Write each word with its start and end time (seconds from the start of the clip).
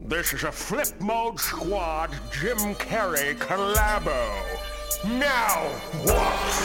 This 0.00 0.32
is 0.34 0.44
a 0.44 0.52
Flip 0.52 0.88
Mode 1.00 1.40
Squad 1.40 2.10
Jim 2.30 2.58
Carrey 2.76 3.34
collabo. 3.36 4.28
Now 5.04 5.70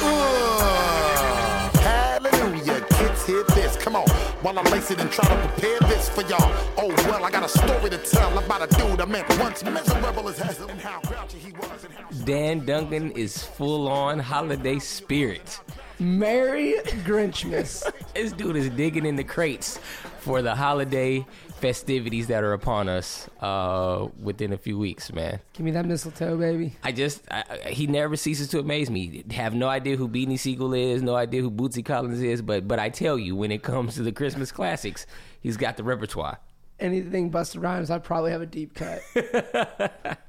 Uh, 0.03 1.69
hallelujah, 1.79 2.81
kids, 2.91 3.25
hear 3.25 3.43
this. 3.55 3.77
Come 3.77 3.95
on, 3.95 4.07
while 4.41 4.59
I 4.59 4.63
lace 4.63 4.91
it 4.91 4.99
and 4.99 5.09
try 5.11 5.27
to 5.27 5.47
prepare 5.47 5.79
this 5.89 6.09
for 6.09 6.21
y'all. 6.23 6.51
Oh, 6.77 6.89
well, 7.09 7.23
I 7.23 7.31
got 7.31 7.43
a 7.43 7.49
story 7.49 7.89
to 7.89 7.97
tell 7.97 8.37
about 8.37 8.63
a 8.63 8.67
dude 8.75 8.99
I 9.01 9.05
met 9.05 9.27
once, 9.39 9.63
miserable 9.63 10.27
as 10.29 10.37
hell, 10.37 10.69
and 10.69 10.79
how 10.79 10.99
grouchy 11.01 11.37
he 11.39 11.51
was. 11.53 11.85
And 11.85 11.93
how 11.93 12.09
Dan 12.25 12.65
Duncan 12.65 13.11
is 13.11 13.43
full 13.43 13.87
on 13.87 14.19
holiday 14.19 14.77
spirit. 14.79 15.59
Merry 15.99 16.75
Grinchmas. 17.05 17.89
This 18.13 18.33
dude 18.33 18.57
is 18.57 18.69
digging 18.69 19.05
in 19.05 19.15
the 19.15 19.23
crates 19.23 19.79
for 20.19 20.41
the 20.41 20.53
holiday 20.53 21.25
festivities 21.61 22.27
that 22.27 22.43
are 22.43 22.53
upon 22.53 22.89
us 22.89 23.29
uh, 23.39 24.07
within 24.21 24.51
a 24.51 24.57
few 24.57 24.77
weeks, 24.77 25.13
man. 25.13 25.39
Give 25.53 25.63
me 25.63 25.71
that 25.71 25.85
mistletoe, 25.85 26.35
baby. 26.37 26.75
I 26.83 26.91
just, 26.91 27.21
I, 27.31 27.43
I- 27.49 27.69
he 27.69 27.87
never 27.87 28.15
ceases 28.17 28.47
to 28.49 28.59
amaze 28.59 28.89
me. 28.89 29.23
Have 29.31 29.53
no 29.53 29.67
idea 29.69 29.95
who 29.95 30.09
Beanie 30.09 30.39
Sigel 30.39 30.73
is, 30.73 31.01
no 31.01 31.15
idea 31.15 31.41
who 31.41 31.49
Bootsy 31.51 31.85
Collins 31.85 32.21
is, 32.21 32.41
but 32.41 32.67
but 32.67 32.79
I 32.79 32.89
tell 32.89 33.17
you, 33.17 33.35
when 33.35 33.51
it 33.51 33.63
comes 33.63 33.95
to 33.95 34.03
the 34.03 34.11
Christmas 34.11 34.51
classics, 34.51 35.05
he's 35.39 35.55
got 35.57 35.77
the 35.77 35.83
repertoire. 35.83 36.39
Anything 36.79 37.29
Busta 37.31 37.61
Rhymes, 37.61 37.91
I'd 37.91 38.03
probably 38.03 38.31
have 38.31 38.41
a 38.41 38.47
deep 38.47 38.73
cut. 38.73 39.01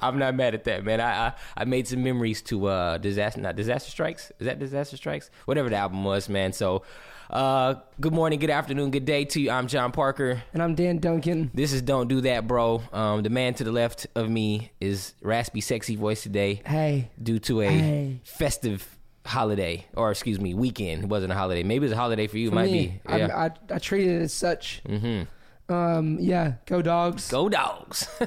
I'm 0.00 0.18
not 0.18 0.34
mad 0.36 0.54
at 0.54 0.64
that, 0.64 0.84
man. 0.84 1.00
I 1.00 1.26
I, 1.28 1.32
I 1.56 1.64
made 1.64 1.86
some 1.88 2.02
memories 2.02 2.40
to 2.42 2.66
uh 2.66 2.98
disaster, 2.98 3.40
not 3.40 3.56
disaster 3.56 3.90
strikes. 3.90 4.30
Is 4.38 4.46
that 4.46 4.58
disaster 4.58 4.96
strikes? 4.96 5.30
Whatever 5.44 5.68
the 5.68 5.76
album 5.76 6.04
was, 6.04 6.28
man. 6.28 6.52
So, 6.52 6.82
uh, 7.30 7.74
good 8.00 8.12
morning, 8.12 8.38
good 8.38 8.50
afternoon, 8.50 8.90
good 8.90 9.04
day 9.04 9.24
to 9.24 9.40
you. 9.40 9.50
I'm 9.50 9.66
John 9.68 9.92
Parker. 9.92 10.42
And 10.52 10.62
I'm 10.62 10.74
Dan 10.74 10.98
Duncan. 10.98 11.50
This 11.54 11.72
is 11.72 11.82
Don't 11.82 12.08
Do 12.08 12.20
That, 12.22 12.46
bro. 12.46 12.82
Um, 12.92 13.22
the 13.22 13.30
man 13.30 13.54
to 13.54 13.64
the 13.64 13.72
left 13.72 14.06
of 14.14 14.28
me 14.28 14.72
is 14.80 15.14
raspy, 15.22 15.60
sexy 15.60 15.96
voice 15.96 16.22
today 16.22 16.62
Hey, 16.66 17.10
due 17.22 17.38
to 17.40 17.60
a 17.62 17.68
Hey. 17.68 18.20
festive 18.24 18.96
holiday, 19.24 19.86
or 19.94 20.10
excuse 20.10 20.40
me, 20.40 20.54
weekend. 20.54 21.04
It 21.04 21.08
wasn't 21.08 21.32
a 21.32 21.36
holiday. 21.36 21.62
Maybe 21.62 21.86
it's 21.86 21.94
a 21.94 21.96
holiday 21.96 22.26
for 22.26 22.38
you. 22.38 22.48
It 22.48 22.50
for 22.50 22.54
might 22.56 22.70
me, 22.70 23.00
be. 23.06 23.18
Yeah. 23.18 23.26
I, 23.36 23.44
I, 23.46 23.50
I 23.74 23.78
treat 23.78 24.06
it 24.08 24.22
as 24.22 24.32
such. 24.32 24.82
Mm-hmm. 24.88 25.72
Um, 25.72 26.18
yeah, 26.18 26.54
go 26.66 26.82
dogs. 26.82 27.28
Go 27.30 27.48
dogs. 27.48 28.08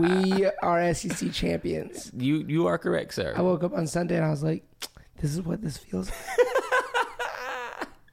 We 0.00 0.46
are 0.62 0.94
SEC 0.94 1.32
champions. 1.32 2.10
you 2.16 2.36
you 2.48 2.66
are 2.68 2.78
correct, 2.78 3.12
sir. 3.12 3.34
I 3.36 3.42
woke 3.42 3.62
up 3.62 3.74
on 3.74 3.86
Sunday 3.86 4.16
and 4.16 4.24
I 4.24 4.30
was 4.30 4.42
like, 4.42 4.64
this 5.20 5.32
is 5.34 5.42
what 5.42 5.60
this 5.60 5.76
feels 5.76 6.08
like. 6.08 6.46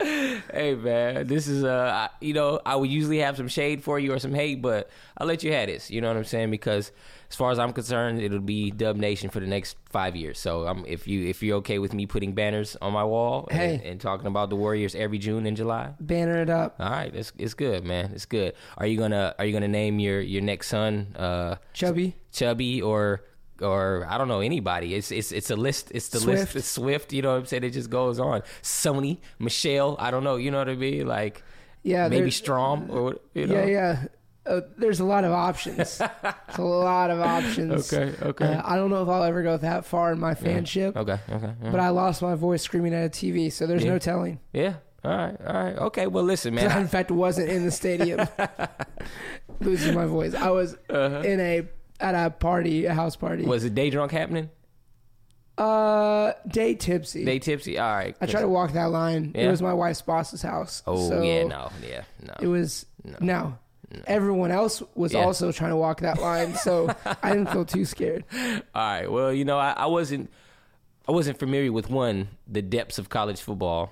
Hey 0.01 0.75
man, 0.75 1.27
this 1.27 1.47
is 1.47 1.63
uh, 1.63 2.07
I- 2.09 2.15
you 2.21 2.33
know, 2.33 2.59
I 2.65 2.75
would 2.75 2.89
usually 2.89 3.19
have 3.19 3.35
some 3.37 3.47
shade 3.47 3.83
for 3.83 3.99
you 3.99 4.13
or 4.13 4.19
some 4.19 4.33
hate, 4.33 4.61
but 4.61 4.89
I'll 5.17 5.27
let 5.27 5.43
you 5.43 5.51
have 5.53 5.67
this. 5.67 5.91
You 5.91 5.99
know 6.01 6.07
what 6.07 6.17
I'm 6.17 6.23
saying? 6.23 6.51
Because 6.51 6.91
as 7.29 7.35
far 7.35 7.51
as 7.51 7.59
I'm 7.59 7.73
concerned, 7.73 8.21
it'll 8.21 8.39
be 8.39 8.71
Dub 8.71 8.95
Nation 8.95 9.29
for 9.29 9.39
the 9.39 9.45
next 9.47 9.75
five 9.89 10.15
years. 10.15 10.39
So 10.39 10.67
um, 10.67 10.85
if 10.87 11.07
you 11.07 11.27
if 11.27 11.43
you're 11.43 11.57
okay 11.57 11.79
with 11.79 11.93
me 11.93 12.05
putting 12.05 12.33
banners 12.33 12.77
on 12.81 12.93
my 12.93 13.03
wall 13.03 13.47
and, 13.51 13.81
and 13.81 14.01
talking 14.01 14.27
about 14.27 14.49
the 14.49 14.55
Warriors 14.55 14.95
every 14.95 15.17
June 15.17 15.45
and 15.45 15.57
July, 15.57 15.93
Banner 15.99 16.41
it 16.41 16.49
up. 16.49 16.75
all 16.79 16.89
right, 16.89 17.13
it's 17.13 17.33
it's 17.37 17.53
good, 17.53 17.83
man. 17.83 18.11
It's 18.13 18.25
good. 18.25 18.53
Are 18.77 18.87
you 18.87 18.97
gonna 18.97 19.35
Are 19.37 19.45
you 19.45 19.51
gonna 19.53 19.67
name 19.67 19.99
your 19.99 20.21
your 20.21 20.41
next 20.41 20.67
son 20.69 21.13
uh, 21.17 21.55
Chubby. 21.73 22.15
Chubby 22.31 22.81
or 22.81 23.23
or 23.61 24.05
I 24.09 24.17
don't 24.17 24.27
know 24.27 24.39
anybody. 24.41 24.95
It's 24.95 25.11
it's 25.11 25.31
it's 25.31 25.49
a 25.49 25.55
list. 25.55 25.91
It's 25.93 26.09
the 26.09 26.19
Swift. 26.19 26.39
list. 26.41 26.55
It's 26.55 26.67
Swift. 26.69 27.13
You 27.13 27.21
know 27.21 27.31
what 27.31 27.39
I'm 27.39 27.45
saying? 27.45 27.63
It 27.63 27.71
just 27.71 27.89
goes 27.89 28.19
on. 28.19 28.41
Sony, 28.61 29.19
Michel. 29.39 29.95
I 29.99 30.11
don't 30.11 30.23
know. 30.23 30.35
You 30.37 30.51
know 30.51 30.57
what 30.59 30.69
I 30.69 30.75
mean? 30.75 31.07
Like 31.07 31.43
Yeah, 31.83 32.07
maybe 32.09 32.31
Strom 32.31 32.89
or 32.91 33.15
you 33.33 33.47
know. 33.47 33.55
Yeah, 33.55 33.65
yeah. 33.65 34.03
Uh, 34.45 34.61
there's 34.77 34.99
a 34.99 35.05
lot 35.05 35.23
of 35.25 35.31
options. 35.31 35.97
There's 35.99 36.57
a 36.57 36.61
lot 36.63 37.11
of 37.11 37.19
options. 37.19 37.93
Okay, 37.93 38.15
okay. 38.23 38.53
Uh, 38.55 38.61
I 38.65 38.77
don't 38.77 38.89
know 38.89 39.03
if 39.03 39.09
I'll 39.09 39.21
ever 39.23 39.43
go 39.43 39.57
that 39.57 39.85
far 39.85 40.11
in 40.11 40.19
my 40.19 40.33
fanship, 40.33 40.95
Okay. 40.95 41.19
Okay. 41.29 41.53
yeah. 41.61 41.69
but 41.69 41.79
I 41.79 41.89
lost 41.89 42.23
my 42.23 42.33
voice 42.33 42.63
screaming 42.63 42.95
at 42.95 43.05
a 43.05 43.09
TV, 43.09 43.51
so 43.51 43.67
there's 43.67 43.83
Yeah. 43.83 43.91
no 43.91 43.99
telling. 43.99 44.39
Yeah. 44.51 44.75
All 45.03 45.11
right. 45.11 45.37
All 45.45 45.53
right. 45.53 45.77
Okay. 45.77 46.07
Well, 46.07 46.23
listen, 46.23 46.55
man. 46.55 46.71
I, 46.71 46.79
in 46.81 46.87
fact, 46.87 47.11
wasn't 47.11 47.49
in 47.49 47.63
the 47.63 47.69
stadium 47.71 48.27
losing 49.59 49.93
my 49.93 50.05
voice. 50.05 50.33
I 50.33 50.49
was 50.49 50.75
in 50.89 51.39
a 51.39 51.67
at 51.99 52.15
a 52.15 52.29
party, 52.29 52.85
a 52.85 52.93
house 52.93 53.15
party. 53.15 53.43
Was 53.45 53.63
it 53.63 53.73
day 53.75 53.89
drunk 53.89 54.11
happening? 54.11 54.49
uh 55.57 56.31
day 56.47 56.73
tipsy. 56.73 57.25
Day 57.25 57.39
tipsy. 57.39 57.77
All 57.77 57.93
right. 57.93 58.15
I 58.21 58.25
tried 58.27 58.41
to 58.41 58.47
walk 58.47 58.71
that 58.73 58.91
line. 58.91 59.31
It 59.35 59.47
was 59.49 59.61
my 59.61 59.73
wife's 59.73 60.01
boss's 60.01 60.41
house. 60.41 60.81
Oh 60.87 61.09
so 61.09 61.21
yeah. 61.21 61.43
No. 61.43 61.69
Yeah. 61.87 62.03
No. 62.25 62.33
It 62.39 62.47
was 62.47 62.85
no. 63.19 63.57
Everyone 64.07 64.51
else 64.51 64.81
was 64.95 65.13
Yeah. 65.13 65.21
also 65.25 65.51
trying 65.51 65.71
to 65.71 65.75
walk 65.75 66.01
that 66.01 66.21
line, 66.21 66.53
so 66.55 66.95
I 67.23 67.31
didn't 67.33 67.49
feel 67.49 67.65
too 67.65 67.83
scared. 67.85 68.23
All 68.33 68.61
right. 68.75 69.11
Well, 69.11 69.33
you 69.33 69.43
know, 69.45 69.57
I, 69.57 69.71
I 69.71 69.85
wasn't 69.87 70.31
I 71.07 71.11
wasn't 71.11 71.39
familiar 71.39 71.73
with 71.73 71.89
one 71.89 72.29
the 72.47 72.61
depths 72.61 72.97
of 72.97 73.09
college 73.09 73.41
football 73.41 73.91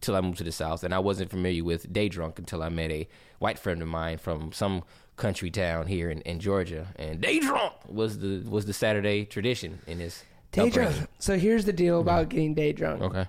till 0.00 0.14
I 0.14 0.20
moved 0.20 0.38
to 0.38 0.44
the 0.44 0.52
South, 0.52 0.84
and 0.84 0.94
I 0.94 1.00
wasn't 1.00 1.30
familiar 1.30 1.64
with 1.64 1.92
day 1.92 2.08
drunk 2.08 2.38
until 2.38 2.62
I 2.62 2.68
met 2.68 2.92
a 2.92 3.08
white 3.40 3.58
friend 3.58 3.82
of 3.82 3.88
mine 3.88 4.18
from 4.18 4.52
some 4.52 4.84
country 5.18 5.50
town 5.50 5.86
here 5.86 6.08
in, 6.10 6.20
in 6.22 6.40
Georgia, 6.40 6.86
and 6.96 7.20
day 7.20 7.38
drunk 7.40 7.74
was 7.86 8.18
the 8.20 8.40
was 8.48 8.64
the 8.64 8.72
Saturday 8.72 9.24
tradition 9.26 9.80
in 9.86 9.98
this 9.98 10.24
Day 10.52 10.68
upbringing. 10.68 10.92
drunk. 10.94 11.10
So 11.18 11.36
here's 11.38 11.66
the 11.66 11.72
deal 11.74 12.00
about 12.00 12.30
getting 12.30 12.54
day 12.54 12.72
drunk. 12.72 13.02
Okay. 13.02 13.26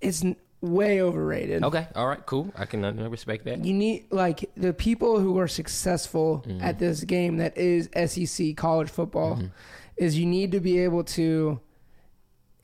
It's 0.00 0.22
n- 0.24 0.36
way 0.60 1.00
overrated. 1.02 1.64
Okay. 1.64 1.86
All 1.94 2.06
right. 2.06 2.24
Cool. 2.26 2.52
I 2.56 2.66
can 2.66 2.84
uh, 2.84 2.92
respect 3.08 3.44
that. 3.46 3.64
You 3.64 3.74
need 3.74 4.06
like 4.10 4.48
the 4.56 4.72
people 4.72 5.18
who 5.20 5.38
are 5.38 5.48
successful 5.48 6.44
Mm-hmm. 6.46 6.62
at 6.62 6.78
this 6.78 7.02
game 7.04 7.38
that 7.38 7.56
is 7.56 7.88
SEC 8.06 8.56
college 8.56 8.88
football 8.90 9.36
Mm-hmm. 9.36 9.46
is 9.96 10.18
you 10.18 10.26
need 10.26 10.52
to 10.52 10.60
be 10.60 10.78
able 10.80 11.02
to 11.04 11.60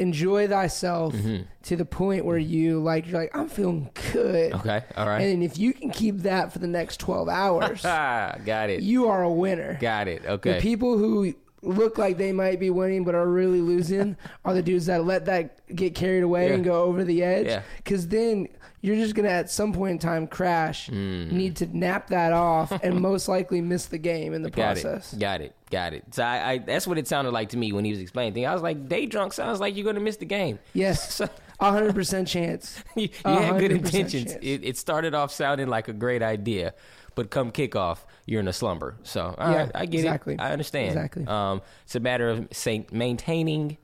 enjoy 0.02 0.46
thyself 0.48 1.14
Mm-hmm. 1.14 1.42
to 1.62 1.76
the 1.76 1.84
point 1.84 2.24
where 2.24 2.36
you 2.38 2.80
like 2.80 3.06
you're 3.08 3.20
like 3.20 3.34
I'm 3.36 3.48
feeling 3.48 3.88
good. 4.12 4.52
Okay. 4.52 4.82
All 4.96 5.06
right. 5.06 5.20
And 5.22 5.42
if 5.42 5.56
you 5.58 5.72
can 5.72 5.90
keep 5.90 6.18
that 6.18 6.52
for 6.52 6.58
the 6.58 6.66
next 6.66 6.98
12 7.00 7.28
hours, 7.28 7.82
got 8.44 8.68
it. 8.70 8.82
you 8.82 9.08
are 9.08 9.22
a 9.22 9.32
winner. 9.32 9.78
got 9.80 10.08
it. 10.08 10.24
Okay. 10.26 10.54
The 10.54 10.60
people 10.60 10.98
who 10.98 11.34
look 11.64 11.96
like 11.96 12.18
they 12.18 12.32
might 12.32 12.58
be 12.58 12.70
winning 12.70 13.04
but 13.04 13.14
are 13.14 13.28
really 13.28 13.60
losing 13.60 14.16
are 14.44 14.52
the 14.52 14.62
dudes 14.62 14.86
that 14.86 15.04
let 15.04 15.26
that 15.26 15.64
get 15.74 15.94
carried 15.94 16.24
away 16.24 16.48
Yeah. 16.48 16.54
and 16.54 16.64
go 16.64 16.82
over 16.82 17.04
the 17.04 17.22
edge. 17.22 17.46
Yeah. 17.46 17.62
Because 17.76 18.08
then 18.08 18.48
you're 18.82 18.96
just 18.96 19.14
gonna 19.14 19.28
at 19.28 19.48
some 19.50 19.72
point 19.72 19.92
in 19.92 19.98
time 19.98 20.26
crash, 20.26 20.88
Mm. 20.90 21.32
need 21.32 21.56
to 21.56 21.66
nap 21.76 22.08
that 22.08 22.32
off, 22.32 22.70
and 22.82 23.00
most 23.00 23.28
likely 23.28 23.60
miss 23.62 23.86
the 23.86 23.96
game 23.98 24.34
in 24.34 24.42
the 24.42 24.50
Got 24.50 24.74
process. 24.74 25.12
it. 25.14 25.18
Got 25.20 25.40
it. 25.40 25.54
Got 25.70 25.94
it. 25.94 26.04
So 26.14 26.22
I, 26.22 26.50
I 26.50 26.58
that's 26.58 26.86
what 26.86 26.98
it 26.98 27.08
sounded 27.08 27.30
like 27.30 27.48
to 27.50 27.56
me 27.56 27.72
when 27.72 27.84
he 27.84 27.92
was 27.92 28.00
explaining 28.00 28.34
things. 28.34 28.46
I 28.46 28.52
was 28.52 28.62
like, 28.62 28.88
day 28.88 29.06
drunk 29.06 29.32
sounds 29.32 29.60
like 29.60 29.74
you're 29.76 29.84
gonna 29.86 30.00
miss 30.00 30.16
the 30.18 30.26
game. 30.26 30.58
Yes, 30.74 31.14
So- 31.14 31.28
a 31.60 31.70
hundred 31.70 31.94
percent 31.94 32.26
chance. 32.26 32.82
you, 32.96 33.08
you 33.24 33.30
had 33.30 33.58
good 33.60 33.70
intentions. 33.72 34.32
It, 34.42 34.64
it 34.64 34.76
started 34.76 35.14
off 35.14 35.30
sounding 35.30 35.68
like 35.68 35.86
a 35.86 35.92
great 35.92 36.20
idea, 36.20 36.74
but 37.14 37.30
come 37.30 37.52
kickoff, 37.52 37.98
you're 38.26 38.40
in 38.40 38.48
a 38.48 38.52
slumber. 38.52 38.96
So 39.04 39.36
Yeah, 39.38 39.56
right, 39.56 39.70
I 39.72 39.86
get 39.86 40.00
exactly. 40.00 40.34
it. 40.34 40.40
I 40.40 40.50
understand. 40.50 40.88
Exactly. 40.88 41.24
Um, 41.28 41.62
it's 41.84 41.94
a 41.94 42.00
matter 42.00 42.28
of 42.30 42.48
say, 42.50 42.84
maintaining 42.90 43.78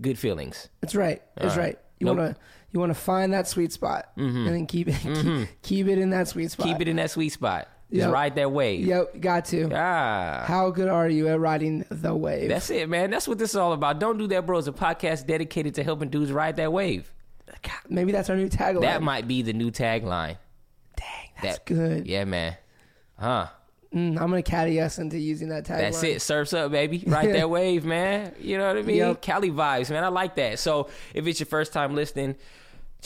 good 0.00 0.20
feelings. 0.20 0.68
That's 0.82 0.94
right. 0.94 1.20
That's 1.36 1.56
right. 1.56 1.64
right. 1.64 1.78
You 1.98 2.04
Nope. 2.06 2.16
wanna 2.18 2.36
you 2.76 2.80
wanna 2.80 2.92
find 2.94 3.32
that 3.32 3.48
sweet 3.48 3.72
spot 3.72 4.10
and 4.16 4.46
then 4.46 4.66
keep 4.66 4.88
it 4.88 4.96
keep, 5.02 5.48
keep 5.62 5.86
it 5.88 5.98
in 5.98 6.10
that 6.10 6.28
sweet 6.28 6.50
spot. 6.50 6.66
Keep 6.66 6.82
it 6.82 6.88
in 6.88 6.96
that 6.96 7.10
sweet 7.10 7.30
spot. 7.30 7.68
Just 7.90 8.00
Yep. 8.02 8.12
ride 8.12 8.34
that 8.34 8.52
wave. 8.52 8.84
Yep, 8.84 9.20
got 9.20 9.44
to. 9.46 9.70
Ah. 9.72 10.44
How 10.46 10.70
good 10.70 10.88
are 10.88 11.08
you 11.08 11.28
at 11.28 11.38
riding 11.40 11.84
the 11.88 12.14
wave? 12.14 12.48
That's 12.50 12.68
it, 12.68 12.88
man. 12.88 13.10
That's 13.10 13.26
what 13.28 13.38
this 13.38 13.50
is 13.50 13.56
all 13.56 13.72
about. 13.72 13.98
Don't 14.00 14.18
do 14.18 14.26
that, 14.26 14.44
bro. 14.44 14.58
It's 14.58 14.66
a 14.66 14.72
podcast 14.72 15.26
dedicated 15.26 15.76
to 15.76 15.84
helping 15.84 16.08
dudes 16.10 16.32
ride 16.32 16.56
that 16.56 16.72
wave. 16.72 17.10
Maybe 17.88 18.12
that's 18.12 18.28
our 18.28 18.36
new 18.36 18.48
tagline. 18.48 18.80
That 18.82 19.02
might 19.02 19.26
be 19.26 19.40
the 19.42 19.52
new 19.52 19.70
tagline. 19.70 20.36
Dang, 20.96 21.06
that's 21.42 21.58
That- 21.58 21.64
good. 21.66 22.06
Yeah, 22.06 22.24
man. 22.24 22.56
Huh. 23.18 23.46
Mm, 23.94 24.10
I'm 24.20 24.30
gonna 24.30 24.42
caddy 24.42 24.80
us 24.80 24.98
into 24.98 25.16
using 25.16 25.48
that 25.50 25.64
tagline. 25.64 25.78
That's 25.78 26.02
it. 26.02 26.20
Surfs 26.20 26.52
up, 26.52 26.72
baby. 26.72 27.04
Ride 27.06 27.32
that 27.34 27.48
wave, 27.58 27.84
man. 27.84 28.34
You 28.40 28.58
know 28.58 28.66
what 28.66 28.76
I 28.78 28.82
mean? 28.82 28.96
Yep. 28.96 29.22
Cali 29.22 29.50
vibes, 29.50 29.90
man. 29.90 30.02
I 30.02 30.08
like 30.08 30.34
that. 30.36 30.58
So 30.58 30.88
if 31.14 31.24
it's 31.26 31.38
your 31.38 31.46
first 31.46 31.72
time 31.72 31.94
listening, 31.94 32.34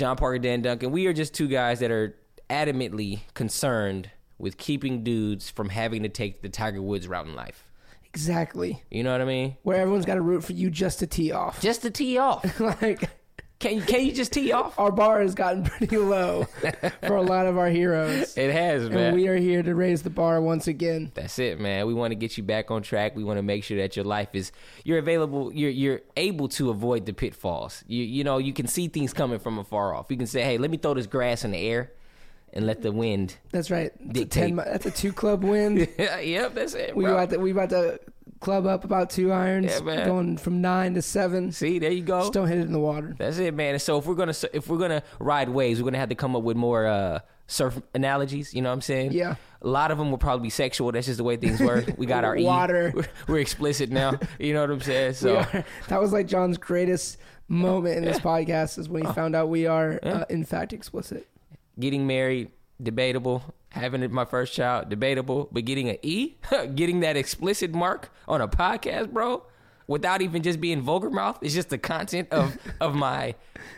John 0.00 0.16
Parker, 0.16 0.38
Dan 0.38 0.62
Duncan, 0.62 0.92
we 0.92 1.06
are 1.08 1.12
just 1.12 1.34
two 1.34 1.46
guys 1.46 1.80
that 1.80 1.90
are 1.90 2.16
adamantly 2.48 3.20
concerned 3.34 4.10
with 4.38 4.56
keeping 4.56 5.04
dudes 5.04 5.50
from 5.50 5.68
having 5.68 6.04
to 6.04 6.08
take 6.08 6.40
the 6.40 6.48
Tiger 6.48 6.80
Woods 6.80 7.06
route 7.06 7.26
in 7.26 7.34
life. 7.34 7.66
Exactly. 8.06 8.82
You 8.90 9.04
know 9.04 9.12
what 9.12 9.20
I 9.20 9.26
mean? 9.26 9.58
Where 9.62 9.76
everyone's 9.76 10.06
got 10.06 10.14
to 10.14 10.22
root 10.22 10.42
for 10.42 10.54
you 10.54 10.70
just 10.70 11.00
to 11.00 11.06
tee 11.06 11.32
off. 11.32 11.60
Just 11.60 11.82
to 11.82 11.90
tee 11.90 12.16
off. 12.16 12.58
like 12.80 13.10
Can 13.60 13.76
you, 13.76 13.82
can 13.82 14.06
you 14.06 14.12
just 14.12 14.32
tee 14.32 14.52
off? 14.52 14.78
our 14.78 14.90
bar 14.90 15.20
has 15.20 15.34
gotten 15.34 15.62
pretty 15.64 15.98
low 15.98 16.44
for 17.02 17.16
a 17.16 17.22
lot 17.22 17.46
of 17.46 17.58
our 17.58 17.68
heroes. 17.68 18.36
It 18.40 18.52
has, 18.52 18.88
man. 18.88 18.98
And 18.98 19.16
we 19.16 19.28
are 19.28 19.36
here 19.36 19.62
to 19.62 19.74
raise 19.74 20.02
the 20.02 20.08
bar 20.08 20.40
once 20.40 20.66
again. 20.66 21.12
That's 21.14 21.38
it, 21.38 21.60
man. 21.60 21.86
We 21.86 21.92
want 21.92 22.12
to 22.12 22.14
get 22.14 22.38
you 22.38 22.42
back 22.42 22.70
on 22.70 22.80
track. 22.80 23.14
We 23.14 23.22
want 23.22 23.36
to 23.36 23.42
make 23.42 23.62
sure 23.64 23.76
that 23.76 23.96
your 23.96 24.04
life 24.06 24.30
is 24.32 24.50
you're 24.82 24.98
available. 24.98 25.52
You're 25.52 25.70
you're 25.70 26.00
able 26.16 26.48
to 26.50 26.70
avoid 26.70 27.04
the 27.04 27.12
pitfalls. 27.12 27.84
You 27.86 28.02
you 28.02 28.24
know 28.24 28.38
you 28.38 28.54
can 28.54 28.66
see 28.66 28.88
things 28.88 29.12
coming 29.12 29.38
from 29.38 29.58
afar 29.58 29.94
off. 29.94 30.06
You 30.08 30.16
can 30.16 30.26
say, 30.26 30.42
hey, 30.42 30.56
let 30.56 30.70
me 30.70 30.78
throw 30.78 30.94
this 30.94 31.06
grass 31.06 31.44
in 31.44 31.50
the 31.50 31.58
air, 31.58 31.92
and 32.52 32.66
let 32.66 32.82
the 32.82 32.92
wind. 32.92 33.36
That's 33.50 33.70
right. 33.70 33.92
That's 34.00 34.20
a, 34.20 34.26
10, 34.26 34.56
that's 34.56 34.86
a 34.86 34.90
two 34.90 35.12
club 35.12 35.44
win. 35.44 35.88
yep, 35.98 36.54
that's 36.54 36.74
it. 36.74 36.96
we 36.96 37.04
bro. 37.04 37.14
about 37.14 37.30
to, 37.30 37.38
we 37.38 37.50
about 37.50 37.70
to 37.70 38.00
club 38.40 38.66
up 38.66 38.84
about 38.84 39.10
two 39.10 39.30
irons, 39.32 39.70
Yeah, 39.70 39.80
man. 39.80 40.06
going 40.06 40.36
from 40.38 40.60
nine 40.60 40.94
to 40.94 41.02
seven. 41.02 41.52
See, 41.52 41.78
there 41.78 41.92
you 41.92 42.02
go. 42.02 42.20
Just 42.20 42.32
don't 42.32 42.48
hit 42.48 42.58
it 42.58 42.62
in 42.62 42.72
the 42.72 42.80
water. 42.80 43.14
That's 43.18 43.38
it, 43.38 43.54
man. 43.54 43.74
And 43.74 43.82
so 43.82 43.98
if 43.98 44.06
we're 44.06 44.14
gonna 44.14 44.34
if 44.52 44.68
we're 44.68 44.78
gonna 44.78 45.02
ride 45.18 45.48
waves, 45.50 45.80
we're 45.80 45.84
gonna 45.90 45.98
have 45.98 46.08
to 46.08 46.14
come 46.14 46.34
up 46.34 46.42
with 46.42 46.56
more 46.56 46.86
uh, 46.86 47.20
surf 47.46 47.80
analogies. 47.94 48.54
You 48.54 48.62
know 48.62 48.70
what 48.70 48.74
I'm 48.74 48.80
saying? 48.80 49.12
Yeah. 49.12 49.36
A 49.62 49.68
lot 49.68 49.90
of 49.90 49.98
them 49.98 50.10
will 50.10 50.18
probably 50.18 50.44
be 50.44 50.50
sexual. 50.50 50.90
That's 50.90 51.06
just 51.06 51.18
the 51.18 51.24
way 51.24 51.36
things 51.36 51.60
work. 51.60 51.84
We 51.98 52.06
got 52.06 52.24
our 52.24 52.34
E. 52.36 52.42
Water. 52.44 52.92
We're, 52.96 53.08
we're 53.28 53.38
explicit 53.40 53.90
now. 53.90 54.18
You 54.38 54.54
know 54.54 54.62
what 54.62 54.70
I'm 54.70 54.80
saying? 54.80 55.14
So 55.14 55.44
that 55.88 56.00
was 56.00 56.12
like 56.12 56.26
John's 56.26 56.56
greatest 56.56 57.18
moment 57.46 57.98
in 57.98 58.04
this 58.04 58.18
podcast 58.20 58.78
is 58.78 58.88
when 58.88 59.04
he 59.04 59.12
found 59.12 59.36
out 59.36 59.48
we 59.50 59.66
are, 59.66 59.98
uh, 60.02 60.24
in 60.30 60.44
fact, 60.44 60.72
explicit. 60.72 61.26
getting 61.78 62.06
married, 62.06 62.50
debatable. 62.82 63.42
Having 63.70 64.02
it- 64.02 64.10
my 64.10 64.24
first 64.24 64.52
child, 64.54 64.88
debatable. 64.88 65.48
But 65.52 65.64
getting 65.64 65.88
an 65.88 65.96
E, 66.02 66.34
getting 66.74 67.00
that 67.00 67.16
explicit 67.16 67.72
mark 67.72 68.12
on 68.26 68.40
a 68.40 68.48
podcast, 68.48 69.12
bro, 69.12 69.44
without 69.86 70.22
even 70.22 70.42
just 70.42 70.60
being 70.60 70.80
vulgar 70.82 71.10
mouth, 71.10 71.38
it's 71.42 71.54
just 71.54 71.68
the 71.70 71.78
content 71.78 72.28
of 72.32 72.56
of 72.80 72.94
my 72.94 73.34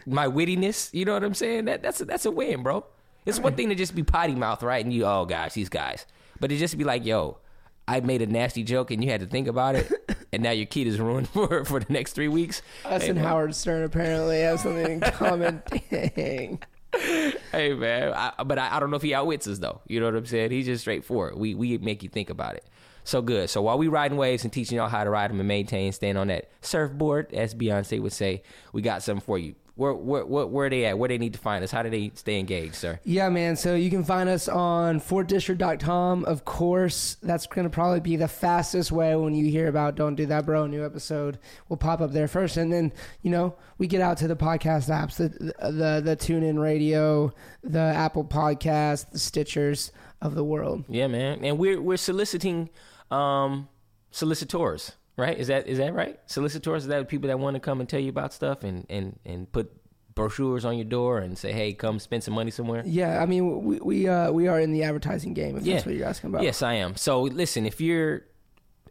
my 0.06 0.27
wittiness. 0.27 0.93
You 0.94 1.05
know 1.05 1.12
what 1.15 1.25
I'm 1.25 1.35
saying? 1.35 1.67
That 1.67 1.83
that's 1.83 2.00
a, 2.00 2.05
that's 2.06 2.25
a 2.27 2.31
win, 2.31 2.62
bro. 2.62 2.85
It's 3.27 3.39
one 3.39 3.55
thing 3.55 3.69
to 3.69 3.75
just 3.75 3.94
be 3.94 4.03
potty 4.03 4.35
mouth, 4.35 4.62
right? 4.62 4.85
And 4.85 4.93
you, 4.93 5.05
oh 5.06 5.25
gosh, 5.27 5.53
these 5.53 5.69
guys. 5.69 6.06
But 6.41 6.49
to 6.50 6.56
just 6.56 6.77
be 6.77 6.83
like, 6.85 7.05
yo, 7.05 7.39
I 7.87 8.00
made 8.00 8.21
a 8.23 8.27
nasty 8.27 8.65
joke 8.65 8.91
and 8.91 9.05
you 9.05 9.11
had 9.11 9.21
to 9.21 9.27
think 9.27 9.47
about 9.47 9.75
it, 9.77 9.93
and 10.33 10.43
now 10.43 10.50
your 10.50 10.67
kid 10.67 10.87
is 10.89 10.99
ruined 10.99 11.29
for 11.29 11.65
for 11.65 11.81
the 11.81 11.93
next 11.93 12.12
three 12.15 12.29
weeks. 12.29 12.62
Us 12.85 13.03
Hey, 13.03 13.11
and 13.11 13.19
man. 13.19 13.25
Howard 13.29 13.55
Stern 13.55 13.85
apparently 13.85 14.41
have 14.41 14.59
something 14.61 14.87
in 14.91 15.00
common. 15.00 15.62
Dang. 15.91 16.61
Hey 16.93 17.75
man, 17.75 18.12
I, 18.12 18.43
but 18.44 18.59
I, 18.59 18.77
I 18.77 18.81
don't 18.81 18.91
know 18.91 18.97
if 18.97 19.03
he 19.03 19.15
outwits 19.15 19.47
us 19.47 19.59
though. 19.59 19.81
You 19.89 20.00
know 20.00 20.06
what 20.06 20.17
I'm 20.17 20.27
saying? 20.27 20.50
He's 20.50 20.67
just 20.67 20.83
straightforward. 20.83 21.37
We 21.37 21.55
we 21.55 21.79
make 21.79 22.03
you 22.03 22.09
think 22.09 22.31
about 22.31 22.56
it. 22.56 22.65
So 23.05 23.21
good. 23.21 23.50
So 23.50 23.62
while 23.62 23.79
we 23.79 23.89
riding 23.89 24.17
waves 24.17 24.44
and 24.44 24.53
teaching 24.53 24.77
y'all 24.77 24.89
how 24.89 25.03
to 25.03 25.11
ride 25.11 25.31
them 25.31 25.41
and 25.41 25.49
maintain, 25.49 25.93
staying 25.93 26.17
on 26.17 26.29
that 26.29 26.50
surfboard, 26.61 27.33
as 27.35 27.55
Beyonce 27.55 28.00
would 28.00 28.12
say, 28.12 28.43
we 28.73 28.83
got 28.83 29.03
something 29.03 29.25
for 29.25 29.39
you. 29.39 29.55
Where 29.74 29.94
where 29.94 30.26
where, 30.26 30.46
where 30.46 30.70
they 30.70 30.84
at? 30.84 30.98
Where 30.98 31.08
they 31.08 31.19
need 31.19 31.32
to 31.32 31.38
find 31.38 31.64
us? 31.64 31.70
How 31.70 31.82
do 31.82 31.88
they 31.88 32.12
stay 32.14 32.38
engaged, 32.38 32.74
sir? 32.74 33.00
Yeah, 33.04 33.28
man. 33.30 33.56
So 33.56 33.74
you 33.74 33.88
can 33.88 34.04
find 34.04 34.28
us 34.28 34.46
on 34.48 35.00
fortdistrict.com. 35.00 36.24
Of 36.26 36.44
course, 36.44 37.16
that's 37.22 37.46
going 37.46 37.64
to 37.64 37.70
probably 37.70 38.00
be 38.00 38.16
the 38.16 38.28
fastest 38.28 38.92
way 38.92 39.16
when 39.16 39.34
you 39.34 39.50
hear 39.50 39.69
about 39.69 39.94
Don't 39.94 40.14
Do 40.14 40.26
That 40.26 40.44
Bro, 40.44 40.64
a 40.64 40.69
new 40.69 40.84
episode 40.84 41.38
will 41.69 41.78
pop 41.78 42.00
up 42.00 42.12
there 42.12 42.28
first. 42.28 42.56
And 42.56 42.72
then, 42.72 42.92
you 43.22 43.30
know, 43.30 43.56
we 43.78 43.86
get 43.86 44.02
out 44.02 44.19
to 44.19 44.28
the 44.28 44.36
podcast 44.36 44.90
apps, 44.90 45.16
the, 45.16 45.28
the, 45.70 46.00
the 46.04 46.16
TuneIn 46.16 46.62
Radio, 46.62 47.32
the 47.62 47.80
Apple 47.80 48.24
Podcast, 48.24 49.10
the 49.10 49.19
Stitchers 49.19 49.90
of 50.20 50.34
the 50.34 50.44
world. 50.44 50.84
Yeah, 50.88 51.06
man. 51.06 51.44
And 51.44 51.58
we're 51.58 51.80
we're 51.80 51.96
soliciting 51.96 52.70
um 53.10 53.69
solicitors, 54.10 54.92
right? 55.17 55.37
Is 55.38 55.49
that 55.49 55.67
is 55.67 55.79
that 55.79 55.94
right? 55.94 56.19
Solicitors 56.26 56.85
is 56.85 56.88
that 56.88 57.09
people 57.09 57.29
that 57.29 57.38
want 57.38 57.55
to 57.55 57.61
come 57.61 57.81
and 57.81 57.88
tell 57.88 58.00
you 58.00 58.11
about 58.11 58.32
stuff 58.32 58.64
and 58.64 58.87
and 58.88 59.19
and 59.25 59.50
put 59.50 59.73
brochures 60.14 60.64
on 60.64 60.76
your 60.76 60.85
door 60.85 61.19
and 61.19 61.37
say, 61.38 61.53
"Hey, 61.53 61.73
come 61.73 61.99
spend 61.99 62.23
some 62.23 62.35
money 62.35 62.50
somewhere." 62.50 62.82
Yeah, 62.85 63.23
I 63.23 63.26
mean, 63.26 63.64
we 63.64 63.79
we, 63.81 64.09
uh, 64.09 64.31
we 64.31 64.49
are 64.49 64.61
in 64.61 64.73
the 64.73 64.82
advertising 64.82 65.35
game, 65.35 65.56
if 65.56 65.64
that's 65.64 65.87
what 65.87 65.94
you're 65.94 66.06
asking 66.06 66.31
about. 66.31 66.43
Yes, 66.43 66.62
I 66.62 66.75
am. 66.75 66.97
So 66.97 67.23
listen, 67.23 67.67
if 67.67 67.81
you're 67.81 68.25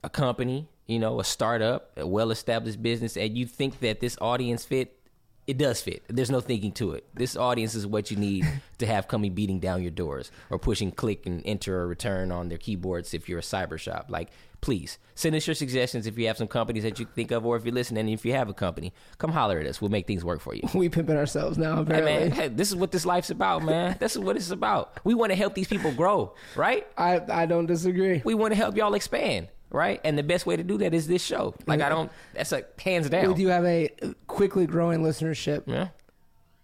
a 0.04 0.10
company, 0.10 0.68
you 0.88 1.00
know, 1.00 1.20
a 1.20 1.24
startup, 1.24 1.92
a 1.98 2.08
well-established 2.08 2.82
business, 2.82 3.18
and 3.18 3.38
you 3.38 3.46
think 3.46 3.80
that 3.80 4.00
this 4.00 4.18
audience 4.20 4.66
fit, 4.66 5.00
it 5.52 5.58
does 5.58 5.82
fit. 5.82 6.02
There's 6.08 6.32
no 6.32 6.40
thinking 6.40 6.72
to 6.74 6.94
it. 6.94 7.06
This 7.14 7.36
audience 7.36 7.76
is 7.76 7.86
what 7.86 8.10
you 8.10 8.16
need 8.16 8.48
to 8.78 8.86
have 8.86 9.10
coming 9.10 9.34
beating 9.34 9.60
down 9.60 9.82
your 9.82 9.92
doors 9.92 10.32
or 10.50 10.58
pushing 10.58 10.94
click 10.94 11.26
and 11.26 11.42
enter 11.46 11.78
or 11.82 11.88
return 11.90 12.32
on 12.32 12.48
their 12.48 12.58
keyboards 12.58 13.14
if 13.14 13.28
you're 13.28 13.40
a 13.40 13.42
cyber 13.42 13.78
shop. 13.78 14.06
Like, 14.08 14.30
please 14.62 14.98
send 15.14 15.36
us 15.36 15.46
your 15.46 15.54
suggestions 15.54 16.08
if 16.08 16.18
you 16.18 16.28
have 16.28 16.38
some 16.38 16.48
companies 16.48 16.84
that 16.84 17.02
you 17.02 17.06
think 17.16 17.32
of, 17.32 17.46
or 17.46 17.58
if 17.58 17.66
you're 17.66 17.74
listening, 17.74 18.08
if 18.08 18.24
you 18.24 18.32
have 18.32 18.48
a 18.48 18.54
company, 18.54 18.94
come 19.18 19.34
holler 19.34 19.60
at 19.60 19.66
us. 19.68 19.82
We'll 19.82 19.92
make 19.92 20.08
things 20.08 20.24
work 20.24 20.40
for 20.40 20.56
you. 20.56 20.62
We 20.74 20.88
pimping 20.88 21.18
ourselves 21.18 21.58
now, 21.58 21.84
Hey 21.84 22.02
man, 22.02 22.32
hey, 22.32 22.48
this 22.48 22.70
is 22.70 22.78
what 22.78 22.94
this 22.94 23.06
life's 23.06 23.30
about, 23.30 23.62
man. 23.62 23.98
This 24.00 24.14
is 24.16 24.20
what 24.20 24.38
it's 24.38 24.52
about. 24.52 25.00
We 25.04 25.16
want 25.16 25.32
to 25.32 25.36
help 25.36 25.54
these 25.54 25.68
people 25.68 25.92
grow, 25.92 26.34
right? 26.56 26.88
I, 26.98 27.20
I 27.30 27.46
don't 27.46 27.66
disagree. 27.66 28.22
we 28.24 28.36
want 28.36 28.54
to 28.54 28.56
help 28.56 28.78
y'all 28.78 28.94
expand, 28.94 29.50
right? 29.72 30.00
And 30.04 30.18
the 30.18 30.24
best 30.24 30.46
way 30.46 30.56
to 30.56 30.64
do 30.64 30.78
that 30.80 30.94
is 30.94 31.08
this 31.08 31.24
show. 31.24 31.54
Like 31.68 31.82
I 31.82 31.90
don't. 31.90 32.12
That's 32.34 32.52
like 32.52 32.80
hands 32.80 33.10
down. 33.10 33.28
We 33.30 33.34
do 33.34 33.48
have 33.48 33.66
a 33.66 33.90
quickly 34.28 34.68
growing 34.68 35.02
listenership. 35.02 35.64
Yeah. 35.66 35.90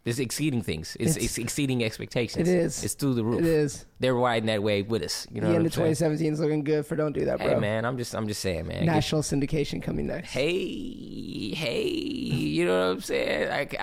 It's 0.06 0.20
exceeding 0.20 0.62
things. 0.62 0.96
It's, 1.02 1.12
It's- 1.18 1.26
it's 1.26 1.38
exceeding 1.38 1.84
expectations. 1.84 2.48
It 2.48 2.54
is. 2.56 2.82
It's 2.82 2.94
through 2.94 3.16
the 3.16 3.26
roof. 3.26 3.42
It 3.42 3.46
is. 3.46 3.86
They're 4.00 4.16
riding 4.16 4.48
that 4.48 4.64
wave 4.64 4.88
with 4.88 5.04
us. 5.04 5.28
You 5.30 5.42
know 5.42 5.48
the 5.48 5.54
what 5.56 5.58
end 5.58 5.66
of 5.66 5.74
2017 5.74 6.32
is 6.32 6.40
looking 6.40 6.64
good 6.64 6.86
for 6.86 6.96
Don't 6.96 7.12
Do 7.12 7.26
That, 7.26 7.40
bro. 7.40 7.50
Hey 7.50 7.56
man, 7.60 7.84
I'm 7.84 7.98
just 7.98 8.16
I'm 8.16 8.26
just 8.26 8.40
saying, 8.40 8.68
man. 8.68 8.86
Get- 8.86 8.94
National 8.94 9.22
syndication 9.22 9.84
coming 9.84 10.08
next. 10.08 10.30
hey, 10.30 11.50
hey, 11.54 11.90
you 11.90 12.66
know 12.66 12.88
what 12.88 12.96
I'm 12.96 13.02
saying? 13.02 13.50
I 13.52 13.66
could 13.66 13.80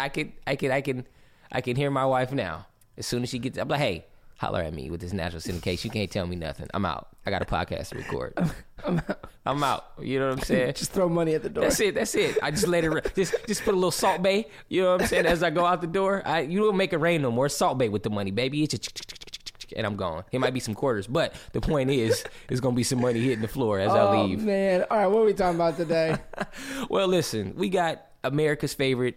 I 0.47 0.57
could 0.57 0.71
I 0.71 0.81
can 0.81 1.07
I 1.53 1.61
can 1.61 1.77
hear 1.77 1.91
my 1.91 2.07
wife 2.07 2.33
now. 2.33 2.67
As 2.97 3.07
soon 3.07 3.23
as 3.23 3.29
she 3.29 3.39
gets, 3.39 3.59
I'm 3.59 3.69
like, 3.69 3.81
hey, 3.81 4.07
holler 4.45 4.63
at 4.63 4.73
me 4.75 4.91
with 4.91 5.01
this 5.01 5.13
national 5.13 5.41
syndication. 5.41 5.85
You 5.85 5.91
can't 5.91 6.11
tell 6.11 6.27
me 6.27 6.37
nothing. 6.37 6.67
I'm 6.75 6.85
out. 6.85 7.09
I 7.27 7.31
got 7.31 7.43
a 7.43 7.45
podcast 7.45 7.89
to 7.91 7.97
record. 7.97 8.35
I'm 8.85 8.99
out. 8.99 9.25
I'm 9.47 9.65
out. 9.65 9.85
You 10.01 10.19
know 10.19 10.29
what 10.29 10.39
I'm 10.39 10.45
saying? 10.45 10.75
Just 10.77 10.93
throw 10.93 11.09
money 11.09 11.35
at 11.35 11.43
the 11.43 11.49
door. 11.51 11.65
That's 11.65 11.81
it. 11.81 11.95
That's 11.95 12.15
it. 12.15 12.39
I 12.43 12.51
just 12.51 12.67
let 12.67 12.85
it. 12.85 12.91
ra- 12.91 13.01
Just 13.15 13.35
just 13.47 13.63
put 13.63 13.73
a 13.73 13.77
little 13.77 13.91
Salt 13.91 14.23
Bae. 14.23 14.47
You 14.69 14.83
know 14.83 14.93
what 14.93 15.03
I'm 15.03 15.07
saying? 15.07 15.27
As 15.27 15.43
I 15.43 15.51
go 15.51 15.65
out 15.65 15.81
the 15.81 15.87
door, 15.87 16.23
I 16.27 16.41
you 16.41 16.61
don't 16.61 16.77
make 16.77 16.93
it 16.93 16.99
rain 16.99 17.23
no 17.23 17.31
more. 17.31 17.49
Salt 17.49 17.79
Bae 17.79 17.89
with 17.89 18.03
the 18.03 18.11
money, 18.11 18.31
baby. 18.31 18.63
It's 18.63 18.77
just 18.79 19.73
and 19.77 19.87
I'm 19.87 19.97
gone. 19.97 20.25
It 20.33 20.39
might 20.39 20.55
be 20.55 20.61
some 20.61 20.75
quarters, 20.75 21.07
but 21.07 21.35
the 21.53 21.61
point 21.61 21.91
is, 21.91 22.25
it's 22.51 22.61
gonna 22.61 22.77
be 22.77 22.83
some 22.85 23.01
money 23.01 23.21
hitting 23.21 23.41
the 23.43 23.49
floor 23.49 23.79
as 23.81 23.91
I 23.91 24.01
Oh 24.01 24.25
leave. 24.27 24.43
man! 24.43 24.85
All 24.91 24.99
right, 24.99 25.07
what 25.07 25.21
are 25.21 25.25
we 25.25 25.33
talking 25.35 25.57
about 25.57 25.77
today? 25.77 26.17
Well, 26.91 27.09
listen, 27.09 27.55
we 27.57 27.71
got 27.71 28.05
America's 28.23 28.75
favorite 28.75 29.17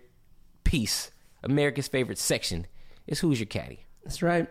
piece, 0.63 1.11
America's 1.43 1.87
favorite 1.87 2.17
section. 2.17 2.65
Is 3.07 3.19
who's 3.19 3.39
your 3.39 3.47
caddy? 3.47 3.85
That's 4.03 4.21
right. 4.21 4.47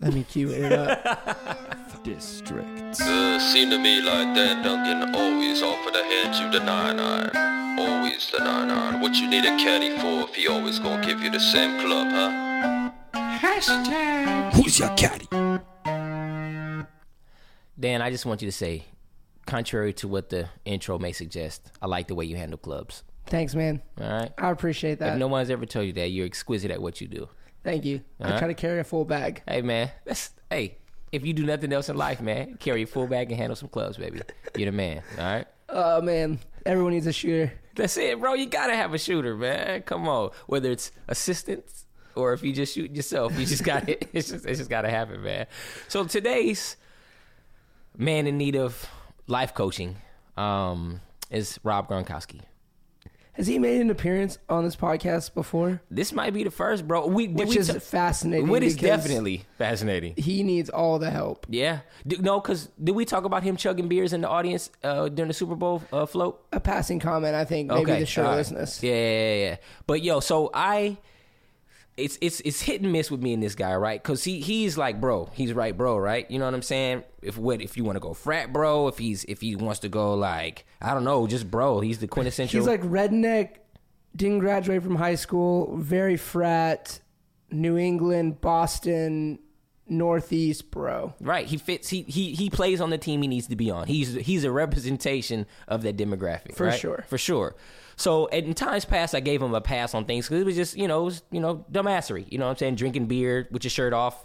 Let 0.00 0.12
me 0.12 0.24
cue 0.24 0.50
it 0.50 0.72
up. 0.72 2.02
District. 2.04 3.00
Uh, 3.00 3.38
seem 3.40 3.70
to 3.70 3.78
me 3.78 4.02
like 4.02 4.34
Dan 4.34 4.62
Duncan 4.62 5.14
always 5.14 5.62
offer 5.62 5.90
to 5.90 6.04
hand 6.04 6.34
you 6.34 6.58
the 6.58 6.64
nine 6.64 7.00
iron. 7.00 7.78
Always 7.78 8.30
the 8.30 8.40
nine 8.44 8.70
iron. 8.70 9.00
What 9.00 9.14
you 9.16 9.26
need 9.28 9.44
a 9.46 9.56
caddy 9.56 9.96
for 9.98 10.28
if 10.28 10.34
he 10.34 10.46
always 10.46 10.78
gonna 10.78 11.04
give 11.04 11.22
you 11.22 11.30
the 11.30 11.40
same 11.40 11.80
club, 11.80 12.08
huh? 12.10 12.90
Hashtag. 13.14 14.52
Who's 14.52 14.78
your 14.78 14.90
caddy? 14.90 15.26
Dan, 17.80 18.02
I 18.02 18.10
just 18.10 18.26
want 18.26 18.42
you 18.42 18.48
to 18.48 18.52
say, 18.52 18.84
contrary 19.46 19.94
to 19.94 20.08
what 20.08 20.28
the 20.28 20.48
intro 20.66 20.98
may 20.98 21.12
suggest, 21.12 21.70
I 21.80 21.86
like 21.86 22.08
the 22.08 22.14
way 22.14 22.26
you 22.26 22.36
handle 22.36 22.58
clubs. 22.58 23.02
Thanks, 23.26 23.54
man. 23.54 23.80
All 23.98 24.08
right. 24.10 24.32
I 24.36 24.50
appreciate 24.50 24.98
that. 24.98 25.14
If 25.14 25.18
no 25.18 25.28
one's 25.28 25.48
ever 25.48 25.64
told 25.64 25.86
you 25.86 25.94
that, 25.94 26.10
you're 26.10 26.26
exquisite 26.26 26.70
at 26.70 26.82
what 26.82 27.00
you 27.00 27.08
do. 27.08 27.28
Thank 27.64 27.84
you. 27.84 28.02
I 28.20 28.38
try 28.38 28.48
to 28.48 28.54
carry 28.54 28.78
a 28.78 28.84
full 28.84 29.04
bag. 29.04 29.42
Hey 29.48 29.62
man, 29.62 29.90
that's 30.04 30.30
hey. 30.50 30.76
If 31.10 31.24
you 31.24 31.32
do 31.32 31.46
nothing 31.46 31.72
else 31.72 31.88
in 31.88 31.96
life, 31.96 32.20
man, 32.20 32.56
carry 32.58 32.82
a 32.82 32.86
full 32.86 33.06
bag 33.06 33.30
and 33.30 33.38
handle 33.38 33.54
some 33.54 33.68
clubs, 33.68 33.96
baby. 33.96 34.20
You're 34.56 34.70
the 34.70 34.76
man. 34.76 35.02
All 35.16 35.24
right. 35.24 35.46
Oh 35.68 36.02
man, 36.02 36.40
everyone 36.66 36.92
needs 36.92 37.06
a 37.06 37.12
shooter. 37.12 37.52
That's 37.74 37.96
it, 37.96 38.20
bro. 38.20 38.34
You 38.34 38.46
gotta 38.46 38.76
have 38.76 38.92
a 38.94 38.98
shooter, 38.98 39.36
man. 39.36 39.82
Come 39.82 40.08
on. 40.08 40.30
Whether 40.46 40.70
it's 40.70 40.92
assistance 41.08 41.86
or 42.14 42.32
if 42.32 42.42
you 42.42 42.52
just 42.52 42.74
shoot 42.74 42.94
yourself, 42.94 43.38
you 43.38 43.46
just 43.46 43.64
got 43.64 43.88
it. 43.88 44.08
It's 44.12 44.30
just 44.30 44.44
it's 44.44 44.58
just 44.58 44.70
gotta 44.70 44.90
happen, 44.90 45.22
man. 45.22 45.46
So 45.88 46.04
today's 46.04 46.76
man 47.96 48.26
in 48.26 48.36
need 48.36 48.56
of 48.56 48.88
life 49.26 49.54
coaching 49.54 49.96
um, 50.36 51.00
is 51.30 51.58
Rob 51.62 51.88
Gronkowski. 51.88 52.40
Has 53.34 53.48
he 53.48 53.58
made 53.58 53.80
an 53.80 53.90
appearance 53.90 54.38
on 54.48 54.64
this 54.64 54.76
podcast 54.76 55.34
before? 55.34 55.82
This 55.90 56.12
might 56.12 56.32
be 56.32 56.44
the 56.44 56.52
first, 56.52 56.86
bro. 56.86 57.06
We 57.08 57.26
Which 57.26 57.48
we 57.48 57.58
is 57.58 57.66
ta- 57.66 57.80
fascinating. 57.80 58.46
What 58.46 58.62
is 58.62 58.76
definitely 58.76 59.44
fascinating. 59.58 60.14
He 60.16 60.44
needs 60.44 60.70
all 60.70 61.00
the 61.00 61.10
help. 61.10 61.46
Yeah. 61.50 61.80
D- 62.06 62.18
no, 62.18 62.40
because 62.40 62.68
did 62.82 62.94
we 62.94 63.04
talk 63.04 63.24
about 63.24 63.42
him 63.42 63.56
chugging 63.56 63.88
beers 63.88 64.12
in 64.12 64.20
the 64.20 64.28
audience 64.28 64.70
uh, 64.84 65.08
during 65.08 65.28
the 65.28 65.34
Super 65.34 65.56
Bowl 65.56 65.82
uh, 65.92 66.06
float? 66.06 66.44
A 66.52 66.60
passing 66.60 67.00
comment, 67.00 67.34
I 67.34 67.44
think, 67.44 67.70
maybe 67.70 67.92
the 67.92 68.06
shirtlessness. 68.06 68.82
Yeah, 68.82 68.92
yeah, 68.92 69.34
yeah. 69.50 69.56
But 69.88 70.02
yo, 70.02 70.20
so 70.20 70.50
I 70.54 70.98
it's 71.96 72.18
it's 72.20 72.40
it's 72.40 72.60
hit 72.60 72.80
and 72.80 72.90
miss 72.92 73.10
with 73.10 73.22
me 73.22 73.32
and 73.34 73.42
this 73.42 73.54
guy, 73.54 73.74
right? 73.76 74.02
Because 74.02 74.24
he 74.24 74.40
he's 74.40 74.76
like 74.76 75.00
bro, 75.00 75.30
he's 75.32 75.52
right, 75.52 75.76
bro, 75.76 75.96
right? 75.96 76.28
You 76.30 76.38
know 76.38 76.44
what 76.44 76.54
I'm 76.54 76.62
saying? 76.62 77.04
If 77.22 77.38
what 77.38 77.60
if 77.60 77.76
you 77.76 77.84
want 77.84 77.96
to 77.96 78.00
go 78.00 78.14
frat, 78.14 78.52
bro? 78.52 78.88
If 78.88 78.98
he's 78.98 79.24
if 79.24 79.40
he 79.40 79.56
wants 79.56 79.80
to 79.80 79.88
go 79.88 80.14
like 80.14 80.66
I 80.80 80.94
don't 80.94 81.04
know, 81.04 81.26
just 81.26 81.50
bro. 81.50 81.80
He's 81.80 81.98
the 81.98 82.08
quintessential. 82.08 82.60
He's 82.60 82.66
like 82.66 82.82
redneck, 82.82 83.56
didn't 84.16 84.40
graduate 84.40 84.82
from 84.82 84.96
high 84.96 85.14
school, 85.14 85.76
very 85.76 86.16
frat, 86.16 87.00
New 87.50 87.76
England, 87.76 88.40
Boston, 88.40 89.38
Northeast, 89.86 90.70
bro. 90.70 91.14
Right. 91.20 91.46
He 91.46 91.58
fits. 91.58 91.88
He 91.88 92.02
he 92.02 92.34
he 92.34 92.50
plays 92.50 92.80
on 92.80 92.90
the 92.90 92.98
team 92.98 93.22
he 93.22 93.28
needs 93.28 93.46
to 93.48 93.56
be 93.56 93.70
on. 93.70 93.86
He's 93.86 94.14
he's 94.14 94.44
a 94.44 94.50
representation 94.50 95.46
of 95.68 95.82
that 95.82 95.96
demographic. 95.96 96.56
For 96.56 96.66
right? 96.66 96.78
sure. 96.78 97.04
For 97.06 97.18
sure. 97.18 97.54
So 97.96 98.26
in 98.26 98.54
times 98.54 98.84
past, 98.84 99.14
I 99.14 99.20
gave 99.20 99.40
him 99.42 99.54
a 99.54 99.60
pass 99.60 99.94
on 99.94 100.04
things 100.04 100.26
because 100.26 100.40
it 100.40 100.44
was 100.46 100.56
just 100.56 100.76
you 100.76 100.88
know 100.88 101.02
it 101.02 101.04
was 101.04 101.22
you 101.30 101.40
know 101.40 101.64
dumbassery. 101.70 102.30
You 102.30 102.38
know 102.38 102.46
what 102.46 102.52
I'm 102.52 102.56
saying? 102.56 102.74
Drinking 102.76 103.06
beer 103.06 103.48
with 103.50 103.64
your 103.64 103.70
shirt 103.70 103.92
off 103.92 104.24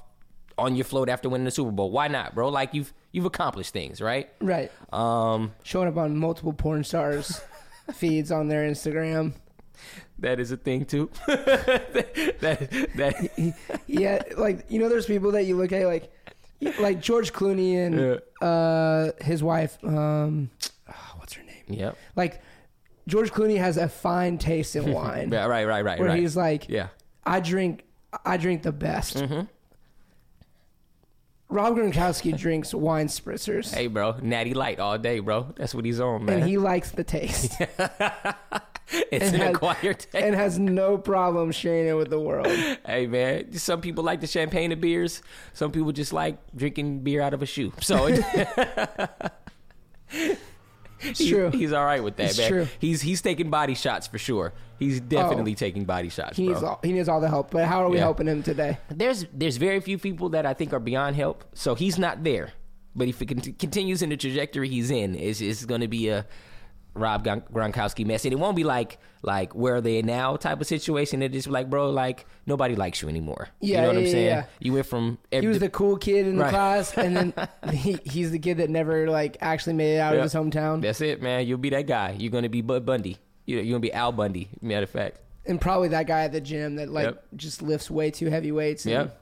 on 0.57 0.75
your 0.75 0.85
float 0.85 1.09
after 1.09 1.29
winning 1.29 1.45
the 1.45 1.51
Super 1.51 1.71
Bowl. 1.71 1.91
Why 1.91 2.07
not, 2.07 2.35
bro? 2.35 2.49
Like 2.49 2.73
you've 2.73 2.93
you've 3.11 3.25
accomplished 3.25 3.73
things, 3.73 4.01
right? 4.01 4.29
Right. 4.41 4.71
Um, 4.91 5.53
Showing 5.63 5.88
up 5.88 5.97
on 5.97 6.17
multiple 6.17 6.53
porn 6.53 6.83
stars 6.83 7.41
feeds 7.93 8.31
on 8.31 8.47
their 8.47 8.69
Instagram. 8.69 9.33
that 10.19 10.39
is 10.39 10.51
a 10.51 10.57
thing 10.57 10.85
too. 10.85 11.09
that 11.27 12.69
that 12.95 13.53
Yeah, 13.88 14.21
like 14.38 14.65
you 14.69 14.79
know, 14.79 14.89
there's 14.89 15.05
people 15.05 15.31
that 15.31 15.45
you 15.45 15.55
look 15.55 15.71
at 15.71 15.85
like, 15.85 16.11
like 16.79 17.01
George 17.01 17.31
Clooney 17.33 17.75
and 17.77 18.21
uh, 18.41 19.11
his 19.23 19.41
wife. 19.41 19.77
Um, 19.83 20.49
ah, 20.89 21.13
what's 21.17 21.33
her 21.33 21.43
name? 21.43 21.63
Yep. 21.67 21.97
Like 22.15 22.41
George 23.09 23.31
Clooney 23.31 23.57
has 23.57 23.75
a 23.77 23.89
fine 23.89 24.37
taste 24.37 24.75
in 24.75 24.91
wine. 24.93 25.31
Yeah, 25.31 25.45
right, 25.47 25.65
right, 25.65 25.83
right, 25.83 25.99
Where 25.99 26.09
right. 26.09 26.19
he's 26.19 26.37
like, 26.37 26.69
Yeah. 26.69 26.87
I 27.25 27.39
drink, 27.39 27.83
I 28.25 28.37
drink 28.37 28.61
the 28.63 28.71
best. 28.71 29.17
Mm-hmm. 29.17 29.41
Rob 31.51 31.75
Gronkowski 31.75 32.37
drinks 32.37 32.73
wine 32.75 33.07
spritzers, 33.07 33.73
Hey, 33.73 33.87
bro, 33.87 34.17
natty 34.21 34.53
light 34.53 34.79
all 34.79 34.99
day, 34.99 35.17
bro. 35.19 35.51
That's 35.55 35.73
what 35.73 35.83
he's 35.83 35.99
on, 35.99 36.25
man. 36.25 36.41
and 36.41 36.47
he 36.47 36.57
likes 36.59 36.91
the 36.91 37.03
taste, 37.03 37.59
it's 37.59 39.25
and 39.25 39.33
an 39.35 39.41
has- 39.41 39.55
acquired 39.55 39.97
taste. 39.99 40.15
and 40.15 40.35
has 40.35 40.59
no 40.59 40.99
problem 40.99 41.51
sharing 41.51 41.87
it 41.87 41.93
with 41.93 42.11
the 42.11 42.19
world. 42.19 42.45
Hey 42.85 43.07
man, 43.07 43.51
some 43.53 43.81
people 43.81 44.03
like 44.03 44.21
the 44.21 44.27
champagne 44.27 44.71
and 44.71 44.79
beers. 44.79 45.23
Some 45.53 45.71
people 45.71 45.91
just 45.91 46.13
like 46.13 46.37
drinking 46.55 46.99
beer 46.99 47.19
out 47.21 47.33
of 47.33 47.41
a 47.41 47.47
shoe. 47.47 47.73
So 47.81 48.07
It's 51.01 51.25
true. 51.25 51.50
he's 51.51 51.72
all 51.72 51.86
right 51.86 52.03
with 52.03 52.15
that, 52.18 52.29
It's 52.29 52.38
man. 52.38 52.50
true. 52.50 52.68
He's 52.79 53.01
he's 53.01 53.22
taking 53.22 53.50
body 53.50 53.75
shots 53.75 54.08
for 54.08 54.18
sure. 54.18 54.53
He's 54.77 55.00
definitely 55.00 55.51
oh. 55.53 55.56
taking 55.56 55.86
body 55.86 56.10
shots, 56.10 56.38
He 56.38 56.46
bro. 56.46 56.53
needs 56.53 56.63
all, 56.63 56.79
he 56.84 56.94
needs 56.94 57.10
all 57.10 57.20
the 57.22 57.27
help. 57.29 57.51
But 57.51 57.65
how 57.65 57.84
are 57.84 57.89
we 57.89 57.98
Yeah. 57.98 58.03
helping 58.03 58.27
him 58.27 58.44
today? 58.44 58.77
there's 58.89 59.25
there's 59.34 59.58
very 59.58 59.79
few 59.82 59.98
people 59.98 60.29
that 60.29 60.46
I 60.46 60.53
think 60.53 60.74
are 60.74 60.79
beyond 60.79 61.15
help. 61.15 61.44
So 61.53 61.75
he's 61.75 61.98
not 62.00 62.24
there. 62.24 62.51
But 62.96 63.08
if 63.08 63.22
it 63.22 63.27
con- 63.27 63.53
continues 63.53 64.01
in 64.01 64.10
the 64.10 64.18
trajectory 64.18 64.68
he's 64.68 64.89
in, 64.89 65.15
it's, 65.15 65.41
it's 65.41 65.63
going 65.65 65.82
to 65.82 65.88
be 65.88 66.10
a 66.10 66.25
Rob 66.96 67.24
Gron- 67.24 67.43
Gronkowski 67.51 68.05
mess, 68.05 68.25
and 68.25 68.34
it 68.34 68.38
won't 68.39 68.55
be 68.55 68.63
like 68.63 68.98
like 69.22 69.53
where 69.53 69.75
are 69.75 69.81
they 69.81 70.01
now 70.01 70.36
type 70.38 70.60
of 70.62 70.67
situation. 70.67 71.22
It 71.22 71.31
just 71.34 71.48
like 71.48 71.69
bro, 71.69 71.89
like 71.91 72.25
nobody 72.46 72.75
likes 72.75 73.01
you 73.01 73.10
anymore. 73.10 73.50
you 73.62 73.74
Yeah, 73.74 73.81
know 73.81 73.88
what 73.88 73.96
yeah, 73.98 74.01
I'm 74.01 74.08
saying? 74.08 74.25
yeah. 74.25 74.46
You 74.60 74.74
went 74.74 74.86
from 74.86 75.17
He 75.31 75.48
was 75.48 75.60
the 75.60 75.69
cool 75.69 75.98
kid 75.98 76.25
in 76.27 76.38
the 76.38 76.43
Right. 76.43 76.50
class, 76.50 76.98
and 76.98 77.15
then 77.15 77.34
he, 77.74 77.98
he's 78.03 78.31
the 78.31 78.39
kid 78.39 78.58
that 78.58 78.69
never 78.69 79.10
like 79.10 79.38
actually 79.41 79.74
made 79.74 79.96
it 79.96 80.00
out 80.00 80.13
Yep. 80.13 80.19
of 80.19 80.24
his 80.24 80.34
hometown, 80.34 80.81
That's 80.81 81.01
it, 81.01 81.22
man. 81.22 81.46
You'll 81.48 81.58
be 81.58 81.69
that 81.72 81.88
guy. 81.88 82.15
You're 82.17 82.31
gonna 82.31 82.50
be 82.50 82.62
Bud 82.62 82.86
Bundy. 82.86 83.17
You're, 83.46 83.62
you're 83.62 83.74
gonna 83.74 83.79
be 83.81 83.93
Al 83.93 84.12
Bundy. 84.12 84.50
Matter 84.62 84.84
of 84.84 84.89
fact. 84.89 85.19
and 85.46 85.60
probably 85.60 85.88
that 85.89 86.05
guy 86.08 86.24
at 86.24 86.31
the 86.31 86.41
gym 86.41 86.75
that 86.77 86.89
like 86.89 87.05
Yep. 87.05 87.25
just 87.36 87.62
lifts 87.62 87.89
way 87.91 88.12
too 88.12 88.29
heavy 88.29 88.51
weights. 88.51 88.86
and- 88.86 88.91
Yep. 88.93 89.22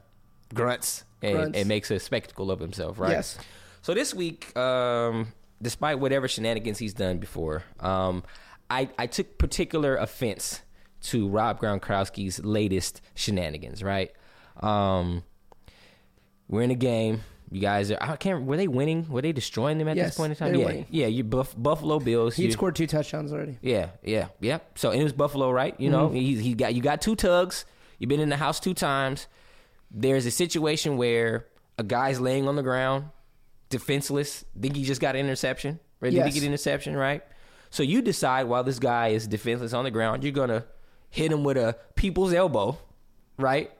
Grunts 0.54 1.04
and, 1.22 1.34
Grunts. 1.36 1.58
and 1.58 1.68
makes 1.68 1.90
a 1.90 1.98
spectacle 1.98 2.50
of 2.50 2.60
himself, 2.60 2.98
right? 2.98 3.10
Yes. 3.10 3.36
So 3.82 3.92
this 3.94 4.14
week, 4.14 4.56
um, 4.56 5.32
despite 5.60 5.98
whatever 5.98 6.28
shenanigans 6.28 6.78
he's 6.78 6.94
done 6.94 7.18
before, 7.18 7.62
um, 7.80 8.22
I, 8.70 8.88
I 8.98 9.06
took 9.06 9.38
particular 9.38 9.96
offense 9.96 10.60
to 11.02 11.28
Rob 11.28 11.60
Gronkowski's 11.60 12.44
latest 12.44 13.00
shenanigans, 13.14 13.82
right? 13.82 14.10
Um, 14.60 15.22
we're 16.48 16.62
in 16.62 16.70
a 16.70 16.74
game. 16.76 17.22
You 17.50 17.60
guys 17.62 17.90
are. 17.90 17.96
I 18.00 18.16
can't. 18.16 18.44
Were 18.44 18.58
they 18.58 18.68
winning? 18.68 19.08
Were 19.08 19.22
they 19.22 19.32
destroying 19.32 19.78
them 19.78 19.88
at 19.88 19.96
Yes, 19.96 20.08
this 20.08 20.16
point 20.18 20.32
in 20.32 20.36
time? 20.36 20.54
yeah, 20.54 20.66
winning. 20.66 20.86
yeah. 20.90 21.06
You 21.06 21.24
buff, 21.24 21.54
Buffalo 21.56 21.98
Bills. 21.98 22.36
He'd 22.36 22.52
scored 22.52 22.76
two 22.76 22.86
touchdowns 22.86 23.32
already. 23.32 23.56
yeah, 23.62 23.90
yeah, 24.02 24.28
yeah. 24.40 24.58
So 24.74 24.90
it 24.90 25.02
was 25.02 25.14
Buffalo, 25.14 25.50
right? 25.50 25.74
You 25.80 25.88
know, 25.88 26.10
he 26.10 26.34
he 26.36 26.52
got 26.52 26.74
you 26.74 26.82
got 26.82 27.00
two 27.00 27.16
tugs. 27.16 27.64
You've 27.98 28.08
been 28.10 28.20
in 28.20 28.28
the 28.28 28.36
house 28.36 28.60
two 28.60 28.74
times. 28.74 29.28
There's 29.90 30.26
a 30.26 30.30
situation 30.30 30.98
where 30.98 31.46
a 31.78 31.84
guy's 31.84 32.20
laying 32.20 32.46
on 32.48 32.56
the 32.56 32.62
ground, 32.62 33.06
defenseless. 33.70 34.44
Think 34.60 34.76
he 34.76 34.84
just 34.84 35.00
got 35.00 35.14
an 35.16 35.20
interception. 35.24 35.80
Right? 36.00 36.10
Did 36.10 36.16
Yes. 36.18 36.26
he 36.28 36.32
get 36.34 36.42
an 36.42 36.48
interception? 36.52 36.96
Right. 36.96 37.22
So 37.70 37.82
you 37.82 38.00
decide 38.02 38.44
while 38.44 38.64
this 38.64 38.78
guy 38.78 39.08
is 39.08 39.26
defenseless 39.26 39.72
on 39.72 39.84
the 39.84 39.90
ground, 39.90 40.22
you're 40.24 40.32
gonna 40.32 40.64
hit 41.10 41.30
him 41.32 41.44
with 41.44 41.56
a 41.56 41.76
people's 41.96 42.32
elbow, 42.32 42.78
right? 43.38 43.70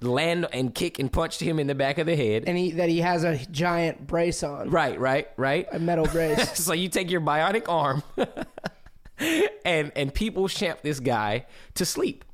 Land 0.00 0.46
and 0.52 0.74
kick 0.74 0.98
and 0.98 1.10
punch 1.10 1.38
him 1.38 1.58
in 1.58 1.66
the 1.66 1.74
back 1.74 1.96
of 1.98 2.06
the 2.06 2.14
head. 2.14 2.44
And 2.46 2.56
he 2.58 2.72
that 2.72 2.88
he 2.90 3.00
has 3.00 3.24
a 3.24 3.38
giant 3.46 4.06
brace 4.06 4.42
on, 4.42 4.68
Right, 4.70 5.00
right, 5.00 5.28
right. 5.36 5.66
a 5.72 5.78
metal 5.78 6.06
brace. 6.06 6.58
so 6.64 6.72
you 6.74 6.88
take 6.88 7.10
your 7.10 7.22
bionic 7.22 7.64
arm 7.68 8.02
and 9.64 9.90
and 9.96 10.12
people 10.14 10.48
champ 10.48 10.82
this 10.82 11.00
guy 11.00 11.46
to 11.74 11.84
sleep 11.86 12.24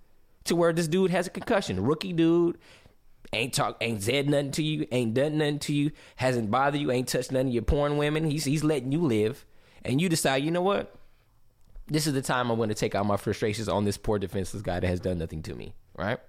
to 0.45 0.57
where 0.57 0.73
this 0.73 0.89
dude 0.89 1.11
has 1.13 1.27
a 1.27 1.31
concussion 1.31 1.83
rookie 1.85 2.13
dude 2.13 2.59
ain't 3.33 3.55
talk 3.55 3.77
ain't 3.81 4.03
said 4.03 4.29
nothing 4.29 4.51
to 4.51 4.63
you 4.63 4.87
ain't 4.93 5.15
done 5.15 5.39
nothing 5.39 5.59
to 5.59 5.73
you 5.73 5.91
hasn't 6.17 6.51
bothered 6.51 6.81
you 6.81 6.91
ain't 6.91 7.09
touched 7.09 7.33
none 7.33 7.47
of 7.47 7.53
your 7.53 7.63
porn 7.63 7.97
women 7.97 8.25
he's 8.31 8.45
he's 8.45 8.63
letting 8.63 8.93
you 8.93 9.01
live 9.01 9.47
and 9.85 10.01
you 10.01 10.09
decide 10.09 10.45
you 10.45 10.51
know 10.51 10.63
what 10.63 10.95
this 11.87 12.07
is 12.07 12.13
the 12.13 12.23
time 12.23 12.51
i'm 12.51 12.57
going 12.57 12.69
to 12.69 12.75
take 12.75 12.95
out 12.95 13.07
my 13.07 13.17
frustrations 13.17 13.69
on 13.69 13.85
this 13.85 13.97
poor 13.97 14.19
defenseless 14.19 14.63
guy 14.63 14.79
that 14.79 14.87
has 14.87 15.01
done 15.01 15.19
nothing 15.19 15.43
to 15.43 15.55
me 15.55 15.75
right 15.97 16.21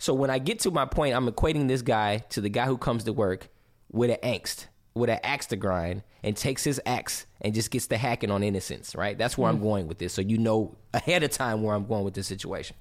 so 0.00 0.14
when 0.14 0.30
I 0.30 0.38
get 0.38 0.60
to 0.60 0.70
my 0.70 0.86
point, 0.86 1.14
I'm 1.14 1.28
equating 1.28 1.68
this 1.68 1.82
guy 1.82 2.24
to 2.30 2.40
the 2.40 2.48
guy 2.48 2.64
who 2.64 2.78
comes 2.78 3.04
to 3.04 3.12
work 3.12 3.48
with 3.92 4.10
an 4.10 4.16
angst, 4.22 4.64
with 4.94 5.10
an 5.10 5.20
axe 5.22 5.44
to 5.48 5.56
grind, 5.56 6.04
and 6.22 6.34
takes 6.34 6.64
his 6.64 6.80
axe 6.86 7.26
and 7.42 7.52
just 7.52 7.70
gets 7.70 7.86
the 7.86 7.98
hacking 7.98 8.30
on 8.30 8.42
innocence, 8.42 8.94
right? 8.94 9.18
That's 9.18 9.36
where 9.36 9.50
I'm 9.50 9.58
mm. 9.58 9.62
going 9.62 9.88
with 9.88 9.98
this. 9.98 10.14
So 10.14 10.22
you 10.22 10.38
know 10.38 10.74
ahead 10.94 11.22
of 11.22 11.32
time 11.32 11.62
where 11.62 11.74
I'm 11.76 11.84
going 11.84 12.04
with 12.04 12.14
this 12.14 12.26
situation. 12.26 12.76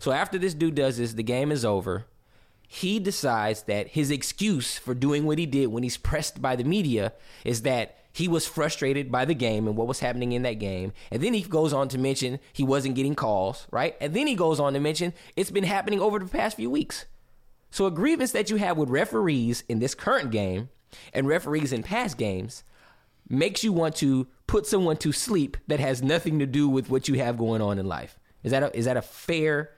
So 0.00 0.10
after 0.10 0.38
this 0.38 0.54
dude 0.54 0.74
does 0.74 0.98
this, 0.98 1.12
the 1.12 1.22
game 1.22 1.52
is 1.52 1.64
over. 1.64 2.06
He 2.68 2.98
decides 2.98 3.62
that 3.64 3.88
his 3.88 4.10
excuse 4.10 4.78
for 4.78 4.94
doing 4.94 5.24
what 5.24 5.38
he 5.38 5.46
did 5.46 5.68
when 5.68 5.82
he's 5.82 5.96
pressed 5.96 6.42
by 6.42 6.56
the 6.56 6.64
media 6.64 7.12
is 7.44 7.62
that 7.62 7.96
he 8.12 8.28
was 8.28 8.46
frustrated 8.46 9.12
by 9.12 9.26
the 9.26 9.34
game 9.34 9.68
and 9.68 9.76
what 9.76 9.86
was 9.86 10.00
happening 10.00 10.32
in 10.32 10.42
that 10.42 10.54
game. 10.54 10.92
And 11.10 11.22
then 11.22 11.34
he 11.34 11.42
goes 11.42 11.72
on 11.72 11.88
to 11.88 11.98
mention 11.98 12.40
he 12.52 12.64
wasn't 12.64 12.94
getting 12.94 13.14
calls, 13.14 13.66
right? 13.70 13.94
And 14.00 14.14
then 14.14 14.26
he 14.26 14.34
goes 14.34 14.58
on 14.58 14.72
to 14.72 14.80
mention 14.80 15.12
it's 15.36 15.50
been 15.50 15.64
happening 15.64 16.00
over 16.00 16.18
the 16.18 16.26
past 16.26 16.56
few 16.56 16.70
weeks. 16.70 17.04
So 17.70 17.84
a 17.84 17.90
grievance 17.90 18.32
that 18.32 18.48
you 18.48 18.56
have 18.56 18.78
with 18.78 18.88
referees 18.88 19.64
in 19.68 19.80
this 19.80 19.94
current 19.94 20.30
game 20.30 20.70
and 21.12 21.28
referees 21.28 21.72
in 21.72 21.82
past 21.82 22.16
games 22.16 22.64
makes 23.28 23.62
you 23.62 23.72
want 23.72 23.96
to 23.96 24.26
put 24.46 24.66
someone 24.66 24.96
to 24.96 25.12
sleep 25.12 25.58
that 25.66 25.80
has 25.80 26.02
nothing 26.02 26.38
to 26.38 26.46
do 26.46 26.68
with 26.68 26.88
what 26.88 27.08
you 27.08 27.16
have 27.18 27.36
going 27.36 27.60
on 27.60 27.78
in 27.78 27.86
life. 27.86 28.18
Is 28.42 28.52
that 28.52 28.62
a, 28.62 28.76
is 28.76 28.86
that 28.86 28.96
a 28.96 29.02
fair 29.02 29.72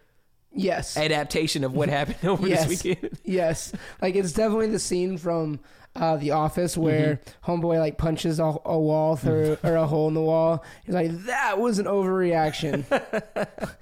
yes, 0.53 0.97
adaptation 0.97 1.65
of 1.65 1.75
what 1.75 1.89
happened 1.89 2.19
over 2.25 2.47
yes, 2.49 2.67
this 2.67 2.85
weekend? 2.85 3.19
yes. 3.25 3.73
Like 4.03 4.15
it's 4.17 4.33
definitely 4.33 4.69
the 4.69 4.79
scene 4.79 5.19
from 5.19 5.61
uh, 5.97 6.17
The 6.17 6.31
Office 6.33 6.77
where 6.77 7.17
Mm-hmm. 7.45 7.51
homeboy 7.51 7.79
like 7.81 7.99
punches 7.99 8.39
a, 8.39 8.55
a 8.65 8.79
wall 8.79 9.17
through 9.17 9.59
or 9.65 9.75
a 9.77 9.87
hole 9.87 10.09
in 10.09 10.15
the 10.15 10.21
wall. 10.23 10.65
He's 10.85 10.95
like, 10.95 11.11
"That 11.27 11.59
was 11.59 11.79
an 11.79 11.87
overreaction." 11.87 12.85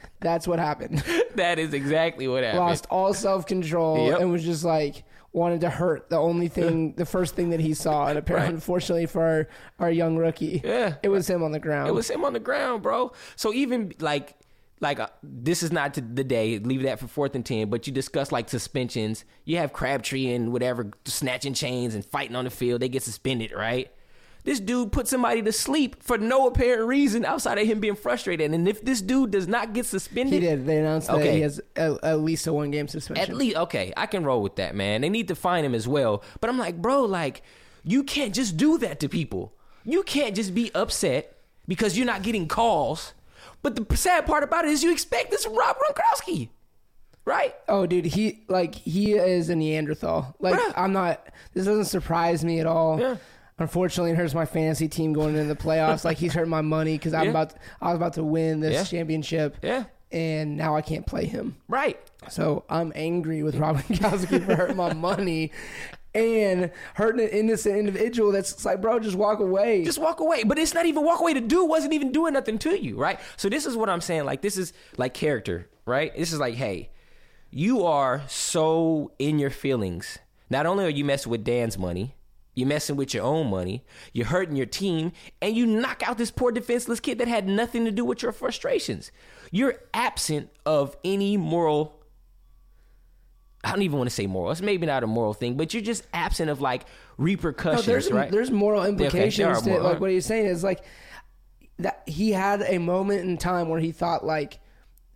That's 0.21 0.49
what 0.49 0.59
happened. 0.59 1.05
that 1.35 1.59
is 1.59 1.75
exactly 1.75 2.27
what 2.29 2.43
happened. 2.43 2.61
Lost 2.61 2.87
all 2.91 3.13
self 3.15 3.47
control 3.47 4.09
Yep. 4.09 4.21
and 4.21 4.33
was 4.33 4.45
just 4.45 4.65
like 4.65 5.05
wanted 5.33 5.61
to 5.61 5.69
hurt 5.69 6.09
the 6.09 6.17
only 6.17 6.49
thing, 6.49 6.95
the 6.95 7.05
first 7.05 7.35
thing 7.35 7.51
that 7.51 7.61
he 7.61 7.75
saw. 7.75 8.07
And 8.07 8.19
apparently, 8.19 8.47
Right. 8.49 8.55
unfortunately 8.55 9.05
for 9.07 9.23
our, 9.23 9.49
our 9.79 9.91
young 9.91 10.17
rookie, 10.17 10.63
Yeah. 10.65 10.95
it 11.03 11.11
was 11.11 11.29
him 11.29 11.43
on 11.43 11.53
the 11.53 11.59
ground. 11.61 11.89
It 11.89 11.93
was 11.93 12.09
him 12.09 12.25
on 12.25 12.33
the 12.33 12.41
ground, 12.41 12.83
bro. 12.83 13.13
So 13.37 13.53
even 13.53 13.93
like 14.01 14.35
like 14.80 15.00
uh, 15.00 15.09
this 15.23 15.62
is 15.62 15.73
not 15.73 15.95
the 15.95 16.00
day. 16.25 16.59
Leave 16.59 16.83
that 16.83 16.99
for 16.99 17.06
fourth 17.06 17.35
and 17.35 17.45
ten. 17.45 17.71
But 17.71 17.87
you 17.87 17.92
discuss 17.92 18.30
like 18.33 18.49
suspensions. 18.49 19.25
You 19.45 19.56
have 19.59 19.73
Crabtree 19.73 20.33
and 20.33 20.52
whatever 20.52 20.90
snatching 21.04 21.54
chains 21.54 21.95
and 21.95 22.04
fighting 22.04 22.37
on 22.37 22.45
the 22.45 22.50
field. 22.50 22.83
They 22.83 22.88
get 22.88 23.02
suspended, 23.02 23.52
right? 23.52 23.90
This 24.45 24.61
dude 24.61 24.92
put 24.92 25.09
somebody 25.09 25.42
to 25.42 25.50
sleep 25.50 26.00
for 26.04 26.18
no 26.18 26.47
apparent 26.47 26.87
reason 26.87 27.25
outside 27.25 27.59
of 27.59 27.66
him 27.66 27.80
being 27.80 27.97
frustrated. 27.97 28.52
And 28.54 28.68
if 28.68 28.80
this 28.85 29.02
dude 29.02 29.33
does 29.33 29.49
not 29.49 29.73
get 29.73 29.87
suspended, 29.87 30.35
He 30.35 30.38
did. 30.49 30.64
They 30.66 30.78
announced 30.78 31.09
that 31.09 31.16
Okay. 31.16 31.33
he 31.35 31.40
has 31.40 31.61
at, 31.75 32.04
at 32.04 32.21
least 32.21 32.47
a 32.47 32.52
one 32.52 32.71
game 32.71 32.87
suspension. 32.87 33.28
At 33.28 33.37
least, 33.37 33.56
okay, 33.56 33.92
I 33.97 34.06
can 34.06 34.23
roll 34.23 34.40
with 34.42 34.54
that, 34.56 34.76
man. 34.76 35.00
They 35.00 35.09
need 35.09 35.26
to 35.28 35.35
find 35.35 35.66
him 35.66 35.75
as 35.75 35.88
well. 35.88 36.23
But 36.40 36.49
I'm 36.49 36.59
like, 36.59 36.80
bro, 36.80 37.06
like, 37.06 37.42
you 37.83 38.04
can't 38.04 38.33
just 38.33 38.56
do 38.56 38.78
that 38.78 39.00
to 39.00 39.09
people. 39.09 39.52
You 39.85 40.04
can't 40.04 40.37
just 40.37 40.54
be 40.54 40.71
upset 40.76 41.38
because 41.66 41.97
you're 41.97 42.06
not 42.06 42.23
getting 42.23 42.47
calls. 42.47 43.14
But 43.67 43.89
the 43.89 43.97
sad 43.97 44.27
part 44.27 44.45
about 44.45 44.65
it 44.65 44.71
is 44.71 44.85
you 44.85 44.93
expect 44.93 45.33
this 45.33 45.45
from 45.45 45.57
Rob 45.57 45.77
Gronkowski. 45.77 46.51
right? 47.25 47.53
Oh, 47.69 47.85
dude, 47.85 48.05
he 48.05 48.45
like 48.49 48.77
he 48.77 49.15
is 49.15 49.49
a 49.49 49.57
Neanderthal. 49.57 50.37
Like 50.39 50.57
I'm 50.77 50.93
not. 50.93 51.27
This 51.53 51.65
doesn't 51.65 51.87
surprise 51.87 52.45
me 52.45 52.61
at 52.61 52.67
all. 52.67 53.01
Yeah. 53.01 53.17
Unfortunately, 53.59 54.13
it 54.13 54.17
hurts 54.17 54.35
my 54.35 54.47
fantasy 54.47 54.87
team 54.87 55.13
going 55.13 55.35
into 55.35 55.53
the 55.53 55.57
playoffs. 55.61 56.05
like 56.05 56.17
he's 56.19 56.33
hurting 56.35 56.51
my 56.51 56.61
money 56.61 56.93
because 56.97 57.13
I'm 57.13 57.25
Yeah. 57.25 57.31
about. 57.31 57.55
I 57.81 57.89
was 57.89 57.97
about 57.97 58.13
to 58.13 58.23
win 58.23 58.61
this 58.61 58.75
Yeah. 58.75 58.85
championship. 58.85 59.57
Yeah. 59.63 59.85
And 60.13 60.57
now 60.57 60.77
I 60.77 60.83
can't 60.83 61.05
play 61.05 61.27
him. 61.27 61.57
Right. 61.67 61.99
So 62.31 62.63
I'm 62.71 62.93
angry 62.95 63.43
with 63.43 63.57
Robin 63.57 63.83
Gronkowski 63.83 64.45
for 64.47 64.55
hurting 64.55 64.77
my 64.77 64.93
money 64.95 65.51
and 66.17 66.71
hurting 66.95 67.21
an 67.21 67.29
innocent 67.29 67.77
individual. 67.77 68.33
That's 68.33 68.65
like, 68.65 68.81
bro, 68.81 68.99
just 68.99 69.17
walk 69.17 69.41
away. 69.41 69.85
Just 69.85 69.99
walk 69.99 70.21
away. 70.21 70.45
But 70.45 70.59
it's 70.59 70.73
not 70.73 70.87
even 70.87 71.05
walk 71.05 71.21
away. 71.21 71.35
to 71.35 71.41
do 71.41 71.65
wasn't 71.65 71.93
even 71.93 72.11
doing 72.11 72.33
nothing 72.33 72.59
to 72.61 72.83
you, 72.83 72.97
right? 72.97 73.21
So 73.37 73.49
this 73.49 73.67
is 73.67 73.77
what 73.77 73.91
I'm 73.91 74.01
saying. 74.01 74.25
Like 74.25 74.41
this 74.41 74.57
is 74.57 74.73
like 74.97 75.13
character, 75.13 75.69
right? 75.85 76.17
This 76.17 76.33
is 76.33 76.41
like, 76.41 76.55
hey, 76.55 76.91
you 77.51 77.85
are 77.85 78.23
so 78.29 79.13
in 79.19 79.39
your 79.39 79.51
feelings. 79.51 80.19
Not 80.49 80.65
only 80.65 80.85
are 80.85 80.91
you 80.91 81.05
messing 81.05 81.31
with 81.31 81.45
Dan's 81.45 81.77
money, 81.77 82.15
you're 82.55 82.69
messing 82.69 82.97
with 82.97 83.13
your 83.13 83.25
own 83.25 83.51
money, 83.51 83.85
you're 84.15 84.27
hurting 84.27 84.57
your 84.57 84.67
team, 84.67 85.13
and 85.43 85.55
you 85.55 85.67
knock 85.67 86.03
out 86.09 86.17
this 86.17 86.31
poor 86.31 86.51
defenseless 86.51 87.01
kid 87.01 87.19
that 87.19 87.29
had 87.29 87.47
nothing 87.47 87.85
to 87.85 87.91
do 87.91 88.05
with 88.05 88.23
your 88.23 88.33
frustrations. 88.33 89.13
You're 89.51 89.75
absent 89.93 90.49
of 90.65 90.97
any 91.05 91.37
moral 91.37 91.96
I 93.65 93.71
don't 93.71 93.83
even 93.83 93.99
want 93.99 94.09
to 94.11 94.15
say 94.15 94.27
moral. 94.27 94.53
It's 94.53 94.61
maybe 94.63 94.87
not 94.87 95.03
a 95.03 95.07
moral 95.07 95.35
thing, 95.35 95.57
but 95.57 95.75
you're 95.75 95.83
just 95.83 96.07
absent 96.13 96.51
of 96.51 96.61
like 96.61 96.83
No, 97.19 97.25
repercussions, 97.25 97.87
there's 97.87 98.13
right? 98.13 98.31
there's 98.31 98.51
moral 98.51 98.83
Okay, 98.83 98.91
implications 98.91 99.63
to 99.63 99.69
moral- 99.71 99.85
like 99.85 100.01
what 100.01 100.11
he's 100.11 100.27
saying 100.27 100.47
is 100.47 100.63
like 100.63 100.85
that 101.79 102.03
he 102.07 102.31
had 102.33 102.63
a 102.63 102.79
moment 102.79 103.23
in 103.29 103.37
time 103.39 103.69
where 103.69 103.81
he 103.81 103.93
thought 103.93 104.25
like 104.25 104.61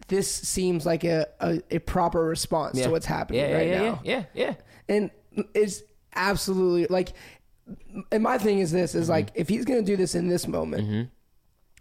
this 0.08 0.30
seems 0.30 0.84
like 0.84 1.04
a 1.04 1.26
a, 1.40 1.60
a 1.70 1.78
proper 1.78 2.24
response 2.24 2.76
Yeah. 2.78 2.86
to 2.86 2.90
what's 2.90 3.06
happening 3.06 3.40
yeah, 3.42 3.56
right 3.56 3.68
yeah, 3.68 3.80
now. 3.82 4.00
Yeah, 4.04 4.24
yeah, 4.34 4.54
and 4.88 5.10
it's 5.54 5.82
absolutely 6.16 6.86
like 6.86 7.12
and 8.10 8.22
my 8.22 8.36
thing 8.36 8.58
is 8.58 8.72
this 8.72 8.94
is 8.96 9.02
Mm-hmm. 9.04 9.10
like 9.12 9.30
if 9.36 9.48
he's 9.48 9.64
gonna 9.64 9.82
do 9.82 9.96
this 9.96 10.16
in 10.16 10.26
this 10.28 10.48
moment 10.48 11.08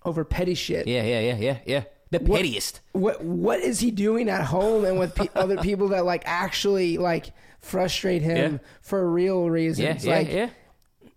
over 0.06 0.24
petty 0.24 0.54
shit 0.54 0.86
yeah, 0.88 1.01
yeah, 1.04 1.20
yeah, 1.20 1.36
yeah, 1.38 1.58
yeah. 1.66 1.84
The 2.12 2.20
What- 2.20 2.38
pettiest. 2.38 2.82
what 2.94 3.24
what 3.24 3.60
is 3.60 3.80
he 3.82 3.92
doing 3.92 4.30
at 4.30 4.46
home 4.46 4.84
and 4.86 4.98
with 5.00 5.13
pe- 5.16 5.28
other 5.36 5.58
people 5.58 5.89
that 5.89 6.06
like 6.06 6.24
actually 6.25 6.98
like 6.98 7.32
frustrate 7.60 8.22
him 8.22 8.54
Yeah. 8.54 8.58
for 8.82 9.10
real 9.12 9.44
Yeah, 9.46 9.50
reasons 9.51 10.06
yeah, 10.06 10.16
like 10.16 10.32
yeah. 10.32 10.50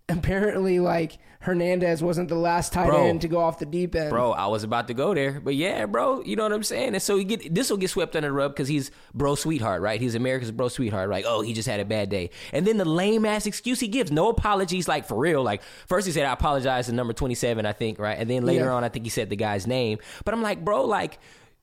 Apparently 0.08 0.78
like 0.80 1.18
Hernandez 1.40 2.02
wasn't 2.02 2.28
the 2.28 2.36
last 2.36 2.72
tight 2.72 2.86
Bro. 2.88 3.06
end 3.06 3.20
to 3.22 3.28
go 3.28 3.40
off 3.40 3.58
the 3.58 3.66
deep 3.66 3.94
end 3.94 4.10
Bro, 4.10 4.32
I 4.32 4.46
was 4.46 4.62
about 4.62 4.86
to 4.88 4.94
go 4.94 5.12
there, 5.14 5.40
but 5.40 5.54
yeah, 5.54 5.86
bro, 5.86 6.22
you 6.22 6.36
know 6.36 6.44
what 6.44 6.52
I'm 6.52 6.62
saying. 6.62 6.94
And 6.94 7.02
so 7.02 7.16
you 7.16 7.24
get 7.24 7.52
this 7.54 7.70
will 7.70 7.76
get 7.78 7.90
swept 7.90 8.14
under 8.14 8.28
the 8.28 8.32
rug 8.32 8.52
because 8.52 8.68
he's 8.68 8.90
bro 9.14 9.34
sweetheart, 9.34 9.82
right? 9.82 10.00
He's 10.00 10.14
America's 10.14 10.52
bro 10.52 10.68
sweetheart, 10.68 11.08
right? 11.08 11.24
Oh, 11.26 11.40
he 11.40 11.52
just 11.52 11.68
had 11.68 11.80
a 11.80 11.84
bad 11.84 12.10
day, 12.10 12.30
and 12.52 12.66
then 12.66 12.76
the 12.76 12.84
lame 12.84 13.24
ass 13.24 13.46
excuse 13.46 13.80
he 13.80 13.88
gives, 13.88 14.12
no 14.12 14.28
apologies, 14.28 14.86
like 14.86 15.06
for 15.06 15.16
real. 15.16 15.42
Like 15.42 15.62
first 15.86 16.06
he 16.06 16.12
said 16.12 16.26
I 16.26 16.32
apologize 16.32 16.86
to 16.86 16.92
number 16.92 17.12
27, 17.12 17.66
I 17.66 17.72
think, 17.72 17.98
right? 17.98 18.18
And 18.18 18.28
then 18.30 18.44
later 18.44 18.66
Yeah. 18.66 18.72
on, 18.74 18.84
I 18.84 18.88
think 18.88 19.04
he 19.04 19.10
said 19.10 19.30
the 19.30 19.36
guy's 19.36 19.66
name, 19.66 19.98
but 20.24 20.34
I'm 20.34 20.42
like, 20.42 20.64
bro, 20.64 20.84
like. 20.84 21.18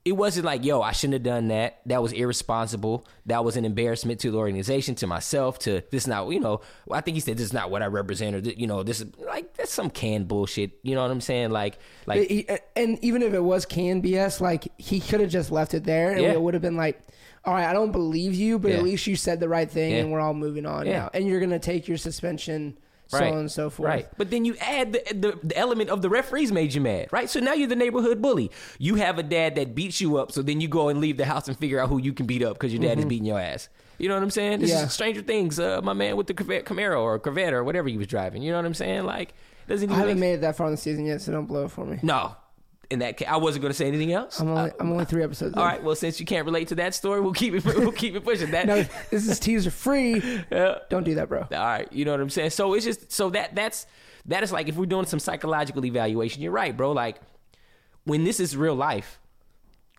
It 0.06 0.14
wasn't 0.14 0.46
like, 0.46 0.64
yo, 0.64 0.82
I 0.82 0.94
shouldn't 0.94 1.14
have 1.16 1.24
done 1.24 1.50
that. 1.50 1.82
That 1.86 2.02
was 2.02 2.14
irresponsible. 2.14 3.06
That 3.26 3.44
was 3.44 3.58
an 3.58 3.66
embarrassment 3.66 4.22
to 4.22 4.32
the 4.32 4.38
organization, 4.38 4.96
to 4.96 5.08
myself, 5.08 5.60
to 5.60 5.84
this 5.92 6.08
not, 6.08 6.30
you 6.32 6.40
know, 6.40 6.62
I 6.90 7.02
think 7.02 7.16
he 7.16 7.22
said 7.22 7.38
this 7.38 7.48
is 7.48 7.54
not 7.54 7.70
what 7.70 7.84
I 7.84 7.88
represent 7.88 8.36
or, 8.36 8.40
you 8.40 8.66
know, 8.66 8.82
this 8.82 9.02
is 9.02 9.12
like, 9.18 9.54
that's 9.56 9.74
some 9.74 9.90
canned 9.90 10.28
bullshit. 10.30 10.72
You 10.84 10.96
know 10.96 11.02
what 11.02 11.12
I'm 11.12 11.20
saying? 11.22 11.52
Like, 11.52 11.80
like, 12.06 12.30
and 12.78 12.98
even 13.04 13.22
if 13.22 13.34
it 13.34 13.44
was 13.44 13.66
canned 13.66 14.04
BS 14.04 14.40
like 14.40 14.70
he 14.78 15.02
could 15.02 15.20
have 15.20 15.30
just 15.30 15.52
left 15.52 15.74
it 15.74 15.84
there 15.84 16.12
and 16.12 16.22
Yeah. 16.22 16.32
it 16.32 16.42
would 16.42 16.54
have 16.54 16.64
been 16.64 16.78
like 16.78 17.02
all 17.46 17.54
right 17.54 17.68
I 17.70 17.74
don't 17.74 17.92
believe 17.92 18.34
you 18.34 18.58
but 18.58 18.72
Yeah. 18.72 18.78
at 18.78 18.84
least 18.84 19.06
you 19.06 19.16
said 19.18 19.40
the 19.42 19.50
right 19.50 19.70
thing 19.70 19.92
Yeah. 19.92 19.98
and 19.98 20.12
we're 20.12 20.20
all 20.22 20.34
moving 20.34 20.66
on 20.66 20.86
Yeah. 20.86 21.00
now 21.00 21.10
and 21.14 21.28
you're 21.28 21.40
gonna 21.42 21.60
take 21.60 21.88
your 21.88 21.98
suspension 21.98 22.78
so 23.10 23.20
right. 23.20 23.34
on 23.34 23.40
and 23.40 23.52
so 23.52 23.70
forth 23.70 23.88
Right. 23.88 24.08
But 24.18 24.32
then 24.32 24.46
you 24.46 24.56
add 24.62 24.94
the, 24.94 25.04
the 25.14 25.40
the 25.44 25.58
element 25.58 25.90
of 25.90 26.02
the 26.02 26.10
referees 26.10 26.52
made 26.52 26.74
you 26.74 26.82
mad, 26.82 27.10
right? 27.12 27.30
So 27.30 27.40
now 27.40 27.54
you're 27.54 27.68
the 27.68 27.76
neighborhood 27.76 28.22
bully. 28.22 28.50
You 28.78 28.96
have 28.96 29.20
a 29.20 29.24
dad 29.24 29.56
that 29.56 29.76
beats 29.76 30.00
you 30.00 30.18
up, 30.18 30.32
so 30.32 30.42
then 30.42 30.62
you 30.62 30.68
go 30.68 30.90
and 30.90 31.00
leave 31.02 31.18
the 31.18 31.26
house 31.26 31.48
and 31.48 31.58
figure 31.58 31.80
out 31.80 31.90
who 31.90 31.98
you 32.00 32.14
can 32.14 32.26
beat 32.26 32.42
up 32.44 32.54
because 32.54 32.72
your 32.74 32.82
dad 32.82 32.98
is 33.00 33.06
beating 33.06 33.26
your 33.26 33.40
ass. 33.40 33.68
You 33.98 34.08
know 34.08 34.14
what 34.16 34.24
I'm 34.24 34.30
saying? 34.30 34.62
This 34.62 34.70
Mm-hmm. 34.72 34.80
Yeah. 34.80 34.86
is 34.86 34.94
Stranger 34.94 35.22
Things. 35.22 35.60
Uh, 35.60 35.82
my 35.84 35.94
man 35.94 36.16
with 36.16 36.28
the 36.28 36.34
Camaro 36.34 37.02
or 37.02 37.20
Corvette 37.20 37.54
or 37.54 37.64
whatever 37.66 37.90
he 37.90 37.98
was 37.98 38.08
driving. 38.08 38.42
You 38.42 38.52
know 38.52 38.58
what 38.58 38.66
I'm 38.66 38.74
saying? 38.74 39.04
Like, 39.06 39.34
doesn't 39.68 39.92
I 39.92 39.96
haven't 39.96 40.16
make 40.20 40.20
made 40.20 40.34
it 40.36 40.42
that 40.42 40.56
far 40.56 40.68
in 40.68 40.72
the 40.72 40.78
season 40.78 41.06
yet 41.06 41.22
so 41.22 41.32
don't 41.32 41.46
blow 41.46 41.66
it 41.66 41.72
for 41.72 41.86
me 41.86 42.00
no. 42.02 42.36
In 42.90 43.00
that 43.00 43.18
case, 43.18 43.28
I 43.30 43.38
wasn't 43.38 43.62
going 43.62 43.70
to 43.72 43.78
say 43.78 43.88
anything 43.88 44.14
else. 44.14 44.40
I'm 44.40 44.50
only 44.50 44.72
I'm 44.80 44.92
only 44.92 45.04
uh, 45.04 45.06
three 45.08 45.22
episodes 45.24 45.56
All 45.56 45.62
in. 45.64 45.70
right. 45.70 45.84
Well, 45.84 45.96
since 45.96 46.20
you 46.20 46.26
can't 46.26 46.46
relate 46.46 46.70
to 46.70 46.76
that 46.76 46.96
story, 46.96 47.22
we'll 47.22 47.34
keep 47.34 47.54
it. 47.54 47.64
We'll 47.78 47.92
keep 47.92 48.16
it 48.16 48.24
pushing. 48.24 48.50
That 48.52 48.66
no 48.66 48.84
this 49.12 49.28
is 49.28 49.40
teaser 49.40 49.70
free 49.70 50.22
Yeah. 50.52 50.80
don't 50.90 51.04
do 51.04 51.14
that 51.16 51.30
bro 51.30 51.42
All 51.42 51.48
right, 51.52 51.92
you 51.94 52.04
know 52.04 52.12
what 52.12 52.20
I'm 52.20 52.30
saying. 52.32 52.50
So 52.50 52.74
it's 52.74 52.86
just 52.86 53.12
so 53.12 53.30
that 53.30 53.54
that's 53.54 53.86
that 54.26 54.42
is 54.44 54.52
like 54.52 54.68
if 54.68 54.76
we're 54.76 54.86
doing 54.88 55.06
some 55.06 55.20
psychological 55.20 55.86
evaluation, 55.86 56.42
you're 56.42 56.52
right, 56.52 56.76
bro. 56.76 56.92
Like 56.92 57.18
when 58.06 58.24
this 58.24 58.40
is 58.40 58.58
real 58.58 58.76
life, 58.76 59.20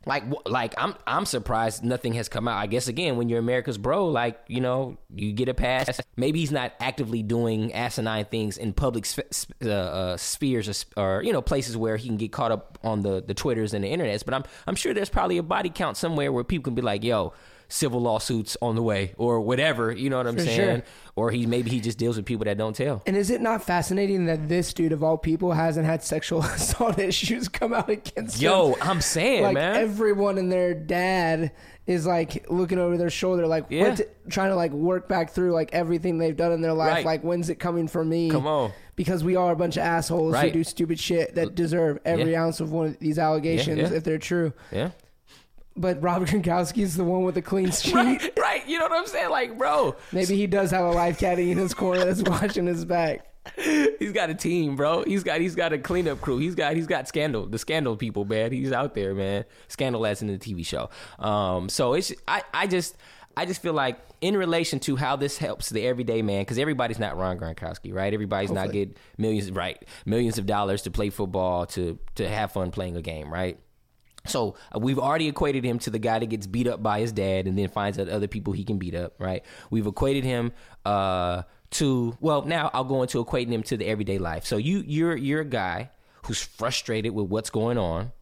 like 0.07 0.25
like 0.47 0.75
I'm 0.79 0.95
I'm 1.07 1.27
surprised 1.27 1.85
nothing 1.85 2.15
has 2.15 2.29
come 2.29 2.49
out. 2.49 2.57
I 2.57 2.67
guess 2.67 2.89
again 2.89 3.17
when 3.17 3.29
you're 3.29 3.39
America's 3.39 3.77
bro, 3.77 4.09
like 4.09 4.41
you 4.49 4.61
know 4.61 4.97
you 5.15 5.33
get 5.33 5.49
a 5.49 5.55
pass. 5.55 6.01
Maybe 6.17 6.41
he's 6.41 6.53
not 6.53 6.73
actively 6.81 7.23
doing 7.23 7.75
asinine 7.75 8.25
things 8.25 8.57
in 8.57 8.73
public 8.73 9.05
sp- 9.05 9.29
uh, 9.63 9.69
uh, 9.69 10.17
spheres 10.17 10.87
or, 10.97 11.19
or 11.19 11.23
you 11.23 11.33
know 11.33 11.43
places 11.43 11.77
where 11.77 11.97
he 11.97 12.09
can 12.09 12.17
get 12.17 12.33
caught 12.33 12.51
up 12.51 12.79
on 12.83 13.03
the 13.03 13.23
the 13.23 13.35
twitters 13.35 13.75
and 13.75 13.85
the 13.85 13.93
internets. 13.93 14.25
But 14.25 14.33
I'm 14.35 14.45
I'm 14.67 14.75
sure 14.75 14.95
there's 14.95 15.11
probably 15.11 15.37
a 15.37 15.43
body 15.43 15.69
count 15.69 15.99
somewhere 15.99 16.33
where 16.33 16.45
people 16.45 16.65
can 16.65 16.75
be 16.75 16.83
like, 16.83 17.05
yo. 17.05 17.35
Civil 17.73 18.01
lawsuits 18.01 18.57
on 18.61 18.75
the 18.75 18.83
way, 18.83 19.15
or 19.17 19.41
whatever. 19.41 19.93
You 19.93 20.11
know 20.11 20.17
what 20.19 20.27
I'm 20.27 20.35
For 20.37 20.43
saying? 20.43 20.81
sure. 20.81 20.83
Or 21.17 21.31
he 21.31 21.47
maybe 21.47 21.71
he 21.71 21.81
just 21.81 21.99
deals 21.99 22.17
with 22.17 22.25
people 22.27 22.45
that 22.47 22.59
don't 22.59 22.75
tell. 22.75 23.03
And 23.07 23.17
is 23.17 23.31
it 23.31 23.41
not 23.41 23.63
fascinating 23.63 24.27
that 24.27 24.49
this 24.49 24.73
dude 24.75 24.93
of 24.93 25.03
all 25.05 25.17
people 25.19 25.53
hasn't 25.53 25.87
had 25.87 26.03
sexual 26.03 26.43
assault 26.43 26.99
issues 26.99 27.49
come 27.49 27.73
out 27.73 27.89
against 27.89 28.41
Yo, 28.41 28.73
him? 28.73 28.79
Yo, 28.81 28.87
I'm 28.89 29.01
saying, 29.01 29.43
like 29.45 29.55
man. 29.55 29.77
everyone 29.77 30.37
and 30.39 30.51
their 30.51 30.75
dad 30.75 31.53
is 31.87 32.07
like 32.07 32.47
looking 32.51 32.79
over 32.79 32.97
their 32.97 33.11
shoulder, 33.11 33.47
like 33.47 33.67
Yeah. 33.69 33.91
what 33.91 34.31
trying 34.31 34.51
to 34.51 34.57
like 34.57 34.73
work 34.73 35.09
back 35.09 35.31
through 35.31 35.53
like 35.53 35.71
everything 35.73 36.19
they've 36.19 36.37
done 36.37 36.53
in 36.53 36.61
their 36.61 36.73
life. 36.75 36.93
Right. 36.97 37.05
Like 37.07 37.23
when's 37.23 37.51
it 37.51 37.57
coming 37.57 37.89
for 37.89 38.05
me? 38.05 38.31
Come 38.31 38.47
on. 38.47 38.73
Because 38.97 39.25
we 39.25 39.35
are 39.37 39.53
a 39.53 39.57
bunch 39.57 39.77
of 39.77 39.83
assholes 39.83 40.35
Right. 40.35 40.47
who 40.53 40.59
do 40.61 40.65
stupid 40.65 40.99
shit 41.01 41.35
that 41.37 41.55
deserve 41.55 41.99
every 42.05 42.33
Yeah. 42.33 42.45
ounce 42.45 42.61
of 42.61 42.71
one 42.73 42.87
of 42.89 42.99
these 42.99 43.19
allegations 43.19 43.79
yeah. 43.79 43.97
if 43.97 44.05
they're 44.05 44.19
true. 44.19 44.53
yeah. 44.73 44.91
But 45.81 46.03
Rob 46.03 46.27
Gronkowski 46.27 46.83
is 46.83 46.97
the 46.97 47.05
one 47.05 47.23
with 47.23 47.35
the 47.35 47.43
clean 47.43 47.71
sheet. 47.71 47.95
Right, 47.95 48.39
right. 48.39 48.69
You 48.69 48.79
know 48.79 48.85
what 48.85 48.99
I'm 48.99 49.07
saying? 49.07 49.31
Like, 49.31 49.57
bro, 49.57 49.97
Maybe 50.13 50.37
he 50.37 50.47
does 50.47 50.71
have 50.73 50.85
a 50.85 50.91
life 50.91 51.19
caddy 51.19 51.51
in 51.51 51.57
his 51.59 51.73
corner 51.73 52.05
that's 52.05 52.23
watching 52.23 52.67
his 52.67 52.85
back. 52.85 53.27
he's 53.99 54.13
got 54.13 54.29
a 54.29 54.35
team, 54.35 54.77
bro. 54.77 55.03
He's 55.05 55.23
got 55.25 55.41
he's 55.41 55.55
got 55.55 55.73
a 55.73 55.79
cleanup 55.79 56.21
crew. 56.21 56.37
He's 56.37 56.55
got 56.55 56.77
he's 56.77 56.87
got 56.87 57.09
scandal, 57.09 57.47
the 57.47 57.59
scandal 57.59 57.97
people, 57.97 58.27
man. 58.27 58.53
He's 58.53 58.73
out 58.73 58.95
there, 58.95 59.15
man. 59.15 59.47
Scandal 59.69 60.05
as 60.05 60.21
in 60.21 60.29
the 60.29 60.37
TV 60.37 60.65
show. 60.65 60.91
Um, 61.19 61.71
so 61.71 61.95
it's 61.95 62.13
I 62.29 62.43
I 62.53 62.67
just 62.67 62.97
I 63.39 63.47
just 63.47 63.63
feel 63.63 63.73
like 63.73 63.99
in 64.21 64.37
relation 64.37 64.79
to 64.81 64.97
how 64.97 65.17
this 65.17 65.39
helps 65.39 65.71
the 65.71 65.87
everyday 65.87 66.21
man, 66.21 66.43
because 66.43 66.59
everybody's 66.59 66.99
not 66.99 67.17
Ron 67.17 67.39
Gronkowski, 67.39 67.95
right? 67.95 68.13
Everybody's 68.13 68.51
not 68.51 68.67
Hopefully. 68.67 68.87
get 68.87 68.99
millions, 69.17 69.51
right? 69.51 69.83
Millions 70.05 70.37
of 70.37 70.45
dollars 70.45 70.83
to 70.83 70.91
play 70.91 71.09
football, 71.09 71.65
to 71.67 71.99
to 72.17 72.29
have 72.29 72.53
fun 72.53 72.71
playing 72.71 72.97
a 72.97 73.03
game, 73.03 73.33
right? 73.33 73.59
So 74.27 74.57
uh, 74.75 74.79
we've 74.79 74.99
already 74.99 75.29
equated 75.29 75.65
him 75.65 75.79
to 75.81 75.91
the 75.91 75.99
guy 75.99 76.19
that 76.19 76.27
gets 76.27 76.47
beat 76.47 76.67
up 76.67 76.83
by 76.83 77.01
his 77.01 77.13
dad 77.13 77.47
and 77.47 77.57
then 77.57 77.69
finds 77.69 77.99
out 77.99 78.09
other 78.09 78.29
people 78.29 78.53
he 78.53 78.65
can 78.65 78.79
beat 78.79 78.95
up, 78.95 79.15
right? 79.19 79.45
We've 79.71 79.87
equated 79.87 80.25
him 80.25 80.53
uh, 80.85 81.43
to 81.73 82.17
well, 82.21 82.43
now 82.43 82.71
I'll 82.75 82.85
go 82.85 83.03
into 83.03 83.25
equating 83.25 83.51
him 83.51 83.63
to 83.65 83.77
the 83.77 83.87
everyday 83.87 84.19
life. 84.19 84.45
So 84.45 84.57
you 84.57 84.85
you're 84.87 85.17
you're 85.17 85.41
a 85.41 85.47
guy 85.47 85.91
who's 86.27 86.43
frustrated 86.43 87.15
with 87.15 87.27
what's 87.27 87.51
going 87.51 87.79
on, 87.79 88.13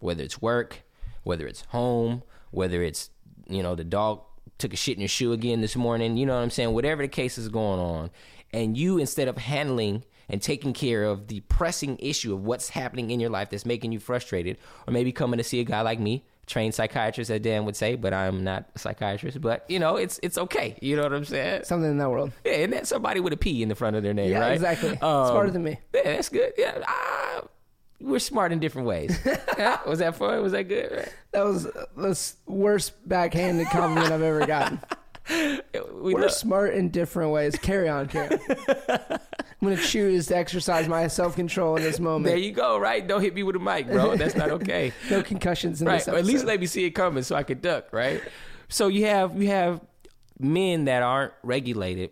whether 0.00 0.22
it's 0.22 0.40
work, 0.40 0.82
whether 1.24 1.46
it's 1.46 1.62
home, 1.68 2.22
whether 2.50 2.82
it's 2.82 3.10
you 3.48 3.62
know 3.62 3.74
the 3.74 3.84
dog 3.84 4.22
took 4.58 4.72
a 4.72 4.76
shit 4.76 4.96
in 4.96 5.00
your 5.00 5.08
shoe 5.08 5.32
again 5.32 5.60
this 5.60 5.76
morning, 5.76 6.16
you 6.16 6.24
know 6.24 6.36
what 6.36 6.42
I'm 6.42 6.50
saying? 6.50 6.72
Whatever 6.72 7.02
the 7.02 7.08
case 7.08 7.36
is 7.36 7.48
going 7.48 7.80
on, 7.80 8.10
and 8.52 8.76
you 8.76 8.98
instead 8.98 9.28
of 9.28 9.36
handling 9.36 10.04
and 10.32 10.42
taking 10.42 10.72
care 10.72 11.04
of 11.04 11.28
the 11.28 11.40
pressing 11.40 11.96
issue 12.00 12.32
of 12.34 12.42
what's 12.44 12.70
happening 12.70 13.10
in 13.12 13.20
your 13.20 13.30
life 13.30 13.50
that's 13.50 13.64
making 13.66 13.92
you 13.92 14.00
frustrated, 14.00 14.58
or 14.88 14.92
maybe 14.92 15.12
coming 15.12 15.38
to 15.38 15.44
see 15.44 15.60
a 15.60 15.64
guy 15.64 15.82
like 15.82 16.00
me, 16.00 16.24
trained 16.46 16.74
psychiatrist, 16.74 17.30
as 17.30 17.40
Dan 17.40 17.64
would 17.66 17.76
say, 17.76 17.94
but 17.94 18.12
I'm 18.12 18.42
not 18.42 18.64
a 18.74 18.78
psychiatrist. 18.78 19.40
But 19.40 19.64
you 19.68 19.78
know, 19.78 19.96
it's 19.96 20.18
it's 20.22 20.38
okay. 20.38 20.76
You 20.80 20.96
know 20.96 21.02
what 21.04 21.12
I'm 21.12 21.24
saying? 21.24 21.64
Something 21.64 21.90
in 21.92 21.98
that 21.98 22.10
world. 22.10 22.32
Yeah, 22.44 22.52
and 22.54 22.72
that's 22.72 22.88
somebody 22.88 23.20
with 23.20 23.32
a 23.32 23.36
P 23.36 23.62
in 23.62 23.68
the 23.68 23.74
front 23.76 23.94
of 23.94 24.02
their 24.02 24.14
name, 24.14 24.30
Yeah, 24.32 24.40
right? 24.40 24.52
exactly. 24.52 24.90
Um, 24.90 25.28
Smarter 25.28 25.50
than 25.50 25.62
me. 25.62 25.78
Yeah, 25.94 26.02
that's 26.04 26.28
good. 26.30 26.52
Yeah, 26.56 26.82
ah, 26.86 27.42
we're 28.00 28.18
smart 28.18 28.50
in 28.52 28.58
different 28.58 28.88
ways. 28.88 29.16
Was 29.86 30.00
that 30.00 30.16
fun? 30.16 30.42
Was 30.42 30.52
that 30.52 30.64
good? 30.64 30.90
Right? 30.90 31.12
That 31.32 31.44
was 31.44 31.64
the 31.64 32.34
worst 32.46 33.06
backhanded 33.08 33.68
compliment 33.68 34.10
I've 34.12 34.22
ever 34.22 34.44
gotten. 34.46 34.80
We 35.94 36.14
We're 36.14 36.28
smart 36.28 36.74
in 36.74 36.88
different 36.88 37.30
ways. 37.30 37.56
Carry 37.56 37.88
on, 37.88 38.08
carry 38.08 38.36
on. 38.36 38.40
I'm 39.62 39.68
gonna 39.68 39.76
choose 39.76 40.26
to 40.26 40.36
exercise 40.36 40.88
my 40.88 41.06
self 41.06 41.36
control 41.36 41.76
in 41.76 41.82
this 41.84 42.00
moment. 42.00 42.24
There 42.24 42.36
you 42.36 42.50
go. 42.50 42.76
Right? 42.76 43.06
Don't 43.06 43.20
hit 43.20 43.34
me 43.34 43.44
with 43.44 43.54
a 43.54 43.60
mic, 43.60 43.86
bro. 43.86 44.16
That's 44.16 44.34
not 44.34 44.50
okay. 44.50 44.92
no 45.10 45.22
concussions 45.22 45.80
in 45.80 45.86
right. 45.86 45.98
this 45.98 46.08
Or 46.08 46.16
at 46.16 46.24
least 46.24 46.44
let 46.44 46.58
me 46.58 46.66
see 46.66 46.84
it 46.84 46.90
coming 46.90 47.22
so 47.22 47.36
I 47.36 47.44
could 47.44 47.62
duck. 47.62 47.92
Right. 47.92 48.20
So 48.68 48.88
you 48.88 49.06
have 49.06 49.40
you 49.40 49.48
have 49.48 49.80
men 50.40 50.86
that 50.86 51.02
aren't 51.02 51.32
regulated, 51.44 52.10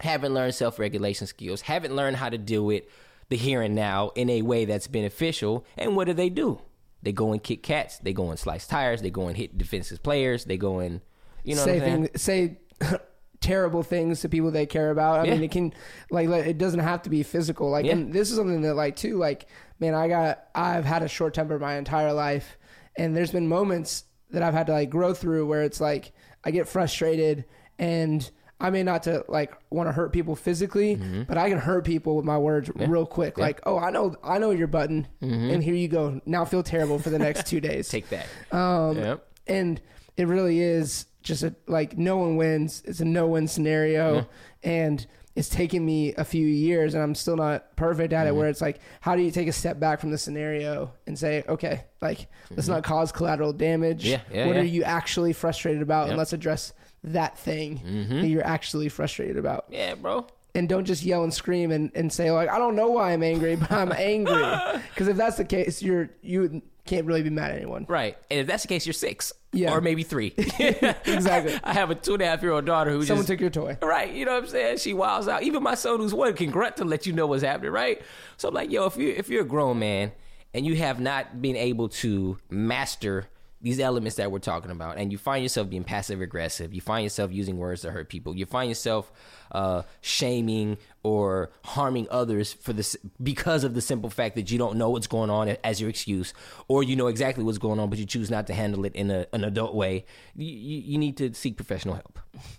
haven't 0.00 0.32
learned 0.32 0.54
self 0.54 0.78
regulation 0.78 1.26
skills, 1.26 1.62
haven't 1.62 1.96
learned 1.96 2.16
how 2.16 2.28
to 2.28 2.38
deal 2.38 2.64
with 2.64 2.84
the 3.28 3.36
here 3.36 3.60
and 3.60 3.74
now 3.74 4.10
in 4.14 4.30
a 4.30 4.42
way 4.42 4.64
that's 4.64 4.86
beneficial. 4.86 5.66
And 5.76 5.96
what 5.96 6.06
do 6.06 6.12
they 6.12 6.30
do? 6.30 6.60
They 7.02 7.12
go 7.12 7.32
and 7.32 7.42
kick 7.42 7.62
cats. 7.62 7.98
They 7.98 8.12
go 8.12 8.30
and 8.30 8.38
slice 8.38 8.66
tires. 8.66 9.02
They 9.02 9.10
go 9.10 9.26
and 9.28 9.36
hit 9.36 9.58
defensive 9.58 10.02
players. 10.02 10.44
They 10.44 10.56
go 10.56 10.78
and 10.78 11.00
you 11.48 11.56
know 11.56 11.64
say 11.64 11.78
what 11.80 11.88
I'm 11.88 11.88
saying? 11.88 12.06
things, 12.08 12.22
say 12.22 12.58
terrible 13.40 13.82
things 13.82 14.20
to 14.20 14.28
people 14.28 14.50
they 14.50 14.66
care 14.66 14.90
about. 14.90 15.20
I 15.20 15.24
Yeah. 15.24 15.34
mean, 15.34 15.44
it 15.44 15.50
can 15.50 15.72
like 16.10 16.28
it 16.28 16.58
doesn't 16.58 16.80
have 16.80 17.02
to 17.02 17.10
be 17.10 17.22
physical. 17.22 17.70
Like, 17.70 17.86
Yeah. 17.86 17.92
and 17.92 18.12
this 18.12 18.30
is 18.30 18.36
something 18.36 18.62
that 18.62 18.74
like 18.74 18.96
too. 18.96 19.16
Like, 19.16 19.46
man, 19.78 19.94
I 19.94 20.08
got 20.08 20.44
I've 20.54 20.84
had 20.84 21.02
a 21.02 21.08
short 21.08 21.34
temper 21.34 21.58
my 21.58 21.76
entire 21.76 22.12
life, 22.12 22.58
and 22.96 23.16
there's 23.16 23.30
been 23.32 23.48
moments 23.48 24.04
that 24.30 24.42
I've 24.42 24.54
had 24.54 24.66
to 24.66 24.72
like 24.72 24.90
grow 24.90 25.14
through 25.14 25.46
where 25.46 25.62
it's 25.62 25.80
like 25.80 26.12
I 26.44 26.50
get 26.50 26.68
frustrated 26.68 27.44
and. 27.78 28.28
I 28.60 28.70
may 28.70 28.82
not 28.82 29.04
to 29.04 29.24
like 29.28 29.52
want 29.70 29.88
to 29.88 29.92
hurt 29.92 30.12
people 30.12 30.34
physically, 30.34 30.96
but 31.28 31.38
I 31.38 31.48
can 31.48 31.58
hurt 31.60 31.84
people 31.84 32.16
with 32.16 32.24
my 32.24 32.36
words 32.38 32.68
real 32.74 33.06
quick. 33.06 33.34
Mm-hmm. 33.34 33.40
Yeah. 33.40 33.46
Like, 33.46 33.60
oh, 33.66 33.78
I 33.78 33.90
know, 33.90 34.16
I 34.24 34.38
know 34.38 34.50
your 34.50 34.66
button, 34.66 35.06
Mhm. 35.22 35.52
and 35.54 35.62
here 35.62 35.74
you 35.76 35.86
go. 35.86 36.20
Now 36.26 36.44
feel 36.44 36.64
terrible 36.64 36.98
for 36.98 37.08
the 37.10 37.20
next 37.20 37.46
two 37.46 37.60
days. 37.68 37.88
Take 37.88 38.08
that. 38.08 38.26
Um, 38.50 38.96
Yep. 38.98 39.24
and 39.46 39.80
it 40.16 40.26
really 40.26 40.58
is 40.58 41.06
just 41.22 41.42
a 41.42 41.54
like 41.66 41.96
no 41.98 42.16
one 42.16 42.36
wins. 42.36 42.82
It's 42.86 43.00
a 43.00 43.04
no 43.04 43.26
win 43.28 43.48
scenario, 43.48 44.16
Yeah. 44.16 44.24
and 44.62 45.06
it's 45.36 45.48
taken 45.48 45.84
me 45.86 46.14
a 46.14 46.24
few 46.24 46.44
years, 46.46 46.94
and 46.94 47.02
I'm 47.02 47.14
still 47.14 47.36
not 47.36 47.76
perfect 47.76 48.12
at 48.12 48.26
it. 48.26 48.30
Mm-hmm. 48.30 48.38
Where 48.38 48.48
it's 48.48 48.60
like, 48.60 48.80
how 49.00 49.14
do 49.14 49.22
you 49.22 49.30
take 49.30 49.46
a 49.48 49.52
step 49.52 49.78
back 49.78 50.00
from 50.00 50.10
the 50.10 50.18
scenario 50.18 50.92
and 51.06 51.16
say, 51.18 51.44
okay, 51.48 51.84
like 52.00 52.26
let's 52.50 52.66
not 52.68 52.82
cause 52.82 53.12
collateral 53.12 53.52
damage. 53.52 54.04
Mm-hmm. 54.04 54.10
Yeah, 54.34 54.38
yeah, 54.40 54.46
what 54.46 54.56
yeah. 54.56 54.62
are 54.62 54.64
you 54.64 54.82
actually 54.82 55.32
frustrated 55.32 55.82
about, 55.82 56.08
and 56.08 56.18
let's 56.18 56.32
address 56.32 56.72
that 57.04 57.38
thing 57.38 57.78
Mhm. 57.78 58.22
that 58.22 58.28
you're 58.28 58.44
actually 58.46 58.88
frustrated 58.88 59.36
about. 59.36 59.66
Yeah, 59.70 59.94
bro. 59.94 60.26
And 60.54 60.68
don't 60.68 60.84
just 60.86 61.04
yell 61.04 61.22
and 61.22 61.32
scream 61.32 61.70
and, 61.70 61.92
and 61.94 62.12
say 62.12 62.32
like 62.32 62.48
I 62.48 62.58
don't 62.58 62.74
know 62.74 62.90
why 62.90 63.12
I'm 63.12 63.22
angry, 63.22 63.54
but 63.54 63.70
I'm 63.70 63.92
angry. 63.96 64.42
Because 64.90 65.06
if 65.06 65.16
that's 65.16 65.36
the 65.36 65.44
case, 65.44 65.82
you're 65.82 66.10
you 66.22 66.62
can't 66.88 67.06
really 67.06 67.22
be 67.22 67.30
mad 67.30 67.50
at 67.50 67.58
anyone. 67.58 67.84
Right. 67.88 68.16
And 68.30 68.40
if 68.40 68.46
that's 68.46 68.62
the 68.62 68.68
case, 68.68 68.86
you're 68.86 68.92
six. 68.94 69.32
Yeah. 69.52 69.72
Or 69.72 69.80
maybe 69.80 70.02
three. 70.02 70.34
Exactly. 71.06 71.58
I 71.62 71.72
have 71.72 71.90
a 71.90 71.94
two 71.94 72.14
and 72.14 72.22
a 72.22 72.26
half 72.26 72.42
year 72.42 72.52
old 72.52 72.64
daughter 72.64 72.90
who 72.90 73.04
Someone 73.04 73.26
just 73.26 73.28
took 73.28 73.40
your 73.40 73.50
toy. 73.50 73.76
Right, 73.82 74.12
you 74.12 74.24
know 74.24 74.34
what 74.34 74.44
I'm 74.44 74.48
saying? 74.48 74.78
She 74.78 74.94
wilds 74.94 75.28
out. 75.28 75.42
Even 75.42 75.62
my 75.62 75.74
son 75.74 75.98
who's 75.98 76.14
one 76.14 76.34
can 76.34 76.50
grunt 76.50 76.76
to 76.76 76.84
let 76.84 77.06
you 77.06 77.12
know 77.12 77.26
what's 77.26 77.42
happening, 77.42 77.72
right? 77.72 78.00
So 78.36 78.48
I'm 78.48 78.54
like, 78.54 78.70
yo, 78.70 78.86
if 78.86 78.96
you 78.96 79.10
if 79.10 79.28
you're 79.28 79.42
a 79.42 79.46
grown 79.46 79.78
man 79.78 80.12
and 80.54 80.66
you 80.66 80.76
have 80.76 81.00
not 81.00 81.40
been 81.42 81.56
able 81.56 81.88
to 81.88 82.38
master 82.50 83.26
these 83.60 83.80
elements 83.80 84.16
that 84.16 84.30
we're 84.30 84.38
talking 84.38 84.70
about, 84.70 84.98
and 84.98 85.10
you 85.10 85.18
find 85.18 85.42
yourself 85.42 85.68
being 85.68 85.84
passive 85.84 86.20
aggressive, 86.20 86.72
you 86.72 86.80
find 86.80 87.02
yourself 87.02 87.32
using 87.32 87.56
words 87.56 87.82
to 87.82 87.90
hurt 87.90 88.08
people, 88.08 88.36
you 88.36 88.46
find 88.46 88.68
yourself 88.68 89.10
uh, 89.52 89.82
shaming 90.00 90.78
or 91.02 91.50
harming 91.64 92.06
others 92.10 92.52
for 92.52 92.72
this 92.72 92.96
because 93.22 93.64
of 93.64 93.74
the 93.74 93.80
simple 93.80 94.10
fact 94.10 94.36
that 94.36 94.50
you 94.50 94.58
don't 94.58 94.76
know 94.76 94.90
what's 94.90 95.06
going 95.06 95.30
on 95.30 95.48
as 95.64 95.80
your 95.80 95.90
excuse, 95.90 96.34
or 96.68 96.82
you 96.82 96.94
know 96.94 97.08
exactly 97.08 97.42
what's 97.42 97.58
going 97.58 97.80
on, 97.80 97.90
but 97.90 97.98
you 97.98 98.06
choose 98.06 98.30
not 98.30 98.46
to 98.46 98.54
handle 98.54 98.84
it 98.84 98.94
in 98.94 99.10
a, 99.10 99.26
an 99.32 99.44
adult 99.44 99.74
way. 99.74 100.04
You, 100.36 100.46
you, 100.46 100.78
you 100.92 100.98
need 100.98 101.16
to 101.16 101.34
seek 101.34 101.56
professional 101.56 101.94
help. 101.94 102.18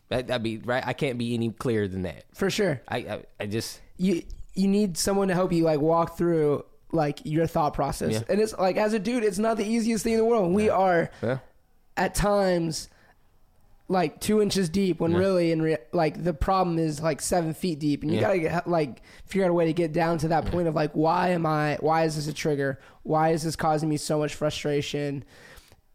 That, 0.10 0.28
that'd 0.28 0.44
be 0.44 0.58
right. 0.58 0.86
I 0.86 0.94
can't 0.94 1.18
be 1.18 1.34
any 1.34 1.52
clearer 1.52 1.88
than 1.88 2.02
that. 2.02 2.26
For 2.34 2.50
sure. 2.50 2.82
I, 2.88 2.98
I, 2.98 3.24
I 3.40 3.46
just 3.46 3.80
you 3.98 4.24
you 4.54 4.68
need 4.68 4.98
someone 4.98 5.30
to 5.30 5.34
help 5.34 5.54
you 5.54 5.64
like 5.64 5.80
walk 5.80 6.18
through 6.18 6.66
like 6.92 7.20
your 7.24 7.46
thought 7.48 7.74
process. 7.74 8.14
Yeah. 8.14 8.22
And 8.30 8.40
it's 8.42 8.58
like 8.58 8.78
as 8.78 8.94
a 8.94 9.00
dude, 9.00 9.24
it's 9.24 9.40
not 9.40 9.58
the 9.58 9.66
easiest 9.66 10.04
thing 10.04 10.14
in 10.14 10.20
the 10.20 10.26
world. 10.26 10.54
We 10.54 10.70
are 10.70 11.10
yeah. 11.22 11.40
at 11.98 12.16
times 12.16 12.90
like 13.92 14.20
two 14.20 14.40
inches 14.42 14.70
deep 14.70 15.00
when 15.00 15.12
Yeah. 15.12 15.18
really 15.18 15.52
in 15.52 15.62
re- 15.64 15.78
like 15.94 16.24
the 16.24 16.34
problem 16.34 16.78
is 16.78 17.02
like 17.02 17.22
seven 17.22 17.54
feet 17.56 17.80
deep 17.80 18.04
and 18.04 18.12
you 18.12 18.18
Yeah. 18.18 18.28
gotta 18.28 18.40
get, 18.40 18.68
like 18.68 19.02
figure 19.26 19.46
out 19.46 19.50
a 19.50 19.54
way 19.54 19.66
to 19.66 19.74
get 19.74 19.94
down 19.94 20.20
to 20.20 20.28
that 20.28 20.46
point 20.46 20.68
of 20.68 20.76
like 20.76 20.92
why 20.92 21.30
am 21.30 21.48
i 21.48 21.76
why 21.82 22.04
is 22.04 22.16
this 22.16 22.28
a 22.28 22.34
trigger 22.34 22.80
why 23.02 23.30
is 23.30 23.42
this 23.42 23.56
causing 23.56 23.90
me 23.90 23.98
so 23.98 24.20
much 24.20 24.36
frustration 24.36 25.24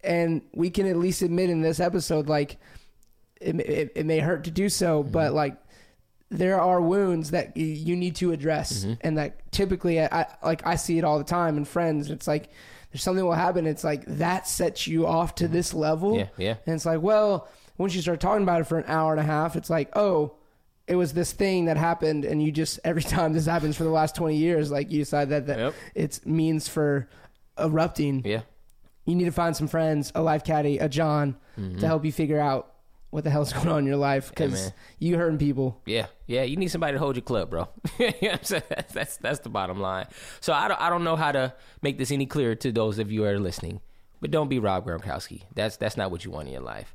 and 0.03 0.43
we 0.53 0.71
can 0.71 0.89
at 0.89 0.97
least 0.97 1.23
admit 1.23 1.51
in 1.51 1.61
this 1.61 1.79
episode 1.79 2.29
like 2.29 2.57
it, 3.41 3.61
it, 3.61 3.93
it 3.95 4.07
may 4.07 4.19
hurt 4.19 4.43
to 4.45 4.51
do 4.51 4.69
so 4.69 5.03
Mm-hmm. 5.05 5.13
but 5.13 5.33
like 5.33 5.57
there 6.31 6.61
are 6.61 6.81
wounds 6.81 7.31
that 7.33 7.57
you 7.57 7.95
need 7.97 8.17
to 8.17 8.33
address 8.33 8.85
Mm-hmm. 8.85 8.95
and 9.03 9.19
that 9.19 9.53
typically 9.53 10.01
I, 10.01 10.27
like 10.43 10.67
i 10.67 10.75
see 10.77 10.99
it 10.99 11.05
all 11.05 11.19
the 11.19 11.25
time 11.25 11.57
in 11.57 11.65
friends 11.65 12.11
it's 12.11 12.27
like 12.27 12.51
there's 12.91 13.03
something 13.03 13.25
will 13.25 13.33
happen 13.33 13.67
it's 13.67 13.85
like 13.85 14.05
that 14.07 14.49
sets 14.49 14.87
you 14.87 15.07
off 15.07 15.35
to 15.37 15.49
this 15.49 15.75
level 15.75 16.13
Mm-hmm. 16.13 16.41
Yeah, 16.41 16.47
yeah. 16.49 16.55
and 16.67 16.75
it's 16.75 16.87
like 16.87 17.03
well 17.03 17.49
once 17.79 17.95
you 17.95 18.01
start 18.03 18.21
talking 18.21 18.43
about 18.43 18.61
it 18.63 18.65
for 18.65 18.79
an 18.79 18.85
hour 18.89 19.13
and 19.13 19.21
a 19.21 19.25
half 19.25 19.55
it's 19.57 19.71
like 19.71 19.91
oh 19.97 20.35
it 20.87 20.97
was 20.97 21.13
this 21.13 21.33
thing 21.33 21.67
that 21.67 21.77
happened 21.77 22.25
and 22.25 22.43
you 22.43 22.51
just 22.53 22.81
every 22.85 23.03
time 23.03 23.33
this 23.33 23.47
happens 23.47 23.77
for 23.77 23.85
the 23.85 23.91
last 23.91 24.17
20 24.17 24.37
years 24.37 24.71
like 24.71 24.91
you 24.91 24.99
decide 25.01 25.29
that, 25.29 25.47
that 25.47 25.59
Yep. 25.59 25.75
it's 25.95 26.25
means 26.27 26.69
for 26.69 27.09
erupting 27.59 28.23
yeah. 28.25 28.41
you 29.05 29.15
need 29.15 29.25
to 29.27 29.31
find 29.33 29.57
some 29.57 29.69
friends, 29.69 30.11
a 30.15 30.23
life 30.23 30.45
caddy, 30.45 30.79
a 30.79 30.89
John, 30.89 31.37
to 31.57 31.87
help 31.87 32.05
you 32.05 32.11
figure 32.11 32.41
out 32.41 32.74
what 33.15 33.23
the 33.25 33.31
hell's 33.31 33.53
going 33.53 33.69
on 33.69 33.79
in 33.79 33.87
your 33.87 33.97
life 33.97 34.29
because 34.29 34.53
Mm-hmm. 34.61 34.77
you 34.99 35.17
hurting 35.17 35.39
people. 35.39 35.81
Yeah, 35.87 36.07
yeah, 36.27 36.43
you 36.43 36.57
need 36.57 36.69
somebody 36.69 36.95
to 36.95 36.99
hold 36.99 37.15
your 37.17 37.23
club, 37.23 37.49
bro. 37.51 37.69
you 37.99 38.07
know 38.07 38.13
what 38.21 38.33
I'm 38.35 38.45
saying? 38.45 38.63
That's, 38.69 38.93
that's 38.93 39.17
that's 39.19 39.39
the 39.41 39.49
bottom 39.49 39.81
line. 39.81 40.07
So 40.41 40.53
I 40.53 40.67
don't 40.69 40.81
I 40.81 40.91
don't 40.91 41.05
know 41.05 41.17
how 41.17 41.31
to 41.33 41.55
make 41.81 41.97
this 41.97 42.11
any 42.11 42.27
clearer 42.27 42.55
to 42.57 42.73
those 42.73 42.99
of 42.99 43.13
you 43.13 43.21
who 43.23 43.27
are 43.29 43.39
listening. 43.39 43.81
But 44.21 44.31
don't 44.31 44.49
be 44.49 44.59
Rob 44.59 44.85
Gronkowski. 44.87 45.43
That's 45.55 45.77
that's 45.77 45.97
not 45.97 46.11
what 46.11 46.25
you 46.25 46.31
want 46.33 46.49
in 46.49 46.53
your 46.55 46.63
life. 46.63 46.95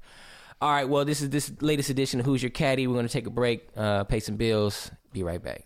All 0.61 0.69
right, 0.71 0.89
well, 0.89 1.05
this 1.05 1.21
is 1.21 1.29
this 1.29 1.51
latest 1.61 1.89
edition 1.89 2.19
of 2.19 2.25
Who's 2.25 2.43
Your 2.43 2.49
Caddy. 2.49 2.85
We're 2.85 2.95
gonna 2.95 3.07
take 3.07 3.27
a 3.27 3.29
break, 3.29 3.69
uh, 3.77 4.03
pay 4.03 4.19
some 4.19 4.35
bills, 4.35 4.91
be 5.13 5.23
right 5.23 5.41
back. 5.41 5.65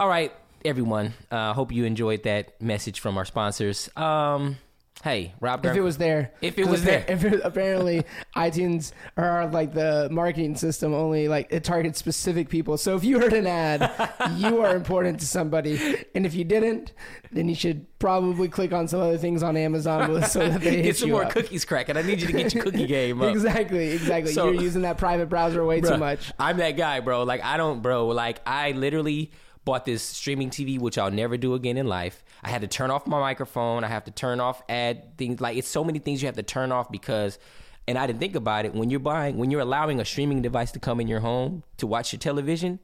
All 0.00 0.08
right, 0.08 0.32
everyone. 0.64 1.14
Uh, 1.30 1.52
hope 1.52 1.70
you 1.70 1.84
enjoyed 1.84 2.24
that 2.24 2.60
message 2.60 2.98
from 2.98 3.16
our 3.18 3.24
sponsors. 3.24 3.88
Um, 3.96 4.56
hey, 5.02 5.34
Rob. 5.40 5.64
If 5.66 5.76
it 5.76 5.80
was 5.82 5.98
there, 5.98 6.32
if 6.40 6.58
it 6.58 6.66
was 6.66 6.80
appa- 6.82 6.90
there, 6.90 7.04
if 7.08 7.24
it, 7.24 7.40
apparently 7.44 8.04
iTunes 8.36 8.92
or 9.16 9.46
like 9.52 9.74
the 9.74 10.08
marketing 10.10 10.56
system 10.56 10.94
only 10.94 11.28
like 11.28 11.48
it 11.50 11.64
targets 11.64 11.98
specific 11.98 12.48
people. 12.48 12.78
So 12.78 12.96
if 12.96 13.04
you 13.04 13.20
heard 13.20 13.32
an 13.32 13.46
ad, 13.46 13.90
you 14.36 14.60
are 14.60 14.74
important 14.74 15.20
to 15.20 15.26
somebody, 15.26 16.04
and 16.14 16.24
if 16.24 16.34
you 16.34 16.44
didn't, 16.44 16.92
then 17.32 17.48
you 17.48 17.54
should 17.54 17.86
probably 17.98 18.48
click 18.48 18.72
on 18.72 18.88
some 18.88 19.00
other 19.00 19.18
things 19.18 19.42
on 19.42 19.56
Amazon 19.56 20.22
so 20.28 20.48
that 20.48 20.60
they 20.60 20.76
hit 20.76 20.82
get 20.84 20.96
some 20.96 21.08
you 21.08 21.14
more 21.14 21.24
up. 21.24 21.32
cookies 21.32 21.64
cracking. 21.64 21.96
I 21.96 22.02
need 22.02 22.20
you 22.20 22.26
to 22.28 22.32
get 22.32 22.54
your 22.54 22.64
cookie 22.64 22.86
game 22.86 23.20
up. 23.20 23.30
Exactly, 23.30 23.90
exactly. 23.92 24.32
So- 24.32 24.50
You're 24.50 24.62
using 24.62 24.82
that 24.82 24.98
private 24.98 25.28
browser 25.28 25.64
way 25.64 25.80
too 25.80 25.96
much. 25.98 26.32
I'm 26.38 26.56
that 26.58 26.72
guy, 26.72 27.00
bro. 27.00 27.24
Like 27.24 27.42
I 27.44 27.56
don't, 27.56 27.82
bro. 27.82 28.06
Like 28.08 28.40
I 28.46 28.72
literally 28.72 29.32
bought 29.64 29.84
this 29.86 30.02
streaming 30.02 30.50
TV, 30.50 30.78
which 30.78 30.98
I'll 30.98 31.10
never 31.10 31.36
do 31.38 31.54
again 31.54 31.76
in 31.78 31.86
life. 31.86 32.22
I 32.44 32.50
had 32.50 32.60
to 32.60 32.68
turn 32.68 32.90
off 32.90 33.06
my 33.06 33.18
microphone. 33.18 33.84
I 33.84 33.88
have 33.88 34.04
to 34.04 34.10
turn 34.10 34.40
off 34.40 34.62
ad 34.68 35.16
things. 35.16 35.40
Like 35.40 35.56
it's 35.56 35.68
so 35.68 35.82
many 35.82 35.98
things 35.98 36.22
you 36.22 36.26
have 36.26 36.36
to 36.36 36.42
turn 36.42 36.72
off 36.72 36.90
because. 36.90 37.38
And 37.86 37.98
I 37.98 38.06
didn't 38.06 38.18
think 38.18 38.34
about 38.34 38.64
it 38.64 38.74
when 38.74 38.88
you're 38.88 38.98
buying, 38.98 39.36
when 39.36 39.50
you're 39.50 39.60
allowing 39.60 40.00
a 40.00 40.06
streaming 40.06 40.40
device 40.40 40.72
to 40.72 40.78
come 40.78 41.00
in 41.00 41.06
your 41.06 41.20
home 41.20 41.64
to 41.76 41.86
watch 41.86 42.14
your 42.14 42.18
television. 42.18 42.78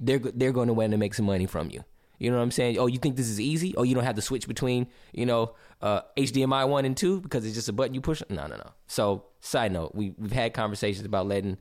They're 0.00 0.18
they're 0.18 0.52
going 0.52 0.68
to 0.68 0.72
want 0.72 0.92
to 0.92 0.96
make 0.96 1.12
some 1.12 1.26
money 1.26 1.44
from 1.44 1.70
you. 1.70 1.84
You 2.18 2.30
know 2.30 2.36
what 2.36 2.42
I'm 2.42 2.50
saying? 2.50 2.78
Oh, 2.78 2.86
you 2.86 2.98
think 2.98 3.16
this 3.16 3.28
is 3.28 3.40
easy? 3.40 3.74
Oh, 3.76 3.84
you 3.84 3.94
don't 3.94 4.04
have 4.04 4.16
to 4.16 4.22
switch 4.22 4.48
between, 4.48 4.88
you 5.12 5.24
know, 5.24 5.54
uh, 5.80 6.00
HDMI 6.16 6.68
one 6.68 6.84
and 6.84 6.96
two 6.96 7.20
because 7.20 7.46
it's 7.46 7.54
just 7.54 7.68
a 7.68 7.72
button 7.72 7.94
you 7.94 8.00
push. 8.00 8.22
No, 8.28 8.46
no, 8.46 8.56
no. 8.56 8.70
So, 8.88 9.26
side 9.40 9.72
note, 9.72 9.94
we 9.94 10.14
we've 10.18 10.32
had 10.32 10.52
conversations 10.52 11.06
about 11.06 11.26
letting 11.26 11.58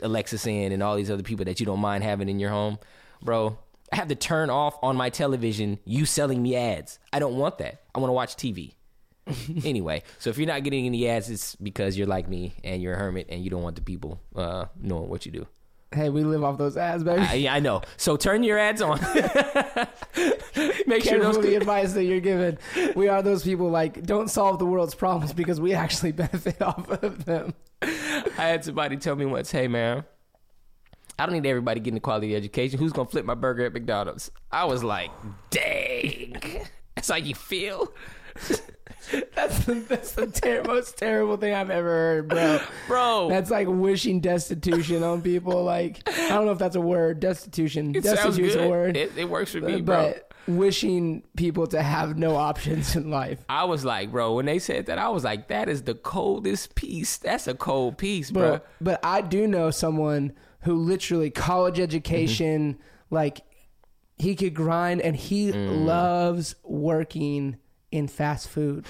Alexa 0.00 0.48
in 0.48 0.72
and 0.72 0.82
all 0.82 0.96
these 0.96 1.10
other 1.10 1.22
people 1.22 1.44
that 1.46 1.58
you 1.58 1.66
don't 1.66 1.80
mind 1.80 2.04
having 2.04 2.28
in 2.28 2.38
your 2.38 2.50
home, 2.50 2.78
bro. 3.22 3.58
I 3.92 3.96
have 3.96 4.08
to 4.08 4.14
turn 4.14 4.50
off 4.50 4.78
on 4.82 4.96
my 4.96 5.10
television 5.10 5.78
you 5.84 6.06
selling 6.06 6.42
me 6.42 6.56
ads. 6.56 6.98
I 7.12 7.18
don't 7.18 7.36
want 7.36 7.58
that. 7.58 7.82
I 7.94 7.98
want 7.98 8.08
to 8.08 8.14
watch 8.14 8.36
TV. 8.36 8.74
anyway, 9.64 10.02
so 10.18 10.30
if 10.30 10.38
you're 10.38 10.46
not 10.46 10.62
getting 10.62 10.86
any 10.86 11.08
ads, 11.08 11.28
it's 11.28 11.56
because 11.56 11.96
you're 11.96 12.06
like 12.06 12.28
me 12.28 12.54
and 12.64 12.82
you're 12.82 12.94
a 12.94 12.98
hermit 12.98 13.26
and 13.30 13.42
you 13.42 13.50
don't 13.50 13.62
want 13.62 13.76
the 13.76 13.82
people 13.82 14.20
uh, 14.36 14.66
knowing 14.80 15.08
what 15.08 15.26
you 15.26 15.32
do. 15.32 15.46
Hey, 15.92 16.08
we 16.08 16.22
live 16.22 16.44
off 16.44 16.56
those 16.56 16.76
ads, 16.76 17.02
baby. 17.02 17.20
I, 17.20 17.34
yeah, 17.34 17.54
I 17.54 17.58
know. 17.58 17.82
So 17.96 18.16
turn 18.16 18.44
your 18.44 18.58
ads 18.58 18.80
on. 18.80 19.00
Make 20.86 21.02
sure 21.02 21.18
those. 21.18 21.40
the 21.40 21.56
advice 21.56 21.94
that 21.94 22.04
you're 22.04 22.20
given. 22.20 22.58
We 22.94 23.08
are 23.08 23.22
those 23.22 23.42
people 23.42 23.70
like 23.70 24.04
don't 24.04 24.30
solve 24.30 24.60
the 24.60 24.66
world's 24.66 24.94
problems 24.94 25.32
because 25.32 25.60
we 25.60 25.74
actually 25.74 26.12
benefit 26.12 26.62
off 26.62 26.88
of 27.02 27.24
them. 27.24 27.54
I 27.82 27.88
had 28.36 28.64
somebody 28.64 28.98
tell 28.98 29.16
me 29.16 29.26
once, 29.26 29.50
"Hey, 29.50 29.66
man, 29.66 30.04
I 31.20 31.26
don't 31.26 31.34
need 31.34 31.46
everybody 31.46 31.80
getting 31.80 31.98
a 31.98 32.00
quality 32.00 32.34
education. 32.34 32.78
Who's 32.78 32.92
gonna 32.92 33.08
flip 33.08 33.24
my 33.24 33.34
burger 33.34 33.66
at 33.66 33.72
McDonald's?" 33.72 34.30
I 34.50 34.64
was 34.64 34.82
like, 34.82 35.10
"Dang, 35.50 36.34
that's 36.94 37.08
how 37.08 37.16
you 37.16 37.34
feel." 37.34 37.92
That's 39.34 39.64
the 39.64 39.74
that's 39.74 40.12
the 40.12 40.26
ter- 40.26 40.62
most 40.62 40.96
terrible 40.98 41.36
thing 41.36 41.54
I've 41.54 41.70
ever 41.70 41.88
heard, 41.88 42.28
bro. 42.28 42.60
Bro. 42.86 43.28
that's 43.30 43.50
like 43.50 43.66
wishing 43.68 44.20
destitution 44.20 45.02
on 45.02 45.22
people. 45.22 45.64
Like 45.64 46.06
I 46.08 46.28
don't 46.28 46.44
know 46.46 46.52
if 46.52 46.58
that's 46.58 46.76
a 46.76 46.80
word. 46.80 47.18
Destitution. 47.18 47.94
It 47.96 48.04
sounds 48.04 48.36
good. 48.36 48.60
a 48.60 48.68
word. 48.68 48.96
It, 48.96 49.16
it 49.16 49.28
works 49.28 49.52
for 49.52 49.60
me, 49.60 49.80
bro. 49.80 50.12
but 50.12 50.32
wishing 50.46 51.22
people 51.36 51.66
to 51.68 51.82
have 51.82 52.18
no 52.18 52.36
options 52.36 52.94
in 52.96 53.10
life. 53.10 53.38
I 53.48 53.64
was 53.64 53.84
like, 53.84 54.12
bro, 54.12 54.34
when 54.34 54.46
they 54.46 54.58
said 54.58 54.86
that, 54.86 54.98
I 54.98 55.08
was 55.08 55.24
like, 55.24 55.48
that 55.48 55.68
is 55.68 55.82
the 55.82 55.94
coldest 55.94 56.74
piece. 56.74 57.16
That's 57.16 57.48
a 57.48 57.54
cold 57.54 57.98
piece, 57.98 58.30
bro. 58.30 58.52
But 58.52 58.68
but 58.80 59.00
I 59.02 59.22
do 59.22 59.46
know 59.46 59.70
someone 59.70 60.32
who 60.62 60.74
literally 60.74 61.30
college 61.30 61.78
education, 61.80 62.74
Mm-hmm. 62.74 63.14
like 63.14 63.40
he 64.16 64.34
could 64.34 64.54
grind 64.54 65.00
and 65.00 65.16
he 65.16 65.50
Mm. 65.50 65.86
loves 65.86 66.54
working 66.62 67.56
in 67.90 68.06
fast 68.08 68.48
food. 68.48 68.84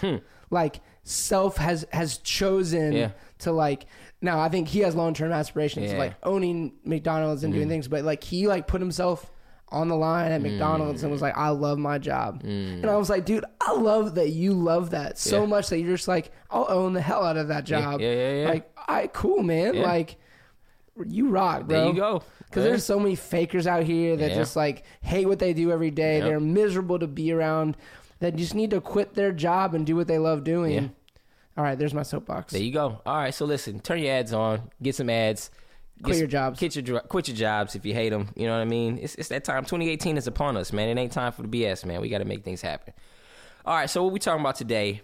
Like 0.51 0.81
self 1.05 1.57
has 1.57 1.87
has 1.93 2.19
chosen 2.19 2.91
Hmm. 2.93 2.97
Yeah. 2.97 3.11
to 3.39 3.53
like 3.53 3.87
now 4.21 4.41
I 4.41 4.49
think 4.49 4.69
he 4.69 4.81
has 4.81 4.95
long 4.95 5.15
term 5.15 5.33
aspirations 5.33 5.87
of 5.87 5.93
Yeah. 5.93 5.99
like 5.99 6.15
owning 6.25 6.73
McDonald's 6.85 7.45
and 7.45 7.55
doing 7.55 7.69
things, 7.69 7.87
but 7.89 8.05
like 8.05 8.23
he 8.25 8.47
like 8.49 8.67
put 8.67 8.81
himself 8.81 9.31
on 9.73 9.87
the 9.87 9.95
line 9.95 10.33
at 10.33 10.43
McDonald's 10.43 11.05
and 11.05 11.13
was 11.13 11.23
like, 11.23 11.37
I 11.39 11.51
love 11.51 11.79
my 11.79 11.97
job. 11.99 12.43
And 12.43 12.85
I 12.85 12.97
was 12.97 13.09
like, 13.09 13.25
dude, 13.25 13.45
I 13.61 13.73
love 13.75 14.17
that 14.17 14.31
you 14.31 14.53
love 14.53 14.91
that 14.91 15.17
so 15.17 15.43
Yeah. 15.43 15.47
much 15.47 15.69
that 15.69 15.79
you're 15.79 15.95
just 15.97 16.09
like, 16.09 16.33
I'll 16.51 16.67
own 16.69 16.93
the 16.93 17.01
hell 17.01 17.25
out 17.25 17.37
of 17.37 17.47
that 17.49 17.63
job. 17.65 18.01
yeah, 18.01 18.13
yeah, 18.13 18.43
yeah. 18.43 18.49
Like, 18.49 18.71
all 18.77 18.97
right, 18.97 19.13
cool, 19.13 19.45
man. 19.45 19.75
Yeah. 19.75 19.83
Like, 19.85 20.17
you 21.07 21.29
rock, 21.29 21.67
bro. 21.67 21.79
There 21.79 21.87
you 21.89 21.95
go. 21.95 22.23
Because 22.47 22.65
there's 22.65 22.85
so 22.85 22.99
many 22.99 23.15
fakers 23.15 23.67
out 23.67 23.85
here 23.85 24.17
that 24.17 24.31
Yeah. 24.31 24.37
just 24.37 24.57
like 24.57 24.85
hate 25.03 25.27
what 25.27 25.39
they 25.39 25.53
do 25.53 25.71
every 25.71 25.91
day. 25.91 26.19
Yep. 26.19 26.25
They're 26.27 26.41
miserable 26.41 26.99
to 26.99 27.07
be 27.07 27.33
around. 27.33 27.77
That 28.19 28.37
just 28.37 28.55
need 28.55 28.71
to 28.71 28.81
quit 28.81 29.15
their 29.15 29.33
job 29.33 29.75
and 29.75 29.87
do 29.87 29.97
what 29.97 30.07
they 30.09 30.19
love 30.19 30.45
doing. 30.45 30.73
Yeah. 30.75 30.89
All 31.57 31.65
right, 31.65 31.79
there's 31.79 31.95
my 31.95 32.03
soapbox. 32.03 32.53
There 32.53 32.63
you 32.63 32.73
go. 32.73 33.01
All 33.07 33.17
right, 33.17 33.33
so 33.35 33.45
listen, 33.45 33.81
turn 33.81 33.99
your 34.01 34.13
ads 34.13 34.33
on, 34.33 34.71
get 34.83 34.95
some 34.95 35.09
ads. 35.11 35.51
Quit 36.03 36.15
Get 36.15 36.19
your 36.21 36.29
jobs. 36.29 36.59
Quit 36.59 36.77
your, 36.77 37.01
quit 37.01 37.29
your 37.29 37.37
jobs 37.37 37.75
if 37.75 37.85
you 37.85 37.93
hate 37.93 38.09
them. 38.11 38.29
You 38.35 38.47
know 38.47 38.55
what 38.55 38.63
I 38.63 38.65
mean? 38.65 38.99
It's, 39.03 39.15
it's 39.17 39.29
that 39.29 39.45
time. 39.45 39.65
2018 39.65 40.17
is 40.17 40.27
upon 40.27 40.57
us, 40.57 40.73
man. 40.73 40.89
It 40.89 40.99
ain't 41.01 41.13
time 41.13 41.33
for 41.33 41.43
the 41.43 41.49
BS, 41.49 41.85
man. 41.85 42.01
We 42.01 42.09
got 42.09 42.19
to 42.19 42.25
make 42.25 42.43
things 42.43 42.63
happen. 42.63 42.95
All 43.67 43.75
right, 43.75 43.89
so 43.91 44.03
what 44.05 44.13
we 44.13 44.19
talking 44.19 44.41
about 44.41 44.55
today 44.57 45.03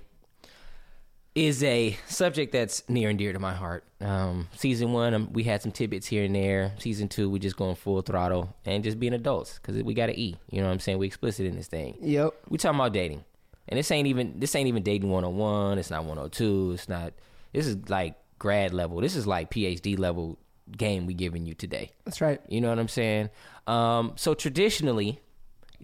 is 1.37 1.62
a 1.62 1.96
subject 2.09 2.51
that's 2.51 2.83
near 2.88 3.11
and 3.11 3.18
dear 3.18 3.35
to 3.35 3.38
my 3.38 3.53
heart. 3.53 3.85
Um, 4.01 4.49
season 4.57 4.94
one, 4.94 5.12
um, 5.12 5.33
we 5.35 5.44
had 5.44 5.61
some 5.61 5.70
tidbits 5.70 6.07
here 6.07 6.25
and 6.25 6.35
there. 6.35 6.72
Season 6.79 7.09
two, 7.09 7.29
we 7.29 7.38
just 7.38 7.57
going 7.57 7.77
full 7.77 8.01
throttle 8.01 8.57
and 8.64 8.83
just 8.83 8.99
being 8.99 9.12
adults 9.12 9.59
because 9.59 9.81
we 9.83 9.92
got 9.92 10.07
to 10.07 10.18
eat. 10.18 10.38
You 10.51 10.62
know 10.62 10.68
what 10.68 10.72
I'm 10.72 10.81
saying? 10.81 10.96
We 10.96 11.07
explicit 11.07 11.44
in 11.44 11.55
this 11.55 11.68
thing. 11.68 11.99
Yep. 12.01 12.35
We 12.49 12.57
talking 12.57 12.81
about 12.81 12.94
dating, 12.94 13.22
and 13.68 13.79
this 13.79 13.90
ain't 13.90 14.09
even 14.09 14.40
this 14.40 14.55
ain't 14.55 14.66
even 14.66 14.83
dating 14.83 15.11
101. 15.11 15.79
It's 15.79 15.90
not 15.90 16.05
102. 16.05 16.72
It's 16.72 16.88
not. 16.88 17.12
This 17.53 17.66
is 17.66 17.88
like 17.90 18.14
grad 18.38 18.72
level. 18.72 19.03
This 19.03 19.14
is 19.14 19.27
like 19.27 19.51
PhD 19.51 19.99
level 19.99 20.38
game 20.75 21.07
we 21.07 21.12
giving 21.12 21.44
you 21.44 21.53
today. 21.53 21.92
That's 22.07 22.22
right. 22.22 22.40
You 22.49 22.62
know 22.62 22.70
what 22.70 22.79
I'm 22.79 22.88
saying? 22.88 23.29
Um, 23.66 24.14
so 24.16 24.33
traditionally, 24.33 25.20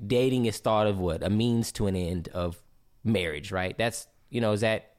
dating 0.04 0.46
is 0.46 0.58
thought 0.58 0.86
of 0.86 0.98
what 0.98 1.22
a 1.22 1.28
means 1.28 1.72
to 1.72 1.88
an 1.88 1.94
end 1.94 2.28
of 2.28 2.62
marriage, 3.04 3.52
right? 3.52 3.76
That's 3.76 4.06
you 4.30 4.40
know 4.40 4.52
is 4.52 4.62
that 4.62 4.91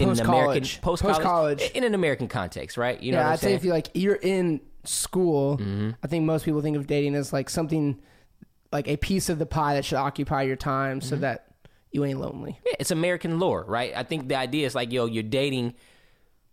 in 0.00 0.08
an 0.10 0.20
American 0.20 0.62
post 0.82 1.02
Post-college. 1.02 1.70
in 1.74 1.84
an 1.84 1.94
American 1.94 2.28
context, 2.28 2.76
right? 2.76 3.00
You 3.02 3.12
know 3.12 3.18
yeah, 3.18 3.30
I'd 3.30 3.38
say 3.40 3.54
if 3.54 3.64
you 3.64 3.70
like 3.70 3.88
you're 3.94 4.16
in 4.16 4.60
school, 4.84 5.56
Mm-hmm. 5.58 5.90
I 6.02 6.06
think 6.06 6.24
most 6.24 6.44
people 6.44 6.60
think 6.62 6.76
of 6.76 6.86
dating 6.86 7.14
as 7.14 7.32
like 7.32 7.48
something 7.50 8.00
like 8.72 8.88
a 8.88 8.96
piece 8.96 9.28
of 9.28 9.38
the 9.38 9.46
pie 9.46 9.74
that 9.74 9.84
should 9.84 9.98
occupy 9.98 10.42
your 10.42 10.56
time 10.56 11.00
Mm-hmm. 11.00 11.08
so 11.08 11.16
that 11.16 11.46
you 11.92 12.04
ain't 12.04 12.18
lonely. 12.20 12.58
Yeah, 12.66 12.72
it's 12.80 12.90
American 12.90 13.38
lore, 13.38 13.64
right? 13.68 13.92
I 13.96 14.02
think 14.02 14.28
the 14.28 14.34
idea 14.36 14.66
is 14.66 14.74
like, 14.74 14.90
yo, 14.92 15.06
you're 15.06 15.22
dating, 15.22 15.74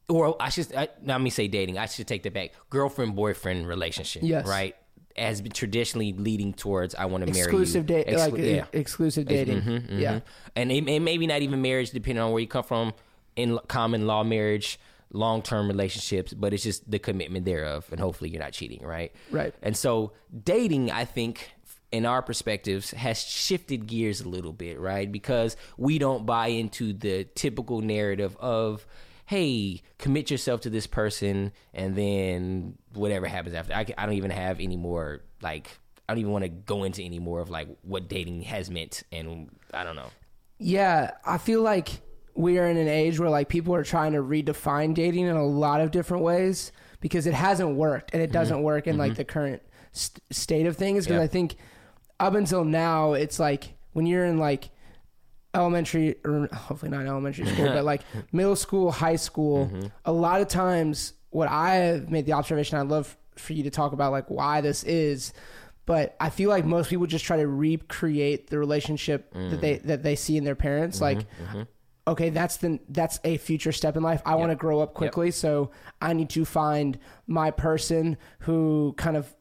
or 0.08 0.36
I 0.40 0.50
should, 0.50 0.74
I, 0.76 0.90
not 1.02 1.20
me 1.22 1.30
say 1.32 1.48
dating. 1.48 1.78
I 1.80 1.88
should 1.88 2.08
take 2.08 2.22
that 2.24 2.34
back. 2.34 2.52
Girlfriend 2.70 3.16
boyfriend 3.16 3.68
relationship, 3.68 4.22
Yes. 4.24 4.46
right? 4.48 4.76
Has 5.18 5.42
been 5.42 5.52
traditionally 5.52 6.14
leading 6.14 6.54
towards 6.54 6.94
I 6.96 7.06
want 7.06 7.26
to 7.26 7.34
marry 7.34 7.40
you. 7.40 7.44
Exclusive 7.46 7.86
date, 7.88 8.08
Exclu- 8.08 8.32
like 8.34 8.38
yeah. 8.38 8.66
exclusive 8.72 9.26
dating. 9.26 9.62
Mhm, 9.62 9.90
mhm. 9.90 10.00
Yeah. 10.00 10.20
and 10.56 10.72
it, 10.72 10.88
it 10.88 11.00
maybe 11.02 11.26
not 11.28 11.42
even 11.42 11.62
marriage, 11.62 11.90
depending 11.92 12.22
on 12.24 12.32
where 12.32 12.40
you 12.40 12.48
come 12.48 12.64
from. 12.64 12.94
In 13.36 13.60
common 13.68 14.08
law 14.08 14.24
marriage, 14.24 14.80
long 15.14 15.42
term 15.42 15.68
relationships, 15.68 16.34
but 16.34 16.54
it's 16.54 16.64
just 16.64 16.90
the 16.90 17.00
commitment 17.00 17.46
thereof, 17.46 17.88
and 17.92 18.00
hopefully 18.00 18.30
you're 18.30 18.42
not 18.42 18.54
cheating, 18.54 18.84
right? 18.84 19.14
Right. 19.30 19.54
And 19.62 19.76
so 19.76 20.14
dating, 20.44 20.92
I 20.92 21.06
think, 21.06 21.52
in 21.92 22.06
our 22.06 22.22
perspectives, 22.22 22.92
has 22.92 23.22
shifted 23.22 23.88
gears 23.88 24.22
a 24.22 24.30
little 24.30 24.54
bit, 24.54 24.80
right? 24.80 25.12
Because 25.12 25.58
we 25.78 25.98
don't 26.00 26.26
buy 26.26 26.48
into 26.48 26.94
the 26.94 27.26
typical 27.36 27.82
narrative 27.82 28.38
of, 28.38 28.86
hey, 29.26 29.82
commit 29.98 30.32
yourself 30.32 30.62
to 30.62 30.70
this 30.70 30.88
person, 30.88 31.52
and 31.74 31.96
then 31.96 32.78
whatever 32.94 33.28
happens 33.28 33.56
after. 33.56 33.74
I, 33.74 33.86
I 33.98 34.06
don't 34.06 34.16
even 34.16 34.32
have 34.32 34.60
any 34.60 34.78
more 34.78 35.22
like. 35.42 35.70
I 36.08 36.14
don't 36.14 36.20
even 36.20 36.34
want 36.34 36.44
to 36.44 36.50
go 36.50 36.84
into 36.84 37.04
any 37.04 37.20
more 37.20 37.40
of 37.40 37.50
like 37.50 37.70
what 37.84 38.10
dating 38.10 38.42
has 38.42 38.70
meant, 38.70 39.04
and 39.14 39.50
I 39.74 39.86
don't 39.86 39.96
know. 39.96 40.10
Yeah, 40.58 41.12
I 41.26 41.38
feel 41.38 41.62
like 41.62 42.02
we 42.36 42.58
are 42.60 42.68
in 42.68 42.78
an 42.78 42.88
age 42.88 43.20
where 43.20 43.30
like 43.30 43.50
people 43.50 43.74
are 43.76 43.84
trying 43.84 44.14
to 44.14 44.20
redefine 44.20 44.94
dating 44.94 45.26
in 45.26 45.36
a 45.36 45.46
lot 45.46 45.82
of 45.82 45.92
different 45.92 46.24
ways 46.24 46.72
because 47.00 47.28
it 47.28 47.34
hasn't 47.34 47.76
worked 47.76 48.14
and 48.14 48.22
it 48.22 48.28
mm-hmm. 48.28 48.34
doesn't 48.34 48.64
work 48.64 48.88
in 48.88 48.98
like 48.98 49.12
mm-hmm. 49.12 49.18
the 49.18 49.26
current 49.26 49.62
st- 49.92 50.22
state 50.32 50.66
of 50.66 50.78
things. 50.78 51.06
Because 51.06 51.20
Yeah. 51.20 51.24
I 51.24 51.28
think 51.28 51.56
up 52.20 52.36
until 52.36 52.64
now 52.64 53.14
it's 53.14 53.40
like 53.40 53.74
when 53.94 54.06
you're 54.06 54.26
in 54.26 54.38
like 54.38 54.70
elementary 55.54 56.16
or 56.24 56.48
hopefully 56.54 56.90
not 56.90 57.06
elementary 57.06 57.46
school 57.46 57.66
but 57.74 57.84
like 57.84 58.02
middle 58.32 58.56
school 58.56 58.92
high 58.92 59.18
school 59.18 59.66
mm-hmm. 59.66 59.88
a 60.06 60.12
lot 60.12 60.40
of 60.40 60.48
times 60.48 61.14
what 61.32 61.50
i 61.50 61.74
have 61.74 62.10
made 62.10 62.26
the 62.26 62.32
observation 62.32 62.78
i'd 62.78 62.88
love 62.88 63.18
for 63.36 63.52
you 63.52 63.64
to 63.64 63.70
talk 63.70 63.92
about 63.92 64.14
like 64.14 64.30
why 64.30 64.62
this 64.62 64.84
is 64.84 65.34
but 65.86 66.16
i 66.22 66.30
feel 66.30 66.50
like 66.50 66.64
most 66.64 66.90
people 66.90 67.06
just 67.06 67.26
try 67.26 67.36
to 67.36 67.48
recreate 67.48 68.50
the 68.50 68.58
relationship 68.58 69.34
that 69.34 69.60
they 69.60 69.76
mm. 69.76 69.84
that 69.84 70.04
they 70.04 70.16
see 70.16 70.38
in 70.38 70.44
their 70.44 70.56
parents. 70.56 71.02
Like 71.02 71.26
okay 72.08 72.30
that's 72.30 72.58
the 72.58 72.80
that's 72.90 73.20
a 73.24 73.38
future 73.38 73.72
step 73.72 73.96
in 73.96 74.04
life. 74.04 74.22
I 74.26 74.36
want 74.36 74.52
to 74.52 74.56
grow 74.56 74.80
up 74.82 74.94
quickly 74.94 75.32
so 75.32 75.72
i 76.02 76.14
need 76.14 76.30
to 76.32 76.46
find 76.46 76.98
my 77.28 77.52
person 77.52 78.18
who 78.40 78.94
kind 78.98 79.18
of 79.18 79.34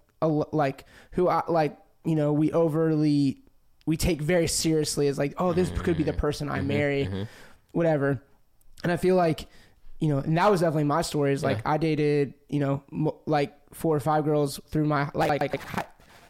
like 0.52 0.84
who 1.12 1.28
I, 1.28 1.42
like 1.48 1.76
you 2.04 2.14
know 2.14 2.32
we 2.32 2.52
overly 2.52 3.42
we 3.86 3.96
take 3.96 4.20
very 4.20 4.46
seriously 4.46 5.08
as 5.08 5.18
like 5.18 5.34
oh 5.38 5.52
this 5.52 5.70
mm-hmm. 5.70 5.82
could 5.82 5.96
be 5.96 6.02
the 6.02 6.12
person 6.12 6.48
i 6.48 6.58
mm-hmm. 6.58 6.68
marry 6.68 7.04
mm-hmm. 7.04 7.22
whatever. 7.72 8.22
And 8.82 8.90
i 8.90 8.96
feel 8.96 9.16
like 9.16 9.46
you 9.98 10.08
know 10.08 10.18
and 10.18 10.36
that 10.36 10.50
was 10.50 10.60
definitely 10.60 10.84
my 10.84 11.02
story 11.02 11.32
is 11.32 11.42
like 11.42 11.60
i 11.66 11.76
dated 11.76 12.34
you 12.48 12.60
know 12.60 12.82
mo- 12.90 13.20
like 13.26 13.54
four 13.74 13.94
or 13.94 14.00
five 14.00 14.24
girls 14.24 14.58
through 14.68 14.86
my 14.86 15.10
like, 15.14 15.40
like 15.40 15.60
hi, 15.62 15.84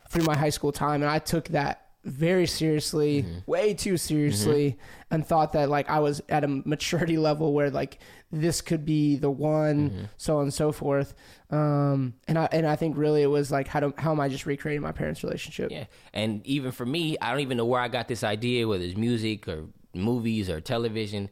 through 0.09 0.25
my 0.25 0.37
high 0.37 0.51
school 0.51 0.73
time 0.73 1.03
and 1.03 1.11
i 1.11 1.19
took 1.19 1.49
that 1.49 1.90
very 2.05 2.47
seriously 2.47 3.27
way 3.47 3.75
too 3.75 3.97
seriously 3.97 4.79
and 5.11 5.27
thought 5.27 5.53
that 5.53 5.69
like 5.69 5.89
i 5.91 5.99
was 5.99 6.23
at 6.31 6.45
a 6.45 6.49
maturity 6.49 7.19
level 7.29 7.53
where 7.53 7.71
like 7.71 7.99
this 8.33 8.63
could 8.63 8.87
be 8.87 9.17
the 9.17 9.31
one 9.31 10.09
so 10.17 10.37
on 10.39 10.45
and 10.45 10.55
so 10.55 10.73
forth 10.73 11.15
um 11.51 12.15
and 12.27 12.39
i 12.39 12.49
and 12.53 12.67
i 12.67 12.75
think 12.75 12.97
really 12.97 13.23
it 13.23 13.27
was 13.27 13.51
like 13.51 13.69
how 13.69 13.81
do 13.81 13.93
how 13.99 14.13
am 14.13 14.21
i 14.21 14.29
just 14.29 14.47
recreating 14.47 14.81
my 14.81 14.93
parents 14.93 15.23
relationship 15.23 15.71
Yeah. 15.71 15.85
And 16.15 16.45
even 16.47 16.73
for 16.73 16.87
me, 16.87 17.19
I 17.21 17.31
don't 17.31 17.41
even 17.41 17.57
know 17.57 17.65
where 17.67 17.81
I 17.81 17.89
got 17.89 18.09
this 18.09 18.25
idea, 18.25 18.67
whether 18.67 18.83
it's 18.85 18.97
music 18.97 19.47
or 19.47 19.65
movies 19.95 20.49
or 20.49 20.61
television. 20.61 21.29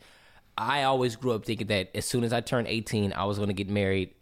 I 0.57 0.83
always 0.85 1.17
grew 1.17 1.33
up 1.33 1.45
thinking 1.45 1.69
that 1.69 1.91
as 1.95 2.05
soon 2.05 2.25
as 2.25 2.33
I 2.33 2.41
turned 2.41 2.67
18, 2.69 3.13
I 3.13 3.25
was 3.25 3.39
going 3.39 3.49
to 3.49 3.55
get 3.55 3.69
married, 3.69 4.15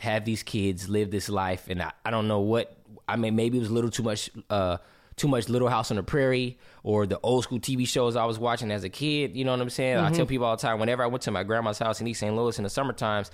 have 0.00 0.24
these 0.24 0.42
kids, 0.42 0.88
live 0.88 1.10
this 1.10 1.28
life. 1.28 1.68
And 1.68 1.82
I, 1.82 1.92
I 2.04 2.10
don't 2.10 2.26
know 2.28 2.40
what, 2.40 2.76
I 3.08 3.16
mean, 3.16 3.36
maybe 3.36 3.58
it 3.58 3.60
was 3.60 3.70
a 3.70 3.74
little 3.74 3.90
too 3.90 4.02
much, 4.02 4.30
uh, 4.50 4.78
too 5.16 5.28
much 5.28 5.48
Little 5.48 5.68
House 5.68 5.90
on 5.90 5.96
the 5.96 6.02
Prairie 6.02 6.58
or 6.82 7.06
the 7.06 7.20
old 7.20 7.44
school 7.44 7.60
TV 7.60 7.86
shows 7.86 8.16
I 8.16 8.24
was 8.24 8.38
watching 8.38 8.70
as 8.70 8.84
a 8.84 8.88
kid. 8.88 9.36
You 9.36 9.44
know 9.44 9.52
what 9.52 9.60
I'm 9.60 9.70
saying? 9.70 9.98
I 9.98 10.08
tell 10.08 10.20
mm-hmm. 10.20 10.26
people 10.26 10.46
all 10.46 10.56
the 10.56 10.62
time, 10.62 10.78
whenever 10.80 11.02
I 11.02 11.06
went 11.06 11.22
to 11.22 11.30
my 11.30 11.44
grandma's 11.44 11.78
house 11.78 12.00
in 12.00 12.06
East 12.06 12.20
St. 12.20 12.34
Louis 12.34 12.58
in 12.58 12.64
the 12.64 12.70
summer 12.70 12.92
times, 12.92 13.30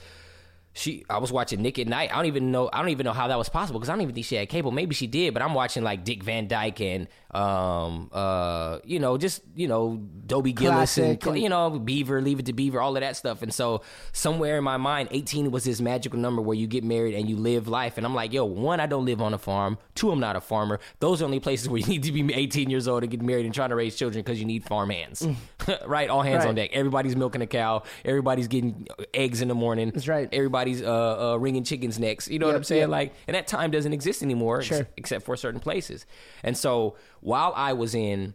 she 0.72 1.04
I 1.11 1.18
was 1.18 1.33
watching 1.33 1.62
Nick 1.62 1.78
at 1.78 1.88
Night. 1.88 2.11
I 2.12 2.16
don't 2.16 2.26
even 2.26 2.52
know 2.52 2.70
I 2.72 2.78
don't 2.80 2.90
even 2.90 3.04
know 3.04 3.12
how 3.12 3.28
that 3.28 3.37
was 3.38 3.48
possible 3.48 3.80
because 3.80 3.88
I 3.90 3.92
don't 3.92 4.02
even 4.02 4.14
think 4.14 4.26
she 4.26 4.37
had 4.37 4.48
cable. 4.48 4.70
Maybe 4.70 4.94
she 4.94 5.06
did, 5.06 5.35
but 5.35 5.42
I'm 5.42 5.54
watching 5.54 5.83
like 5.83 6.04
Dick 6.04 6.22
Van 6.22 6.46
Dyke 6.46 6.80
and 6.80 7.09
um 7.33 8.11
uh 8.12 8.78
you 8.85 8.98
know 8.98 9.16
just 9.16 9.42
you 9.54 9.68
know 9.68 9.96
Dobie 10.26 10.52
Gillis 10.52 10.96
and, 10.98 11.18
and- 11.35 11.42
you 11.42 11.48
know 11.48 11.70
Beaver, 11.78 12.20
Leave 12.22 12.38
It 12.40 12.46
to 12.46 12.52
Beaver, 12.52 12.80
all 12.80 12.96
of 12.96 13.00
that 13.00 13.16
stuff. 13.16 13.42
And 13.42 13.52
so 13.52 13.83
somewhere 14.12 14.59
in 14.59 14.64
my 14.64 14.76
mind, 14.76 15.09
18 15.12 15.50
was 15.50 15.64
this 15.64 15.80
magical 15.80 16.18
number 16.18 16.40
where 16.42 16.56
you 16.56 16.66
get 16.66 16.85
married 16.85 17.14
and 17.14 17.28
you 17.28 17.37
live 17.37 17.66
life. 17.68 17.96
And 17.96 18.06
I'm 18.06 18.14
like, 18.14 18.33
yo, 18.33 18.44
one, 18.44 18.78
I 18.80 18.87
don't 18.87 19.04
live 19.04 19.20
on 19.20 19.35
a 19.35 19.38
farm. 19.38 19.78
Two, 19.94 20.11
I'm 20.11 20.20
not 20.20 20.37
a 20.37 20.40
farmer. 20.40 20.78
Those 21.00 21.20
are 21.22 21.24
only 21.24 21.40
places 21.40 21.68
where 21.68 21.78
you 21.80 21.87
need 21.87 22.02
to 22.04 22.12
be 22.12 22.33
18 22.35 22.70
years 22.70 22.87
old 22.88 23.02
and 23.02 23.11
get 23.11 23.22
married 23.22 23.44
and 23.44 23.54
trying 23.54 23.70
to 23.70 23.76
raise 23.76 23.96
children 23.96 24.22
because 24.22 24.38
you 24.38 24.44
need 24.46 24.64
farm 24.64 24.90
hands, 24.90 25.26
right? 25.87 26.09
All 26.11 26.22
hands 26.22 26.30
Mm. 26.30 26.38
Right. 26.40 26.48
on 26.48 26.54
deck. 26.54 26.70
Everybody's 26.72 27.16
milking 27.16 27.42
a 27.42 27.46
cow. 27.46 27.83
Everybody's 28.04 28.46
getting 28.48 28.87
eggs 29.12 29.40
in 29.42 29.48
the 29.48 29.54
morning. 29.54 29.90
That's 29.90 30.06
right. 30.09 30.28
Everybody's 30.61 30.83
uh, 30.87 31.33
uh, 31.33 31.37
ringing 31.37 31.64
chickens 31.64 31.99
necks. 31.99 32.29
You 32.29 32.38
know 32.38 32.46
what 32.46 32.55
I'm 32.57 32.64
saying? 32.64 32.83
yep. 32.83 32.90
Like, 32.90 33.14
and 33.27 33.35
that 33.35 33.46
time 33.46 33.70
doesn't 33.70 33.92
exist 33.92 34.23
anymore, 34.23 34.61
ex- 34.61 34.83
except 34.96 35.25
for 35.25 35.37
certain 35.37 35.61
places. 35.61 36.07
And 36.42 36.57
so 36.57 36.96
while 37.20 37.53
I 37.57 37.73
was 37.73 37.94
in 37.94 38.35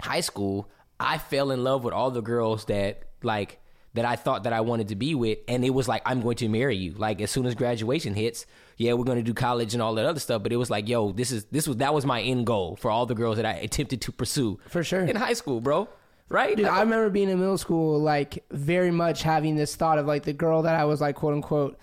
high 0.00 0.20
school, 0.20 0.68
I 0.98 1.18
fell 1.18 1.50
in 1.50 1.62
love 1.64 1.84
with 1.84 1.94
all 1.94 2.10
the 2.10 2.22
girls 2.22 2.64
that 2.66 3.04
like 3.22 3.60
that 3.94 4.04
I 4.04 4.16
thought 4.16 4.42
that 4.44 4.52
I 4.52 4.60
wanted 4.60 4.88
to 4.88 4.96
be 4.96 5.14
with, 5.14 5.38
and 5.46 5.64
it 5.64 5.70
was 5.70 5.86
like 5.86 6.02
I'm 6.04 6.20
going 6.20 6.36
to 6.36 6.48
marry 6.48 6.76
you. 6.76 6.92
Like 6.94 7.20
as 7.20 7.30
soon 7.30 7.46
as 7.46 7.54
graduation 7.54 8.14
hits, 8.14 8.46
yeah, 8.76 8.92
we're 8.94 9.04
going 9.04 9.18
to 9.18 9.22
do 9.24 9.34
college 9.34 9.72
and 9.74 9.82
all 9.82 9.94
that 9.94 10.04
other 10.06 10.18
stuff. 10.20 10.42
But 10.42 10.52
it 10.52 10.56
was 10.56 10.70
like, 10.70 10.88
yo, 10.88 11.12
this 11.12 11.30
is 11.30 11.44
this 11.46 11.68
was 11.68 11.76
that 11.78 11.94
was 11.94 12.04
my 12.04 12.20
end 12.20 12.46
goal 12.46 12.76
for 12.76 12.90
all 12.90 13.06
the 13.06 13.14
girls 13.14 13.36
that 13.36 13.46
I 13.46 13.52
attempted 13.52 14.00
to 14.02 14.12
pursue 14.12 14.58
For 14.68 14.82
sure. 14.82 15.02
in 15.04 15.14
high 15.16 15.34
school, 15.34 15.60
bro. 15.60 15.88
Right? 16.28 16.56
Dude, 16.56 16.66
I 16.66 16.80
remember 16.80 17.10
being 17.10 17.28
in 17.28 17.38
middle 17.38 17.58
school, 17.58 17.98
like 18.00 18.44
very 18.50 18.90
much 18.90 19.22
having 19.22 19.56
this 19.56 19.76
thought 19.76 19.98
of 19.98 20.06
like 20.06 20.22
the 20.24 20.32
girl 20.32 20.62
that 20.62 20.74
I 20.74 20.84
was 20.84 21.00
like 21.00 21.16
quote 21.16 21.34
unquote 21.34 21.78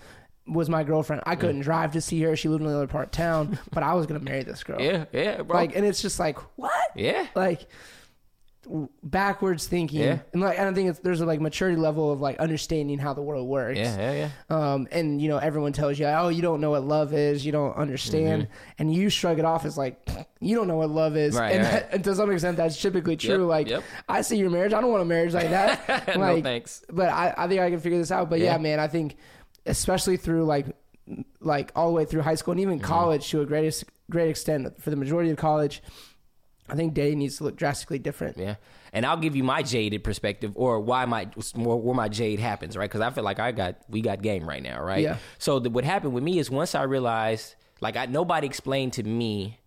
was 0.46 0.68
my 0.68 0.82
girlfriend. 0.82 1.22
I 1.24 1.36
couldn't 1.36 1.60
drive 1.60 1.92
to 1.92 2.00
see 2.00 2.20
her; 2.22 2.34
she 2.36 2.48
lived 2.48 2.62
in 2.62 2.68
another 2.68 2.88
part 2.88 3.04
of 3.06 3.10
town, 3.12 3.58
but 3.72 3.82
I 3.82 3.94
was 3.94 4.06
gonna 4.06 4.20
marry 4.20 4.42
this 4.42 4.64
girl. 4.64 4.80
yeah, 4.80 5.04
yeah, 5.12 5.42
bro. 5.42 5.56
Like, 5.56 5.76
and 5.76 5.86
it's 5.86 6.02
just 6.02 6.18
like 6.18 6.38
what? 6.56 6.72
yeah, 6.96 7.26
Like 7.34 7.66
backwards 9.02 9.66
thinking, 9.66 10.00
Yeah. 10.00 10.18
and 10.32 10.40
like 10.40 10.58
I 10.58 10.64
don't 10.64 10.74
think 10.74 10.90
it's, 10.90 10.98
there's 11.00 11.20
a 11.20 11.26
like 11.26 11.40
maturity 11.40 11.76
level 11.76 12.12
of 12.12 12.20
like 12.20 12.38
understanding 12.38 12.98
how 12.98 13.12
the 13.14 13.22
world 13.22 13.48
works. 13.48 13.78
yeah, 13.78 13.96
yeah, 14.12 14.30
yeah. 14.50 14.56
Um, 14.72 14.88
and 14.92 15.20
you 15.20 15.28
know, 15.28 15.38
everyone 15.38 15.72
tells 15.72 15.98
you, 15.98 16.06
oh, 16.06 16.28
you 16.28 16.42
don't 16.42 16.60
know 16.60 16.70
what 16.70 16.84
love 16.84 17.12
is, 17.14 17.44
you 17.44 17.52
don't 17.52 17.74
understand, 17.76 18.48
and 18.78 18.94
you 18.94 19.08
shrug 19.10 19.38
it 19.38 19.44
off 19.44 19.64
as 19.64 19.76
like, 19.76 19.98
you 20.40 20.54
don't 20.56 20.68
know 20.68 20.76
what 20.76 20.90
love 20.90 21.16
is, 21.16 21.34
Mm-hmm. 21.34 21.42
Right, 21.42 21.52
and, 21.54 21.62
right. 21.64 21.72
that- 21.72 21.94
and 21.94 22.04
to 22.04 22.14
some 22.14 22.30
extent, 22.30 22.56
that's 22.56 22.80
typically 22.80 23.16
true. 23.16 23.40
Yep, 23.40 23.48
like, 23.48 23.68
yep. 23.68 23.82
I 24.08 24.22
see 24.22 24.36
your 24.36 24.50
marriage, 24.50 24.72
I 24.72 24.80
don't 24.80 24.90
want 24.90 25.02
a 25.02 25.06
marriage 25.06 25.34
like 25.34 25.50
that. 25.50 26.06
No 26.16 26.34
like, 26.34 26.42
thanks. 26.44 26.84
But 26.90 27.08
I, 27.08 27.34
I 27.36 27.48
think 27.48 27.60
I 27.60 27.70
can 27.70 27.80
figure 27.80 27.98
this 27.98 28.10
out. 28.12 28.28
But 28.30 28.38
yeah. 28.40 28.52
Yeah. 28.52 28.58
man, 28.58 28.80
I 28.80 28.88
think 28.88 29.16
especially 29.66 30.16
through 30.16 30.44
like, 30.44 30.66
like 31.40 31.72
all 31.74 31.88
the 31.88 31.94
way 31.94 32.04
through 32.04 32.22
high 32.22 32.34
school 32.36 32.52
and 32.52 32.60
even 32.60 32.78
Mm-hmm. 32.78 32.86
college 32.86 33.28
to 33.30 33.40
a 33.40 33.46
great 33.46 33.82
great 34.10 34.28
extent 34.30 34.80
for 34.80 34.90
the 34.90 34.96
majority 34.96 35.30
of 35.30 35.36
college, 35.36 35.82
I 36.68 36.76
think 36.76 36.94
dating 36.94 37.18
needs 37.18 37.38
to 37.38 37.44
look 37.44 37.56
drastically 37.56 37.98
different. 37.98 38.38
Yeah, 38.38 38.54
and 38.92 39.04
I'll 39.04 39.16
give 39.16 39.34
you 39.34 39.44
my 39.44 39.62
jaded 39.62 40.04
perspective, 40.04 40.52
or 40.54 40.80
why 40.80 41.04
my 41.04 41.24
where 41.54 41.94
my 41.94 42.08
jade 42.08 42.38
happens, 42.38 42.76
right? 42.76 42.88
Because 42.88 43.00
I 43.00 43.10
feel 43.10 43.24
like 43.24 43.40
I 43.40 43.52
got 43.52 43.76
we 43.88 44.00
got 44.00 44.22
game 44.22 44.48
right 44.48 44.62
now, 44.62 44.82
right? 44.82 45.02
Yeah. 45.02 45.16
So 45.38 45.58
the, 45.58 45.70
what 45.70 45.84
happened 45.84 46.12
with 46.12 46.22
me 46.22 46.38
is 46.38 46.50
once 46.50 46.74
I 46.74 46.84
realized, 46.84 47.56
like, 47.80 47.96
I, 47.96 48.06
nobody 48.06 48.46
explained 48.46 48.92
to 48.94 49.02
me, 49.02 49.58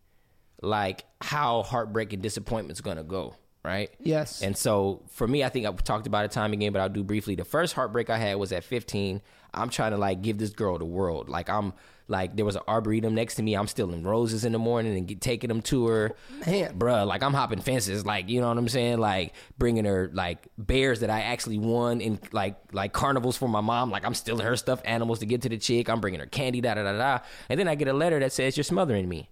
like, 0.61 1.05
how 1.21 1.63
heartbreak 1.63 2.13
and 2.13 2.21
disappointment's 2.23 2.81
gonna 2.81 3.03
go, 3.03 3.35
right? 3.65 3.91
Yes. 3.99 4.41
And 4.41 4.55
so 4.55 5.01
for 5.09 5.27
me, 5.27 5.43
I 5.43 5.49
think 5.49 5.65
I've 5.65 5.83
talked 5.83 6.07
about 6.07 6.25
it 6.25 6.31
time 6.31 6.53
again, 6.53 6.71
but 6.71 6.81
I'll 6.81 6.89
do 6.89 7.03
briefly. 7.03 7.35
The 7.35 7.45
first 7.45 7.73
heartbreak 7.73 8.09
I 8.09 8.17
had 8.17 8.35
was 8.35 8.51
at 8.51 8.63
15. 8.63 9.21
I'm 9.53 9.69
trying 9.69 9.91
to 9.91 9.97
like 9.97 10.21
give 10.21 10.37
this 10.37 10.51
girl 10.51 10.77
the 10.77 10.85
world. 10.85 11.29
Like 11.29 11.49
I'm 11.49 11.73
like 12.07 12.35
there 12.35 12.45
was 12.45 12.55
an 12.55 12.61
arboretum 12.67 13.15
next 13.15 13.35
to 13.35 13.43
me. 13.43 13.55
I'm 13.55 13.67
stealing 13.67 14.03
roses 14.03 14.45
in 14.45 14.51
the 14.51 14.59
morning 14.59 14.95
and 14.95 15.07
get, 15.07 15.21
taking 15.21 15.47
them 15.47 15.61
to 15.63 15.87
her. 15.87 16.15
Oh, 16.45 16.51
man. 16.51 16.77
bruh, 16.77 17.07
like 17.07 17.23
I'm 17.23 17.33
hopping 17.33 17.59
fences. 17.59 18.05
Like 18.05 18.29
you 18.29 18.41
know 18.41 18.49
what 18.49 18.57
I'm 18.57 18.69
saying. 18.69 18.99
Like 18.99 19.33
bringing 19.57 19.85
her 19.85 20.11
like 20.13 20.47
bears 20.57 20.99
that 20.99 21.09
I 21.09 21.21
actually 21.21 21.57
won 21.57 22.01
in 22.01 22.19
like 22.31 22.57
like 22.73 22.93
carnivals 22.93 23.37
for 23.37 23.49
my 23.49 23.61
mom. 23.61 23.89
Like 23.89 24.05
I'm 24.05 24.13
stealing 24.13 24.45
her 24.45 24.55
stuffed 24.55 24.85
animals 24.85 25.19
to 25.19 25.25
get 25.25 25.41
to 25.43 25.49
the 25.49 25.57
chick. 25.57 25.89
I'm 25.89 26.01
bringing 26.01 26.19
her 26.19 26.27
candy. 26.27 26.61
Da 26.61 26.75
da 26.75 26.83
da 26.83 26.97
da. 26.97 27.19
And 27.49 27.59
then 27.59 27.67
I 27.67 27.75
get 27.75 27.87
a 27.87 27.93
letter 27.93 28.19
that 28.19 28.31
says 28.31 28.55
you're 28.57 28.63
smothering 28.63 29.09
me. 29.09 29.29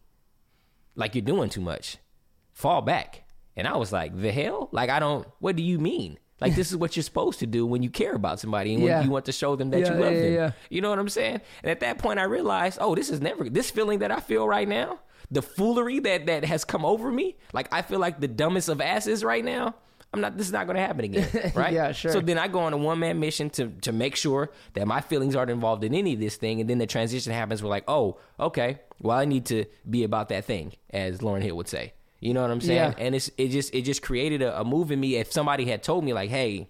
Like 0.95 1.15
you're 1.15 1.21
doing 1.23 1.49
too 1.49 1.61
much. 1.61 1.97
Fall 2.53 2.81
back. 2.81 3.22
And 3.55 3.67
I 3.67 3.77
was 3.77 3.91
like, 3.91 4.19
the 4.19 4.31
hell? 4.31 4.69
Like 4.71 4.89
I 4.89 4.99
don't. 4.99 5.27
What 5.39 5.55
do 5.55 5.63
you 5.63 5.79
mean? 5.79 6.17
Like 6.41 6.55
this 6.55 6.71
is 6.71 6.77
what 6.77 6.97
you're 6.97 7.03
supposed 7.03 7.39
to 7.39 7.45
do 7.45 7.65
when 7.65 7.83
you 7.83 7.89
care 7.89 8.13
about 8.15 8.37
somebody 8.39 8.73
and 8.73 8.83
when 8.83 9.01
you 9.03 9.09
want 9.09 9.25
to 9.25 9.31
show 9.31 9.55
them 9.55 9.69
that 9.69 9.79
Yeah, 9.79 9.93
you 9.93 9.99
love 10.01 10.13
yeah, 10.13 10.19
them. 10.21 10.33
yeah. 10.33 10.51
You 10.69 10.81
know 10.81 10.89
what 10.89 10.99
I'm 10.99 11.07
saying? 11.07 11.39
And 11.63 11.71
at 11.71 11.79
that 11.81 11.99
point, 11.99 12.19
I 12.19 12.23
realized, 12.23 12.79
oh, 12.81 12.95
this 12.95 13.09
is 13.09 13.21
never 13.21 13.49
this 13.49 13.71
feeling 13.71 13.99
that 13.99 14.11
I 14.11 14.19
feel 14.19 14.45
right 14.45 14.67
now. 14.67 14.99
The 15.31 15.41
foolery 15.41 15.99
that 15.99 16.25
that 16.25 16.43
has 16.43 16.65
come 16.65 16.83
over 16.83 17.09
me. 17.11 17.37
Like 17.53 17.69
I 17.71 17.81
feel 17.81 17.99
like 17.99 18.19
the 18.19 18.27
dumbest 18.27 18.67
of 18.67 18.81
asses 18.81 19.23
right 19.23 19.43
now. 19.45 19.75
I'm 20.13 20.21
not. 20.21 20.37
This 20.37 20.45
is 20.47 20.53
not 20.53 20.67
going 20.67 20.75
to 20.75 20.81
happen 20.81 21.05
again, 21.05 21.27
right? 21.55 21.73
Yeah, 21.73 21.91
sure. 21.91 22.11
So 22.11 22.19
then 22.19 22.37
I 22.37 22.47
go 22.47 22.59
on 22.59 22.73
a 22.73 22.77
one 22.77 22.99
man 22.99 23.19
mission 23.19 23.49
to 23.51 23.69
to 23.81 23.91
make 23.91 24.15
sure 24.15 24.51
that 24.73 24.85
my 24.85 25.01
feelings 25.01 25.35
aren't 25.35 25.49
involved 25.49 25.83
in 25.83 25.95
any 25.95 26.13
of 26.13 26.19
this 26.19 26.35
thing, 26.35 26.59
and 26.61 26.69
then 26.69 26.77
the 26.77 26.85
transition 26.85 27.31
happens. 27.33 27.63
We're 27.63 27.69
like, 27.69 27.85
oh, 27.87 28.19
okay. 28.39 28.79
Well, 28.99 29.17
I 29.17 29.25
need 29.25 29.45
to 29.47 29.65
be 29.89 30.03
about 30.03 30.29
that 30.29 30.45
thing, 30.45 30.73
as 30.91 31.19
Lauryn 31.19 31.41
Hill 31.41 31.55
would 31.55 31.67
say. 31.67 31.93
You 32.23 32.33
know 32.33 32.41
what 32.41 32.51
I'm 32.51 32.61
saying? 32.61 32.93
Yeah. 32.97 33.05
And 33.05 33.15
it's 33.15 33.29
it 33.37 33.49
just 33.49 33.75
it 33.75 33.81
just 33.81 34.01
created 34.01 34.41
a, 34.41 34.61
a 34.61 34.63
move 34.63 34.91
in 34.91 34.99
me. 34.99 35.17
If 35.17 35.33
somebody 35.33 35.65
had 35.65 35.83
told 35.83 36.05
me 36.05 36.13
like, 36.13 36.29
hey, 36.29 36.69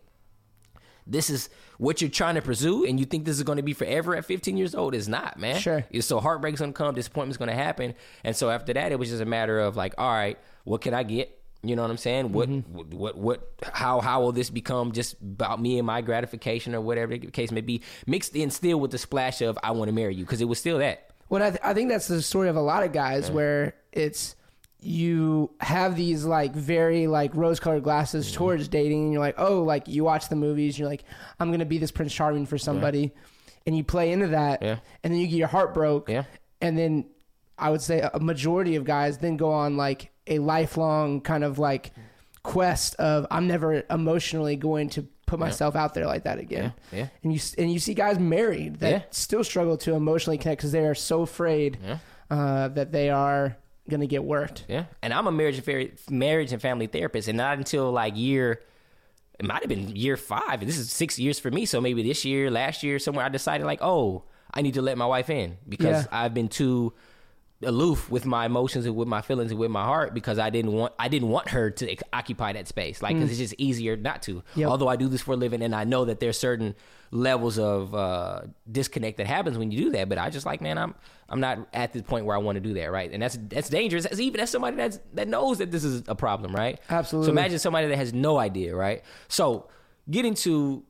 this 1.06 1.30
is 1.30 1.48
what 1.78 2.02
you're 2.02 2.10
trying 2.10 2.36
to 2.36 2.42
pursue 2.42 2.86
and 2.86 3.00
you 3.00 3.06
think 3.06 3.26
this 3.26 3.38
is 3.38 3.44
going 3.44 3.58
to 3.58 3.64
be 3.64 3.74
forever 3.74 4.16
at 4.16 4.24
15 4.24 4.56
years 4.56 4.74
old 4.74 4.96
it's 4.96 5.08
not 5.08 5.38
man 5.38 5.60
Sure. 5.60 5.84
so 6.00 6.20
heartbreak's 6.20 6.60
going 6.60 6.72
to 6.72 6.78
come 6.78 6.96
disappointment's 6.96 7.38
going 7.38 7.50
to 7.50 7.56
happen 7.56 7.94
and 8.24 8.36
so 8.36 8.50
after 8.50 8.74
that 8.74 8.92
it 8.94 9.00
was 9.00 9.10
just 9.10 9.22
a 9.22 9.26
matter 9.26 9.60
of 9.60 9.76
like 9.76 9.96
all 9.98 10.10
right 10.10 10.38
what 10.64 10.80
can 10.82 10.94
i 10.94 11.04
get 11.04 11.38
you 11.62 11.76
know 11.76 11.82
what 11.82 11.92
i'm 11.92 11.98
saying 11.98 12.32
what 12.32 12.48
mm-hmm. 12.48 12.74
what 12.74 12.94
what, 12.94 13.18
what 13.18 13.54
how 13.74 14.00
how 14.00 14.22
will 14.22 14.32
this 14.32 14.50
become 14.50 14.94
just 14.94 15.20
about 15.20 15.60
me 15.60 15.78
and 15.78 15.86
my 15.86 16.00
gratification 16.00 16.74
or 16.74 16.80
whatever 16.80 17.18
the 17.18 17.28
case 17.28 17.52
may 17.52 17.60
be 17.60 17.82
mixed 18.06 18.36
in 18.36 18.50
still 18.50 18.80
with 18.80 18.92
the 18.92 18.98
splash 18.98 19.42
of 19.42 19.58
i 19.62 19.72
want 19.72 19.90
to 19.90 19.94
marry 19.94 20.16
you 20.16 20.24
because 20.24 20.42
it 20.42 20.48
was 20.48 20.60
still 20.60 20.78
that 20.78 21.10
Well, 21.28 21.44
I, 21.44 21.50
th- 21.50 21.62
I 21.64 21.74
think 21.74 21.90
that's 21.90 22.08
the 22.08 22.22
story 22.22 22.48
of 22.48 22.56
a 22.56 22.62
lot 22.62 22.84
of 22.84 22.94
guys 22.94 23.30
mm. 23.30 23.34
where 23.34 23.76
it's 23.92 24.36
you 24.84 25.52
have 25.60 25.96
these 25.96 26.26
like 26.26 26.54
very 26.54 27.08
like 27.08 27.34
rose 27.36 27.60
colored 27.60 27.84
glasses 27.84 28.28
Mm-hmm. 28.28 28.36
towards 28.38 28.68
dating, 28.68 29.04
and 29.06 29.14
you're 29.14 29.22
like, 29.22 29.36
oh, 29.38 29.64
like 29.64 29.88
you 29.88 30.04
watch 30.04 30.30
the 30.30 30.36
movies, 30.36 30.78
you're 30.78 30.88
like, 30.90 31.04
I'm 31.40 31.52
gonna 31.52 31.66
be 31.66 31.78
this 31.78 31.92
Prince 31.92 32.14
Charming 32.14 32.46
for 32.46 32.58
somebody, 32.58 33.12
and 33.66 33.76
you 33.78 33.84
play 33.84 34.12
into 34.12 34.28
that, 34.28 34.62
Yeah. 34.62 34.78
and 35.04 35.14
then 35.14 35.20
you 35.20 35.28
get 35.28 35.38
your 35.38 35.48
heart 35.48 35.74
broke, 35.74 36.10
Yeah. 36.10 36.24
and 36.62 36.78
then 36.78 37.06
I 37.58 37.70
would 37.70 37.82
say 37.82 38.08
a 38.14 38.20
majority 38.20 38.76
of 38.76 38.84
guys 38.84 39.20
then 39.20 39.38
go 39.38 39.52
on 39.52 39.78
like 39.78 40.12
a 40.28 40.40
lifelong 40.40 41.22
kind 41.22 41.44
of 41.44 41.60
like 41.60 41.92
quest 42.44 42.96
of 42.96 43.26
I'm 43.32 43.48
never 43.48 43.84
emotionally 43.90 44.56
going 44.56 44.90
to 44.90 45.08
put 45.26 45.40
myself 45.40 45.76
out 45.76 45.94
there 45.94 46.06
like 46.06 46.24
that 46.24 46.40
again. 46.40 46.74
Yeah, 46.92 47.00
yeah. 47.00 47.08
And 47.24 47.32
you 47.32 47.38
s- 47.38 47.54
and 47.56 47.72
you 47.72 47.80
see 47.80 47.94
guys 47.94 48.20
married 48.20 48.80
that 48.82 48.90
Yeah. 48.92 49.02
still 49.12 49.44
struggle 49.44 49.78
to 49.78 49.94
emotionally 49.96 50.38
connect 50.38 50.60
because 50.60 50.72
they 50.74 50.86
are 50.86 50.96
so 50.96 51.22
afraid 51.22 51.78
uh, 52.30 52.68
that 52.70 52.92
they 52.92 53.10
are 53.10 53.56
gonna 53.90 54.08
get 54.08 54.24
worked. 54.24 54.66
Yeah, 54.68 54.86
and 55.02 55.14
I'm 55.14 55.28
a 55.28 55.32
marriage 55.32 55.56
and 55.56 55.66
fa- 55.66 56.12
marriage 56.14 56.52
and 56.52 56.62
family 56.62 56.88
therapist, 56.88 57.28
and 57.28 57.38
not 57.38 57.58
until 57.58 57.92
like 57.92 58.16
year, 58.18 58.62
it 59.40 59.46
might 59.46 59.62
have 59.62 59.70
been 59.70 59.96
year 59.96 60.18
five. 60.18 60.62
and 60.62 60.68
This 60.68 60.78
is 60.78 60.92
six 60.92 61.18
years 61.20 61.40
for 61.40 61.52
me, 61.52 61.66
so 61.66 61.82
maybe 61.82 62.04
this 62.04 62.24
year, 62.26 62.50
last 62.52 62.84
year, 62.84 63.00
somewhere 63.00 63.26
I 63.26 63.30
decided 63.30 63.66
like, 63.66 63.80
oh, 63.82 64.24
I 64.54 64.62
need 64.62 64.76
to 64.76 64.82
let 64.82 64.98
my 64.98 65.06
wife 65.06 65.30
in 65.30 65.58
because 65.68 66.04
Yeah. 66.06 66.08
I've 66.12 66.34
been 66.34 66.48
too 66.50 66.94
aloof 67.64 68.10
with 68.10 68.26
my 68.26 68.46
emotions 68.46 68.86
and 68.86 68.96
with 68.96 69.08
my 69.08 69.22
feelings 69.22 69.52
and 69.52 69.60
with 69.60 69.72
my 69.72 69.84
heart 69.84 70.14
because 70.14 70.40
I 70.40 70.50
didn't 70.50 70.72
want 70.72 70.94
I 71.00 71.08
didn't 71.08 71.30
want 71.30 71.50
her 71.50 71.72
to 71.72 71.96
occupy 72.12 72.54
that 72.54 72.68
space 72.68 73.02
like 73.02 73.16
because 73.16 73.30
it's 73.30 73.40
just 73.40 73.56
easier 73.58 73.96
not 73.96 74.22
to. 74.24 74.44
Yep. 74.56 74.70
Although 74.70 74.88
I 74.88 74.96
do 74.96 75.08
this 75.08 75.22
for 75.22 75.34
a 75.34 75.38
living 75.38 75.62
and 75.62 75.76
I 75.76 75.84
know 75.84 76.06
that 76.06 76.20
there's 76.20 76.38
certain 76.38 76.76
levels 77.12 77.60
of 77.60 77.94
uh, 77.94 78.42
disconnect 78.72 79.18
that 79.18 79.28
happens 79.28 79.58
when 79.58 79.72
you 79.72 79.86
do 79.86 79.90
that, 79.92 80.10
but 80.10 80.18
I 80.18 80.30
just 80.30 80.46
like 80.46 80.62
man, 80.62 80.78
I'm 80.78 80.96
I'm 81.30 81.40
not 81.40 81.68
at 81.74 81.94
the 81.94 82.02
point 82.04 82.26
where 82.26 82.36
I 82.36 82.40
want 82.40 82.56
to 82.56 82.62
do 82.62 82.74
that, 82.76 82.92
right? 82.92 83.12
And 83.12 83.22
that's 83.22 83.38
that's 83.50 83.70
dangerous. 83.70 84.06
As 84.06 84.20
even 84.20 84.40
as 84.42 84.50
somebody 84.50 84.78
that's 84.78 85.00
that 85.14 85.28
knows 85.28 85.60
that 85.60 85.72
this 85.72 85.84
is 85.84 86.04
a 86.08 86.16
problem, 86.16 86.56
right? 86.56 86.80
Absolutely. 86.90 87.28
So 87.28 87.32
imagine 87.32 87.60
somebody 87.60 87.88
that 87.88 87.98
has 87.98 88.14
no 88.14 88.38
idea, 88.38 88.76
right? 88.76 89.04
So 89.28 89.70
getting 90.10 90.34
to 90.36 90.84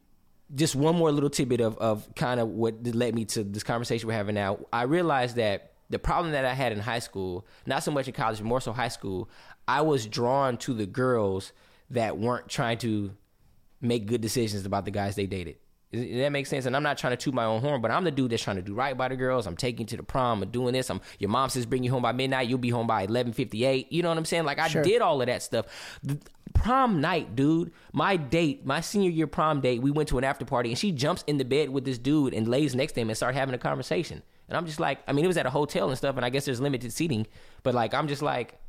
just 0.55 0.75
one 0.75 0.95
more 0.95 1.11
little 1.11 1.29
tidbit 1.29 1.61
of, 1.61 1.77
of 1.77 2.13
kind 2.15 2.39
of 2.39 2.49
what 2.49 2.85
led 2.85 3.15
me 3.15 3.25
to 3.25 3.43
this 3.43 3.63
conversation 3.63 4.07
we're 4.07 4.13
having 4.13 4.35
now. 4.35 4.59
I 4.71 4.83
realized 4.83 5.35
that 5.37 5.72
the 5.93 5.99
problem 5.99 6.33
that 6.33 6.43
I 6.43 6.53
had 6.53 6.71
in 6.73 6.79
high 6.79 6.99
school, 6.99 7.47
not 7.65 7.83
so 7.83 7.91
much 7.91 8.07
in 8.07 8.13
college, 8.13 8.41
more 8.41 8.59
so 8.59 8.73
high 8.73 8.89
school, 8.89 9.29
I 9.67 9.81
was 9.81 10.05
drawn 10.05 10.57
to 10.57 10.73
the 10.73 10.85
girls 10.85 11.53
that 11.89 12.17
weren't 12.17 12.49
trying 12.49 12.79
to 12.79 13.15
make 13.79 14.05
good 14.05 14.21
decisions 14.21 14.65
about 14.65 14.85
the 14.85 14.91
guys 14.91 15.15
they 15.15 15.25
dated. 15.27 15.57
Does 15.91 16.17
that 16.17 16.31
make 16.31 16.47
sense? 16.47 16.65
And 16.65 16.75
I'm 16.75 16.81
not 16.81 16.97
trying 16.97 17.11
to 17.15 17.17
toot 17.17 17.35
my 17.35 17.45
own 17.45 17.61
horn, 17.61 17.79
but 17.79 17.91
I'm 17.91 18.03
the 18.03 18.09
dude 18.09 18.31
that's 18.31 18.41
trying 18.41 18.55
to 18.55 18.63
do 18.63 18.73
right 18.73 18.97
by 18.97 19.09
the 19.09 19.15
girls. 19.15 19.45
I'm 19.45 19.55
taking 19.55 19.85
to 19.87 19.97
the 19.97 20.01
prom. 20.01 20.41
I'm 20.41 20.49
doing 20.49 20.73
this. 20.73 20.89
I'm 20.89 21.01
your 21.19 21.29
mom 21.29 21.49
says 21.49 21.67
bring 21.67 21.83
you 21.83 21.91
home 21.91 22.01
by 22.01 22.13
midnight. 22.13 22.49
You'll 22.49 22.57
be 22.57 22.71
home 22.71 22.87
by 22.87 23.05
11:58. 23.05 23.91
You 23.91 24.01
know 24.01 24.09
what 24.09 24.17
I'm 24.17 24.25
saying? 24.25 24.45
Like 24.45 24.57
I 24.57 24.69
Sure. 24.69 24.81
did 24.81 25.03
all 25.03 25.21
of 25.21 25.27
that 25.27 25.43
stuff. 25.43 25.67
The 26.01 26.17
prom 26.55 26.99
night, 26.99 27.35
dude. 27.35 27.71
My 27.91 28.17
date, 28.17 28.65
my 28.65 28.81
senior 28.81 29.11
year 29.11 29.27
prom 29.27 29.61
date, 29.61 29.83
we 29.83 29.91
went 29.91 30.09
to 30.09 30.17
an 30.17 30.23
after 30.23 30.45
party, 30.45 30.69
and 30.69 30.79
she 30.79 30.91
jumps 30.91 31.23
in 31.27 31.37
the 31.37 31.45
bed 31.45 31.69
with 31.69 31.85
this 31.85 31.99
dude 31.99 32.33
and 32.33 32.47
lays 32.47 32.73
next 32.73 32.93
to 32.93 33.01
him 33.01 33.09
and 33.09 33.17
start 33.17 33.35
having 33.35 33.53
a 33.53 33.59
conversation. 33.59 34.23
And 34.47 34.57
I'm 34.57 34.65
just 34.65 34.79
like, 34.79 34.99
I 35.07 35.13
mean, 35.13 35.25
it 35.25 35.27
was 35.27 35.37
at 35.37 35.45
a 35.45 35.49
hotel 35.49 35.89
and 35.89 35.97
stuff, 35.97 36.15
and 36.17 36.25
I 36.25 36.29
guess 36.29 36.45
there's 36.45 36.61
limited 36.61 36.91
seating, 36.93 37.27
but 37.63 37.73
like, 37.73 37.93
I'm 37.93 38.07
just 38.07 38.21
like. 38.21 38.59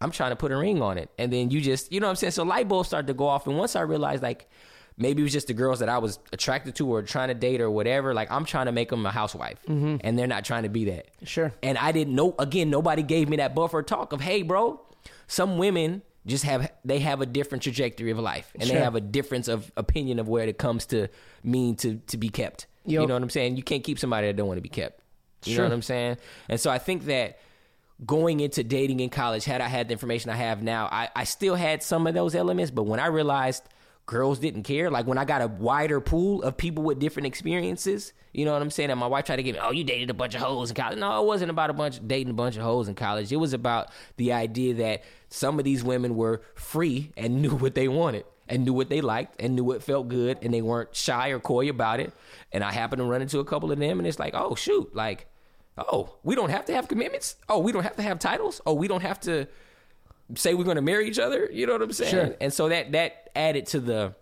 I'm 0.00 0.10
trying 0.10 0.30
to 0.30 0.36
put 0.36 0.50
a 0.52 0.56
ring 0.56 0.82
on 0.82 0.98
it. 0.98 1.08
And 1.18 1.32
then 1.32 1.50
you 1.50 1.60
just, 1.62 1.90
you 1.90 2.00
know 2.00 2.08
what 2.08 2.10
I'm 2.10 2.16
saying? 2.16 2.32
So 2.32 2.42
light 2.42 2.68
bulbs 2.68 2.88
started 2.88 3.06
to 3.06 3.14
go 3.14 3.26
off. 3.26 3.46
And 3.46 3.56
once 3.56 3.74
I 3.74 3.80
realized, 3.82 4.22
like, 4.22 4.50
maybe 4.98 5.22
it 5.22 5.24
was 5.24 5.32
just 5.32 5.46
the 5.46 5.54
girls 5.54 5.78
that 5.78 5.88
I 5.88 5.98
was 5.98 6.18
attracted 6.32 6.74
to 6.74 6.88
or 6.92 7.02
trying 7.02 7.28
to 7.28 7.34
date 7.34 7.60
or 7.60 7.70
whatever, 7.70 8.12
like, 8.12 8.30
I'm 8.30 8.44
trying 8.44 8.66
to 8.66 8.72
make 8.72 8.90
them 8.90 9.06
a 9.06 9.10
housewife. 9.10 9.62
Mm-hmm. 9.66 9.98
And 10.00 10.18
they're 10.18 10.26
not 10.26 10.44
trying 10.44 10.64
to 10.64 10.68
be 10.68 10.86
that. 10.86 11.06
Sure. 11.22 11.54
And 11.62 11.78
I 11.78 11.92
didn't 11.92 12.14
know, 12.14 12.34
again, 12.38 12.68
nobody 12.68 13.02
gave 13.02 13.28
me 13.30 13.36
that 13.38 13.54
buffer 13.54 13.82
talk 13.82 14.12
of, 14.12 14.20
hey, 14.20 14.42
bro, 14.42 14.80
some 15.26 15.56
women 15.58 16.02
just 16.26 16.44
have, 16.44 16.70
they 16.84 16.98
have 16.98 17.22
a 17.22 17.26
different 17.26 17.62
trajectory 17.62 18.10
of 18.10 18.18
life. 18.18 18.52
And 18.56 18.64
Sure. 18.64 18.76
they 18.76 18.82
have 18.82 18.96
a 18.96 19.00
difference 19.00 19.48
of 19.48 19.72
opinion 19.76 20.18
of 20.18 20.28
where 20.28 20.46
it 20.46 20.58
comes 20.58 20.86
to 20.86 21.08
mean 21.42 21.76
to, 21.76 22.00
to 22.08 22.18
be 22.18 22.28
kept. 22.28 22.66
You 22.84 23.06
know 23.06 23.14
what 23.14 23.22
I'm 23.22 23.30
saying? 23.30 23.56
You 23.56 23.62
can't 23.62 23.82
keep 23.82 23.98
somebody 23.98 24.26
that 24.26 24.36
don't 24.36 24.48
want 24.48 24.58
to 24.58 24.62
be 24.62 24.68
kept. 24.68 25.00
You 25.46 25.54
Sure. 25.54 25.64
know 25.64 25.70
what 25.70 25.74
I'm 25.74 25.82
saying? 25.82 26.16
And 26.48 26.58
so 26.60 26.70
I 26.70 26.78
think 26.78 27.04
that 27.06 27.38
going 28.04 28.40
into 28.40 28.64
dating 28.64 29.00
in 29.00 29.10
college, 29.10 29.44
had 29.44 29.60
I 29.60 29.68
had 29.68 29.88
the 29.88 29.92
information 29.92 30.30
I 30.30 30.36
have 30.36 30.62
now, 30.62 30.88
I, 30.90 31.08
I 31.14 31.24
still 31.24 31.54
had 31.54 31.82
some 31.82 32.06
of 32.06 32.14
those 32.14 32.34
elements. 32.34 32.70
But 32.70 32.84
when 32.84 33.00
I 33.00 33.06
realized 33.06 33.62
girls 34.06 34.38
didn't 34.38 34.64
care, 34.64 34.90
like 34.90 35.06
when 35.06 35.16
I 35.16 35.24
got 35.24 35.40
a 35.42 35.46
wider 35.46 36.00
pool 36.00 36.42
of 36.42 36.56
people 36.56 36.82
with 36.84 36.98
different 36.98 37.26
experiences, 37.26 38.12
you 38.32 38.44
know 38.44 38.52
what 38.52 38.60
I'm 38.62 38.70
saying? 38.70 38.90
And 38.90 38.98
my 39.00 39.06
wife 39.06 39.24
tried 39.24 39.36
to 39.36 39.42
get 39.42 39.54
me, 39.54 39.60
oh, 39.62 39.70
you 39.70 39.84
dated 39.84 40.10
a 40.10 40.14
bunch 40.14 40.34
of 40.34 40.40
hoes 40.42 40.70
in 40.70 40.76
college. 40.76 40.98
No, 40.98 41.22
it 41.22 41.26
wasn't 41.26 41.50
about 41.50 41.70
a 41.70 41.72
bunch 41.72 42.00
dating 42.06 42.30
a 42.30 42.34
bunch 42.34 42.56
of 42.56 42.62
hoes 42.62 42.88
in 42.88 42.94
college. 42.94 43.32
It 43.32 43.36
was 43.36 43.52
about 43.52 43.90
the 44.16 44.32
idea 44.32 44.74
that 44.74 45.04
some 45.30 45.58
of 45.58 45.64
these 45.64 45.82
women 45.84 46.16
were 46.16 46.42
free 46.54 47.12
and 47.16 47.40
knew 47.42 47.54
what 47.54 47.74
they 47.74 47.88
wanted 47.88 48.24
and 48.48 48.64
knew 48.64 48.74
what 48.74 48.90
they 48.90 49.00
liked 49.00 49.40
and 49.40 49.54
knew 49.54 49.64
what 49.64 49.82
felt 49.82 50.08
good 50.08 50.36
and 50.42 50.52
they 50.52 50.60
weren't 50.60 50.94
shy 50.94 51.30
or 51.30 51.38
coy 51.38 51.70
about 51.70 52.00
it. 52.00 52.12
And 52.52 52.62
I 52.62 52.72
happened 52.72 53.00
to 53.00 53.04
run 53.04 53.22
into 53.22 53.38
a 53.38 53.44
couple 53.44 53.72
of 53.72 53.78
them 53.78 53.98
and 53.98 54.06
it's 54.06 54.18
like, 54.18 54.34
oh 54.34 54.54
shoot, 54.54 54.94
like 54.94 55.26
Oh, 55.76 56.14
we 56.22 56.34
don't 56.34 56.50
have 56.50 56.64
to 56.66 56.74
have 56.74 56.86
commitments. 56.88 57.36
Oh, 57.48 57.58
we 57.58 57.72
don't 57.72 57.82
have 57.82 57.96
to 57.96 58.02
have 58.02 58.18
titles. 58.18 58.60
Oh, 58.64 58.74
we 58.74 58.86
don't 58.88 59.02
have 59.02 59.20
to 59.22 59.46
say 60.36 60.54
we're 60.54 60.64
going 60.64 60.76
to 60.76 60.82
marry 60.82 61.08
each 61.08 61.18
other. 61.18 61.48
You 61.52 61.66
know 61.66 61.72
what 61.74 61.82
I'm 61.82 61.92
saying? 61.92 62.10
Sure. 62.10 62.36
And 62.40 62.52
so 62.52 62.68
that 62.68 62.92
that 62.92 63.30
added 63.34 63.66
to 63.68 63.80
the 63.80 64.14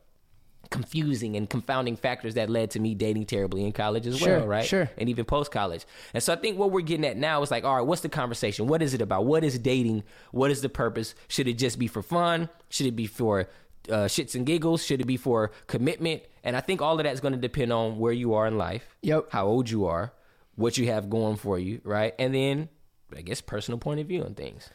confusing 0.70 1.36
and 1.36 1.50
confounding 1.50 1.96
factors 1.96 2.34
that 2.34 2.48
led 2.48 2.70
to 2.70 2.80
me 2.80 2.94
dating 2.94 3.26
terribly 3.26 3.64
in 3.64 3.72
college 3.72 4.06
as 4.06 4.18
Sure, 4.18 4.38
well, 4.38 4.46
right? 4.46 4.64
sure. 4.64 4.88
And 4.96 5.08
even 5.10 5.26
post 5.26 5.50
college. 5.52 5.84
And 6.14 6.22
so 6.22 6.32
I 6.32 6.36
think 6.36 6.58
what 6.58 6.70
we're 6.70 6.80
getting 6.80 7.04
at 7.04 7.16
now 7.18 7.42
is 7.42 7.50
like, 7.50 7.64
all 7.64 7.76
right, 7.76 7.86
what's 7.86 8.00
the 8.00 8.08
conversation? 8.08 8.66
What 8.66 8.80
is 8.80 8.94
it 8.94 9.02
about? 9.02 9.26
What 9.26 9.44
is 9.44 9.58
dating? 9.58 10.04
What 10.30 10.50
is 10.50 10.62
the 10.62 10.70
purpose? 10.70 11.14
Should 11.28 11.46
it 11.48 11.54
just 11.58 11.78
be 11.78 11.88
for 11.88 12.00
fun? 12.02 12.48
Should 12.70 12.86
it 12.86 12.96
be 12.96 13.06
for 13.06 13.48
uh, 13.90 14.06
shits 14.06 14.34
and 14.34 14.46
giggles? 14.46 14.82
Should 14.84 15.02
it 15.02 15.06
be 15.06 15.18
for 15.18 15.50
commitment? 15.66 16.22
And 16.42 16.56
I 16.56 16.60
think 16.60 16.80
all 16.80 16.98
of 16.98 17.04
that 17.04 17.12
is 17.12 17.20
going 17.20 17.34
to 17.34 17.40
depend 17.40 17.70
on 17.72 17.98
where 17.98 18.12
you 18.12 18.32
are 18.34 18.46
in 18.46 18.56
life, 18.56 18.96
Yep. 19.02 19.26
how 19.30 19.46
old 19.46 19.68
you 19.68 19.84
are, 19.86 20.12
what 20.54 20.76
you 20.78 20.86
have 20.86 21.10
going 21.10 21.36
for 21.36 21.58
you, 21.58 21.80
right? 21.84 22.14
And 22.18 22.34
then, 22.34 22.68
I 23.16 23.22
guess, 23.22 23.40
personal 23.40 23.78
point 23.78 24.00
of 24.00 24.06
view 24.06 24.24
on 24.24 24.34
things. 24.34 24.68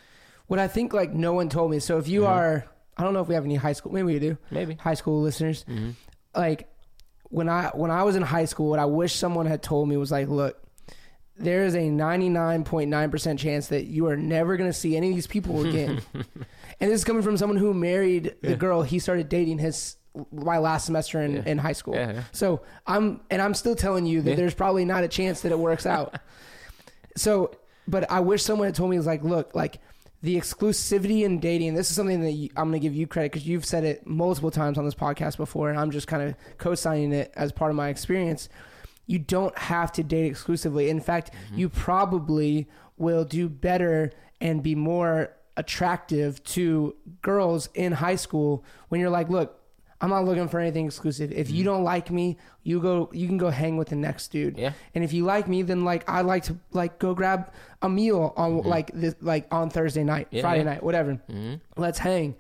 What 0.48 0.60
I 0.60 0.68
think 0.68 0.94
like 0.94 1.14
no 1.14 1.34
one 1.34 1.50
told 1.50 1.72
me. 1.72 1.80
So 1.80 1.98
if 1.98 2.08
you 2.08 2.26
are, 2.26 2.66
I 2.98 3.04
don't 3.04 3.14
know 3.14 3.22
if 3.22 3.28
we 3.28 3.36
have 3.36 3.46
any 3.46 3.56
high 3.56 3.74
school. 3.74 3.92
Maybe 3.92 4.14
we 4.14 4.20
do. 4.20 4.32
Mm-hmm. 4.34 4.56
Maybe. 4.56 4.74
high 4.76 4.94
school 4.94 5.22
listeners. 5.22 5.66
Like 6.36 6.70
when 7.24 7.50
I 7.50 7.68
when 7.74 7.92
I 7.92 8.04
was 8.04 8.16
in 8.16 8.22
high 8.24 8.46
school, 8.46 8.70
what 8.70 8.80
I 8.80 8.86
wish 8.86 9.14
someone 9.14 9.46
had 9.46 9.62
told 9.62 9.90
me 9.90 9.98
was 9.98 10.12
like, 10.12 10.30
look, 10.30 10.58
there 11.38 11.66
is 11.66 11.76
a 11.76 11.90
ninety 11.90 12.30
nine 12.30 12.64
point 12.64 12.90
nine 12.90 13.12
percent 13.12 13.40
chance 13.40 13.68
that 13.68 13.86
you 13.86 14.08
are 14.08 14.18
never 14.18 14.58
going 14.58 14.70
to 14.70 14.78
see 14.78 14.96
any 14.96 15.10
of 15.10 15.16
these 15.16 15.28
people 15.28 15.66
again. 15.66 16.02
and 16.14 16.92
this 16.92 17.00
is 17.00 17.04
coming 17.04 17.24
from 17.24 17.38
someone 17.38 17.58
who 17.58 17.74
married 17.74 18.36
the 18.42 18.56
girl 18.56 18.82
he 18.82 19.00
started 19.00 19.30
dating 19.30 19.60
his 19.60 19.98
my 20.32 20.58
last 20.58 20.86
semester 20.86 21.22
in, 21.22 21.38
in 21.48 21.58
high 21.58 21.74
school. 21.74 21.96
Yeah, 21.96 22.14
yeah. 22.14 22.24
So 22.32 22.62
I'm 22.86 23.22
and 23.30 23.42
I'm 23.42 23.54
still 23.54 23.76
telling 23.76 24.06
you 24.06 24.22
that 24.22 24.32
Yeah. 24.32 24.36
there's 24.36 24.54
probably 24.54 24.86
not 24.86 25.04
a 25.04 25.08
chance 25.08 25.42
that 25.42 25.52
it 25.52 25.60
works 25.60 25.86
out. 25.86 26.20
so, 27.16 27.52
but 27.88 28.10
I 28.12 28.20
wish 28.20 28.44
someone 28.44 28.68
had 28.68 28.76
told 28.76 28.90
me 28.90 28.98
was 28.98 29.06
like, 29.06 29.24
look, 29.24 29.56
like 29.56 29.80
the 30.22 30.36
exclusivity 30.36 31.24
in 31.24 31.40
dating. 31.40 31.76
This 31.76 31.90
is 31.90 31.96
something 31.96 32.22
that 32.22 32.32
you, 32.32 32.50
I'm 32.58 32.70
going 32.70 32.82
to 32.82 32.86
give 32.86 32.96
you 32.96 33.08
credit 33.08 33.32
because 33.32 33.48
you've 33.48 33.66
said 33.66 33.84
it 33.84 34.08
multiple 34.08 34.52
times 34.52 34.78
on 34.78 34.86
this 34.86 34.96
podcast 34.96 35.38
before, 35.38 35.70
and 35.70 35.80
I'm 35.80 35.92
just 35.92 36.08
kind 36.08 36.24
of 36.24 36.36
co-signing 36.58 37.14
it 37.14 37.32
as 37.36 37.52
part 37.52 37.72
of 37.72 37.78
my 37.78 37.90
experience. 37.90 38.50
You 39.06 39.20
don't 39.20 39.58
have 39.58 39.92
to 39.94 40.04
date 40.04 40.26
exclusively. 40.26 40.90
In 40.90 41.00
fact, 41.00 41.32
mm-hmm. 41.32 41.60
you 41.60 41.70
probably 41.70 42.68
will 42.98 43.24
do 43.24 43.48
better 43.48 44.12
and 44.42 44.62
be 44.64 44.76
more 44.76 45.34
attractive 45.56 46.44
to 46.44 46.96
girls 47.22 47.70
in 47.74 47.94
high 47.94 48.16
school 48.16 48.64
when 48.90 49.02
you're 49.02 49.10
like, 49.10 49.30
look, 49.30 49.60
I'm 50.00 50.10
not 50.10 50.26
looking 50.26 50.48
for 50.48 50.60
anything 50.60 50.86
exclusive. 50.86 51.32
If 51.32 51.50
you 51.50 51.58
mm-hmm. 51.58 51.66
don't 51.66 51.84
like 51.84 52.12
me, 52.12 52.38
you 52.64 52.80
go 52.80 53.10
you 53.14 53.28
can 53.28 53.38
go 53.38 53.50
hang 53.50 53.78
with 53.78 53.90
the 53.90 53.96
next 53.96 54.28
dude. 54.28 54.58
Yeah. 54.58 54.74
And 54.94 55.04
if 55.04 55.12
you 55.12 55.26
like 55.26 55.48
me, 55.48 55.64
then 55.64 55.84
like 55.84 56.08
I 56.08 56.22
like 56.22 56.44
to 56.44 56.58
like 56.72 57.00
go 57.00 57.16
grab 57.16 57.52
a 57.82 57.90
meal 57.90 58.34
on 58.38 58.60
mm-hmm. 58.60 58.68
like 58.68 58.92
this 58.94 59.16
like 59.22 59.48
on 59.52 59.70
Thursday 59.70 60.04
night, 60.04 60.28
Yeah, 60.30 60.42
Friday 60.42 60.64
yeah. 60.64 60.72
night, 60.72 60.84
whatever. 60.84 61.14
Mm-hmm. 61.14 61.56
Let's 61.76 62.00
hang. 62.00 62.36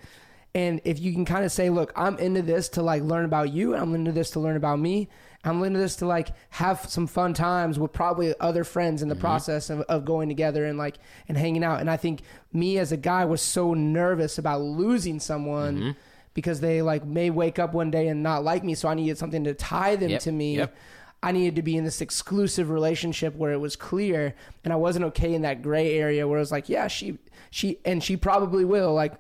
And 0.53 0.82
if 0.86 0.99
you 0.99 1.14
can 1.14 1.26
kind 1.26 1.45
of 1.45 1.51
say, 1.51 1.70
look, 1.70 1.93
I'm 1.95 2.18
into 2.18 2.41
this 2.41 2.70
to 2.70 2.82
like 2.82 3.03
learn 3.03 3.26
about 3.26 3.51
you, 3.51 3.74
and 3.74 3.82
I'm 3.82 3.93
into 3.93 4.12
this 4.12 4.32
to 4.32 4.39
learn 4.39 4.55
about 4.55 4.80
me. 4.80 5.10
I'm 5.43 5.64
into 5.64 5.80
this 5.80 5.97
to 5.97 6.05
like 6.05 6.30
have 6.49 6.86
some 6.89 7.08
fun 7.08 7.34
times 7.34 7.80
with 7.80 7.93
probably 7.93 8.34
other 8.39 8.64
friends 8.64 9.01
in 9.01 9.08
the 9.08 9.16
process 9.16 9.70
of, 9.70 9.82
of 9.82 10.03
going 10.03 10.30
together 10.30 10.66
and 10.66 10.78
like 10.78 10.97
and 11.28 11.38
hanging 11.38 11.64
out. 11.64 11.80
And 11.80 11.89
I 11.89 11.97
think 11.97 12.22
me 12.51 12.80
as 12.80 12.91
a 12.91 12.97
guy 12.97 13.26
was 13.26 13.41
so 13.41 13.74
nervous 13.74 14.38
about 14.38 14.62
losing 14.62 15.20
someone 15.20 15.95
because 16.38 16.59
they 16.59 16.83
like 16.83 17.03
may 17.03 17.31
wake 17.31 17.57
up 17.57 17.73
one 17.73 17.89
day 17.89 18.07
and 18.09 18.21
not 18.21 18.43
like 18.43 18.63
me, 18.63 18.75
so 18.75 18.88
I 18.88 18.93
needed 18.93 19.17
something 19.17 19.43
to 19.45 19.55
tie 19.55 19.95
them 19.95 20.11
Yep, 20.11 20.21
to 20.21 20.31
me. 20.31 20.57
yep. 20.57 20.77
I 21.23 21.31
needed 21.31 21.55
to 21.55 21.63
be 21.63 21.75
in 21.75 21.83
this 21.83 21.99
exclusive 21.99 22.69
relationship 22.69 23.33
where 23.35 23.51
it 23.53 23.57
was 23.57 23.75
clear 23.75 24.35
and 24.63 24.71
I 24.71 24.75
wasn't 24.75 25.05
okay 25.05 25.33
in 25.33 25.41
that 25.41 25.63
gray 25.63 25.97
area 25.97 26.27
where 26.27 26.38
it 26.38 26.41
was 26.41 26.51
like, 26.51 26.69
yeah, 26.69 26.88
she 26.89 27.17
she 27.49 27.79
and 27.85 28.03
she 28.03 28.17
probably 28.17 28.65
will 28.65 28.93
like 28.93 29.13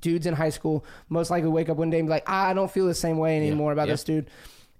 dudes 0.00 0.24
in 0.26 0.32
high 0.32 0.48
school 0.48 0.82
most 1.10 1.30
likely 1.30 1.50
wake 1.50 1.68
up 1.68 1.76
one 1.76 1.90
day 1.90 1.98
and 1.98 2.08
be 2.08 2.10
like, 2.10 2.24
ah, 2.26 2.48
I 2.48 2.54
don't 2.54 2.70
feel 2.70 2.86
the 2.86 2.94
same 2.94 3.18
way 3.18 3.36
anymore 3.36 3.72
about 3.72 3.88
yeah. 3.88 3.92
this 3.92 4.04
dude. 4.04 4.30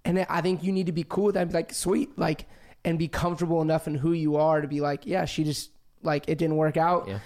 And 0.06 0.24
I 0.30 0.40
think 0.40 0.62
you 0.64 0.72
need 0.72 0.86
to 0.86 0.92
be 0.92 1.04
cool 1.06 1.24
with 1.24 1.34
that. 1.34 1.42
and 1.42 1.50
Be 1.50 1.58
like, 1.58 1.74
sweet, 1.74 2.18
like, 2.18 2.46
and 2.86 2.98
be 2.98 3.06
comfortable 3.08 3.60
enough 3.60 3.86
in 3.86 3.96
who 3.96 4.12
you 4.12 4.36
are 4.36 4.62
to 4.62 4.68
be 4.68 4.80
like, 4.80 5.04
yeah, 5.04 5.26
she 5.26 5.44
just 5.44 5.72
like 6.02 6.26
it 6.26 6.38
didn't 6.38 6.56
work 6.56 6.78
out. 6.78 7.06
Yeah. 7.06 7.18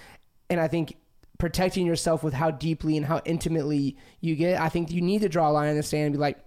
And 0.49 0.59
I 0.59 0.67
think 0.67 0.97
protecting 1.41 1.87
yourself 1.87 2.23
with 2.23 2.35
how 2.35 2.51
deeply 2.51 2.95
and 2.97 3.05
how 3.05 3.19
intimately 3.25 3.97
you 4.19 4.35
get, 4.35 4.61
I 4.61 4.69
think 4.69 4.91
you 4.91 5.01
need 5.01 5.23
to 5.23 5.29
draw 5.29 5.49
a 5.49 5.51
line 5.51 5.69
in 5.69 5.75
the 5.75 5.81
sand 5.81 6.05
and 6.05 6.13
be 6.13 6.19
like, 6.19 6.37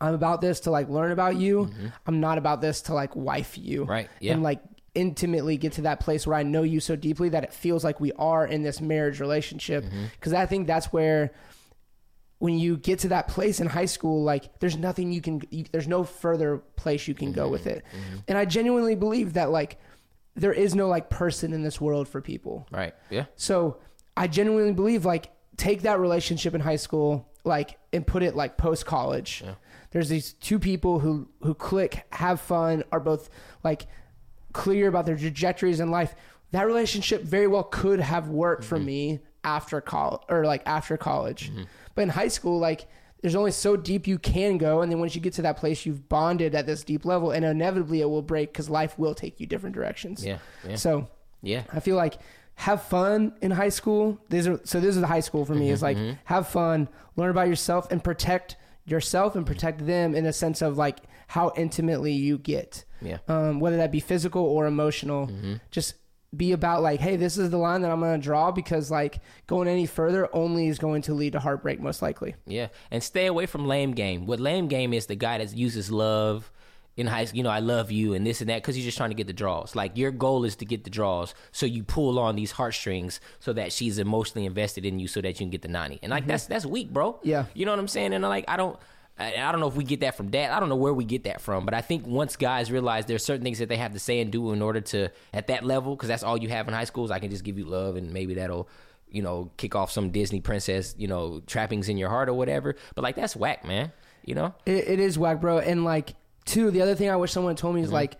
I'm 0.00 0.14
about 0.14 0.40
this 0.40 0.60
to 0.60 0.70
like 0.70 0.88
learn 0.88 1.12
about 1.12 1.36
you. 1.36 1.70
I'm 2.06 2.20
not 2.20 2.38
about 2.38 2.62
this 2.62 2.80
to 2.82 2.94
like 2.94 3.14
wife 3.14 3.58
you. 3.58 3.82
Mm-hmm. 3.82 3.90
Right, 3.90 4.08
yeah. 4.18 4.32
And 4.32 4.42
like 4.42 4.62
intimately 4.94 5.58
get 5.58 5.74
to 5.74 5.82
that 5.82 6.00
place 6.00 6.26
where 6.26 6.38
I 6.38 6.42
know 6.42 6.62
you 6.62 6.80
so 6.80 6.96
deeply 6.96 7.28
that 7.28 7.44
it 7.44 7.52
feels 7.52 7.84
like 7.84 8.00
we 8.00 8.12
are 8.12 8.46
in 8.46 8.62
this 8.62 8.80
marriage 8.80 9.20
relationship. 9.20 9.84
Mm-hmm. 9.84 10.04
Because 10.12 10.32
I 10.32 10.46
think 10.46 10.66
that's 10.66 10.86
where 10.86 11.32
when 12.38 12.58
you 12.58 12.78
get 12.78 13.00
to 13.00 13.08
that 13.08 13.28
place 13.28 13.60
in 13.60 13.66
high 13.66 13.84
school, 13.84 14.24
like 14.24 14.58
there's 14.58 14.78
nothing 14.78 15.12
you 15.12 15.20
can, 15.20 15.42
you, 15.50 15.66
there's 15.70 15.86
no 15.86 16.02
further 16.02 16.56
place 16.76 17.06
you 17.06 17.14
can 17.14 17.32
go 17.32 17.46
with 17.46 17.66
Mm-hmm. 17.66 17.76
it. 17.76 17.84
And 18.26 18.38
I 18.38 18.46
genuinely 18.46 18.94
believe 18.94 19.34
that 19.34 19.50
like 19.50 19.78
there 20.34 20.54
is 20.54 20.74
no 20.74 20.88
like 20.88 21.10
person 21.10 21.52
in 21.52 21.62
this 21.62 21.78
world 21.78 22.08
for 22.08 22.22
people. 22.22 22.66
Right. 22.70 22.94
Yeah. 23.10 23.26
So 23.36 23.76
I 24.16 24.26
genuinely 24.26 24.72
believe 24.72 25.04
like 25.04 25.30
take 25.56 25.82
that 25.82 26.00
relationship 26.00 26.54
in 26.54 26.60
high 26.60 26.76
school, 26.76 27.28
like 27.44 27.78
and 27.92 28.06
put 28.06 28.22
it 28.22 28.36
like 28.36 28.56
post 28.56 28.86
college. 28.86 29.42
There's 29.90 30.08
these 30.08 30.32
two 30.34 30.58
people 30.58 31.00
who 31.00 31.28
who 31.42 31.54
click, 31.54 32.06
have 32.12 32.40
fun, 32.40 32.84
are 32.92 33.00
both 33.00 33.28
like 33.62 33.86
clear 34.52 34.88
about 34.88 35.06
their 35.06 35.16
trajectories 35.16 35.80
in 35.80 35.90
life. 35.90 36.14
That 36.52 36.66
relationship 36.66 37.22
very 37.22 37.46
well 37.46 37.62
could 37.62 38.00
have 38.00 38.28
worked 38.28 38.64
for 38.64 38.76
mm-hmm. 38.76 38.86
me 38.86 39.20
after 39.44 39.80
college 39.80 40.22
or 40.28 40.44
like 40.44 40.62
after 40.66 40.96
college. 40.96 41.50
Mm-hmm. 41.50 41.62
But 41.94 42.02
in 42.02 42.08
high 42.10 42.28
school, 42.28 42.58
like 42.58 42.86
there's 43.20 43.34
only 43.34 43.50
so 43.50 43.76
deep 43.76 44.06
you 44.06 44.18
can 44.18 44.58
go, 44.58 44.80
and 44.80 44.90
then 44.90 44.98
once 44.98 45.14
you 45.14 45.20
get 45.20 45.34
to 45.34 45.42
that 45.42 45.56
place, 45.56 45.84
you've 45.84 46.08
bonded 46.08 46.54
at 46.54 46.66
this 46.66 46.84
deep 46.84 47.04
level, 47.04 47.32
and 47.32 47.44
inevitably 47.44 48.00
it 48.00 48.08
will 48.08 48.22
break 48.22 48.52
because 48.52 48.70
life 48.70 48.98
will 48.98 49.14
take 49.14 49.40
you 49.40 49.46
different 49.46 49.74
directions. 49.74 50.24
Yeah, 50.24 50.38
yeah. 50.66 50.76
So 50.76 51.08
Yeah. 51.42 51.62
I 51.72 51.80
feel 51.80 51.96
like 51.96 52.18
have 52.60 52.82
fun 52.82 53.32
in 53.40 53.50
high 53.50 53.70
school. 53.70 54.18
These 54.28 54.46
are 54.46 54.60
so 54.64 54.80
this 54.80 54.94
is 54.94 55.00
the 55.00 55.06
high 55.06 55.20
school 55.20 55.46
for 55.46 55.54
me. 55.54 55.70
Is 55.70 55.78
mm-hmm, 55.78 55.84
like 55.84 55.96
mm-hmm. 55.96 56.16
have 56.24 56.46
fun, 56.46 56.90
learn 57.16 57.30
about 57.30 57.48
yourself, 57.48 57.90
and 57.90 58.04
protect 58.04 58.56
yourself 58.84 59.34
and 59.34 59.46
protect 59.46 59.86
them 59.86 60.14
in 60.14 60.26
a 60.26 60.32
sense 60.32 60.60
of 60.60 60.76
like 60.76 60.98
how 61.28 61.52
intimately 61.56 62.12
you 62.12 62.36
get. 62.36 62.84
Yeah. 63.00 63.16
Um, 63.28 63.60
whether 63.60 63.78
that 63.78 63.90
be 63.90 64.00
physical 64.00 64.42
or 64.42 64.66
emotional, 64.66 65.28
mm-hmm. 65.28 65.54
just 65.70 65.94
be 66.36 66.52
about 66.52 66.82
like, 66.82 67.00
hey, 67.00 67.16
this 67.16 67.38
is 67.38 67.48
the 67.48 67.56
line 67.56 67.80
that 67.80 67.90
I'm 67.90 68.00
gonna 68.00 68.18
draw 68.18 68.50
because 68.50 68.90
like 68.90 69.20
going 69.46 69.66
any 69.66 69.86
further 69.86 70.28
only 70.34 70.68
is 70.68 70.78
going 70.78 71.00
to 71.02 71.14
lead 71.14 71.32
to 71.32 71.40
heartbreak 71.40 71.80
most 71.80 72.02
likely. 72.02 72.34
Yeah, 72.46 72.68
and 72.90 73.02
stay 73.02 73.24
away 73.24 73.46
from 73.46 73.66
lame 73.66 73.92
game. 73.92 74.26
What 74.26 74.38
lame 74.38 74.68
game 74.68 74.92
is 74.92 75.06
the 75.06 75.16
guy 75.16 75.38
that 75.38 75.56
uses 75.56 75.90
love 75.90 76.52
in 77.00 77.06
high 77.06 77.24
school. 77.24 77.38
You 77.38 77.42
know, 77.42 77.50
I 77.50 77.60
love 77.60 77.90
you 77.90 78.14
and 78.14 78.26
this 78.26 78.40
and 78.40 78.50
that 78.50 78.62
because 78.62 78.76
you're 78.76 78.84
just 78.84 78.96
trying 78.96 79.10
to 79.10 79.16
get 79.16 79.26
the 79.26 79.32
draws. 79.32 79.74
Like 79.74 79.96
your 79.96 80.10
goal 80.10 80.44
is 80.44 80.56
to 80.56 80.64
get 80.64 80.84
the 80.84 80.90
draws, 80.90 81.34
so 81.52 81.66
you 81.66 81.82
pull 81.82 82.18
on 82.18 82.36
these 82.36 82.52
heartstrings 82.52 83.20
so 83.40 83.52
that 83.54 83.72
she's 83.72 83.98
emotionally 83.98 84.46
invested 84.46 84.84
in 84.84 84.98
you, 84.98 85.08
so 85.08 85.20
that 85.20 85.28
you 85.28 85.46
can 85.46 85.50
get 85.50 85.62
the 85.62 85.68
ninety. 85.68 85.98
And 86.02 86.10
like 86.10 86.22
mm-hmm. 86.22 86.30
that's 86.30 86.46
that's 86.46 86.66
weak, 86.66 86.92
bro. 86.92 87.18
Yeah. 87.22 87.46
you 87.54 87.66
know 87.66 87.72
what 87.72 87.80
I'm 87.80 87.88
saying. 87.88 88.12
And 88.12 88.22
like 88.22 88.44
I 88.48 88.56
don't. 88.56 88.78
I 89.18 89.34
I 89.36 89.52
don't 89.52 89.60
know 89.60 89.68
if 89.68 89.76
we 89.76 89.84
get 89.84 90.00
that 90.00 90.16
from 90.16 90.30
dad. 90.30 90.50
I 90.50 90.60
don't 90.60 90.68
know 90.68 90.76
where 90.76 90.94
we 90.94 91.04
get 91.04 91.24
that 91.24 91.40
from, 91.40 91.64
but 91.64 91.74
I 91.74 91.82
think 91.82 92.06
once 92.06 92.36
guys 92.36 92.72
realize 92.72 93.06
there's 93.06 93.24
certain 93.24 93.44
things 93.44 93.58
that 93.58 93.68
they 93.68 93.76
have 93.76 93.92
to 93.92 93.98
say 93.98 94.20
and 94.20 94.32
do 94.32 94.52
in 94.52 94.62
order 94.62 94.80
to 94.80 95.10
at 95.34 95.48
that 95.48 95.64
level, 95.64 95.94
because 95.94 96.08
that's 96.08 96.22
all 96.22 96.38
you 96.38 96.48
have 96.48 96.68
in 96.68 96.74
high 96.74 96.84
school. 96.84 97.04
Is 97.04 97.10
I 97.10 97.18
can 97.18 97.30
just 97.30 97.44
give 97.44 97.58
you 97.58 97.66
love, 97.66 97.96
and 97.96 98.12
maybe 98.12 98.34
that'll, 98.34 98.68
you 99.10 99.22
know, 99.22 99.50
kick 99.58 99.74
off 99.74 99.90
some 99.90 100.10
Disney 100.10 100.40
princess, 100.40 100.94
you 100.96 101.06
know, 101.06 101.42
trappings 101.46 101.88
in 101.88 101.98
your 101.98 102.08
heart 102.08 102.28
or 102.28 102.34
whatever. 102.34 102.76
But 102.94 103.02
like 103.02 103.16
that's 103.16 103.36
whack, 103.36 103.64
man. 103.66 103.92
You 104.24 104.34
know? 104.34 104.54
It, 104.64 104.88
it 104.88 105.00
is 105.00 105.18
whack, 105.18 105.40
bro. 105.40 105.58
And 105.58 105.84
like, 105.84 106.14
two, 106.50 106.70
the 106.70 106.82
other 106.82 106.94
thing 106.94 107.08
I 107.10 107.16
wish 107.16 107.32
someone 107.32 107.52
had 107.52 107.58
told 107.58 107.74
me 107.74 107.82
is 107.82 107.92
like, 107.92 108.16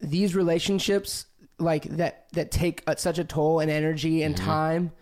these 0.00 0.34
relationships, 0.34 1.26
like 1.58 1.84
that, 1.96 2.26
that 2.32 2.50
take 2.50 2.82
uh, 2.86 2.94
such 2.96 3.18
a 3.18 3.24
toll 3.24 3.60
and 3.60 3.70
energy 3.70 4.22
and 4.22 4.36
time, 4.36 4.92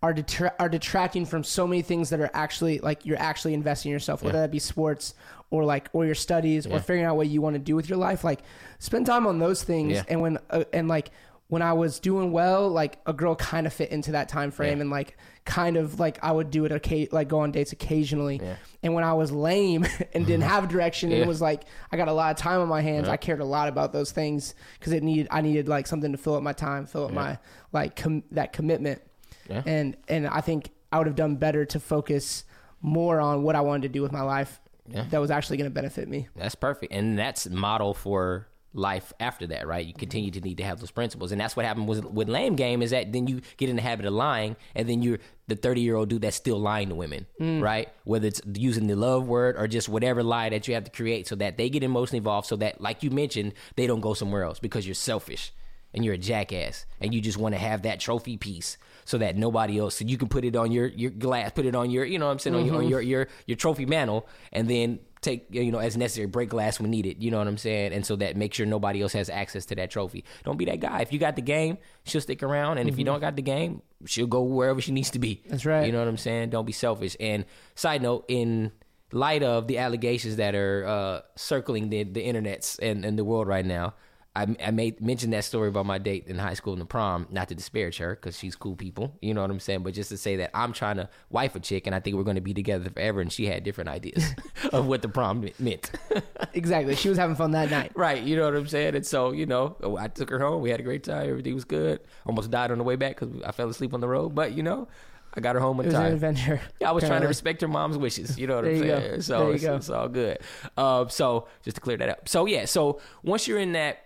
are 0.00 0.14
detra- 0.14 0.54
are 0.60 0.68
detracting 0.68 1.26
from 1.26 1.42
so 1.42 1.66
many 1.66 1.82
things 1.82 2.10
that 2.10 2.20
are 2.20 2.30
actually 2.32 2.78
like 2.78 3.04
you're 3.04 3.18
actually 3.18 3.52
investing 3.52 3.90
in 3.90 3.92
yourself, 3.94 4.22
whether 4.22 4.38
that 4.40 4.50
be 4.52 4.60
sports 4.60 5.12
or 5.50 5.64
like 5.64 5.88
or 5.92 6.06
your 6.06 6.14
studies 6.14 6.66
or 6.68 6.78
figuring 6.78 7.02
out 7.04 7.16
what 7.16 7.26
you 7.26 7.42
want 7.42 7.54
to 7.54 7.58
do 7.58 7.74
with 7.74 7.88
your 7.88 7.98
life. 7.98 8.22
Like, 8.22 8.40
spend 8.78 9.06
time 9.06 9.26
on 9.26 9.40
those 9.40 9.64
things, 9.64 9.94
Yeah. 9.94 10.04
and 10.08 10.20
when 10.20 10.38
uh, 10.50 10.62
and 10.72 10.86
like 10.86 11.10
when 11.48 11.62
I 11.62 11.72
was 11.72 11.98
doing 11.98 12.30
well, 12.30 12.68
like 12.68 12.98
a 13.06 13.12
girl 13.12 13.34
kind 13.34 13.66
of 13.66 13.72
fit 13.72 13.90
into 13.90 14.12
that 14.12 14.28
time 14.28 14.50
frame, 14.50 14.76
Yeah. 14.78 14.82
and 14.82 14.90
like 14.90 15.16
kind 15.46 15.76
of 15.78 15.98
like 15.98 16.18
I 16.22 16.30
would 16.30 16.50
do 16.50 16.66
it, 16.66 16.72
occa- 16.72 17.10
like 17.12 17.28
go 17.28 17.40
on 17.40 17.52
dates 17.52 17.72
occasionally. 17.72 18.40
And 18.82 18.92
when 18.94 19.02
I 19.02 19.14
was 19.14 19.32
lame 19.32 19.86
and 20.12 20.26
didn't 20.26 20.42
have 20.54 20.68
direction, 20.68 21.10
Yeah. 21.10 21.18
it 21.18 21.26
was 21.26 21.40
like 21.40 21.64
I 21.90 21.96
got 21.96 22.08
a 22.08 22.12
lot 22.12 22.30
of 22.30 22.36
time 22.36 22.60
on 22.60 22.68
my 22.68 22.82
hands. 22.82 23.08
I 23.08 23.16
cared 23.16 23.40
a 23.40 23.44
lot 23.46 23.68
about 23.68 23.92
those 23.92 24.12
things 24.12 24.54
because 24.78 24.92
it 24.92 25.02
needed 25.02 25.28
I 25.30 25.40
needed 25.40 25.68
like 25.68 25.86
something 25.86 26.12
to 26.12 26.18
fill 26.18 26.34
up 26.34 26.42
my 26.42 26.52
time, 26.52 26.84
fill 26.86 27.06
up 27.06 27.12
my 27.12 27.38
like 27.72 27.96
com- 27.96 28.24
that 28.32 28.52
commitment. 28.52 29.00
Yeah. 29.48 29.62
And 29.64 29.96
and 30.08 30.26
I 30.26 30.42
think 30.42 30.70
I 30.92 30.98
would 30.98 31.06
have 31.06 31.16
done 31.16 31.36
better 31.36 31.64
to 31.64 31.80
focus 31.80 32.44
more 32.82 33.20
on 33.20 33.42
what 33.42 33.56
I 33.56 33.62
wanted 33.62 33.82
to 33.82 33.88
do 33.88 34.02
with 34.02 34.12
my 34.12 34.22
life. 34.22 34.60
Yeah. 34.86 35.04
That 35.10 35.20
was 35.20 35.30
actually 35.30 35.56
going 35.58 35.70
to 35.70 35.74
benefit 35.74 36.08
me. 36.08 36.28
That's 36.36 36.54
perfect. 36.54 36.92
And 36.94 37.18
that's 37.18 37.46
model 37.48 37.92
for 37.94 38.48
life 38.74 39.12
after 39.18 39.46
that, 39.46 39.66
right? 39.66 39.84
You 39.84 39.94
continue 39.94 40.30
to 40.30 40.40
need 40.40 40.58
to 40.58 40.64
have 40.64 40.80
those 40.80 40.90
principles. 40.90 41.32
And 41.32 41.40
that's 41.40 41.56
what 41.56 41.64
happened 41.64 41.88
with, 41.88 42.04
with 42.04 42.28
lame 42.28 42.56
game 42.56 42.82
is 42.82 42.90
that 42.90 43.12
then 43.12 43.26
you 43.26 43.40
get 43.56 43.68
in 43.68 43.76
the 43.76 43.82
habit 43.82 44.06
of 44.06 44.12
lying 44.12 44.56
and 44.74 44.88
then 44.88 45.02
you're 45.02 45.18
the 45.46 45.56
30 45.56 45.80
year 45.80 45.96
old 45.96 46.08
dude 46.08 46.22
that's 46.22 46.36
still 46.36 46.60
lying 46.60 46.90
to 46.90 46.94
women, 46.94 47.26
mm. 47.40 47.62
right? 47.62 47.88
Whether 48.04 48.28
it's 48.28 48.40
using 48.54 48.86
the 48.86 48.96
love 48.96 49.26
word 49.26 49.56
or 49.58 49.66
just 49.66 49.88
whatever 49.88 50.22
lie 50.22 50.50
that 50.50 50.68
you 50.68 50.74
have 50.74 50.84
to 50.84 50.90
create 50.90 51.26
so 51.26 51.34
that 51.36 51.56
they 51.56 51.70
get 51.70 51.82
emotionally 51.82 52.18
involved 52.18 52.46
so 52.46 52.56
that, 52.56 52.80
like 52.80 53.02
you 53.02 53.10
mentioned, 53.10 53.54
they 53.76 53.86
don't 53.86 54.00
go 54.00 54.14
somewhere 54.14 54.44
else 54.44 54.58
because 54.58 54.86
you're 54.86 54.94
selfish 54.94 55.52
and 55.94 56.04
you're 56.04 56.14
a 56.14 56.18
jackass 56.18 56.86
and 57.00 57.14
you 57.14 57.20
just 57.20 57.38
want 57.38 57.54
to 57.54 57.58
have 57.58 57.82
that 57.82 58.00
trophy 58.00 58.36
piece 58.36 58.76
so 59.04 59.16
that 59.18 59.36
nobody 59.36 59.78
else 59.78 59.96
so 59.96 60.04
you 60.04 60.18
can 60.18 60.28
put 60.28 60.44
it 60.44 60.54
on 60.54 60.70
your 60.70 60.86
your 60.88 61.10
glass 61.10 61.50
put 61.52 61.64
it 61.64 61.74
on 61.74 61.90
your 61.90 62.04
you 62.04 62.18
know 62.18 62.26
what 62.26 62.32
i'm 62.32 62.38
saying 62.38 62.54
on, 62.54 62.66
your, 62.66 62.74
on 62.74 62.82
mm-hmm. 62.82 62.90
your 62.90 63.00
your 63.00 63.28
your 63.46 63.56
trophy 63.56 63.86
mantle 63.86 64.28
and 64.52 64.68
then 64.68 64.98
take 65.20 65.46
you 65.50 65.72
know 65.72 65.78
as 65.78 65.96
necessary 65.96 66.26
break 66.26 66.48
glass 66.48 66.78
when 66.80 66.90
needed 66.90 67.22
you 67.22 67.30
know 67.30 67.38
what 67.38 67.48
i'm 67.48 67.58
saying? 67.58 67.92
And 67.92 68.04
so 68.04 68.16
that 68.16 68.36
make 68.36 68.54
sure 68.54 68.66
nobody 68.66 69.02
else 69.02 69.12
has 69.12 69.28
access 69.28 69.66
to 69.66 69.74
that 69.76 69.90
trophy. 69.90 70.24
Don't 70.44 70.56
be 70.56 70.64
that 70.66 70.80
guy. 70.80 71.00
If 71.00 71.12
you 71.12 71.18
got 71.18 71.36
the 71.36 71.42
game 71.42 71.78
she'll 72.04 72.20
stick 72.20 72.42
around 72.42 72.78
and 72.78 72.88
if 72.88 72.98
you 72.98 73.04
don't 73.04 73.20
got 73.20 73.36
the 73.36 73.42
game 73.42 73.82
she'll 74.06 74.26
go 74.26 74.42
wherever 74.42 74.80
she 74.80 74.92
needs 74.92 75.10
to 75.10 75.18
be. 75.18 75.42
That's 75.46 75.66
right. 75.66 75.86
you 75.86 75.92
know 75.92 75.98
what 75.98 76.08
i'm 76.08 76.16
saying? 76.16 76.50
Don't 76.50 76.66
be 76.66 76.72
selfish. 76.72 77.16
And 77.20 77.44
side 77.74 78.02
note 78.02 78.24
in 78.28 78.72
light 79.12 79.42
of 79.42 79.66
the 79.66 79.78
allegations 79.78 80.36
that 80.36 80.54
are 80.54 80.86
uh, 80.86 81.20
circling 81.36 81.88
the 81.90 82.04
the 82.04 82.24
internets 82.24 82.78
and, 82.80 83.04
and 83.04 83.18
the 83.18 83.24
world 83.24 83.48
right 83.48 83.64
now 83.64 83.94
I, 84.36 84.46
I 84.64 84.70
made 84.70 85.00
mentioned 85.00 85.32
that 85.32 85.44
story 85.44 85.68
about 85.68 85.86
my 85.86 85.98
date 85.98 86.26
in 86.28 86.38
high 86.38 86.54
school 86.54 86.72
in 86.72 86.78
the 86.78 86.84
prom, 86.84 87.26
not 87.30 87.48
to 87.48 87.56
disparage 87.56 87.96
her 87.98 88.14
because 88.14 88.38
she's 88.38 88.54
cool 88.54 88.76
people, 88.76 89.16
you 89.20 89.34
know 89.34 89.40
what 89.40 89.50
I'm 89.50 89.58
saying, 89.58 89.82
but 89.82 89.94
just 89.94 90.10
to 90.10 90.16
say 90.16 90.36
that 90.36 90.50
I'm 90.54 90.72
trying 90.72 90.96
to 90.96 91.08
wife 91.30 91.56
a 91.56 91.60
chick 91.60 91.86
and 91.86 91.94
I 91.94 91.98
think 92.00 92.16
we're 92.16 92.22
going 92.24 92.36
to 92.36 92.40
be 92.40 92.54
together 92.54 92.88
forever, 92.88 93.20
and 93.20 93.32
she 93.32 93.46
had 93.46 93.64
different 93.64 93.90
ideas 93.90 94.34
of 94.72 94.86
what 94.86 95.02
the 95.02 95.08
prom 95.08 95.48
meant. 95.58 95.90
Exactly. 96.54 96.94
She 96.96 97.08
was 97.08 97.18
having 97.18 97.36
fun 97.36 97.50
that 97.52 97.70
night. 97.70 97.92
right, 97.94 98.22
you 98.22 98.36
know 98.36 98.44
what 98.44 98.56
I'm 98.56 98.66
saying, 98.68 98.94
and 98.96 99.06
so 99.06 99.32
you 99.32 99.46
know, 99.46 99.76
I 99.98 100.08
took 100.08 100.30
her 100.30 100.38
home, 100.38 100.62
we 100.62 100.70
had 100.70 100.80
a 100.80 100.82
great 100.84 101.04
time, 101.04 101.28
everything 101.28 101.54
was 101.54 101.64
good. 101.64 102.00
Almost 102.26 102.50
died 102.50 102.70
on 102.70 102.78
the 102.78 102.84
way 102.84 102.96
back 102.96 103.18
because 103.18 103.42
I 103.42 103.52
fell 103.52 103.68
asleep 103.68 103.92
on 103.94 104.00
the 104.00 104.08
road, 104.08 104.30
but 104.34 104.52
you 104.52 104.62
know, 104.62 104.88
I 105.34 105.40
got 105.40 105.54
her 105.54 105.60
home 105.60 105.78
on 105.78 105.84
It 105.84 105.88
was 105.88 105.94
an 105.94 106.00
time. 106.02 106.12
adventure. 106.14 106.60
Yeah, 106.80 106.88
I 106.88 106.92
was 106.92 107.04
trying 107.04 107.20
to 107.22 107.28
respect 107.28 107.60
her 107.60 107.68
mom's 107.68 107.98
wishes. 107.98 108.38
You 108.38 108.46
know 108.46 108.56
what 108.56 108.64
I'm 108.64 108.76
you 108.76 108.84
go. 108.84 108.98
saying? 109.00 109.20
So 109.22 109.50
it's, 109.50 109.62
it's 109.64 109.90
all 109.90 110.08
good. 110.08 110.38
Um, 110.76 111.10
so 111.10 111.46
just 111.62 111.76
to 111.76 111.80
clear 111.80 111.96
that 111.98 112.08
up. 112.08 112.28
So 112.28 112.46
yeah, 112.46 112.64
so 112.64 113.00
once 113.22 113.46
you're 113.46 113.58
in 113.58 113.72
that, 113.72 113.98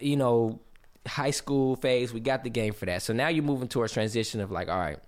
you 0.00 0.16
know, 0.16 0.60
high 1.06 1.30
school 1.30 1.76
phase, 1.76 2.12
we 2.12 2.20
got 2.20 2.44
the 2.44 2.50
game 2.50 2.72
for 2.72 2.86
that. 2.86 3.02
So 3.02 3.12
now 3.12 3.28
you're 3.28 3.44
moving 3.44 3.68
towards 3.68 3.92
transition 3.92 4.40
of 4.40 4.50
like, 4.50 4.68
all 4.68 4.78
right, 4.78 4.98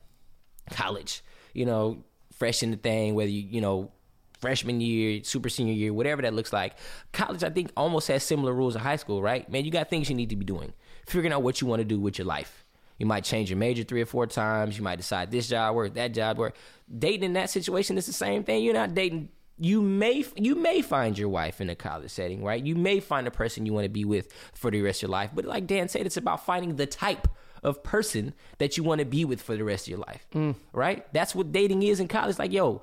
college. 0.71 1.23
You 1.53 1.67
know, 1.67 2.05
fresh 2.33 2.63
in 2.63 2.71
the 2.71 2.77
thing, 2.77 3.15
whether 3.15 3.31
you 3.31 3.43
you 3.49 3.61
know. 3.61 3.93
Freshman 4.41 4.81
year, 4.81 5.23
super 5.23 5.51
senior 5.51 5.75
year, 5.75 5.93
whatever 5.93 6.23
that 6.23 6.33
looks 6.33 6.51
like. 6.51 6.73
College, 7.13 7.45
I 7.45 7.51
think, 7.51 7.71
almost 7.77 8.09
has 8.09 8.25
similar 8.25 8.55
rules 8.55 8.75
of 8.75 8.81
high 8.81 8.97
school, 8.97 9.21
right? 9.21 9.47
Man, 9.53 9.67
you 9.67 9.71
got 9.71 9.91
things 9.91 10.09
you 10.09 10.17
need 10.17 10.31
to 10.31 10.37
be 10.37 10.47
doing. 10.47 10.73
Figuring 11.07 11.31
out 11.35 11.43
what 11.43 11.61
you 11.61 11.67
want 11.67 11.81
to 11.81 11.85
do 11.85 12.01
with 12.01 12.17
your 12.17 12.27
life. 12.27 12.65
You 12.97 13.05
might 13.05 13.23
change 13.23 13.51
your 13.51 13.59
major 13.59 13.83
three 13.83 14.01
or 14.01 14.07
four 14.07 14.27
times. 14.27 14.79
You 14.79 14.83
might 14.83 14.97
decide 14.97 15.31
this 15.31 15.47
job 15.47 15.75
work, 15.75 15.93
that 15.93 16.15
job 16.15 16.39
work. 16.39 16.57
Dating 16.91 17.25
in 17.25 17.33
that 17.35 17.51
situation 17.51 17.99
is 17.99 18.07
the 18.07 18.15
same 18.15 18.43
thing. 18.43 18.65
You're 18.65 18.73
not 18.73 18.95
dating. 18.95 19.29
You 19.63 19.83
may 19.83 20.25
you 20.37 20.55
may 20.55 20.81
find 20.81 21.19
your 21.19 21.29
wife 21.29 21.61
in 21.61 21.69
a 21.69 21.75
college 21.75 22.11
setting, 22.11 22.43
right? 22.43 22.65
You 22.65 22.75
may 22.75 22.99
find 22.99 23.27
a 23.27 23.31
person 23.31 23.67
you 23.67 23.75
want 23.75 23.85
to 23.85 23.91
be 23.91 24.07
with 24.07 24.33
for 24.55 24.71
the 24.71 24.81
rest 24.81 25.01
of 25.01 25.09
your 25.09 25.11
life. 25.11 25.31
But 25.35 25.45
like 25.45 25.67
Dan 25.67 25.89
said, 25.89 26.07
it's 26.07 26.17
about 26.17 26.47
finding 26.47 26.77
the 26.77 26.87
type 26.87 27.29
of 27.63 27.83
person 27.83 28.33
that 28.57 28.79
you 28.79 28.83
want 28.83 29.01
to 29.01 29.05
be 29.05 29.27
with 29.27 29.43
for 29.43 29.55
the 29.55 29.63
rest 29.63 29.87
of 29.87 29.91
your 29.91 29.99
life, 29.99 30.27
right? 30.73 31.13
That's 31.13 31.35
what 31.35 31.53
dating 31.53 31.83
is 31.83 32.01
in 32.01 32.09
college. 32.09 32.39
Like, 32.39 32.53
yo, 32.53 32.81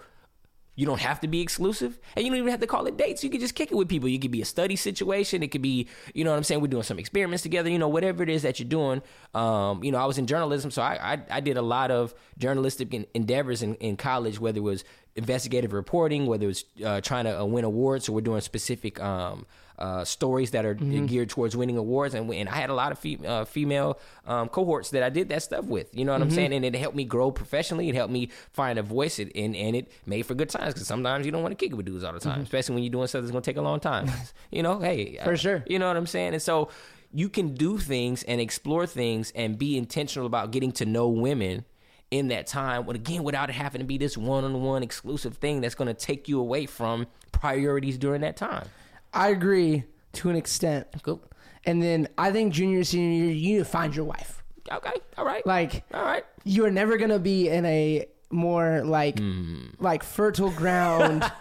you 0.76 0.86
don't 0.86 1.02
have 1.02 1.20
to 1.22 1.28
be 1.28 1.42
exclusive, 1.42 1.98
and 2.16 2.24
you 2.24 2.30
don't 2.30 2.38
even 2.38 2.52
have 2.52 2.60
to 2.60 2.68
call 2.68 2.86
it 2.86 2.96
dates. 2.96 3.24
You 3.24 3.32
can 3.32 3.40
just 3.40 3.56
kick 3.56 3.72
it 3.72 3.76
with 3.76 3.90
people. 3.90 4.08
You 4.08 4.20
could 4.20 4.30
be 4.30 4.44
a 4.44 4.46
study 4.46 4.76
situation. 4.76 5.42
It 5.42 5.48
could 5.48 5.64
be, 5.64 5.88
you 6.14 6.24
know 6.24 6.30
what 6.30 6.38
I'm 6.38 6.44
saying. 6.44 6.62
We're 6.62 6.68
doing 6.68 6.84
some 6.84 7.00
experiments 7.00 7.42
together. 7.42 7.72
You 7.72 7.80
know, 7.80 7.88
whatever 7.88 8.22
it 8.22 8.30
is 8.30 8.44
that 8.44 8.60
you're 8.60 8.70
doing. 8.70 9.02
Um, 9.34 9.84
you 9.84 9.92
know, 9.92 9.98
I 9.98 10.06
was 10.06 10.20
in 10.20 10.28
journalism, 10.28 10.70
so 10.70 10.84
I 10.84 11.14
I, 11.14 11.22
I 11.32 11.40
did 11.40 11.58
a 11.58 11.64
lot 11.64 11.90
of 11.90 12.14
journalistic 12.38 12.94
en- 12.94 13.08
endeavors 13.16 13.64
in, 13.64 13.74
in 13.76 13.98
college, 13.98 14.40
whether 14.40 14.60
it 14.60 14.62
was 14.62 14.84
investigative 15.18 15.74
reporting, 15.74 16.26
whether 16.26 16.46
it 16.46 16.48
was 16.48 16.66
uh, 16.86 17.02
trying 17.02 17.26
to 17.26 17.42
uh, 17.42 17.46
win 17.46 17.66
awards. 17.66 18.06
So 18.06 18.14
we're 18.14 18.22
doing 18.22 18.42
specific 18.42 19.02
um, 19.02 19.46
uh, 19.78 20.04
stories 20.06 20.52
that 20.52 20.66
are 20.66 20.74
geared 20.74 21.30
towards 21.30 21.56
winning 21.56 21.78
awards, 21.78 22.14
and, 22.14 22.32
and 22.32 22.50
I 22.50 22.56
had 22.56 22.70
a 22.70 22.74
lot 22.74 22.92
of 22.92 23.00
fe- 23.00 23.20
uh, 23.26 23.46
female 23.46 24.00
um, 24.26 24.50
cohorts 24.50 24.92
that 24.92 25.04
I 25.04 25.10
did 25.10 25.30
that 25.30 25.44
stuff 25.44 25.66
with. 25.66 25.96
You 25.96 26.06
know 26.06 26.14
what 26.14 26.22
I'm 26.22 26.32
saying? 26.32 26.54
And 26.54 26.66
it 26.66 26.76
helped 26.76 26.96
me 26.96 27.04
grow 27.04 27.32
professionally. 27.32 27.90
It 27.90 27.96
helped 27.96 28.14
me 28.14 28.30
find 28.54 28.80
a 28.80 28.84
voice, 28.84 29.20
it, 29.20 29.32
and 29.36 29.56
and 29.56 29.76
it 29.76 29.92
made 30.06 30.24
for 30.24 30.34
good 30.34 30.50
times 30.50 30.74
because 30.74 30.88
sometimes 30.88 31.26
you 31.26 31.32
don't 31.32 31.44
want 31.44 31.58
to 31.58 31.64
kick 31.64 31.74
it 31.74 31.76
with 31.76 31.86
dudes 31.86 32.04
all 32.04 32.14
the 32.14 32.20
time, 32.20 32.42
especially 32.42 32.76
when 32.76 32.84
you're 32.84 32.92
doing 32.92 33.08
stuff 33.08 33.22
that's 33.22 33.32
going 33.32 33.44
to 33.44 33.52
take 33.52 33.58
a 33.58 33.62
long 33.62 33.80
time. 33.80 34.10
you 34.52 34.64
know, 34.64 34.80
hey, 34.80 35.18
For 35.24 35.34
uh, 35.34 35.38
sure. 35.38 35.64
You 35.68 35.80
know 35.80 35.88
what 35.88 35.98
I'm 35.98 36.08
saying? 36.08 36.34
And 36.34 36.42
so 36.42 36.70
you 37.14 37.30
can 37.30 37.54
do 37.54 37.78
things 37.78 38.24
and 38.24 38.42
explore 38.42 38.86
things 38.86 39.32
and 39.36 39.58
be 39.58 39.78
intentional 39.78 40.26
about 40.26 40.52
getting 40.52 40.72
to 40.74 40.86
know 40.86 41.08
women 41.08 41.66
in 42.12 42.30
that 42.30 42.48
time. 42.48 42.86
But 42.86 42.96
again, 42.96 43.24
without 43.24 43.50
it 43.50 43.54
having 43.54 43.80
to 43.80 43.86
be 43.86 43.98
this 43.98 44.18
one-on-one 44.18 44.84
exclusive 44.84 45.38
thing 45.38 45.62
that's 45.62 45.76
going 45.76 45.88
to 45.88 45.94
take 45.94 46.28
you 46.28 46.40
away 46.40 46.66
from 46.66 47.08
priorities 47.32 47.98
during 47.98 48.22
that 48.22 48.38
time. 48.38 48.68
I 49.14 49.30
agree 49.30 49.84
to 50.14 50.30
an 50.30 50.36
extent. 50.36 50.88
Cool. 51.04 51.22
And 51.66 51.82
then 51.84 52.08
I 52.18 52.32
think 52.32 52.54
junior 52.54 52.84
senior 52.84 53.26
year, 53.26 53.34
you 53.34 53.54
need 53.54 53.60
to 53.60 53.66
find 53.66 53.96
your 53.96 54.06
wife. 54.06 54.44
Okay. 54.72 54.94
All 55.18 55.26
right. 55.26 55.46
Like 55.46 55.84
all 55.94 56.04
right. 56.04 56.24
you 56.44 56.66
are 56.66 56.72
never 56.72 56.98
gonna 56.98 57.20
be 57.20 57.50
in 57.50 57.66
a 57.66 58.06
more 58.30 58.84
like 58.84 59.18
Hmm. 59.20 59.68
like 59.80 60.04
fertile 60.04 60.52
ground. 60.52 61.22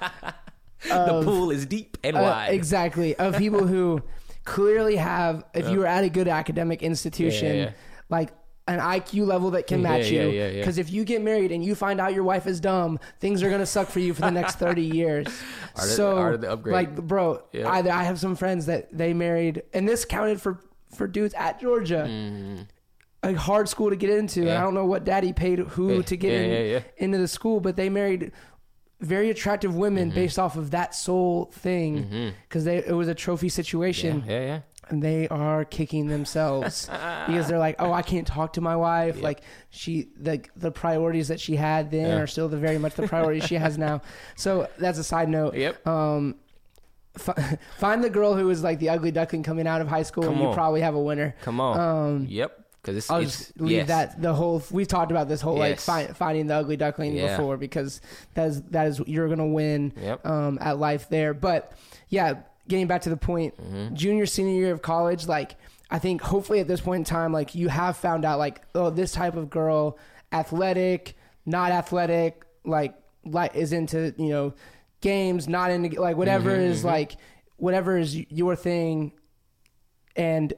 the 0.89 1.23
pool 1.25 1.51
is 1.51 1.67
deep 1.67 1.97
and 2.05 2.17
uh, 2.17 2.21
wide. 2.21 2.49
exactly 2.53 3.17
of 3.17 3.37
people 3.37 3.67
who 3.67 4.01
clearly 4.45 4.97
have. 4.97 5.45
If 5.55 5.69
you 5.69 5.79
were 5.81 5.87
at 5.87 6.05
a 6.05 6.09
good 6.09 6.29
academic 6.29 6.83
institution, 6.83 7.47
Yeah, 7.49 7.53
yeah, 7.55 7.65
yeah. 7.65 7.71
like. 8.09 8.31
An 8.69 8.81
IQ 8.81 9.27
level 9.29 9.53
that 9.53 9.69
can 9.69 9.81
match 9.81 10.11
yeah, 10.11 10.23
you. 10.23 10.29
yeah, 10.31 10.49
yeah. 10.49 10.59
Because 10.59 10.77
if 10.79 10.91
you 10.91 11.05
get 11.05 11.23
married 11.23 11.53
and 11.53 11.65
you 11.65 11.77
find 11.77 12.01
out 12.01 12.15
your 12.15 12.25
wife 12.25 12.49
is 12.49 12.59
dumb, 12.59 12.99
things 13.21 13.41
are 13.45 13.49
gonna 13.49 13.65
suck 13.65 13.87
for 13.89 14.01
you 14.01 14.13
for 14.13 14.23
the 14.23 14.31
next 14.33 14.57
thirty 14.57 14.83
years. 15.01 15.29
Art 15.77 15.87
so, 15.89 16.17
art 16.19 16.35
of 16.35 16.41
the 16.41 16.51
upgrade. 16.51 16.73
like, 16.73 16.97
bro, 16.97 17.43
Yeah. 17.53 17.69
I, 17.71 17.79
I 17.89 18.03
have 18.03 18.19
some 18.19 18.35
friends 18.35 18.67
that 18.67 18.89
they 18.97 19.15
married, 19.15 19.63
and 19.73 19.89
this 19.89 20.05
counted 20.05 20.41
for 20.41 20.59
for 20.95 21.07
dudes 21.07 21.33
at 21.35 21.61
Georgia. 21.61 22.09
A 23.23 23.35
hard 23.35 23.69
school 23.69 23.91
to 23.91 23.97
get 23.97 24.11
into. 24.11 24.41
And 24.41 24.49
Mm-hmm. 24.51 24.59
I 24.61 24.65
don't 24.65 24.75
know 24.75 24.85
what 24.87 25.05
daddy 25.05 25.33
paid 25.33 25.59
who 25.61 25.95
Yeah, 25.97 26.03
to 26.03 26.17
get 26.17 26.33
yeah, 26.33 26.39
in, 26.39 26.51
yeah, 26.51 26.73
yeah. 26.73 26.81
into 26.97 27.19
the 27.19 27.29
school, 27.29 27.61
but 27.61 27.77
they 27.77 27.89
married 27.89 28.33
very 29.01 29.31
attractive 29.31 29.75
women 29.77 30.09
Mm-hmm. 30.09 30.15
based 30.15 30.39
off 30.39 30.57
of 30.57 30.71
that 30.73 30.95
sole 30.95 31.51
thing 31.53 32.33
because 32.49 32.65
they 32.65 32.79
it 32.79 32.93
was 32.95 33.09
a 33.09 33.15
trophy 33.15 33.49
situation 33.49 34.25
yeah, 34.27 34.41
yeah. 34.41 34.61
And 34.89 35.03
they 35.03 35.27
are 35.29 35.65
kicking 35.65 36.07
themselves 36.07 36.87
because 37.27 37.49
they're 37.49 37.59
like 37.59 37.77
oh 37.79 37.93
i 37.93 38.03
can't 38.03 38.27
talk 38.27 38.53
to 38.53 38.61
my 38.61 38.77
wife 38.77 39.21
like 39.21 39.41
she 39.71 40.09
the 40.17 40.41
the 40.57 40.71
priorities 40.71 41.29
that 41.29 41.41
she 41.41 41.57
had 41.57 41.91
then 41.91 42.07
Yeah. 42.09 42.19
are 42.19 42.27
still 42.27 42.49
the 42.49 42.57
very 42.57 42.79
much 42.79 42.95
the 42.95 43.09
priorities 43.09 43.45
she 43.45 43.57
has 43.57 43.77
now 43.79 44.01
so 44.37 44.69
that's 44.79 44.99
a 44.99 45.05
side 45.05 45.29
note 45.29 45.55
Yep. 45.55 45.87
um 45.87 46.37
fi- 47.17 47.59
find 47.79 48.05
the 48.05 48.11
girl 48.11 48.35
who 48.35 48.49
is 48.51 48.63
like 48.63 48.79
the 48.79 48.89
ugly 48.91 49.11
duckling 49.11 49.43
coming 49.43 49.67
out 49.67 49.81
of 49.81 49.89
high 49.89 50.03
school 50.05 50.25
Come 50.25 50.35
and 50.35 50.43
you 50.43 50.53
probably 50.53 50.81
have 50.83 50.95
a 50.95 51.03
winner 51.03 51.35
Come 51.43 51.61
on. 51.61 51.81
Um, 51.81 52.27
yep. 52.29 52.63
Because 52.83 52.99
it's, 52.99 53.11
I'll 53.11 53.19
it's 53.21 53.37
just 53.39 53.61
leave 53.61 53.71
yes. 53.79 53.89
that 53.89 54.23
the 54.23 54.33
whole 54.33 54.63
we've 54.71 54.87
talked 54.87 55.11
about 55.11 55.27
this 55.29 55.41
whole 55.41 55.57
like 55.59 55.81
fi- 55.81 56.07
finding 56.07 56.47
the 56.47 56.55
ugly 56.55 56.77
duckling 56.77 57.17
Yeah. 57.17 57.37
before 57.37 57.57
because 57.57 58.01
that 58.35 58.47
is 58.47 58.63
that 58.71 58.87
is 58.87 59.01
you're 59.09 59.29
gonna 59.29 59.45
win 59.49 59.93
Yep. 60.01 60.25
um, 60.25 60.59
at 60.61 60.79
life 60.79 61.09
there. 61.09 61.35
But 61.35 61.73
yeah, 62.09 62.43
getting 62.69 62.87
back 62.87 63.03
to 63.03 63.11
the 63.11 63.17
point, 63.17 63.57
Mm-hmm. 63.57 63.95
junior 63.95 64.27
senior 64.27 64.55
year 64.55 64.73
of 64.73 64.83
college, 64.83 65.27
like 65.27 65.57
I 65.91 65.99
think 65.99 66.21
hopefully 66.21 66.61
at 66.61 66.69
this 66.69 66.81
point 66.81 67.01
in 67.01 67.05
time, 67.05 67.33
like 67.33 67.55
you 67.55 67.69
have 67.69 67.97
found 67.97 68.25
out 68.25 68.39
like 68.39 68.63
oh 68.75 68.91
this 68.91 69.13
type 69.13 69.37
of 69.37 69.51
girl, 69.51 69.99
athletic, 70.33 71.17
not 71.45 71.71
athletic, 71.73 72.45
like 72.65 72.95
like 73.25 73.55
is 73.55 73.73
into 73.73 74.15
you 74.19 74.29
know 74.31 74.55
games, 75.01 75.49
not 75.49 75.71
into 75.71 76.01
like 76.01 76.17
whatever 76.17 76.51
Mm-hmm, 76.51 76.71
is 76.73 76.85
like 76.85 77.17
whatever 77.57 77.97
is 77.97 78.15
your 78.31 78.57
thing, 78.57 79.13
and 80.17 80.53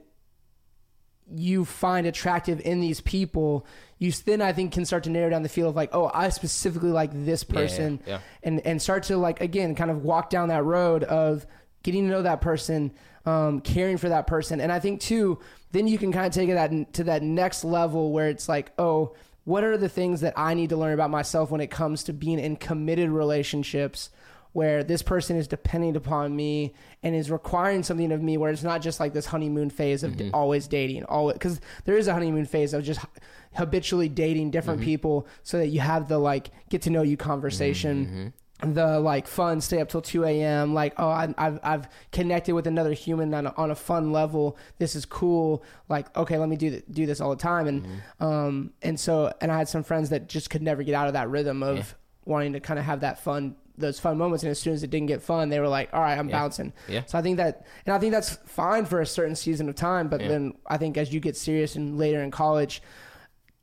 you 1.31 1.65
find 1.65 2.07
attractive 2.07 2.59
in 2.61 2.81
these 2.81 3.03
people, 3.03 3.67
you 3.99 4.11
then 4.13 4.41
I 4.41 4.53
think 4.53 4.73
can 4.73 4.87
start 4.87 5.05
to 5.05 5.11
narrow 5.11 5.29
down 5.29 5.43
the 5.43 5.49
field 5.51 5.69
of 5.69 5.77
like, 5.77 5.91
oh, 5.93 6.11
I 6.15 6.31
specifically 6.31 6.91
like 6.91 7.11
this 7.13 7.45
person, 7.45 8.01
yeah. 8.07 8.21
and 8.43 8.61
and 8.67 8.81
start 8.81 9.03
to 9.05 9.19
like 9.19 9.41
again 9.43 9.75
kind 9.75 9.91
of 9.91 10.03
walk 10.05 10.31
down 10.31 10.49
that 10.49 10.65
road 10.65 11.05
of 11.05 11.47
getting 11.83 12.05
to 12.05 12.11
know 12.11 12.23
that 12.23 12.41
person, 12.41 12.93
um, 13.27 13.61
caring 13.61 13.97
for 13.97 14.09
that 14.09 14.27
person, 14.27 14.61
and 14.61 14.73
I 14.73 14.81
think 14.81 15.01
too 15.01 15.39
then 15.73 15.87
you 15.87 15.99
can 15.99 16.13
kind 16.13 16.27
of 16.27 16.33
take 16.33 16.49
it 16.49 16.55
that 16.55 16.95
to 16.95 17.05
that 17.05 17.23
next 17.23 17.65
level 17.65 18.13
where 18.13 18.29
it's 18.29 18.49
like, 18.49 18.73
oh, 18.79 19.15
what 19.45 19.65
are 19.65 19.77
the 19.77 19.89
things 19.89 20.21
that 20.21 20.35
I 20.37 20.55
need 20.55 20.71
to 20.71 20.77
learn 20.77 20.93
about 20.93 21.11
myself 21.11 21.51
when 21.51 21.61
it 21.61 21.71
comes 21.71 22.05
to 22.05 22.13
being 22.13 22.39
in 22.39 22.57
committed 22.57 23.11
relationships 23.11 24.11
where 24.53 24.83
this 24.83 25.03
person 25.03 25.37
is 25.37 25.47
depending 25.47 25.95
upon 25.95 26.35
me 26.35 26.75
and 27.03 27.15
is 27.15 27.31
requiring 27.31 27.83
something 27.83 28.13
of 28.13 28.23
me 28.23 28.37
where 28.37 28.51
it's 28.51 28.63
not 28.63 28.81
just 28.81 28.99
like 28.99 29.13
this 29.13 29.27
honeymoon 29.27 29.71
phase 29.71 30.03
of 30.03 30.17
d- 30.17 30.31
always 30.33 30.67
dating 30.67 31.05
always 31.05 31.35
because 31.35 31.61
there 31.85 31.99
is 31.99 32.09
a 32.09 32.15
honeymoon 32.15 32.47
phase 32.47 32.73
of 32.73 32.83
just 32.83 32.99
habitually 33.55 34.09
dating 34.09 34.51
different 34.51 34.81
mm-hmm. 34.81 34.87
people 34.87 35.29
so 35.43 35.59
that 35.59 35.69
you 35.69 35.81
have 35.81 36.09
the 36.09 36.19
like 36.19 36.51
get 36.71 36.83
to 36.83 36.91
know 36.91 37.03
you 37.03 37.17
conversation 37.17 38.07
mm-hmm. 38.07 38.29
The 38.61 38.99
like 38.99 39.29
fun 39.29 39.61
stay 39.61 39.81
up 39.81 39.89
till 39.89 40.03
2 40.03 40.25
a.m 40.25 40.75
like 40.75 40.93
oh 40.99 41.09
I, 41.09 41.33
I've, 41.39 41.61
I've 41.63 41.89
connected 42.11 42.55
with 42.55 42.67
another 42.67 42.93
human 42.93 43.33
on 43.33 43.47
a, 43.47 43.55
on 43.57 43.71
a 43.71 43.75
fun 43.77 44.11
level. 44.13 44.57
This 44.79 44.97
is 44.97 45.05
cool. 45.05 45.63
Like 45.89 46.15
okay 46.17 46.39
let 46.39 46.49
me 46.49 46.57
do 46.57 46.71
th- 46.71 46.85
do 46.91 47.07
this 47.07 47.21
all 47.21 47.31
the 47.31 47.37
time. 47.37 47.69
And 47.69 47.87
um 48.19 48.73
and 48.83 48.99
so 48.99 49.33
and 49.41 49.53
i 49.53 49.57
had 49.59 49.69
some 49.69 49.85
friends 49.85 50.11
that 50.11 50.29
just 50.29 50.51
could 50.51 50.63
never 50.63 50.83
get 50.83 50.95
out 50.95 51.07
of 51.07 51.13
that 51.13 51.29
rhythm 51.31 51.63
of 51.63 51.95
wanting 52.25 52.53
to 52.55 52.61
kind 52.61 52.79
of 52.81 52.85
have 52.85 53.01
that 53.01 53.21
fun 53.23 53.55
those 53.77 54.01
fun 54.01 54.19
moments. 54.19 54.43
And 54.43 54.51
as 54.51 54.59
soon 54.59 54.73
as 54.75 54.83
it 54.83 54.91
didn't 54.91 55.07
get 55.07 55.23
fun 55.23 55.51
they 55.51 55.61
were 55.61 55.69
like 55.69 55.91
all 55.93 56.01
right 56.01 56.19
i'm 56.19 56.27
bouncing. 56.29 56.73
Yeah. 56.89 57.05
so 57.07 57.17
i 57.17 57.23
think 57.23 57.37
that 57.37 57.65
and 57.87 57.95
i 57.95 57.99
think 58.01 58.13
that's 58.13 58.35
fine 58.45 58.87
for 58.87 59.01
a 59.01 59.07
certain 59.07 59.37
season 59.37 59.69
of 59.69 59.77
time 59.77 60.09
but 60.09 60.21
Yeah. 60.21 60.29
then 60.29 60.55
i 60.67 60.77
think 60.79 60.97
as 60.99 61.15
you 61.15 61.21
get 61.21 61.37
serious 61.37 61.77
and 61.77 61.97
later 61.97 62.21
in 62.25 62.33
college 62.33 62.83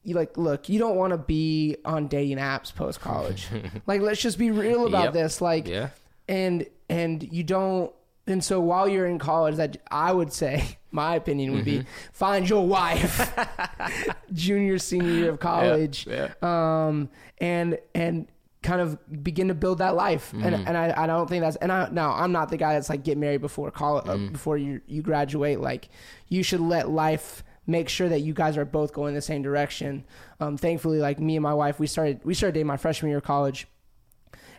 you 0.05 0.15
like 0.15 0.37
look 0.37 0.69
you 0.69 0.79
don't 0.79 0.95
want 0.95 1.11
to 1.11 1.17
be 1.17 1.75
on 1.83 2.07
dating 2.07 2.37
apps 2.37 2.73
post 2.73 3.01
college 3.01 3.47
like 3.87 4.01
let's 4.01 4.21
just 4.21 4.37
be 4.37 4.51
real 4.51 4.85
about 4.87 5.05
Yep. 5.05 5.13
this 5.13 5.41
like 5.41 5.67
Yeah. 5.67 5.89
and 6.29 6.65
and 6.89 7.21
you 7.33 7.43
don't 7.43 7.91
and 8.27 8.43
so 8.43 8.59
while 8.59 8.87
you're 8.87 9.05
in 9.07 9.19
college 9.19 9.55
that 9.57 9.77
i 9.91 10.11
would 10.13 10.31
say 10.31 10.77
my 10.91 11.15
opinion 11.15 11.53
would 11.53 11.65
Mm-hmm. 11.65 11.79
be 11.81 11.87
find 12.13 12.47
your 12.49 12.65
wife 12.67 13.35
junior 14.33 14.77
senior 14.77 15.09
year 15.11 15.29
of 15.31 15.39
college 15.39 16.07
yeah. 16.07 16.33
um 16.41 17.09
and 17.39 17.77
and 17.93 18.27
kind 18.63 18.81
of 18.81 18.97
begin 19.23 19.49
to 19.49 19.53
build 19.53 19.77
that 19.77 19.95
life 19.95 20.33
and 20.33 20.41
Mm-hmm. 20.43 20.67
and 20.67 20.75
I, 20.77 21.03
I 21.03 21.07
don't 21.07 21.29
think 21.29 21.41
that's 21.43 21.55
and 21.57 21.71
I 21.71 21.87
now 21.91 22.13
I'm 22.13 22.31
not 22.31 22.49
the 22.49 22.57
guy 22.57 22.73
that's 22.73 22.89
like 22.89 23.03
get 23.03 23.17
married 23.17 23.41
before 23.41 23.69
college 23.71 24.05
Mm-hmm. 24.05 24.27
uh, 24.27 24.31
before 24.31 24.57
you 24.57 24.81
you 24.87 25.01
graduate 25.03 25.59
like 25.59 25.89
you 26.29 26.41
should 26.41 26.61
let 26.61 26.89
life 26.89 27.43
make 27.68 27.89
sure 27.89 28.09
that 28.09 28.22
you 28.22 28.34
guys 28.34 28.57
are 28.57 28.66
both 28.66 28.93
going 28.93 29.16
the 29.16 29.22
same 29.22 29.41
direction. 29.41 30.05
Um 30.39 30.57
thankfully 30.57 30.99
like 30.99 31.20
me 31.20 31.36
and 31.36 31.43
my 31.43 31.53
wife 31.53 31.80
we 31.80 31.88
started 31.88 32.22
we 32.24 32.34
started 32.34 32.53
dating 32.53 32.68
my 32.68 32.78
freshman 32.78 33.09
year 33.09 33.18
of 33.18 33.24
college. 33.24 33.68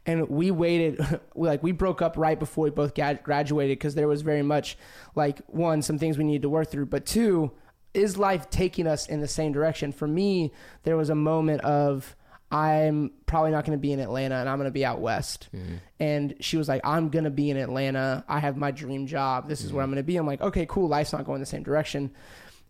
And 0.05 0.29
we 0.29 0.53
waited 0.53 1.21
like 1.35 1.63
we 1.63 1.73
broke 1.73 2.01
up 2.01 2.17
right 2.17 2.39
before 2.39 2.65
we 2.65 2.71
both 2.71 2.95
graduated 2.95 3.79
because 3.79 3.95
there 3.95 4.09
was 4.09 4.23
very 4.23 4.43
much 4.43 4.79
like 5.15 5.41
one 5.47 5.83
some 5.83 5.99
things 5.99 6.17
we 6.17 6.25
needed 6.25 6.43
to 6.43 6.49
work 6.49 6.71
through 6.71 6.87
but 6.87 7.07
two 7.07 7.53
is 7.95 8.19
life 8.19 8.51
taking 8.51 8.87
us 8.87 9.07
in 9.07 9.21
the 9.21 9.29
same 9.29 9.53
direction? 9.53 9.91
For 9.91 10.07
me 10.07 10.53
there 10.85 10.97
was 10.97 11.11
a 11.11 11.15
moment 11.15 11.63
of 11.63 12.15
i'm 12.49 13.11
probably 13.27 13.51
not 13.51 13.65
going 13.65 13.77
to 13.77 13.81
be 13.81 13.91
in 13.93 13.99
atlanta 13.99 14.37
and 14.37 14.49
i'm 14.49 14.57
going 14.57 14.69
to 14.69 14.73
be 14.73 14.85
out 14.85 15.01
west. 15.01 15.49
And 15.99 16.35
she 16.39 16.57
was 16.57 16.69
like 16.69 16.81
i'm 16.85 17.09
going 17.09 17.25
to 17.25 17.31
be 17.31 17.51
in 17.51 17.57
atlanta. 17.57 18.25
I 18.29 18.39
have 18.39 18.57
my 18.57 18.71
dream 18.71 19.07
job. 19.09 19.49
This 19.49 19.63
is 19.63 19.73
where 19.73 19.83
i'm 19.83 19.91
going 19.91 19.97
to 19.97 20.05
be. 20.05 20.17
I'm 20.17 20.27
like 20.27 20.41
okay 20.41 20.67
cool. 20.69 20.89
Life's 20.89 21.13
not 21.13 21.25
going 21.25 21.41
the 21.41 21.47
same 21.47 21.65
direction 21.65 22.13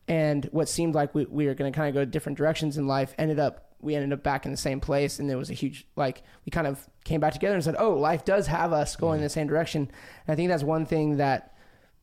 and 0.09 0.45
what 0.53 0.69
seemed 0.69 0.95
like 0.95 1.15
we, 1.15 1.25
we 1.27 1.47
were 1.47 1.55
going 1.55 1.73
to 1.73 1.77
kind 1.77 1.89
of 1.89 1.95
go 1.95 2.05
different 2.05 2.39
directions 2.39 2.79
in 2.79 2.87
life 2.87 3.15
ended 3.19 3.39
up 3.39 3.67
we 3.81 3.95
ended 3.95 4.13
up 4.13 4.23
back 4.23 4.47
in 4.47 4.51
the 4.51 4.57
same 4.57 4.81
place 4.81 5.19
and 5.19 5.29
there 5.29 5.37
was 5.37 5.51
a 5.51 5.55
huge 5.55 5.87
like 5.97 6.23
we 6.45 6.51
kind 6.51 6.67
of 6.67 6.89
came 7.05 7.21
back 7.21 7.33
together 7.33 7.55
and 7.55 7.63
said 7.63 7.77
oh 7.79 7.91
life 7.95 8.25
does 8.25 8.47
have 8.47 8.73
us 8.73 8.97
going 8.97 9.19
in 9.19 9.23
the 9.23 9.29
same 9.29 9.47
direction. 9.47 9.83
And 9.83 10.33
i 10.33 10.35
think 10.35 10.49
that's 10.49 10.63
one 10.63 10.87
thing 10.87 11.19
that 11.19 11.55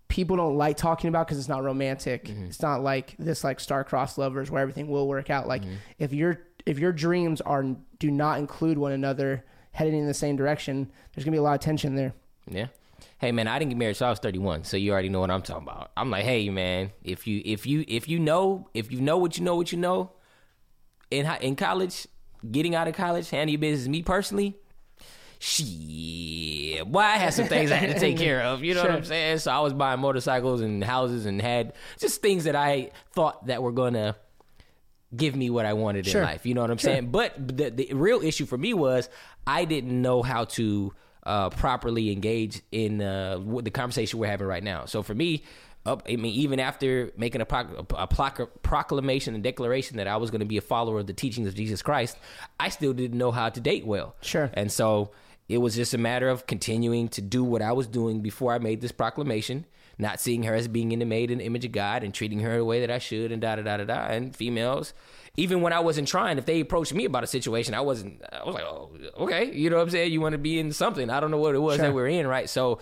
people 0.07 0.37
don't 0.37 0.57
like 0.57 0.77
talking 0.77 1.07
about 1.07 1.25
because 1.25 1.39
it's 1.39 1.49
not 1.49 1.63
romantic. 1.63 2.25
Mm-hmm. 2.25 2.45
It's 2.45 2.61
not 2.61 2.83
like 2.83 3.15
this 3.17 3.43
like 3.43 3.59
star-crossed 3.59 4.17
lovers 4.17 4.51
where 4.51 4.61
everything 4.61 4.87
will 4.87 5.07
work 5.07 5.31
out. 5.31 5.47
Like 5.47 5.63
mm-hmm. 5.63 5.75
if 5.97 6.13
your 6.13 6.41
if 6.65 6.77
your 6.77 6.91
dreams 6.91 7.41
are 7.41 7.65
do 7.99 8.11
not 8.11 8.37
include 8.37 8.77
one 8.77 8.91
another 8.91 9.43
heading 9.71 9.97
in 9.97 10.05
the 10.05 10.13
same 10.13 10.35
direction 10.35 10.91
there's 11.13 11.25
gonna 11.25 11.33
be 11.33 11.39
a 11.39 11.41
lot 11.41 11.55
of 11.55 11.61
tension 11.61 11.95
there. 11.95 12.13
Yeah. 12.47 12.67
Hey 13.19 13.31
man, 13.31 13.47
I 13.47 13.57
didn't 13.59 13.69
get 13.71 13.77
married 13.77 13.95
till 13.95 14.07
I 14.07 14.09
was 14.09 14.19
31, 14.19 14.63
so 14.65 14.75
you 14.77 14.91
already 14.91 15.09
know 15.09 15.19
what 15.19 15.31
I'm 15.31 15.41
talking 15.41 15.63
about. 15.63 15.91
I'm 15.95 16.09
like, 16.09 16.23
hey 16.25 16.49
man, 16.49 16.91
if 17.03 17.25
you 17.27 17.41
if 17.45 17.65
you 17.65 17.85
if 17.87 18.07
you 18.09 18.19
know 18.19 18.69
if 18.73 18.91
you 18.91 18.99
know 19.01 19.17
what 19.17 19.37
you 19.37 19.43
know 19.43 19.55
what 19.55 19.71
you 19.71 19.77
know 19.77 20.11
in 21.11 21.25
in 21.41 21.55
college, 21.55 22.07
getting 22.51 22.75
out 22.75 22.87
of 22.87 22.95
college, 22.95 23.29
handle 23.29 23.51
your 23.51 23.59
business. 23.59 23.87
Me 23.87 24.01
personally, 24.01 24.55
shit, 25.39 26.85
boy, 26.91 26.99
I 26.99 27.17
had 27.17 27.33
some 27.33 27.47
things 27.47 27.71
I 27.71 27.75
had 27.75 27.91
to 27.93 27.99
take 27.99 28.17
care 28.27 28.41
of. 28.41 28.63
You 28.63 28.73
know 28.73 28.81
what 28.83 28.91
I'm 28.91 29.03
saying? 29.05 29.39
So 29.39 29.51
I 29.51 29.59
was 29.59 29.73
buying 29.73 29.99
motorcycles 29.99 30.61
and 30.61 30.83
houses 30.83 31.25
and 31.25 31.41
had 31.41 31.73
just 31.99 32.21
things 32.21 32.43
that 32.45 32.55
I 32.55 32.91
thought 33.11 33.47
that 33.47 33.61
were 33.61 33.71
gonna 33.71 34.15
give 35.15 35.35
me 35.35 35.49
what 35.49 35.65
I 35.65 35.73
wanted 35.73 36.07
Sure. 36.07 36.21
in 36.21 36.27
life. 36.27 36.45
You 36.45 36.53
know 36.55 36.61
what 36.61 36.71
I'm 36.71 36.79
saying? 36.79 37.11
But 37.11 37.35
the, 37.57 37.69
the 37.69 37.93
real 37.93 38.21
issue 38.21 38.45
for 38.45 38.57
me 38.57 38.73
was 38.73 39.09
I 39.45 39.65
didn't 39.65 40.01
know 40.01 40.23
how 40.23 40.45
to 40.45 40.93
uh, 41.25 41.49
properly 41.49 42.11
engage 42.11 42.61
in 42.71 43.01
uh, 43.01 43.39
the 43.61 43.71
conversation 43.71 44.19
we're 44.19 44.27
having 44.27 44.47
right 44.47 44.63
now. 44.63 44.85
So 44.85 45.03
for 45.03 45.13
me, 45.13 45.43
up, 45.85 46.03
I 46.07 46.15
mean, 46.15 46.33
even 46.33 46.59
after 46.59 47.11
making 47.17 47.41
a, 47.41 47.45
proc- 47.45 47.93
a 47.97 48.07
proc- 48.07 48.61
proclamation 48.61 49.35
and 49.35 49.43
declaration 49.43 49.97
that 49.97 50.07
I 50.07 50.17
was 50.17 50.31
going 50.31 50.39
to 50.39 50.45
be 50.45 50.57
a 50.57 50.61
follower 50.61 50.99
of 50.99 51.07
the 51.07 51.13
teachings 51.13 51.47
of 51.47 51.55
Jesus 51.55 51.81
Christ, 51.81 52.17
I 52.59 52.69
still 52.69 52.93
didn't 52.93 53.17
know 53.17 53.31
how 53.31 53.49
to 53.49 53.59
date 53.59 53.85
well. 53.85 54.15
Sure. 54.21 54.49
And 54.53 54.71
so 54.71 55.11
it 55.49 55.57
was 55.57 55.75
just 55.75 55.93
a 55.93 55.97
matter 55.97 56.29
of 56.29 56.47
continuing 56.47 57.09
to 57.09 57.21
do 57.21 57.43
what 57.43 57.61
I 57.61 57.73
was 57.73 57.87
doing 57.87 58.21
before 58.21 58.53
I 58.53 58.59
made 58.59 58.79
this 58.79 58.93
proclamation, 58.93 59.65
not 59.97 60.21
seeing 60.21 60.43
her 60.43 60.55
as 60.55 60.69
being 60.69 60.93
in 60.93 60.99
the 60.99 61.05
made 61.05 61.31
in 61.31 61.39
the 61.39 61.45
image 61.45 61.65
of 61.65 61.73
God 61.73 62.03
and 62.03 62.13
treating 62.13 62.39
her 62.39 62.57
the 62.57 62.65
way 62.65 62.79
that 62.79 62.89
I 62.89 62.99
should 62.99 63.31
and 63.31 63.41
da 63.41 63.57
da 63.57 63.63
da 63.63 63.77
da 63.77 63.83
da. 63.83 64.05
And 64.05 64.33
females, 64.33 64.93
even 65.35 65.61
when 65.61 65.73
I 65.73 65.79
wasn't 65.79 66.07
trying, 66.07 66.37
if 66.37 66.45
they 66.45 66.59
approached 66.59 66.93
me 66.93 67.05
about 67.05 67.23
a 67.23 67.27
situation, 67.27 67.73
I 67.73 67.81
wasn't, 67.81 68.21
I 68.31 68.43
was 68.45 68.53
like, 68.53 68.63
oh, 68.63 68.91
okay. 69.17 69.51
You 69.51 69.69
know 69.71 69.77
what 69.77 69.83
I'm 69.83 69.89
saying? 69.89 70.11
You 70.13 70.21
want 70.21 70.33
to 70.33 70.37
be 70.37 70.59
in 70.59 70.71
something. 70.71 71.09
I 71.09 71.19
don't 71.19 71.31
know 71.31 71.37
what 71.37 71.55
it 71.55 71.59
was 71.59 71.77
Sure. 71.77 71.87
that 71.87 71.93
we're 71.93 72.07
in, 72.07 72.27
right? 72.27 72.47
So 72.47 72.79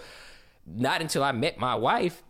not 0.65 0.99
until 1.01 1.23
I 1.23 1.31
met 1.31 1.57
my 1.57 1.75
wife 1.75 2.21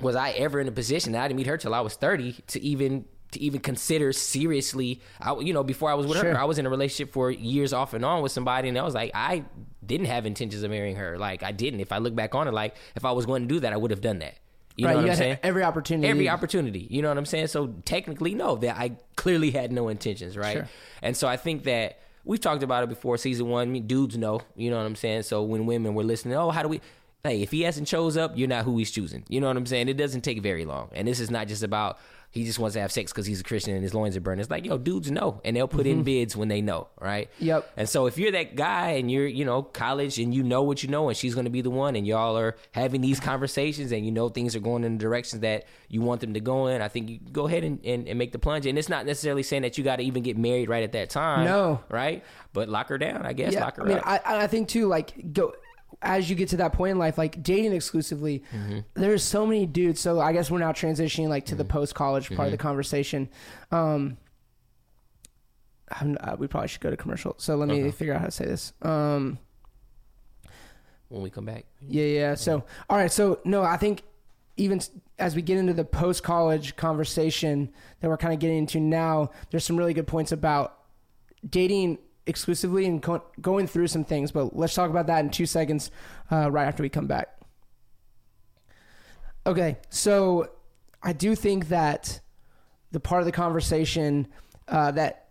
was 0.00 0.16
I 0.16 0.30
ever 0.30 0.58
in 0.58 0.68
a 0.68 0.72
position 0.72 1.12
that 1.12 1.22
I 1.22 1.28
didn't 1.28 1.36
meet 1.36 1.46
her 1.48 1.58
till 1.58 1.74
I 1.74 1.80
was 1.80 1.94
30 1.96 2.32
to 2.48 2.60
even 2.62 3.04
to 3.32 3.40
even 3.40 3.60
consider 3.60 4.12
seriously 4.12 5.00
I, 5.20 5.34
you 5.38 5.52
know 5.54 5.62
before 5.62 5.90
I 5.90 5.94
was 5.94 6.06
with 6.06 6.18
Sure. 6.18 6.32
her 6.32 6.40
I 6.40 6.44
was 6.44 6.58
in 6.58 6.66
a 6.66 6.70
relationship 6.70 7.12
for 7.12 7.30
years 7.30 7.72
off 7.72 7.94
and 7.94 8.04
on 8.04 8.20
with 8.22 8.32
somebody 8.32 8.68
and 8.68 8.76
I 8.78 8.82
was 8.82 8.94
like 8.94 9.10
I 9.14 9.44
didn't 9.86 10.06
have 10.06 10.26
intentions 10.26 10.62
of 10.62 10.70
marrying 10.70 10.96
her 10.96 11.18
like 11.18 11.42
I 11.42 11.52
didn't 11.52 11.80
if 11.80 11.92
I 11.92 11.98
look 11.98 12.14
back 12.14 12.34
on 12.34 12.48
it 12.48 12.52
like 12.52 12.74
if 12.96 13.04
I 13.04 13.12
was 13.12 13.24
going 13.26 13.42
to 13.42 13.48
do 13.48 13.60
that 13.60 13.72
I 13.72 13.76
would 13.76 13.90
have 13.90 14.00
done 14.00 14.18
that 14.18 14.34
you 14.76 14.86
right 14.86 14.92
know 14.92 14.98
what 14.98 15.04
you 15.06 15.10
I'm 15.12 15.16
saying 15.16 15.38
every 15.42 15.64
opportunity 15.64 16.08
every 16.08 16.28
opportunity. 16.28 16.86
You 16.90 17.02
know 17.02 17.08
what 17.08 17.18
I'm 17.18 17.26
saying? 17.26 17.48
So 17.48 17.74
technically, 17.84 18.34
no, 18.34 18.56
that 18.56 18.76
I 18.76 18.96
clearly 19.16 19.50
had 19.50 19.72
no 19.72 19.88
intentions, 19.88 20.36
right? 20.36 20.58
Sure. 20.58 20.68
And 21.02 21.16
so 21.16 21.28
I 21.28 21.36
think 21.36 21.64
that 21.64 21.98
we've 22.24 22.40
talked 22.40 22.62
about 22.62 22.84
it 22.84 22.88
before. 22.88 23.16
Season 23.16 23.48
one, 23.48 23.68
I 23.68 23.70
mean, 23.70 23.86
dudes 23.86 24.16
know. 24.16 24.40
You 24.56 24.70
know 24.70 24.78
what 24.78 24.86
I'm 24.86 24.96
saying? 24.96 25.22
So 25.22 25.42
when 25.42 25.66
women 25.66 25.94
were 25.94 26.04
listening, 26.04 26.34
oh, 26.34 26.50
how 26.50 26.62
do 26.62 26.68
we? 26.68 26.80
Hey, 27.24 27.42
if 27.42 27.52
he 27.52 27.62
hasn't 27.62 27.86
chose 27.86 28.16
up, 28.16 28.36
you're 28.36 28.48
not 28.48 28.64
who 28.64 28.78
he's 28.78 28.90
choosing. 28.90 29.24
You 29.28 29.40
know 29.40 29.46
what 29.46 29.56
I'm 29.56 29.66
saying? 29.66 29.88
It 29.88 29.96
doesn't 29.96 30.22
take 30.22 30.42
very 30.42 30.64
long. 30.64 30.90
And 30.92 31.06
this 31.06 31.20
is 31.20 31.30
not 31.30 31.46
just 31.46 31.62
about 31.62 31.98
he 32.32 32.44
just 32.44 32.58
wants 32.58 32.72
to 32.72 32.80
have 32.80 32.90
sex 32.90 33.12
because 33.12 33.26
he's 33.26 33.40
a 33.40 33.44
Christian 33.44 33.74
and 33.74 33.82
his 33.82 33.92
loins 33.92 34.16
are 34.16 34.20
burned. 34.20 34.40
It's 34.40 34.50
like, 34.50 34.64
yo, 34.64 34.78
dudes 34.78 35.10
know, 35.10 35.42
and 35.44 35.54
they'll 35.54 35.68
put 35.68 35.86
in 35.86 36.02
bids 36.02 36.34
when 36.34 36.48
they 36.48 36.62
know, 36.62 36.88
right? 36.98 37.30
Mm-hmm. 37.34 37.44
Yep. 37.44 37.72
And 37.76 37.88
so 37.88 38.06
if 38.06 38.16
you're 38.16 38.32
that 38.32 38.56
guy 38.56 38.92
and 38.92 39.10
you're, 39.10 39.26
you 39.26 39.44
know, 39.44 39.62
college 39.62 40.18
and 40.18 40.34
you 40.34 40.42
know 40.42 40.62
what 40.62 40.82
you 40.82 40.88
know 40.88 41.10
and 41.10 41.16
she's 41.16 41.34
going 41.34 41.44
to 41.44 41.50
be 41.50 41.60
the 41.60 41.68
one 41.68 41.94
and 41.94 42.06
y'all 42.06 42.38
are 42.38 42.56
having 42.70 43.02
these 43.02 43.20
conversations 43.20 43.92
and 43.92 44.06
you 44.06 44.12
know 44.12 44.30
things 44.30 44.56
are 44.56 44.60
going 44.60 44.82
in 44.82 44.96
the 44.96 44.98
directions 44.98 45.40
that 45.40 45.66
you 45.88 46.00
want 46.00 46.22
them 46.22 46.32
to 46.32 46.40
go 46.40 46.68
in, 46.68 46.80
I 46.80 46.88
think 46.88 47.10
you 47.10 47.20
go 47.30 47.46
ahead 47.46 47.64
and, 47.64 47.84
and, 47.84 48.08
and 48.08 48.18
make 48.18 48.32
the 48.32 48.38
plunge. 48.38 48.64
And 48.64 48.78
it's 48.78 48.88
not 48.88 49.04
necessarily 49.04 49.42
saying 49.42 49.60
that 49.62 49.76
you 49.76 49.84
got 49.84 49.96
to 49.96 50.02
even 50.02 50.22
get 50.22 50.38
married 50.38 50.70
right 50.70 50.84
at 50.84 50.92
that 50.92 51.10
time. 51.10 51.44
No. 51.44 51.84
Right? 51.90 52.24
But 52.54 52.70
lock 52.70 52.88
her 52.88 52.96
down, 52.96 53.26
I 53.26 53.34
guess. 53.34 53.54
Lock 53.54 53.76
her 53.76 53.82
I 53.82 53.86
mean, 53.86 53.98
up. 53.98 54.06
I, 54.06 54.20
I 54.24 54.46
think 54.46 54.68
too, 54.68 54.86
like 54.86 55.34
go 55.34 55.52
as 56.00 56.30
you 56.30 56.36
get 56.36 56.48
to 56.50 56.56
that 56.58 56.72
point 56.72 56.92
in 56.92 56.98
life, 56.98 57.18
like 57.18 57.42
dating 57.42 57.72
exclusively. 57.72 58.42
Mm-hmm. 58.54 58.80
There's 58.94 59.22
so 59.22 59.46
many 59.46 59.66
dudes. 59.66 60.00
So 60.00 60.20
I 60.20 60.32
guess 60.32 60.50
we're 60.50 60.58
now 60.58 60.72
transitioning 60.72 61.28
like 61.28 61.46
to 61.46 61.54
the 61.54 61.64
post 61.64 61.94
college 61.94 62.28
part 62.28 62.38
of 62.40 62.44
Mm-hmm. 62.46 62.50
the 62.52 62.58
conversation. 62.58 63.28
Um, 63.70 64.16
I'm, 66.00 66.16
uh, 66.20 66.36
we 66.38 66.46
probably 66.46 66.68
should 66.68 66.80
go 66.80 66.90
to 66.90 66.96
commercial. 66.96 67.34
So 67.38 67.56
let 67.56 67.68
me 67.68 67.90
figure 67.90 68.14
out 68.14 68.20
how 68.20 68.26
to 68.26 68.32
say 68.32 68.46
this. 68.46 68.72
Um, 68.82 69.38
when 71.08 71.20
we 71.22 71.28
come 71.30 71.44
back. 71.44 71.66
yeah, 71.86 72.04
yeah. 72.06 72.34
So, 72.34 72.64
all 72.88 72.96
right. 72.96 73.12
So, 73.12 73.40
no, 73.44 73.62
I 73.62 73.76
think 73.76 74.02
even 74.56 74.80
as 75.18 75.36
we 75.36 75.42
get 75.42 75.58
into 75.58 75.74
the 75.74 75.84
post 75.84 76.22
college 76.22 76.74
conversation 76.76 77.70
that 78.00 78.08
we're 78.08 78.16
kind 78.16 78.32
of 78.32 78.40
getting 78.40 78.56
into 78.58 78.80
now, 78.80 79.30
there's 79.50 79.64
some 79.64 79.76
really 79.76 79.92
good 79.92 80.06
points 80.06 80.32
about 80.32 80.78
dating 81.46 81.98
exclusively 82.26 82.86
and 82.86 83.02
co- 83.02 83.24
going 83.40 83.66
through 83.66 83.88
some 83.88 84.04
things. 84.04 84.32
But 84.32 84.56
let's 84.56 84.74
talk 84.74 84.90
about 84.90 85.06
that 85.08 85.24
in 85.24 85.30
two 85.30 85.46
seconds, 85.46 85.90
uh, 86.30 86.50
right 86.50 86.66
after 86.66 86.82
we 86.82 86.88
come 86.88 87.06
back. 87.06 87.28
Okay. 89.46 89.78
So, 89.90 90.50
I 91.02 91.12
do 91.12 91.34
think 91.34 91.68
that 91.68 92.20
the 92.92 93.00
part 93.00 93.20
of 93.22 93.26
the 93.26 93.32
conversation 93.32 94.28
uh, 94.68 94.92
that 94.92 95.28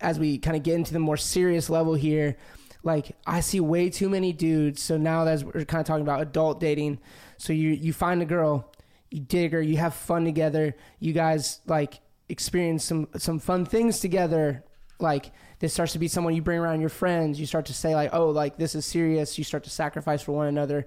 as 0.00 0.18
we 0.18 0.38
kind 0.38 0.56
of 0.56 0.62
get 0.62 0.74
into 0.74 0.92
the 0.92 0.98
more 0.98 1.16
serious 1.16 1.70
level 1.70 1.94
here, 1.94 2.36
like 2.82 3.16
I 3.26 3.40
see 3.40 3.60
way 3.60 3.90
too 3.90 4.08
many 4.08 4.32
dudes. 4.32 4.82
So 4.82 4.96
now 4.96 5.24
that 5.24 5.42
we're 5.42 5.64
kind 5.64 5.80
of 5.80 5.86
talking 5.86 6.02
about 6.02 6.20
adult 6.20 6.60
dating, 6.60 6.98
so 7.38 7.52
you 7.52 7.70
you 7.70 7.92
find 7.92 8.22
a 8.22 8.24
girl, 8.24 8.72
you 9.10 9.20
dig 9.20 9.52
her, 9.52 9.62
you 9.62 9.76
have 9.76 9.94
fun 9.94 10.24
together, 10.24 10.76
you 10.98 11.12
guys 11.12 11.60
like 11.66 12.00
experience 12.28 12.84
some 12.84 13.08
some 13.16 13.38
fun 13.38 13.64
things 13.64 14.00
together. 14.00 14.64
Like 14.98 15.32
this 15.58 15.72
starts 15.72 15.92
to 15.92 15.98
be 15.98 16.08
someone 16.08 16.34
you 16.34 16.42
bring 16.42 16.58
around 16.58 16.80
your 16.80 16.90
friends. 16.90 17.40
You 17.40 17.46
start 17.46 17.66
to 17.66 17.74
say 17.74 17.94
like, 17.94 18.10
oh, 18.12 18.30
like 18.30 18.56
this 18.56 18.74
is 18.74 18.84
serious. 18.84 19.38
You 19.38 19.44
start 19.44 19.64
to 19.64 19.70
sacrifice 19.70 20.22
for 20.22 20.32
one 20.32 20.46
another, 20.46 20.86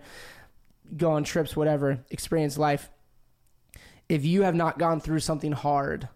go 0.96 1.12
on 1.12 1.24
trips, 1.24 1.56
whatever, 1.56 2.00
experience 2.10 2.58
life. 2.58 2.90
If 4.08 4.26
you 4.26 4.44
have 4.44 4.56
not 4.56 4.80
gone 4.80 5.00
through 5.00 5.20
something 5.20 5.52
hard, 5.52 6.10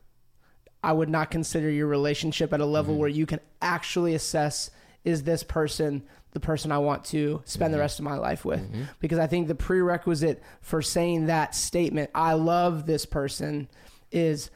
I 0.84 0.93
would 0.93 1.10
not 1.10 1.32
consider 1.32 1.70
your 1.70 1.88
relationship 1.88 2.54
at 2.54 2.60
a 2.60 2.66
level 2.66 2.93
mm-hmm. 2.93 3.01
where 3.01 3.10
you 3.10 3.26
can 3.26 3.39
actually 3.62 4.16
assess 4.16 4.70
is 5.04 5.24
this 5.24 5.43
person 5.43 6.04
the 6.34 6.39
person 6.39 6.72
I 6.72 6.80
want 6.80 7.06
to 7.06 7.41
spend 7.45 7.74
the 7.74 7.76
mm-hmm. 7.76 7.82
rest 7.82 7.99
of 7.99 8.06
my 8.06 8.16
life 8.16 8.43
with? 8.43 8.60
Mm-hmm. 8.60 8.84
Because 8.99 9.20
I 9.20 9.28
think 9.28 9.47
the 9.47 9.56
prerequisite 9.56 10.41
for 10.62 10.82
saying 10.82 11.28
that 11.28 11.56
statement, 11.56 12.10
I 12.14 12.34
love 12.34 12.86
this 12.86 13.06
person, 13.06 13.70
is 14.12 14.49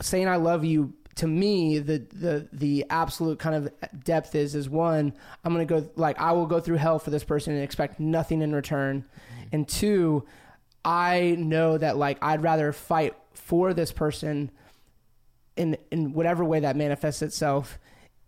saying 0.00 0.28
I 0.28 0.36
love 0.36 0.64
you. 0.64 0.92
To 1.16 1.26
me, 1.26 1.78
the 1.78 1.98
the 2.12 2.48
the 2.52 2.84
absolute 2.90 3.38
kind 3.38 3.54
of 3.54 4.04
depth 4.04 4.34
is 4.34 4.54
is 4.54 4.68
one, 4.68 5.14
I'm 5.44 5.52
gonna 5.52 5.64
go 5.64 5.88
like 5.96 6.20
I 6.20 6.32
will 6.32 6.46
go 6.46 6.60
through 6.60 6.76
hell 6.76 6.98
for 6.98 7.10
this 7.10 7.24
person 7.24 7.54
and 7.54 7.62
expect 7.62 7.98
nothing 7.98 8.42
in 8.42 8.54
return, 8.54 9.04
mm-hmm. 9.04 9.48
and 9.52 9.68
two, 9.68 10.24
I 10.84 11.36
know 11.38 11.78
that 11.78 11.96
like 11.96 12.18
I'd 12.22 12.42
rather 12.42 12.72
fight 12.72 13.14
for 13.32 13.72
this 13.72 13.92
person 13.92 14.50
in 15.56 15.76
in 15.90 16.12
whatever 16.12 16.44
way 16.44 16.60
that 16.60 16.76
manifests 16.76 17.22
itself, 17.22 17.78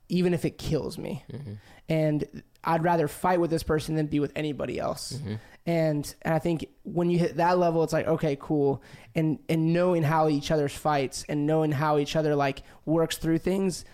even 0.08 0.34
if 0.34 0.44
it 0.44 0.58
kills 0.58 0.98
me. 0.98 1.24
Mm-hmm. 1.30 1.52
And 1.90 2.42
I'd 2.64 2.82
rather 2.82 3.08
fight 3.08 3.40
with 3.40 3.50
this 3.50 3.62
person 3.62 3.94
than 3.94 4.06
be 4.06 4.20
with 4.20 4.32
anybody 4.34 4.78
else. 4.78 5.12
Mm-hmm. 5.12 5.34
And 5.68 6.14
and 6.22 6.32
I 6.32 6.38
think 6.38 6.66
when 6.84 7.10
you 7.10 7.18
hit 7.18 7.36
that 7.36 7.58
level, 7.58 7.84
it's 7.84 7.92
like 7.92 8.06
okay, 8.06 8.38
cool. 8.40 8.82
And 9.14 9.38
and 9.50 9.74
knowing 9.74 10.02
how 10.02 10.30
each 10.30 10.50
other's 10.50 10.74
fights 10.74 11.26
and 11.28 11.46
knowing 11.46 11.72
how 11.72 11.98
each 11.98 12.16
other 12.16 12.34
like 12.34 12.62
works 12.86 13.18
through 13.18 13.38
things, 13.38 13.84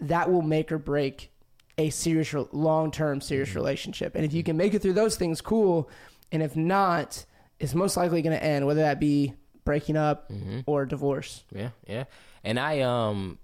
that 0.00 0.28
will 0.28 0.42
make 0.42 0.72
or 0.72 0.78
break 0.78 1.30
a 1.78 1.90
serious 1.90 2.34
long 2.50 2.90
term 2.90 3.20
serious 3.20 3.54
relationship. 3.54 4.16
And 4.16 4.24
if 4.24 4.32
you 4.32 4.42
can 4.42 4.56
make 4.56 4.74
it 4.74 4.82
through 4.82 4.94
those 4.94 5.14
things, 5.14 5.40
cool. 5.40 5.88
And 6.32 6.42
if 6.42 6.56
not, 6.56 7.24
it's 7.60 7.76
most 7.76 7.96
likely 7.96 8.22
going 8.22 8.36
to 8.36 8.44
end, 8.44 8.66
whether 8.66 8.80
that 8.80 8.98
be 8.98 9.34
breaking 9.64 9.96
up 9.96 10.32
or 10.66 10.84
divorce. 10.84 11.44
Yeah, 11.54 11.70
yeah. 11.86 12.04
And 12.42 12.58
I 12.58 12.80
um 12.80 13.38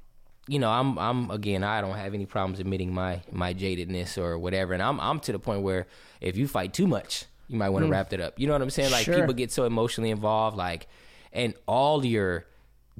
you 0.48 0.58
know, 0.58 0.70
I'm 0.70 0.98
I'm 0.98 1.30
again, 1.30 1.62
I 1.62 1.82
don't 1.82 1.96
have 1.96 2.14
any 2.14 2.26
problems 2.26 2.58
admitting 2.58 2.92
my 2.92 3.22
my 3.30 3.54
jadedness 3.54 4.18
or 4.18 4.38
whatever. 4.40 4.72
And 4.72 4.82
I'm 4.82 5.00
I'm 5.00 5.20
to 5.20 5.30
the 5.30 5.38
point 5.38 5.62
where 5.62 5.86
if 6.20 6.36
you 6.36 6.48
fight 6.48 6.74
too 6.74 6.88
much, 6.88 7.26
you 7.48 7.58
might 7.58 7.68
want 7.70 7.84
to 7.84 7.88
Mm. 7.88 7.92
wrap 7.92 8.12
it 8.12 8.20
up. 8.20 8.38
You 8.38 8.46
know 8.46 8.52
what 8.54 8.62
I'm 8.62 8.70
saying? 8.70 8.90
Like 8.90 9.04
Sure. 9.04 9.18
people 9.20 9.34
get 9.34 9.50
so 9.52 9.64
emotionally 9.64 10.10
involved 10.10 10.56
like 10.56 10.86
and 11.32 11.54
all 11.66 12.04
your 12.04 12.46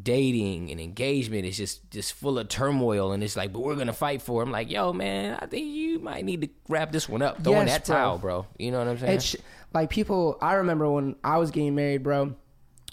dating 0.02 0.70
and 0.70 0.78
engagement 0.78 1.46
is 1.46 1.56
just 1.56 1.90
just 1.90 2.12
full 2.12 2.38
of 2.38 2.48
turmoil 2.48 3.12
and 3.12 3.22
it's 3.24 3.34
like 3.34 3.50
but 3.50 3.60
we're 3.60 3.74
gonna 3.76 3.94
fight 3.94 4.20
for 4.20 4.42
it. 4.42 4.44
i'm 4.44 4.52
like 4.52 4.70
yo 4.70 4.92
man 4.92 5.38
i 5.40 5.46
think 5.46 5.66
you 5.66 5.98
might 6.00 6.22
need 6.22 6.42
to 6.42 6.48
wrap 6.68 6.92
this 6.92 7.08
one 7.08 7.22
up 7.22 7.42
throw 7.42 7.54
in 7.60 7.66
Yes, 7.66 7.78
that 7.78 7.86
bro. 7.86 7.96
towel 7.96 8.18
bro 8.18 8.46
you 8.58 8.70
know 8.70 8.78
what 8.78 8.88
i'm 8.88 8.98
saying 8.98 9.14
It's 9.14 9.36
like 9.72 9.88
people. 9.88 10.36
I 10.42 10.54
remember 10.54 10.90
when 10.90 11.16
I 11.24 11.36
was 11.38 11.50
getting 11.50 11.74
married, 11.74 12.02
bro. 12.02 12.34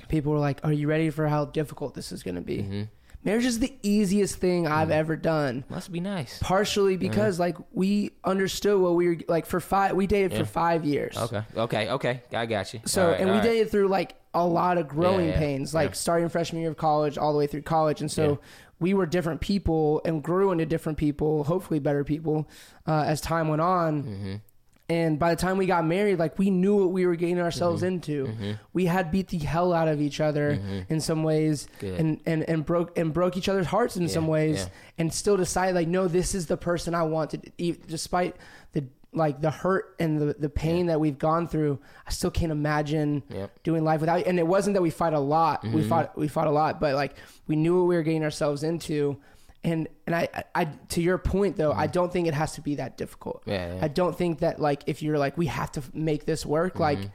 People 0.09 0.33
were 0.33 0.39
like, 0.39 0.59
"Are 0.65 0.73
you 0.73 0.87
ready 0.89 1.09
for 1.11 1.27
how 1.27 1.45
difficult 1.45 1.93
this 1.93 2.11
is 2.11 2.23
going 2.23 2.35
to 2.35 2.41
be?" 2.41 2.57
Mm-hmm. 2.57 2.81
Marriage 3.23 3.45
is 3.45 3.59
the 3.59 3.73
easiest 3.83 4.35
thing 4.37 4.67
I've 4.67 4.91
ever 4.91 5.15
done. 5.15 5.63
must 5.69 5.91
be 5.91 5.99
nice 5.99 6.39
Partially 6.41 6.97
because 6.97 7.39
like 7.39 7.55
we 7.71 8.11
understood 8.23 8.79
what 8.81 8.95
we 8.95 9.07
were 9.07 9.17
like 9.27 9.45
for 9.45 9.59
five. 9.59 9.95
We 9.95 10.07
dated 10.07 10.33
for 10.37 10.45
five 10.45 10.83
years. 10.85 11.17
okay 11.17 11.43
okay 11.55 11.89
okay 11.89 12.21
i 12.33 12.45
got 12.45 12.73
you 12.73 12.81
So 12.85 13.03
All 13.03 13.11
right, 13.11 13.19
and 13.21 13.29
we 13.29 13.37
right. 13.37 13.43
dated 13.43 13.71
through 13.71 13.87
like 13.87 14.15
a 14.33 14.45
lot 14.45 14.77
of 14.77 14.87
growing 14.87 15.27
Yeah, 15.27 15.33
yeah, 15.33 15.39
pains, 15.39 15.73
like 15.73 15.89
yeah. 15.91 15.93
starting 15.95 16.27
freshman 16.29 16.61
year 16.61 16.71
of 16.71 16.77
college 16.77 17.17
all 17.17 17.31
the 17.33 17.39
way 17.39 17.47
through 17.47 17.61
college, 17.61 18.01
and 18.01 18.11
so 18.11 18.29
Yeah. 18.31 18.35
we 18.79 18.93
were 18.95 19.05
different 19.05 19.41
people 19.41 20.01
and 20.05 20.23
grew 20.23 20.51
into 20.51 20.65
different 20.65 20.97
people, 20.97 21.43
hopefully 21.43 21.79
better 21.79 22.03
people, 22.03 22.49
uh, 22.87 23.03
as 23.05 23.21
time 23.21 23.47
went 23.47 23.61
on. 23.61 24.41
Mm-hmm. 24.89 24.93
And 24.93 25.19
by 25.19 25.29
the 25.33 25.41
time 25.41 25.57
we 25.57 25.65
got 25.65 25.85
married, 25.85 26.19
like 26.19 26.37
we 26.37 26.49
knew 26.49 26.75
what 26.75 26.91
we 26.91 27.05
were 27.05 27.15
getting 27.15 27.39
ourselves 27.39 27.81
Mm-hmm. 27.81 27.93
into. 27.93 28.57
We 28.73 28.85
had 28.85 29.11
beat 29.11 29.29
the 29.29 29.37
hell 29.39 29.73
out 29.73 29.87
of 29.87 30.01
each 30.01 30.19
other 30.19 30.59
in 30.89 30.99
some 30.99 31.23
ways, 31.23 31.67
Good. 31.79 31.99
and, 31.99 32.19
and 32.25 32.43
and 32.49 32.65
broke 32.65 32.97
and 32.97 33.13
broke 33.13 33.37
each 33.37 33.47
other's 33.49 33.67
hearts 33.67 33.95
in 33.97 34.07
some 34.09 34.27
ways, 34.27 34.57
yeah. 34.63 34.69
and 34.99 35.13
still 35.13 35.37
decided 35.37 35.75
like, 35.75 35.87
no, 35.87 36.07
this 36.07 36.35
is 36.35 36.47
the 36.47 36.57
person 36.57 36.93
I 36.93 37.03
want 37.03 37.31
to. 37.31 37.41
e- 37.57 37.75
Despite 37.87 38.35
the 38.73 38.83
like 39.15 39.41
the 39.41 39.51
hurt 39.51 39.95
and 39.99 40.19
the 40.19 40.33
the 40.37 40.49
pain 40.49 40.87
that 40.87 40.99
we've 40.99 41.17
gone 41.19 41.47
through, 41.47 41.79
I 42.05 42.11
still 42.11 42.31
can't 42.31 42.51
imagine 42.51 43.23
Yep. 43.29 43.63
doing 43.63 43.83
life 43.83 44.01
without. 44.01 44.25
And 44.25 44.37
it 44.39 44.47
wasn't 44.47 44.73
that 44.73 44.81
we 44.81 44.89
fought 44.89 45.13
a 45.13 45.19
lot. 45.19 45.63
Mm-hmm. 45.63 45.75
We 45.75 45.83
fought 45.83 46.17
we 46.17 46.27
fought 46.27 46.47
a 46.47 46.51
lot, 46.51 46.79
but 46.81 46.95
like 46.95 47.15
we 47.47 47.55
knew 47.55 47.77
what 47.79 47.87
we 47.87 47.95
were 47.95 48.03
getting 48.03 48.23
ourselves 48.23 48.63
into. 48.63 49.17
And 49.65 49.87
and 50.05 50.13
I, 50.15 50.27
I, 50.53 50.65
to 50.65 51.01
your 51.01 51.17
point 51.17 51.55
though, 51.55 51.71
I 51.71 51.87
don't 51.87 52.11
think 52.11 52.27
it 52.27 52.33
has 52.33 52.51
to 52.53 52.61
be 52.61 52.75
that 52.75 52.97
difficult. 52.97 53.41
Mm-hmm. 53.41 53.49
Yeah, 53.51 53.75
yeah. 53.75 53.85
I 53.85 53.87
don't 53.87 54.17
think 54.17 54.39
that 54.39 54.59
like 54.59 54.83
if 54.87 55.01
you're 55.01 55.17
like 55.17 55.37
we 55.37 55.45
have 55.45 55.71
to 55.73 55.83
make 55.93 56.25
this 56.25 56.45
work, 56.45 56.79
like 56.79 56.97
Mm-hmm. 56.99 57.07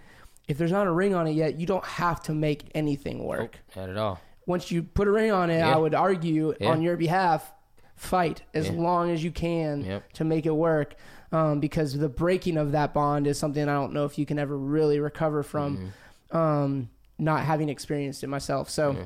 if 0.48 0.56
there's 0.58 0.72
not 0.72 0.86
a 0.86 0.90
ring 0.92 1.14
on 1.14 1.26
it 1.26 1.32
yet, 1.32 1.58
you 1.60 1.66
don't 1.66 1.84
have 1.84 2.22
to 2.24 2.32
make 2.34 2.70
anything 2.74 3.22
work. 3.24 3.58
not 3.76 3.90
at 3.90 3.96
all 3.98 4.18
Once 4.46 4.70
you 4.70 4.82
put 4.82 5.06
a 5.06 5.10
ring 5.10 5.30
on 5.30 5.50
it, 5.50 5.58
Yeah. 5.58 5.74
I 5.74 5.76
would 5.76 5.94
argue 5.94 6.54
Yeah. 6.58 6.70
on 6.70 6.80
your 6.80 6.96
behalf, 6.96 7.52
fight 7.96 8.42
as 8.54 8.70
long 8.70 9.10
as 9.10 9.22
you 9.22 9.30
can 9.30 9.84
Yep. 9.84 10.12
to 10.14 10.24
make 10.24 10.46
it 10.46 10.54
work. 10.56 10.94
Um, 11.32 11.60
because 11.60 11.92
the 11.98 12.08
breaking 12.08 12.56
of 12.56 12.72
that 12.72 12.94
bond 12.94 13.26
is 13.26 13.38
something 13.38 13.62
I 13.68 13.74
don't 13.74 13.92
know 13.92 14.06
if 14.06 14.16
you 14.16 14.24
can 14.24 14.38
ever 14.38 14.56
really 14.56 14.98
recover 15.00 15.42
from. 15.42 15.76
Mm-hmm. 15.76 16.36
Um, 16.36 16.88
not 17.18 17.40
having 17.44 17.68
experienced 17.68 18.24
it 18.24 18.28
myself, 18.28 18.70
so 18.70 18.96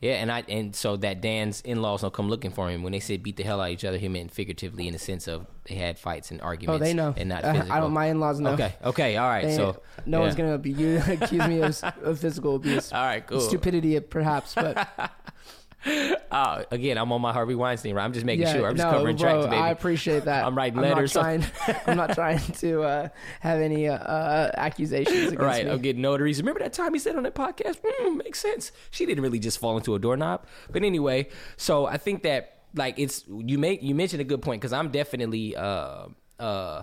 Yeah, 0.00 0.12
and 0.14 0.32
I 0.32 0.42
and 0.48 0.74
so 0.74 0.96
that 0.98 1.20
Dan's 1.20 1.60
in 1.60 1.82
laws 1.82 2.00
don't 2.00 2.12
come 2.14 2.28
looking 2.30 2.50
for 2.52 2.70
him. 2.70 2.82
When 2.82 2.92
they 2.92 3.00
said 3.00 3.22
beat 3.22 3.36
the 3.36 3.42
hell 3.42 3.60
out 3.60 3.66
of 3.66 3.70
each 3.72 3.84
other, 3.84 3.98
he 3.98 4.08
meant 4.08 4.32
figuratively 4.32 4.86
in 4.86 4.94
the 4.94 4.98
sense 4.98 5.28
of 5.28 5.46
they 5.64 5.74
had 5.74 5.98
fights 5.98 6.30
and 6.30 6.40
arguments. 6.40 6.80
oh, 6.80 6.84
they 6.84 6.94
know. 6.94 7.12
and 7.16 7.28
not 7.28 7.42
physical. 7.42 7.70
I 7.72 7.80
don't. 7.80 7.92
My 7.92 8.06
in-laws 8.06 8.40
know. 8.40 8.52
Okay, 8.52 8.72
okay, 8.82 9.16
all 9.18 9.28
right. 9.28 9.44
They- 9.44 9.56
so 9.56 9.82
no 10.06 10.20
one's 10.20 10.34
gonna 10.36 10.56
be 10.56 10.70
you 10.72 11.02
accuse 11.06 11.46
me 11.46 11.60
of, 11.60 11.82
of 12.02 12.18
physical 12.18 12.56
abuse. 12.56 12.92
All 12.92 13.04
right, 13.04 13.26
cool. 13.26 13.40
Stupidity, 13.40 14.00
perhaps, 14.00 14.54
but 14.54 14.88
Oh, 15.86 16.64
again, 16.70 16.98
I'm 16.98 17.10
on 17.12 17.20
my 17.20 17.32
Harvey 17.32 17.54
Weinstein. 17.54 17.94
Right? 17.94 18.04
I'm 18.04 18.12
just 18.12 18.26
making 18.26 18.46
yeah, 18.46 18.52
sure. 18.52 18.68
I'm 18.68 18.76
just 18.76 18.86
no, 18.86 18.92
covering 18.92 19.16
bro, 19.16 19.30
tracks, 19.30 19.46
baby. 19.46 19.56
I 19.56 19.70
appreciate 19.70 20.24
that. 20.24 20.44
I'm 20.46 20.56
writing 20.56 20.80
not 20.80 20.88
letters. 20.88 21.12
trying, 21.12 21.44
I'm 21.86 21.96
not 21.96 22.14
trying 22.14 22.38
to 22.38 22.82
uh, 22.82 23.08
have 23.40 23.60
any 23.60 23.88
uh, 23.88 23.96
uh, 23.96 24.50
accusations 24.56 25.32
against 25.32 25.38
Right, 25.38 25.64
me. 25.64 25.70
I'm 25.70 25.80
getting 25.80 26.02
notaries. 26.02 26.38
Remember 26.38 26.60
that 26.60 26.72
time 26.72 26.92
he 26.92 27.00
said 27.00 27.16
on 27.16 27.22
that 27.24 27.34
podcast? 27.34 27.80
Mm, 27.80 28.16
makes 28.16 28.40
sense. 28.40 28.72
She 28.90 29.06
didn't 29.06 29.22
really 29.22 29.38
just 29.38 29.58
fall 29.58 29.76
into 29.76 29.94
a 29.94 29.98
doorknob. 29.98 30.46
But 30.70 30.84
anyway, 30.84 31.28
so 31.56 31.86
I 31.86 31.96
think 31.96 32.22
that 32.22 32.58
like 32.74 32.98
it's 32.98 33.24
you 33.28 33.58
make 33.58 33.82
you 33.82 33.94
mentioned 33.94 34.20
a 34.20 34.24
good 34.24 34.42
point 34.42 34.60
because 34.60 34.72
I'm 34.72 34.90
definitely 34.90 35.56
uh 35.56 36.06
uh 36.38 36.82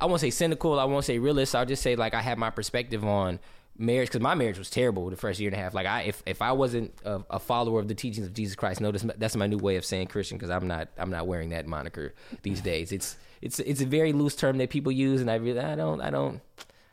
I 0.00 0.06
won't 0.06 0.20
say 0.20 0.30
cynical. 0.30 0.78
I 0.78 0.84
won't 0.84 1.04
say 1.04 1.18
realist. 1.18 1.54
I'll 1.54 1.66
just 1.66 1.82
say 1.82 1.96
like 1.96 2.14
I 2.14 2.22
have 2.22 2.38
my 2.38 2.50
perspective 2.50 3.04
on 3.04 3.40
marriage 3.78 4.08
because 4.08 4.20
my 4.20 4.34
marriage 4.34 4.58
was 4.58 4.68
terrible 4.68 5.08
the 5.08 5.16
first 5.16 5.38
year 5.38 5.48
and 5.48 5.56
a 5.58 5.62
half. 5.62 5.72
Like 5.72 5.86
I 5.86 6.02
if 6.02 6.22
if 6.26 6.42
I 6.42 6.52
wasn't 6.52 6.92
a, 7.04 7.22
a 7.30 7.38
follower 7.38 7.80
of 7.80 7.88
the 7.88 7.94
teachings 7.94 8.26
of 8.26 8.34
Jesus 8.34 8.56
Christ, 8.56 8.80
notice 8.80 9.04
that's 9.16 9.36
my 9.36 9.46
new 9.46 9.58
way 9.58 9.76
of 9.76 9.84
saying 9.84 10.08
Christian 10.08 10.36
because 10.36 10.50
I'm 10.50 10.66
not 10.66 10.88
I'm 10.98 11.10
not 11.10 11.26
wearing 11.26 11.50
that 11.50 11.66
moniker 11.66 12.14
these 12.42 12.60
days. 12.60 12.92
It's 12.92 13.16
it's 13.40 13.60
it's 13.60 13.80
a 13.80 13.86
very 13.86 14.12
loose 14.12 14.34
term 14.34 14.58
that 14.58 14.70
people 14.70 14.92
use, 14.92 15.20
and 15.20 15.30
I 15.30 15.36
really 15.36 15.60
I 15.60 15.76
don't 15.76 16.00
I 16.00 16.10
don't. 16.10 16.40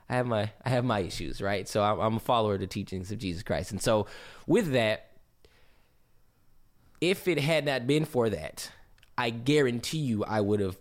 I 0.07 0.15
have 0.15 0.27
my 0.27 0.51
I 0.63 0.69
have 0.69 0.85
my 0.85 0.99
issues, 0.99 1.41
right? 1.41 1.67
So 1.67 1.83
I'm, 1.83 1.99
I'm 1.99 2.15
a 2.17 2.19
follower 2.19 2.53
of 2.53 2.59
the 2.59 2.67
teachings 2.67 3.11
of 3.11 3.17
Jesus 3.17 3.41
Christ, 3.41 3.71
and 3.71 3.81
so 3.81 4.05
with 4.45 4.73
that, 4.73 5.09
if 7.01 7.27
it 7.27 7.39
had 7.39 7.65
not 7.65 7.87
been 7.87 8.05
for 8.05 8.29
that, 8.29 8.71
I 9.17 9.31
guarantee 9.31 9.97
you 9.97 10.23
I 10.23 10.41
would 10.41 10.59
have 10.59 10.77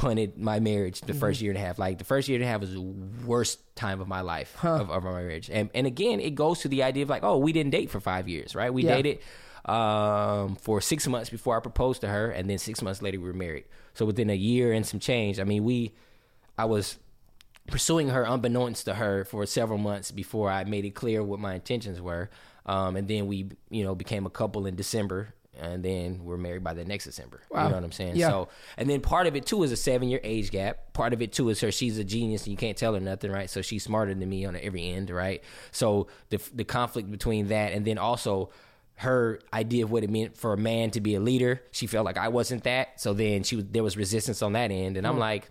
punted 0.00 0.38
my 0.38 0.60
marriage 0.60 1.00
the 1.02 1.12
first 1.14 1.40
year 1.42 1.50
and 1.52 1.58
a 1.58 1.60
half. 1.66 1.78
Like 1.78 1.98
the 1.98 2.04
first 2.04 2.26
year 2.28 2.36
and 2.36 2.44
a 2.44 2.48
half 2.48 2.60
was 2.60 2.72
the 2.72 2.80
worst 2.80 3.58
time 3.76 4.00
of 4.00 4.08
my 4.08 4.22
life 4.22 4.56
of, 4.64 4.90
of 4.90 5.02
my 5.04 5.10
marriage. 5.12 5.50
And 5.52 5.68
and 5.74 5.86
again, 5.86 6.20
it 6.20 6.34
goes 6.34 6.60
to 6.60 6.68
the 6.68 6.82
idea 6.82 7.02
of 7.02 7.10
like, 7.10 7.22
oh, 7.22 7.36
we 7.38 7.52
didn't 7.52 7.72
date 7.72 7.90
for 7.90 8.00
five 8.00 8.26
years, 8.28 8.54
right? 8.54 8.72
We 8.72 8.82
Yeah. 8.84 8.96
dated 8.96 9.18
um, 9.66 10.56
for 10.56 10.80
six 10.80 11.06
months 11.06 11.28
before 11.30 11.56
I 11.56 11.60
proposed 11.60 12.00
to 12.00 12.08
her, 12.08 12.30
and 12.30 12.48
then 12.48 12.58
six 12.58 12.80
months 12.82 13.02
later 13.02 13.18
we 13.20 13.26
were 13.26 13.34
married. 13.46 13.64
So 13.94 14.06
within 14.06 14.30
a 14.30 14.34
year 14.34 14.72
and 14.72 14.86
some 14.86 15.00
change, 15.00 15.38
I 15.38 15.44
mean, 15.44 15.64
we, 15.64 15.92
I 16.56 16.64
was 16.64 16.96
pursuing 17.66 18.08
her 18.08 18.24
unbeknownst 18.24 18.86
to 18.86 18.94
her 18.94 19.24
for 19.26 19.44
several 19.46 19.78
months 19.78 20.10
before 20.10 20.50
I 20.50 20.64
made 20.64 20.84
it 20.86 20.94
clear 20.94 21.22
what 21.22 21.38
my 21.40 21.54
intentions 21.54 22.00
were. 22.00 22.30
Um, 22.64 22.96
and 22.96 23.06
then 23.06 23.26
we, 23.26 23.50
you 23.70 23.84
know, 23.84 23.94
became 23.94 24.24
a 24.26 24.30
couple 24.30 24.66
in 24.66 24.76
December, 24.76 25.34
and 25.60 25.82
then 25.82 26.24
we're 26.24 26.36
married 26.36 26.64
by 26.64 26.74
the 26.74 26.84
next 26.84 27.04
December. 27.04 27.40
Wow. 27.50 27.64
You 27.64 27.68
know 27.70 27.74
what 27.76 27.84
I'm 27.84 27.92
saying? 27.92 28.16
Yeah. 28.16 28.28
So, 28.28 28.48
and 28.76 28.88
then 28.88 29.00
part 29.00 29.26
of 29.26 29.36
it 29.36 29.46
too 29.46 29.62
is 29.62 29.72
a 29.72 29.76
seven 29.76 30.08
year 30.08 30.20
age 30.22 30.50
gap. 30.50 30.92
Part 30.92 31.12
of 31.12 31.22
it 31.22 31.32
too 31.32 31.48
is 31.50 31.60
her. 31.60 31.70
She's 31.70 31.98
a 31.98 32.04
genius, 32.04 32.44
and 32.44 32.52
you 32.52 32.56
can't 32.56 32.76
tell 32.76 32.94
her 32.94 33.00
nothing, 33.00 33.30
right? 33.30 33.50
So 33.50 33.62
she's 33.62 33.84
smarter 33.84 34.14
than 34.14 34.28
me 34.28 34.44
on 34.44 34.56
every 34.56 34.88
end, 34.88 35.10
right? 35.10 35.42
So 35.72 36.08
the 36.30 36.40
the 36.54 36.64
conflict 36.64 37.10
between 37.10 37.48
that, 37.48 37.72
and 37.72 37.84
then 37.84 37.98
also 37.98 38.50
her 38.96 39.40
idea 39.52 39.84
of 39.84 39.90
what 39.90 40.04
it 40.04 40.10
meant 40.10 40.36
for 40.36 40.52
a 40.52 40.58
man 40.58 40.90
to 40.92 41.00
be 41.00 41.14
a 41.14 41.20
leader. 41.20 41.62
She 41.70 41.86
felt 41.86 42.04
like 42.04 42.18
I 42.18 42.28
wasn't 42.28 42.64
that. 42.64 43.00
So 43.00 43.12
then 43.12 43.42
she 43.42 43.56
was 43.56 43.66
there 43.70 43.82
was 43.82 43.96
resistance 43.96 44.42
on 44.42 44.54
that 44.54 44.70
end, 44.70 44.96
and 44.96 45.06
I'm 45.06 45.18
like 45.18 45.50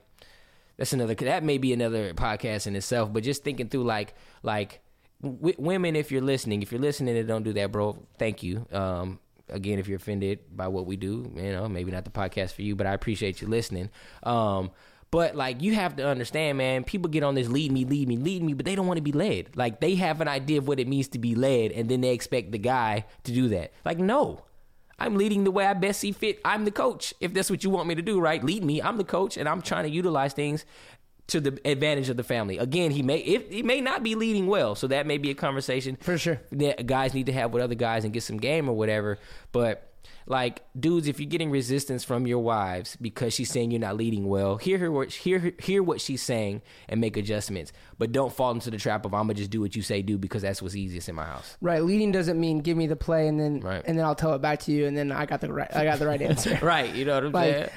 that's 0.78 0.93
another 0.93 1.14
that 1.14 1.43
may 1.43 1.57
be 1.57 1.74
another 1.74 2.14
podcast 2.14 2.66
in 2.66 2.74
itself 2.74 3.12
but 3.12 3.22
just 3.22 3.43
thinking 3.43 3.68
through 3.68 3.84
like 3.84 4.14
like 4.43 4.80
w- 5.22 5.55
women, 5.57 5.95
if 5.95 6.12
you're 6.12 6.22
listening, 6.22 6.62
if 6.62 6.72
you're 6.72 6.82
listening 6.82 7.18
and 7.18 7.28
don't 7.28 7.43
do 7.43 7.53
that, 7.53 7.72
bro, 7.72 7.97
thank 8.18 8.43
you. 8.43 8.66
Um, 8.72 9.20
again, 9.52 9.80
if 9.80 9.88
you're 9.88 9.97
offended 9.97 10.39
by 10.56 10.68
what 10.68 10.86
we 10.86 10.95
do, 10.95 11.32
you 11.36 11.52
know, 11.52 11.68
maybe 11.68 11.91
not 11.91 12.06
the 12.06 12.12
podcast 12.12 12.54
for 12.54 12.62
you, 12.62 12.76
but 12.76 12.88
I 12.88 12.93
appreciate 12.93 13.41
you 13.41 13.47
listening. 13.47 13.89
Um, 14.24 14.72
but 15.12 15.36
like 15.36 15.62
you 15.62 15.74
have 15.76 15.95
to 15.95 16.08
understand, 16.08 16.58
man, 16.58 16.84
people 16.84 17.10
get 17.10 17.24
on 17.24 17.36
this 17.36 17.47
lead 17.47 17.72
me, 17.72 17.86
lead 17.86 18.08
me, 18.08 18.18
lead 18.18 18.43
me, 18.43 18.54
but 18.54 18.66
they 18.66 18.76
don't 18.76 18.88
want 18.88 18.97
to 18.97 19.04
be 19.04 19.12
led. 19.12 19.56
Like 19.56 19.80
they 19.80 19.95
have 19.95 20.22
an 20.22 20.28
idea 20.28 20.60
of 20.60 20.68
what 20.68 20.80
it 20.80 20.88
means 20.88 21.08
to 21.10 21.20
be 21.20 21.36
led, 21.36 21.72
and 21.72 21.89
then 21.89 22.02
they 22.02 22.14
expect 22.14 22.52
the 22.52 22.60
guy 22.60 23.06
to 23.24 23.32
do 23.32 23.50
that. 23.50 23.74
Like, 23.86 23.97
no. 23.97 24.45
I'm 25.02 25.16
leading 25.16 25.45
the 25.45 25.52
way 25.52 25.66
I 25.66 25.74
best 25.76 26.02
see 26.02 26.12
fit. 26.12 26.41
I'm 26.43 26.66
the 26.66 26.72
coach. 26.72 27.14
If 27.22 27.34
that's 27.34 27.50
what 27.50 27.64
you 27.64 27.70
want 27.70 27.88
me 27.88 27.95
to 27.95 28.02
do, 28.02 28.20
right? 28.20 28.43
Lead 28.43 28.66
me. 28.66 28.82
I'm 28.82 28.97
the 28.97 29.06
coach, 29.06 29.38
and 29.38 29.47
I'm 29.47 29.62
trying 29.62 29.86
to 29.86 29.89
utilize 29.89 30.34
things 30.34 30.66
to 31.30 31.40
the 31.42 31.60
advantage 31.66 32.10
of 32.10 32.18
the 32.18 32.24
family. 32.24 32.58
Again, 32.58 32.92
he 32.92 33.02
may 33.02 33.18
if 33.20 33.50
he 33.50 33.64
may 33.64 33.82
not 33.82 34.04
be 34.04 34.16
leading 34.16 34.48
well, 34.48 34.76
so 34.76 34.88
that 34.88 35.08
may 35.08 35.18
be 35.18 35.30
a 35.32 35.36
conversation 35.36 35.98
For 36.02 36.18
sure. 36.18 36.42
that 36.52 36.86
guys 36.86 37.14
need 37.14 37.26
to 37.28 37.34
have 37.34 37.52
with 37.54 37.64
other 37.64 37.76
guys 37.76 38.04
and 38.04 38.14
get 38.14 38.24
some 38.24 38.38
game 38.38 38.70
or 38.70 38.76
whatever. 38.76 39.18
But 39.52 39.86
like 40.26 40.62
dudes, 40.80 41.08
if 41.08 41.20
you're 41.20 41.30
getting 41.30 41.50
resistance 41.50 42.04
from 42.04 42.28
your 42.28 42.38
wives 42.40 42.96
because 43.02 43.34
she's 43.34 43.50
saying 43.50 43.72
you're 43.72 43.80
not 43.80 43.98
leading 43.98 44.28
well, 44.28 44.58
hear 44.58 44.78
her 44.78 44.92
what 44.92 45.12
hear 45.12 45.54
hear 45.60 45.82
what 45.82 46.00
she's 46.02 46.22
saying 46.22 46.62
and 46.88 47.02
make 47.02 47.18
adjustments. 47.18 47.72
But 47.98 48.12
don't 48.12 48.32
fall 48.32 48.52
into 48.52 48.70
the 48.70 48.78
trap 48.78 49.06
of 49.06 49.14
I'm 49.16 49.24
gonna 49.24 49.34
just 49.34 49.50
do 49.50 49.60
what 49.62 49.76
you 49.76 49.82
say 49.82 50.04
do 50.04 50.18
because 50.20 50.44
that's 50.44 50.62
what's 50.62 50.76
easiest 50.76 51.10
in 51.10 51.16
my 51.16 51.26
house. 51.26 51.58
Right, 51.62 51.82
leading 51.84 52.12
doesn't 52.12 52.40
mean 52.40 52.60
give 52.60 52.78
me 52.78 52.86
the 52.86 52.96
play 52.96 53.28
and 53.28 53.40
then 53.40 53.60
Right. 53.62 53.82
and 53.86 53.98
then 53.98 54.06
I'll 54.06 54.14
tell 54.16 54.34
it 54.36 54.42
back 54.42 54.60
to 54.62 54.72
you 54.72 54.86
and 54.86 54.96
then 54.96 55.12
I 55.12 55.26
got 55.26 55.42
the 55.42 55.52
right 55.52 55.76
I 55.76 55.84
got 55.84 55.98
the 55.98 56.06
right 56.08 56.22
answer. 56.30 56.60
right, 56.62 56.94
you 56.94 57.06
know 57.06 57.16
what 57.16 57.26
I'm 57.26 57.32
Like, 57.32 57.56
saying? 57.56 57.70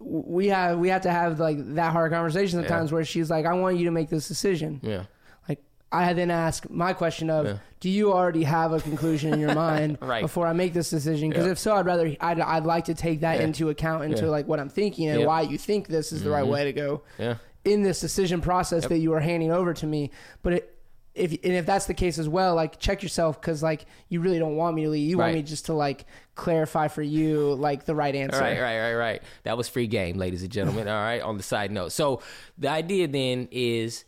We 0.00 0.46
have 0.48 0.78
we 0.78 0.88
have 0.90 1.02
to 1.02 1.10
have 1.10 1.40
like 1.40 1.58
that 1.74 1.92
hard 1.92 2.12
conversation 2.12 2.60
sometimes 2.60 2.92
where 2.92 3.04
she's 3.04 3.30
like, 3.30 3.46
I 3.46 3.54
want 3.54 3.78
you 3.78 3.84
to 3.86 3.90
make 3.90 4.08
this 4.08 4.28
decision. 4.28 4.80
Yeah. 4.82 5.04
Like 5.48 5.60
I 5.90 6.12
then 6.12 6.30
ask 6.30 6.68
my 6.70 6.92
question 6.92 7.30
of, 7.30 7.46
Yeah. 7.46 7.56
do 7.80 7.88
you 7.90 8.12
already 8.12 8.44
have 8.44 8.72
a 8.72 8.80
conclusion 8.80 9.32
in 9.34 9.40
your 9.40 9.54
mind 9.66 9.98
Right. 10.00 10.20
before 10.22 10.46
I 10.46 10.52
make 10.52 10.72
this 10.72 10.90
decision? 10.90 11.30
Because 11.30 11.46
Yeah. 11.46 11.52
if 11.52 11.58
so, 11.58 11.74
I'd 11.74 11.86
rather 11.86 12.14
I'd, 12.20 12.38
I'd 12.40 12.64
like 12.64 12.84
to 12.86 12.94
take 12.94 13.20
that 13.20 13.38
Yeah. 13.38 13.44
into 13.46 13.70
account 13.70 14.04
into 14.04 14.24
Yeah. 14.26 14.30
like 14.30 14.46
what 14.46 14.60
I'm 14.60 14.68
thinking 14.68 15.08
and 15.08 15.20
Yep. 15.20 15.26
why 15.26 15.40
you 15.42 15.58
think 15.58 15.88
this 15.88 16.12
is 16.12 16.22
the 16.22 16.30
right 16.30 16.44
Mhm. 16.44 16.50
way 16.52 16.64
to 16.64 16.72
go 16.72 17.02
Yeah. 17.18 17.34
in 17.64 17.82
this 17.82 18.00
decision 18.00 18.40
process 18.40 18.86
that 18.86 18.98
you 18.98 19.12
are 19.14 19.20
handing 19.20 19.50
over 19.50 19.74
to 19.74 19.86
me. 19.86 20.12
But 20.44 20.52
it, 20.52 20.77
if 21.18 21.32
and 21.32 21.52
if 21.54 21.66
that's 21.66 21.86
the 21.86 21.94
case 21.94 22.18
as 22.18 22.28
well, 22.28 22.54
like 22.54 22.78
check 22.78 23.02
yourself 23.02 23.40
because 23.40 23.62
like 23.62 23.86
you 24.08 24.20
really 24.20 24.38
don't 24.38 24.56
want 24.56 24.76
me 24.76 24.84
to 24.84 24.90
leave. 24.90 25.08
You 25.08 25.18
want 25.18 25.28
Right. 25.28 25.34
me 25.36 25.42
just 25.42 25.66
to 25.66 25.74
like 25.74 26.06
clarify 26.34 26.88
for 26.88 27.02
you 27.02 27.54
like 27.54 27.84
the 27.84 27.94
right 27.94 28.14
answer. 28.14 28.40
Right, 28.40 28.60
right, 28.60 28.78
right, 28.78 28.94
right. 28.94 29.22
That 29.42 29.56
was 29.56 29.68
free 29.68 29.86
game, 29.86 30.16
ladies 30.18 30.42
and 30.42 30.50
gentlemen. 30.52 30.88
All 30.94 30.94
right. 31.02 31.20
On 31.20 31.36
the 31.36 31.42
side 31.42 31.70
note, 31.70 31.92
so 31.92 32.22
the 32.56 32.68
idea 32.68 33.08
then 33.08 33.48
is 33.50 34.04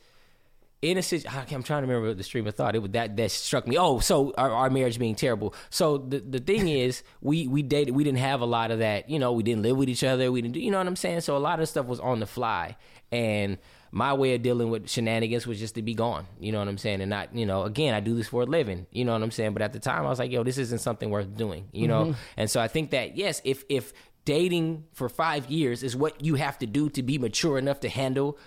in 0.82 0.96
a 0.96 1.02
situation. 1.02 1.38
I'm 1.54 1.62
trying 1.62 1.82
to 1.82 1.86
remember 1.88 2.08
what 2.08 2.16
the 2.16 2.22
stream 2.24 2.46
of 2.46 2.54
thought. 2.54 2.74
It 2.74 2.78
was 2.78 2.92
that 2.92 3.16
that 3.16 3.30
struck 3.30 3.66
me. 3.66 3.76
Oh, 3.76 3.98
so 3.98 4.32
our, 4.38 4.50
our 4.50 4.70
marriage 4.70 4.98
being 4.98 5.14
terrible. 5.14 5.54
So 5.68 5.98
the 5.98 6.20
the 6.20 6.38
thing 6.38 6.68
is, 6.84 7.02
we 7.20 7.46
we 7.48 7.62
dated. 7.62 7.94
We 7.94 8.02
didn't 8.04 8.18
have 8.18 8.40
a 8.40 8.46
lot 8.46 8.70
of 8.70 8.78
that. 8.78 9.10
You 9.10 9.18
know, 9.18 9.32
we 9.32 9.42
didn't 9.42 9.62
live 9.62 9.76
with 9.76 9.88
each 9.90 10.04
other. 10.04 10.32
We 10.32 10.40
didn't 10.40 10.54
do. 10.54 10.60
You 10.60 10.70
know 10.70 10.78
what 10.78 10.86
I'm 10.86 10.96
saying? 10.96 11.20
So 11.20 11.36
a 11.36 11.38
lot 11.38 11.60
of 11.60 11.68
stuff 11.68 11.84
was 11.86 12.00
on 12.00 12.20
the 12.20 12.26
fly, 12.26 12.76
and 13.12 13.58
my 13.92 14.12
way 14.14 14.34
of 14.34 14.42
dealing 14.42 14.70
with 14.70 14.88
shenanigans 14.88 15.46
was 15.46 15.58
just 15.58 15.74
to 15.74 15.82
be 15.82 15.94
gone. 15.94 16.26
You 16.38 16.52
know 16.52 16.58
what 16.60 16.68
I'm 16.68 16.78
saying? 16.78 17.00
And 17.00 17.10
not, 17.10 17.34
you 17.34 17.44
know, 17.44 17.64
again, 17.64 17.92
I 17.92 18.00
do 18.00 18.14
this 18.14 18.28
for 18.28 18.42
a 18.42 18.46
living. 18.46 18.86
You 18.92 19.04
know 19.04 19.12
what 19.12 19.22
I'm 19.22 19.30
saying? 19.32 19.52
But 19.52 19.62
at 19.62 19.72
the 19.72 19.80
time, 19.80 20.06
I 20.06 20.08
was 20.08 20.18
like, 20.20 20.30
yo, 20.30 20.44
this 20.44 20.58
isn't 20.58 20.78
something 20.80 21.10
worth 21.10 21.36
doing. 21.36 21.66
You 21.72 21.88
know? 21.88 22.04
Mhm. 22.06 22.14
And 22.36 22.50
so 22.50 22.60
I 22.60 22.68
think 22.68 22.90
that 22.90 23.16
yes, 23.16 23.40
if 23.44 23.64
if 23.68 23.92
dating 24.24 24.84
for 24.92 25.08
five 25.08 25.50
years 25.50 25.82
is 25.82 25.96
what 25.96 26.22
you 26.24 26.36
have 26.36 26.58
to 26.58 26.66
do 26.66 26.88
to 26.90 27.02
be 27.02 27.18
mature 27.18 27.58
enough 27.58 27.80
to 27.80 27.88
handle 27.88 28.38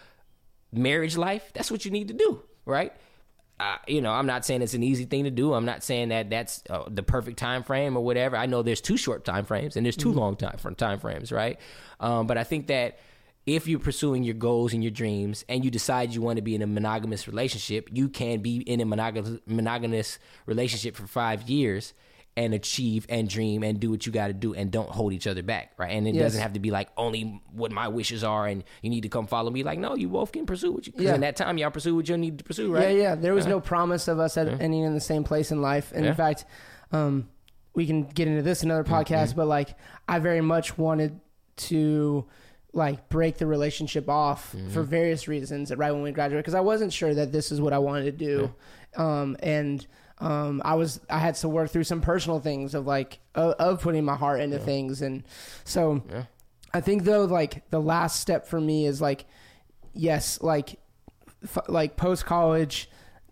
marriage 0.72 1.18
life, 1.18 1.52
that's 1.54 1.70
what 1.72 1.86
you 1.86 1.92
need 1.92 2.08
to 2.08 2.14
do, 2.14 2.42
right? 2.66 2.94
Uh, 3.60 3.78
you 3.88 4.02
know, 4.02 4.12
I'm 4.12 4.26
not 4.26 4.46
saying 4.46 4.62
it's 4.62 4.74
an 4.74 4.84
easy 4.84 5.06
thing 5.06 5.26
to 5.26 5.32
do. 5.32 5.54
I'm 5.54 5.66
not 5.66 5.84
saying 5.84 6.10
that 6.10 6.30
that's 6.30 6.64
uh, 6.70 6.84
the 6.90 7.04
perfect 7.04 7.38
time 7.38 7.64
frame 7.64 7.96
or 7.96 8.04
whatever. 8.04 8.36
I 8.36 8.46
know 8.46 8.62
there's 8.64 8.82
two 8.82 8.98
short 8.98 9.24
time 9.26 9.46
frames 9.46 9.76
and 9.78 9.86
there's 9.86 9.96
2 9.96 10.12
Mhm. 10.12 10.16
long 10.16 10.36
time 10.36 10.58
time 10.76 11.00
frames, 11.00 11.32
right? 11.32 11.60
Um, 12.00 12.28
but 12.28 12.38
I 12.38 12.44
think 12.44 12.68
that 12.68 12.98
if 13.46 13.68
you're 13.68 13.80
pursuing 13.80 14.24
your 14.24 14.36
goals 14.36 14.74
and 14.74 14.84
your 14.84 14.92
dreams 14.92 15.44
and 15.50 15.66
you 15.66 15.72
decide 15.72 16.14
you 16.14 16.22
want 16.22 16.38
to 16.38 16.42
be 16.42 16.56
in 16.56 16.62
a 16.62 16.68
monogamous 16.68 17.28
relationship, 17.28 17.90
you 17.92 18.08
can 18.10 18.40
be 18.40 18.58
in 18.58 18.80
a 18.82 18.86
monogamous 18.86 19.40
monogamous 19.46 20.18
relationship 20.46 20.96
for 20.96 21.08
five 21.08 21.50
years 21.50 21.94
and 22.36 22.54
achieve 22.56 23.06
and 23.10 23.30
dream 23.30 23.62
and 23.64 23.80
do 23.80 23.92
what 23.92 24.08
you 24.08 24.12
got 24.12 24.28
to 24.28 24.34
do 24.34 24.56
and 24.56 24.72
don't 24.72 24.90
hold 24.90 25.14
each 25.14 25.28
other 25.28 25.44
back, 25.44 25.72
right? 25.78 25.92
And 25.92 26.08
it 26.08 26.16
Yes. 26.16 26.24
doesn't 26.24 26.42
have 26.42 26.54
to 26.54 26.60
be 26.60 26.72
like 26.72 26.90
only 26.98 27.40
what 27.52 27.72
my 27.72 27.88
wishes 27.90 28.24
are 28.24 28.48
and 28.48 28.64
you 28.82 28.90
need 28.90 29.02
to 29.02 29.10
come 29.10 29.28
follow 29.28 29.52
me. 29.52 29.62
Like, 29.62 29.78
no, 29.78 29.96
you 29.96 30.08
both 30.10 30.32
can 30.32 30.48
pursue 30.48 30.72
what 30.72 30.88
you. 30.88 30.94
Because 30.94 31.06
Yeah. 31.10 31.16
in 31.16 31.22
that 31.22 31.36
time, 31.36 31.60
y'all 31.60 31.70
pursue 31.70 31.96
what 31.96 32.10
you 32.10 32.18
need 32.18 32.40
to 32.40 32.44
pursue, 32.44 32.74
right? 32.74 32.96
Yeah, 32.96 33.02
yeah. 33.10 33.16
There 33.16 33.36
was 33.36 33.46
Uh, 33.46 33.50
no 33.50 33.60
promise 33.60 34.08
of 34.08 34.18
us 34.20 34.36
at 34.38 34.48
Yeah. 34.48 34.58
ending 34.60 34.82
in 34.84 34.96
the 34.96 35.00
same 35.00 35.24
place 35.24 35.52
in 35.52 35.62
life. 35.62 35.92
And 35.94 36.06
Yeah. 36.06 36.10
in 36.12 36.16
fact, 36.16 36.46
um, 36.92 37.28
we 37.76 37.86
can 37.86 38.04
get 38.04 38.28
into 38.28 38.42
this 38.42 38.64
in 38.64 38.72
another 38.72 38.84
Mm-hmm. 38.90 39.14
podcast, 39.14 39.36
but 39.36 39.48
like 39.48 39.76
I 40.08 40.18
very 40.18 40.42
much 40.42 40.76
wanted 40.78 41.20
to 41.58 42.26
like 42.74 43.08
break 43.10 43.38
the 43.38 43.46
relationship 43.46 44.10
off 44.10 44.52
Mm-hmm. 44.54 44.70
for 44.72 44.82
various 44.84 45.28
reasons 45.28 45.74
right 45.76 45.92
when 45.92 46.02
we 46.02 46.12
graduated 46.12 46.44
because 46.44 46.56
I 46.56 46.62
wasn't 46.62 46.92
sure 46.92 47.14
that 47.14 47.32
this 47.32 47.52
is 47.52 47.62
what 47.62 47.72
I 47.74 47.78
wanted 47.80 48.06
to 48.06 48.12
do. 48.12 48.54
Um, 48.96 49.38
and 49.42 49.86
um, 50.20 50.62
I 50.66 50.76
was 50.76 51.00
I 51.10 51.20
had 51.20 51.36
to 51.36 51.50
work 51.50 51.70
through 51.70 51.84
some 51.86 52.02
personal 52.02 52.40
things 52.40 52.74
of 52.76 52.86
like 52.88 53.20
of, 53.36 53.54
of 53.54 53.82
putting 53.82 54.04
my 54.06 54.16
heart 54.16 54.42
into 54.42 54.58
things 54.60 55.02
and 55.02 55.24
so 55.66 56.04
Yeah. 56.10 56.24
I 56.74 56.82
think 56.82 57.04
though 57.04 57.26
like 57.26 57.70
the 57.70 57.80
last 57.80 58.20
step 58.20 58.48
for 58.48 58.60
me 58.60 58.86
is 58.86 59.00
like 59.02 59.26
yes 59.94 60.42
like 60.42 60.80
f- 61.44 61.68
like 61.68 61.96
post 61.98 62.26
college 62.26 62.90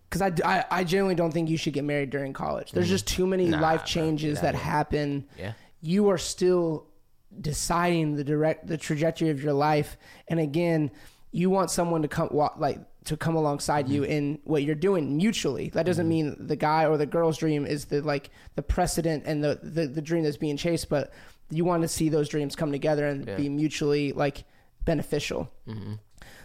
because 0.08 0.22
I, 0.22 0.32
I, 0.44 0.64
I 0.70 0.84
generally 0.84 1.14
don't 1.14 1.32
think 1.32 1.48
you 1.48 1.56
should 1.56 1.72
get 1.72 1.84
married 1.84 2.10
during 2.10 2.32
college 2.32 2.72
there's 2.72 2.88
just 2.88 3.06
too 3.06 3.26
many 3.26 3.44
Mm-hmm. 3.44 3.52
Nah, 3.60 3.60
life 3.60 3.84
changes 3.84 4.40
that 4.42 4.54
happen 4.54 5.26
Yeah. 5.38 5.52
you 5.80 6.08
are 6.10 6.18
still 6.18 6.86
deciding 7.40 8.16
the 8.16 8.24
direct 8.24 8.66
the 8.66 8.76
trajectory 8.76 9.30
of 9.30 9.42
your 9.42 9.52
life 9.52 9.96
and 10.28 10.38
again 10.40 10.90
you 11.30 11.48
want 11.50 11.70
someone 11.70 12.02
to 12.02 12.08
come 12.08 12.28
walk 12.30 12.56
like 12.58 12.78
to 13.04 13.16
come 13.16 13.34
alongside 13.34 13.88
you 13.88 14.02
Mm-hmm. 14.02 14.10
in 14.12 14.38
what 14.44 14.62
you're 14.62 14.74
doing 14.74 15.16
mutually 15.16 15.68
that 15.70 15.86
doesn't 15.86 16.08
mean 16.08 16.36
the 16.38 16.56
guy 16.56 16.86
or 16.86 16.96
the 16.96 17.06
girl's 17.06 17.38
dream 17.38 17.64
is 17.66 17.86
the 17.86 18.00
like 18.02 18.30
the 18.54 18.62
precedent 18.62 19.24
and 19.26 19.42
the 19.42 19.58
the, 19.62 19.86
the 19.86 20.02
dream 20.02 20.22
that's 20.24 20.36
being 20.36 20.56
chased 20.56 20.88
but 20.88 21.12
you 21.50 21.64
want 21.64 21.82
to 21.82 21.88
see 21.88 22.08
those 22.08 22.28
dreams 22.28 22.54
come 22.54 22.70
together 22.70 23.06
and 23.06 23.26
Yeah. 23.26 23.36
be 23.36 23.48
mutually 23.48 24.12
like 24.12 24.44
beneficial 24.84 25.50
Mhm. 25.68 25.98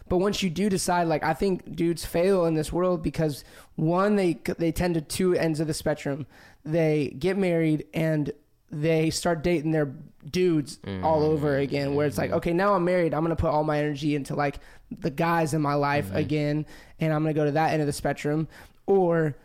but 0.07 0.17
once 0.19 0.41
you 0.41 0.49
do 0.49 0.69
decide, 0.69 1.07
like 1.07 1.23
I 1.23 1.33
think 1.33 1.75
dudes 1.75 2.05
fail 2.05 2.45
in 2.45 2.53
this 2.55 2.71
world 2.71 3.03
because 3.03 3.43
one, 3.75 4.15
they 4.15 4.39
they 4.57 4.71
tend 4.71 4.93
to 4.95 5.01
two 5.01 5.33
ends 5.35 5.59
of 5.59 5.67
the 5.67 5.73
spectrum. 5.73 6.25
They 6.63 7.09
get 7.19 7.37
married 7.37 7.85
and 7.93 8.31
they 8.71 9.09
start 9.09 9.43
dating 9.43 9.71
their 9.71 9.93
dudes 10.29 10.79
all 10.85 10.91
mm-hmm. 10.91 11.05
over 11.05 11.57
again. 11.57 11.95
Where 11.95 12.07
it's 12.07 12.17
like, 12.17 12.29
mm-hmm. 12.29 12.37
okay, 12.37 12.53
now 12.53 12.73
I'm 12.73 12.83
married, 12.85 13.13
I'm 13.13 13.23
gonna 13.23 13.35
put 13.35 13.49
all 13.49 13.63
my 13.63 13.79
energy 13.79 14.15
into 14.15 14.35
like 14.35 14.59
the 14.91 15.09
guys 15.09 15.53
in 15.53 15.61
my 15.61 15.75
life 15.75 16.07
mm-hmm. 16.07 16.17
again, 16.17 16.65
and 16.99 17.13
I'm 17.13 17.23
gonna 17.23 17.33
go 17.33 17.45
to 17.45 17.51
that 17.51 17.73
end 17.73 17.81
of 17.81 17.87
the 17.87 17.93
spectrum. 17.93 18.47
Or 18.85 19.35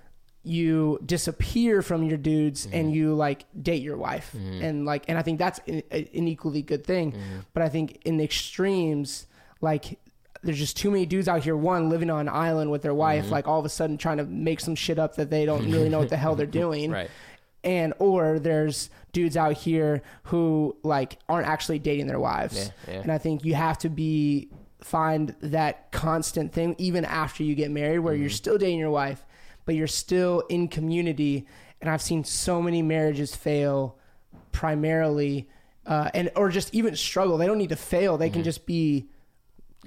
you 0.45 0.99
disappear 1.05 1.83
from 1.83 2.03
your 2.03 2.19
dudes 2.19 2.67
and 2.73 2.93
you 2.93 3.15
like 3.15 3.45
date 3.61 3.83
your 3.83 3.97
wife. 3.97 4.35
And 4.35 4.85
like 4.85 5.05
and 5.09 5.17
i 5.17 5.23
think 5.23 5.39
that's 5.39 5.61
an, 5.69 5.83
an 5.91 6.29
equally 6.29 6.63
good 6.63 6.85
thing. 6.85 7.15
But 7.53 7.63
i 7.63 7.69
think 7.69 8.03
in 8.05 8.17
the 8.17 8.25
extremes 8.25 9.27
like 9.61 9.99
there's 10.43 10.59
just 10.59 10.77
too 10.77 10.91
many 10.91 11.07
dudes 11.07 11.29
out 11.29 11.45
here 11.45 11.57
one 11.57 11.89
living 11.89 12.11
on 12.11 12.23
an 12.23 12.29
island 12.29 12.73
with 12.73 12.83
their 12.83 12.95
wife 12.95 13.31
like 13.31 13.47
all 13.47 13.61
of 13.61 13.65
a 13.65 13.69
sudden 13.69 13.97
trying 13.97 14.17
to 14.17 14.25
make 14.25 14.59
some 14.59 14.75
shit 14.75 14.99
up 14.99 15.15
that 15.15 15.31
they 15.31 15.47
don't 15.47 15.71
really 15.71 15.89
know 15.89 16.01
what 16.01 16.09
the 16.09 16.17
hell 16.17 16.35
they're 16.35 16.47
doing. 16.63 16.91
Right. 16.91 17.11
and 17.63 17.95
or 18.01 18.41
there's 18.41 18.91
dudes 19.13 19.37
out 19.37 19.53
here 19.55 20.03
who 20.25 20.75
like 20.83 21.19
aren't 21.29 21.47
actually 21.47 21.79
dating 21.79 22.07
their 22.07 22.19
wives 22.21 22.57
Yeah, 22.89 22.95
yeah. 22.95 23.01
and 23.03 23.13
i 23.13 23.19
think 23.19 23.45
you 23.45 23.55
have 23.55 23.79
to 23.79 23.89
be 23.89 24.49
find 24.81 25.35
that 25.43 25.93
constant 25.93 26.53
thing 26.53 26.75
even 26.79 27.05
after 27.05 27.43
you 27.45 27.55
get 27.55 27.71
married 27.71 28.01
where 28.01 28.15
you're 28.15 28.31
still 28.31 28.59
dating 28.59 28.79
your 28.79 28.91
wife 28.91 29.25
but 29.65 29.75
you're 29.75 29.87
still 29.87 30.41
in 30.49 30.67
community 30.67 31.47
and 31.81 31.89
i've 31.91 32.03
seen 32.03 32.25
so 32.25 32.61
many 32.63 32.83
marriages 32.83 33.35
fail 33.37 33.97
primarily 34.51 35.49
uh, 35.87 36.11
and 36.15 36.31
or 36.37 36.49
just 36.49 36.73
even 36.75 36.95
struggle 36.95 37.37
they 37.37 37.47
don't 37.47 37.59
need 37.59 37.71
to 37.71 37.77
fail 37.77 38.17
they 38.19 38.31
can 38.31 38.43
just 38.43 38.67
be 38.67 39.09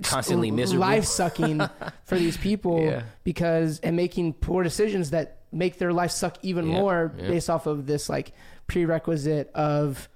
Constantly 0.04 0.52
miserable. 0.52 0.82
life 0.86 1.06
sucking 1.06 1.62
for 2.04 2.16
these 2.18 2.36
people 2.36 2.82
Yeah. 2.84 3.04
because 3.24 3.80
and 3.80 3.96
making 3.96 4.34
poor 4.34 4.62
decisions 4.62 5.12
that 5.12 5.38
make 5.56 5.78
their 5.78 5.94
life 5.94 6.12
suck 6.12 6.38
even 6.42 6.68
Yep, 6.68 6.74
more 6.74 7.14
yep. 7.18 7.28
based 7.28 7.50
off 7.50 7.66
of 7.66 7.86
this 7.86 8.10
like 8.10 8.34
prerequisite 8.68 9.50
of 9.56 10.10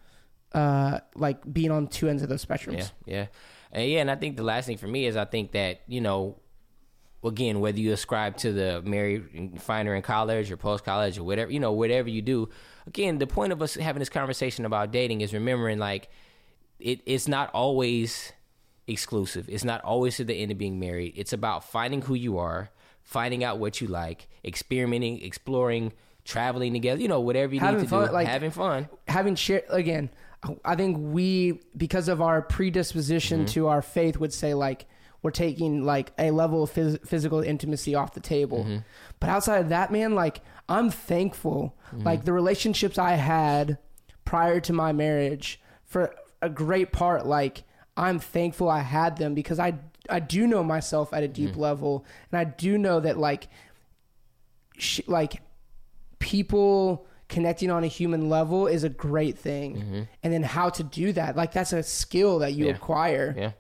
uh 0.54 1.00
like 1.16 1.52
being 1.52 1.72
on 1.72 1.88
two 1.88 2.10
ends 2.10 2.22
of 2.22 2.30
those 2.30 2.46
spectrums. 2.46 2.92
Yeah, 3.06 3.16
yeah, 3.16 3.26
and 3.72 3.90
yeah. 3.90 4.02
And 4.02 4.12
I 4.12 4.16
think 4.16 4.38
the 4.38 4.44
last 4.44 4.66
thing 4.66 4.78
for 4.78 4.88
me 4.88 5.06
is 5.06 5.16
I 5.16 5.26
think 5.26 5.54
that 5.54 5.82
you 5.88 6.02
know, 6.02 6.38
again, 7.24 7.60
whether 7.60 7.80
you 7.80 7.94
ascribe 7.94 8.38
to 8.38 8.52
the 8.52 8.82
married 8.84 9.62
finder 9.62 9.96
in 9.96 10.02
college 10.02 10.52
or 10.52 10.58
post 10.58 10.84
college 10.84 11.18
or 11.18 11.24
whatever, 11.24 11.52
you 11.52 11.60
know, 11.60 11.72
whatever 11.72 12.10
you 12.10 12.22
do. 12.22 12.50
Again, 12.88 13.20
the 13.20 13.28
point 13.28 13.54
of 13.54 13.62
us 13.62 13.76
having 13.76 14.00
this 14.00 14.10
conversation 14.10 14.66
about 14.66 14.92
dating 14.92 15.22
is 15.22 15.34
remembering 15.34 15.78
like 15.78 16.10
it, 16.80 17.02
it's 17.06 17.28
not 17.28 17.52
always 17.54 18.34
exclusive. 18.88 19.48
It's 19.50 19.64
not 19.64 19.84
always 19.84 20.18
to 20.18 20.24
the 20.24 20.34
end 20.34 20.52
of 20.52 20.58
being 20.58 20.80
married. 20.80 21.14
It's 21.16 21.34
about 21.34 21.64
finding 21.64 22.02
who 22.02 22.16
you 22.16 22.38
are, 22.40 22.72
finding 23.04 23.44
out 23.44 23.60
what 23.60 23.82
you 23.82 23.88
like, 23.88 24.28
experimenting, 24.46 25.22
exploring, 25.22 25.94
traveling 26.26 26.74
together. 26.74 27.02
You 27.02 27.08
know, 27.08 27.20
whatever 27.20 27.54
you 27.54 27.60
Having 27.60 27.80
need 27.82 27.84
to 27.86 27.90
fun, 27.90 28.08
do, 28.08 28.14
like- 28.14 28.28
having 28.28 28.52
fun. 28.52 28.90
having 29.08 29.36
share 29.36 29.64
again 29.70 30.10
i 30.64 30.74
think 30.74 30.96
we 31.00 31.60
because 31.76 32.08
of 32.08 32.22
our 32.22 32.42
predisposition 32.42 33.40
Mm-hmm. 33.40 33.54
to 33.54 33.68
our 33.68 33.82
faith 33.82 34.18
would 34.22 34.32
say 34.34 34.54
like 34.54 34.86
we're 35.22 35.32
taking 35.32 35.84
like 35.84 36.14
a 36.18 36.32
level 36.32 36.64
of 36.64 36.72
phys- 36.72 37.06
physical 37.06 37.42
intimacy 37.42 37.94
off 37.94 38.14
the 38.14 38.22
table 38.22 38.60
Mm-hmm. 38.60 38.78
but 39.20 39.30
outside 39.30 39.58
of 39.58 39.68
that 39.70 39.92
man 39.92 40.16
like 40.16 40.40
i'm 40.70 40.90
thankful 40.92 41.76
Mm-hmm. 41.94 42.06
like 42.06 42.24
the 42.24 42.32
relationships 42.32 42.98
i 42.98 43.14
had 43.16 43.80
prior 44.24 44.62
to 44.62 44.72
my 44.72 44.94
marriage 44.94 45.60
for 45.84 46.16
a 46.42 46.50
great 46.50 46.94
part 46.94 47.26
like 47.26 47.64
i'm 47.98 48.18
thankful 48.20 48.70
i 48.70 48.80
had 48.80 49.18
them 49.18 49.34
because 49.34 49.60
i 49.60 49.74
i 50.10 50.22
do 50.22 50.48
know 50.48 50.64
myself 50.64 51.12
at 51.14 51.22
a 51.24 51.28
deep 51.28 51.50
Mm-hmm. 51.52 51.60
level 51.60 52.06
and 52.32 52.40
i 52.40 52.46
do 52.46 52.78
know 52.78 53.02
that 53.02 53.18
like 53.18 53.50
sh- 54.82 55.02
like 55.08 55.42
people 56.20 57.06
connecting 57.28 57.70
on 57.70 57.84
a 57.84 57.88
human 57.88 58.28
level 58.30 58.66
is 58.68 58.84
a 58.84 58.90
great 58.90 59.38
thing 59.38 60.08
and 60.24 60.34
then 60.34 60.42
how 60.44 60.70
to 60.70 60.84
do 60.84 61.14
that 61.14 61.36
like 61.36 61.52
that's 61.54 61.74
a 61.74 61.84
skill 61.84 62.40
that 62.40 62.54
you 62.54 62.66
Mm-hmm. 62.66 62.70
Yeah. 62.70 62.76
acquire 62.76 63.36
Yeah. 63.38 63.52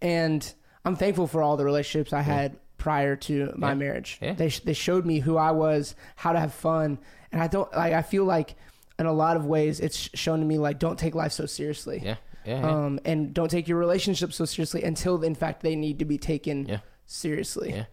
and 0.00 0.54
i'm 0.84 0.96
thankful 0.96 1.26
for 1.28 1.42
all 1.42 1.56
the 1.56 1.64
relationships 1.64 2.12
i 2.12 2.22
had 2.22 2.56
prior 2.78 3.14
to 3.14 3.52
my 3.56 3.68
Yeah. 3.68 3.74
marriage 3.74 4.18
Yeah. 4.20 4.32
they, 4.34 4.48
sh- 4.48 4.60
they 4.60 4.72
showed 4.72 5.06
me 5.06 5.20
who 5.20 5.36
i 5.36 5.52
was 5.52 5.94
how 6.16 6.32
to 6.32 6.40
have 6.40 6.52
fun 6.52 6.98
and 7.30 7.40
i 7.40 7.46
don't 7.46 7.72
like 7.72 7.92
i 7.92 8.02
feel 8.02 8.24
like 8.24 8.56
in 8.98 9.06
a 9.06 9.12
lot 9.12 9.36
of 9.36 9.46
ways 9.46 9.78
it's 9.80 10.10
shown 10.14 10.40
to 10.40 10.44
me 10.44 10.58
like 10.58 10.78
don't 10.80 10.98
take 10.98 11.14
life 11.14 11.32
so 11.32 11.46
seriously 11.46 12.00
Yeah. 12.04 12.16
Yeah. 12.44 12.60
yeah. 12.60 12.68
um, 12.86 12.98
and 13.04 13.32
don't 13.32 13.48
take 13.50 13.68
your 13.68 13.78
relationship 13.78 14.32
so 14.32 14.44
seriously 14.44 14.82
until 14.82 15.22
in 15.22 15.36
fact 15.36 15.62
they 15.62 15.76
need 15.76 16.00
to 16.00 16.04
be 16.04 16.18
taken 16.18 16.66
Yeah. 16.66 16.78
seriously 17.06 17.70
Yeah. 17.70 17.84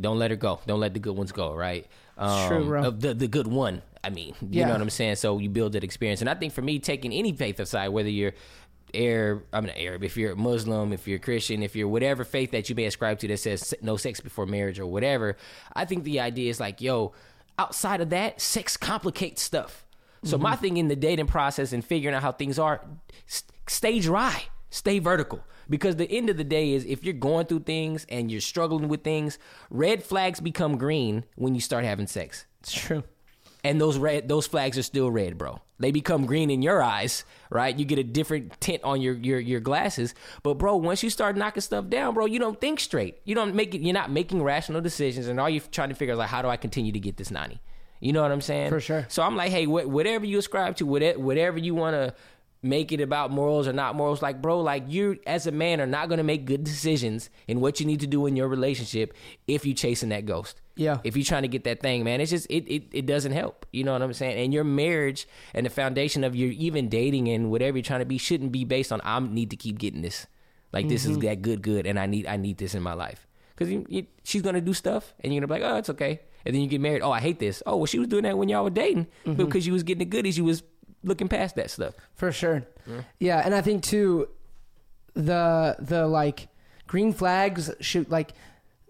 Don't 0.00 0.18
let 0.18 0.30
her 0.30 0.36
go. 0.36 0.60
Don't 0.66 0.80
let 0.80 0.94
the 0.94 1.00
good 1.00 1.16
ones 1.16 1.32
go, 1.32 1.54
right? 1.54 1.86
Um, 2.18 2.48
true, 2.48 2.64
bro. 2.66 2.82
uh, 2.84 2.90
The, 2.90 3.14
the 3.14 3.28
good 3.28 3.46
one, 3.46 3.82
I 4.04 4.10
mean. 4.10 4.34
You 4.40 4.60
Yeah. 4.60 4.66
know 4.66 4.72
what 4.72 4.80
I'm 4.82 4.90
saying? 4.90 5.16
So 5.16 5.38
you 5.38 5.48
build 5.50 5.72
that 5.72 5.84
experience. 5.84 6.20
And 6.20 6.30
I 6.30 6.34
think 6.34 6.52
for 6.52 6.62
me, 6.62 6.78
taking 6.78 7.12
any 7.12 7.32
faith 7.32 7.60
aside, 7.60 7.88
whether 7.88 8.08
you're 8.10 8.32
Arab, 8.94 9.42
I'm 9.52 9.64
an 9.64 9.72
Arab, 9.76 10.04
if 10.04 10.16
you're 10.16 10.34
Muslim, 10.36 10.92
if 10.92 11.06
you're 11.08 11.18
Christian, 11.18 11.62
if 11.62 11.74
you're 11.76 11.88
whatever 11.88 12.24
faith 12.24 12.52
that 12.52 12.68
you 12.68 12.74
may 12.74 12.84
ascribe 12.84 13.18
to 13.18 13.28
that 13.28 13.38
says 13.38 13.74
no 13.82 13.96
sex 13.96 14.20
before 14.20 14.46
marriage 14.46 14.78
or 14.78 14.86
whatever, 14.86 15.36
I 15.74 15.84
think 15.84 16.04
the 16.04 16.20
idea 16.20 16.48
is 16.50 16.60
like, 16.60 16.80
yo, 16.80 17.12
outside 17.58 18.00
of 18.00 18.10
that, 18.10 18.40
sex 18.40 18.76
complicates 18.76 19.42
stuff. 19.42 19.84
So 20.24 20.38
my 20.38 20.56
thing 20.56 20.76
in 20.76 20.88
the 20.88 20.96
dating 20.96 21.26
process 21.26 21.72
and 21.72 21.84
figuring 21.84 22.14
out 22.16 22.22
how 22.22 22.32
things 22.32 22.58
are, 22.58 22.80
s- 23.28 23.44
stay 23.68 24.00
dry, 24.00 24.44
stay 24.70 24.98
vertical. 24.98 25.44
Because 25.68 25.96
the 25.96 26.10
end 26.10 26.30
of 26.30 26.36
the 26.36 26.44
day 26.44 26.72
is 26.72 26.84
if 26.84 27.04
you're 27.04 27.14
going 27.14 27.46
through 27.46 27.60
things 27.60 28.06
and 28.08 28.30
you're 28.30 28.40
struggling 28.40 28.88
with 28.88 29.02
things, 29.02 29.38
red 29.70 30.02
flags 30.02 30.40
become 30.40 30.78
green 30.78 31.24
when 31.34 31.54
you 31.54 31.60
start 31.60 31.84
having 31.84 32.06
sex. 32.06 32.46
it's 32.60 32.72
true 32.72 33.02
And 33.64 33.80
those 33.80 33.98
red 33.98 34.28
those 34.28 34.46
flags 34.46 34.78
are 34.78 34.82
still 34.82 35.10
red, 35.10 35.36
bro. 35.38 35.60
They 35.78 35.90
become 35.90 36.24
green 36.24 36.50
in 36.50 36.62
your 36.62 36.82
eyes, 36.82 37.24
right? 37.50 37.76
You 37.78 37.84
get 37.84 37.98
a 37.98 38.04
different 38.04 38.58
tint 38.60 38.82
on 38.84 39.00
your 39.02 39.14
your 39.14 39.40
your 39.40 39.60
glasses. 39.60 40.14
But 40.42 40.54
bro, 40.54 40.76
once 40.76 41.02
you 41.02 41.10
start 41.10 41.36
knocking 41.36 41.60
stuff 41.60 41.88
down, 41.88 42.14
bro, 42.14 42.26
you 42.26 42.38
don't 42.38 42.60
think 42.60 42.80
straight. 42.80 43.18
You 43.24 43.34
don't 43.34 43.54
make 43.54 43.74
it 43.74 43.80
you're 43.82 43.92
not 43.92 44.10
making 44.10 44.42
rational 44.42 44.80
decisions 44.80 45.26
and 45.26 45.40
all 45.40 45.50
you're 45.50 45.62
trying 45.72 45.88
to 45.90 45.94
figure 45.96 46.12
is 46.12 46.18
like 46.18 46.28
how 46.30 46.42
do 46.42 46.48
I 46.48 46.56
continue 46.56 46.92
to 46.92 47.00
get 47.00 47.16
this 47.16 47.30
90? 47.30 47.60
You 47.98 48.12
know 48.12 48.22
what 48.22 48.30
I'm 48.30 48.40
saying? 48.42 48.70
For 48.70 48.80
sure. 48.80 49.06
So 49.08 49.22
I'm 49.22 49.36
like, 49.36 49.50
hey, 49.50 49.64
wh- 49.64 49.88
whatever 49.88 50.26
you 50.26 50.38
ascribe 50.38 50.76
to, 50.76 50.86
whatever, 50.86 51.18
whatever 51.18 51.58
you 51.58 51.74
want 51.74 51.94
to 51.94 52.14
make 52.66 52.92
it 52.92 53.00
about 53.00 53.30
morals 53.30 53.66
or 53.66 53.72
not 53.72 53.94
morals, 53.94 54.22
like, 54.22 54.42
bro, 54.42 54.60
like 54.60 54.84
you 54.88 55.18
as 55.26 55.46
a 55.46 55.52
man 55.52 55.80
are 55.80 55.86
not 55.86 56.08
going 56.08 56.18
to 56.18 56.24
make 56.24 56.44
good 56.44 56.64
decisions 56.64 57.30
in 57.48 57.60
what 57.60 57.80
you 57.80 57.86
need 57.86 58.00
to 58.00 58.06
do 58.06 58.26
in 58.26 58.36
your 58.36 58.48
relationship 58.48 59.14
if 59.46 59.64
you're 59.64 59.74
chasing 59.74 60.10
that 60.10 60.26
ghost. 60.26 60.60
Yeah. 60.76 60.98
If 61.04 61.16
you're 61.16 61.24
trying 61.24 61.42
to 61.42 61.48
get 61.48 61.64
that 61.64 61.80
thing, 61.80 62.04
man, 62.04 62.20
it's 62.20 62.30
just 62.30 62.46
it, 62.50 62.68
it 62.68 62.84
it 62.92 63.06
doesn't 63.06 63.32
help. 63.32 63.64
You 63.72 63.84
know 63.84 63.92
what 63.92 64.02
I'm 64.02 64.12
saying? 64.12 64.38
And 64.38 64.52
your 64.52 64.64
marriage 64.64 65.26
and 65.54 65.64
the 65.64 65.70
foundation 65.70 66.22
of 66.22 66.36
your 66.36 66.50
even 66.50 66.88
dating 66.88 67.28
and 67.28 67.50
whatever 67.50 67.78
you're 67.78 67.82
trying 67.82 68.00
to 68.00 68.06
be 68.06 68.18
shouldn't 68.18 68.52
be 68.52 68.64
based 68.64 68.92
on 68.92 69.00
I 69.02 69.18
need 69.20 69.50
to 69.50 69.56
keep 69.56 69.78
getting 69.78 70.02
this. 70.02 70.26
Like 70.72 70.88
this 70.88 71.06
is 71.06 71.12
mm-hmm. 71.12 71.26
that 71.28 71.42
good, 71.42 71.62
good, 71.62 71.86
and 71.86 71.98
I 71.98 72.04
need 72.04 72.26
I 72.26 72.36
need 72.36 72.58
this 72.58 72.74
in 72.74 72.82
my 72.82 72.92
life. 72.92 73.26
You, 73.58 74.06
she's 74.22 74.42
gonna 74.42 74.60
do 74.60 74.74
stuff, 74.74 75.14
and 75.20 75.32
you're 75.32 75.40
gonna 75.40 75.54
be 75.54 75.62
like, 75.62 75.72
oh, 75.72 75.78
it's 75.78 75.88
okay. 75.90 76.20
And 76.44 76.54
then 76.54 76.60
you 76.60 76.68
get 76.68 76.80
married. 76.80 77.00
Oh, 77.00 77.10
I 77.10 77.20
hate 77.20 77.38
this. 77.38 77.62
Oh, 77.64 77.76
well, 77.76 77.86
she 77.86 77.98
was 77.98 78.08
doing 78.08 78.24
that 78.24 78.36
when 78.36 78.48
y'all 78.48 78.62
were 78.62 78.70
dating, 78.70 79.06
but 79.24 79.38
because 79.38 79.66
you 79.66 79.72
was 79.72 79.82
getting 79.82 80.00
the 80.00 80.04
goodies, 80.04 80.36
you 80.36 80.44
was 80.44 80.62
looking 81.06 81.28
past 81.28 81.56
that 81.56 81.70
stuff. 81.70 81.94
For 82.14 82.30
sure. 82.32 82.64
Yeah, 83.18 83.40
and 83.44 83.54
I 83.54 83.62
think 83.62 83.82
too 83.82 84.28
the 85.14 85.76
the 85.78 86.06
like 86.06 86.48
green 86.86 87.12
flags 87.12 87.70
should 87.80 88.10
like 88.10 88.32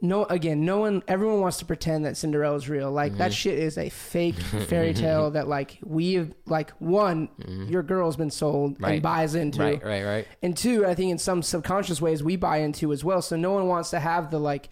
no 0.02 0.24
again, 0.26 0.64
no 0.66 0.78
one 0.80 1.02
everyone 1.08 1.40
wants 1.40 1.56
to 1.58 1.64
pretend 1.64 2.04
that 2.04 2.16
Cinderella's 2.16 2.68
real. 2.68 2.90
Like 2.90 3.12
Mm-hmm. 3.12 3.18
that 3.18 3.32
shit 3.32 3.58
is 3.58 3.78
a 3.78 3.88
fake 3.88 4.34
fairy 4.68 4.92
tale 4.92 5.30
that 5.30 5.48
like 5.48 5.78
we've 5.84 6.34
like 6.46 6.70
one, 6.80 7.28
your 7.68 7.82
girl's 7.82 8.16
been 8.16 8.30
sold 8.30 8.74
Mm-hmm. 8.74 8.84
Right. 8.84 8.92
and 8.94 9.02
buys 9.02 9.34
into. 9.34 9.60
Right, 9.60 9.82
right, 9.82 10.04
right. 10.04 10.28
And 10.42 10.54
two, 10.56 10.84
I 10.86 10.94
think 10.94 11.12
in 11.12 11.18
some 11.18 11.42
subconscious 11.42 12.00
ways 12.02 12.22
we 12.22 12.36
buy 12.36 12.58
into 12.58 12.92
as 12.92 13.02
well. 13.04 13.22
So 13.22 13.36
no 13.36 13.52
one 13.52 13.68
wants 13.68 13.90
to 13.90 14.00
have 14.00 14.30
the 14.30 14.38
like 14.38 14.68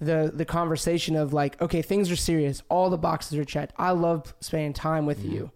the 0.00 0.30
the 0.34 0.44
conversation 0.44 1.16
of 1.16 1.32
like, 1.32 1.60
okay, 1.62 1.80
things 1.80 2.10
are 2.10 2.16
serious, 2.16 2.62
all 2.68 2.90
the 2.90 2.98
boxes 2.98 3.38
are 3.38 3.44
checked. 3.46 3.72
I 3.78 3.92
love 3.92 4.34
spending 4.40 4.72
time 4.74 5.06
with 5.06 5.20
Mm-hmm. 5.20 5.32
you. 5.34 5.50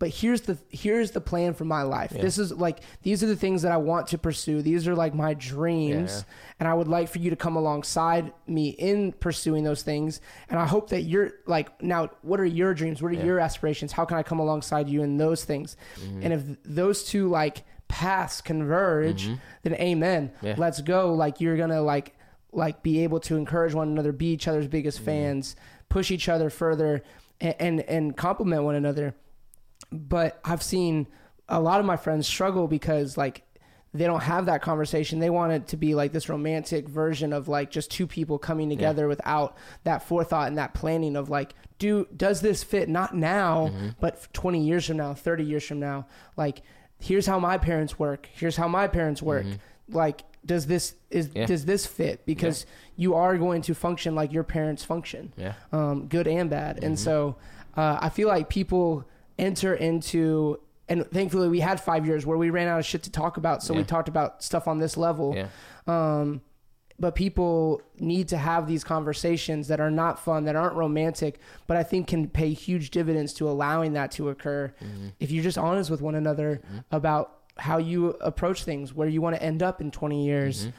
But 0.00 0.10
here's 0.10 0.42
the 0.42 0.58
here's 0.70 1.12
the 1.12 1.20
plan 1.20 1.54
for 1.54 1.64
my 1.64 1.82
life. 1.82 2.10
This 2.10 2.36
is 2.36 2.52
like 2.52 2.80
these 3.02 3.22
are 3.22 3.26
the 3.26 3.36
things 3.36 3.62
that 3.62 3.70
I 3.72 3.76
want 3.76 4.08
to 4.08 4.18
pursue. 4.18 4.60
These 4.60 4.88
are 4.88 4.94
like 4.94 5.14
my 5.14 5.34
dreams, 5.34 6.12
Yeah. 6.26 6.34
and 6.60 6.68
I 6.68 6.74
would 6.74 6.88
like 6.88 7.08
for 7.08 7.20
you 7.20 7.30
to 7.30 7.36
come 7.36 7.54
alongside 7.56 8.32
me 8.46 8.70
in 8.70 9.12
pursuing 9.12 9.62
those 9.64 9.82
things. 9.82 10.20
And 10.50 10.58
I 10.58 10.66
hope 10.66 10.90
that 10.90 11.02
you're 11.02 11.32
like 11.46 11.80
now. 11.82 12.10
What 12.22 12.40
are 12.40 12.44
your 12.44 12.74
dreams? 12.74 13.00
What 13.00 13.12
are 13.12 13.24
your 13.24 13.38
aspirations? 13.38 13.92
How 13.92 14.04
can 14.04 14.18
I 14.18 14.22
come 14.24 14.40
alongside 14.40 14.88
you 14.88 15.02
in 15.02 15.16
those 15.16 15.44
things? 15.44 15.76
Mm-hmm. 16.00 16.22
And 16.22 16.32
if 16.34 16.42
those 16.64 17.04
two 17.04 17.28
like 17.28 17.64
paths 17.86 18.40
converge, 18.40 19.28
then 19.62 19.74
amen. 19.74 20.30
Mm-hmm. 20.36 20.46
Yeah. 20.46 20.54
Let's 20.58 20.80
go. 20.80 21.14
Like 21.14 21.40
you're 21.40 21.56
gonna 21.56 21.82
like 21.82 22.14
like 22.52 22.82
be 22.82 23.04
able 23.04 23.20
to 23.20 23.36
encourage 23.36 23.74
one 23.74 23.88
another, 23.88 24.12
be 24.12 24.26
each 24.32 24.48
other's 24.48 24.66
biggest 24.66 24.98
Mm-hmm. 24.98 25.06
fans, 25.06 25.56
push 25.88 26.10
each 26.10 26.28
other 26.28 26.50
further, 26.50 27.02
and 27.40 27.54
and, 27.60 27.80
and 27.82 28.16
compliment 28.16 28.64
one 28.64 28.74
another 28.74 29.14
but 29.98 30.40
I've 30.44 30.62
seen 30.62 31.06
a 31.48 31.60
lot 31.60 31.80
of 31.80 31.86
my 31.86 31.96
friends 31.96 32.26
struggle 32.26 32.66
because 32.68 33.16
like 33.16 33.42
they 33.92 34.06
don't 34.06 34.22
have 34.22 34.46
that 34.46 34.60
conversation. 34.60 35.20
They 35.20 35.30
want 35.30 35.52
it 35.52 35.68
to 35.68 35.76
be 35.76 35.94
like 35.94 36.12
this 36.12 36.28
romantic 36.28 36.88
version 36.88 37.32
of 37.32 37.46
like 37.46 37.70
just 37.70 37.90
two 37.92 38.06
people 38.08 38.38
coming 38.38 38.68
together 38.68 39.06
without 39.06 39.56
that 39.84 40.02
forethought 40.02 40.48
and 40.48 40.58
that 40.58 40.74
planning 40.74 41.14
of 41.14 41.30
like, 41.30 41.54
do 41.78 42.06
does 42.16 42.40
this 42.40 42.64
fit 42.64 42.88
not 42.88 43.14
now, 43.14 43.68
Mm-hmm. 43.68 43.88
but 44.00 44.26
20 44.32 44.64
years 44.64 44.86
from 44.86 44.96
now, 44.96 45.14
30 45.14 45.44
years 45.44 45.64
from 45.64 45.78
now? 45.78 46.06
Like, 46.36 46.62
here's 46.98 47.26
how 47.26 47.38
my 47.38 47.56
parents 47.56 47.96
work. 47.98 48.28
Here's 48.32 48.56
how 48.56 48.66
my 48.66 48.88
parents 48.88 49.22
work. 49.22 49.46
Like, 49.88 50.22
does 50.44 50.66
this 50.66 50.94
is 51.10 51.28
Mm-hmm. 51.28 51.38
Yeah. 51.38 51.46
does 51.46 51.64
this 51.64 51.86
fit? 51.86 52.26
Because 52.26 52.66
you 52.96 53.14
are 53.14 53.38
going 53.38 53.62
to 53.62 53.74
function 53.74 54.14
like 54.16 54.32
your 54.32 54.44
parents 54.44 54.82
function 54.84 55.32
Yeah. 55.36 55.54
um, 55.72 56.08
good 56.08 56.26
and 56.26 56.50
bad. 56.50 56.82
And 56.82 56.98
so 56.98 57.36
uh, 57.76 57.98
I 58.00 58.08
feel 58.08 58.26
like 58.28 58.48
people 58.48 59.04
enter 59.38 59.74
into, 59.74 60.60
and 60.88 61.06
thankfully 61.10 61.48
we 61.48 61.60
had 61.60 61.80
five 61.80 62.06
years 62.06 62.24
where 62.26 62.38
we 62.38 62.50
ran 62.50 62.68
out 62.68 62.78
of 62.78 62.86
shit 62.86 63.02
to 63.04 63.10
talk 63.10 63.36
about. 63.36 63.62
So 63.62 63.74
we 63.74 63.84
talked 63.84 64.08
about 64.08 64.42
stuff 64.42 64.68
on 64.68 64.78
this 64.78 64.96
level. 64.96 65.34
Yeah. 65.36 65.48
Um, 65.86 66.40
but 67.00 67.16
people 67.16 67.82
need 67.98 68.28
to 68.28 68.36
have 68.36 68.68
these 68.68 68.84
conversations 68.84 69.66
that 69.66 69.80
are 69.80 69.90
not 69.90 70.20
fun, 70.24 70.44
that 70.44 70.54
aren't 70.54 70.76
romantic, 70.76 71.40
but 71.66 71.76
I 71.76 71.82
think 71.82 72.06
can 72.06 72.28
pay 72.28 72.52
huge 72.52 72.90
dividends 72.90 73.32
to 73.34 73.48
allowing 73.48 73.94
that 73.94 74.12
to 74.12 74.28
occur 74.28 74.72
Mm-hmm. 74.80 75.08
if 75.18 75.32
you're 75.32 75.42
just 75.42 75.58
honest 75.58 75.90
with 75.90 76.00
one 76.00 76.14
another 76.14 76.60
about 76.92 77.38
how 77.56 77.78
you 77.78 78.10
approach 78.20 78.62
things, 78.64 78.94
where 78.94 79.08
you 79.08 79.20
want 79.20 79.34
to 79.34 79.42
end 79.42 79.60
up 79.62 79.80
in 79.80 79.90
20 79.90 80.24
years. 80.24 80.60
Mm-hmm. 80.66 80.70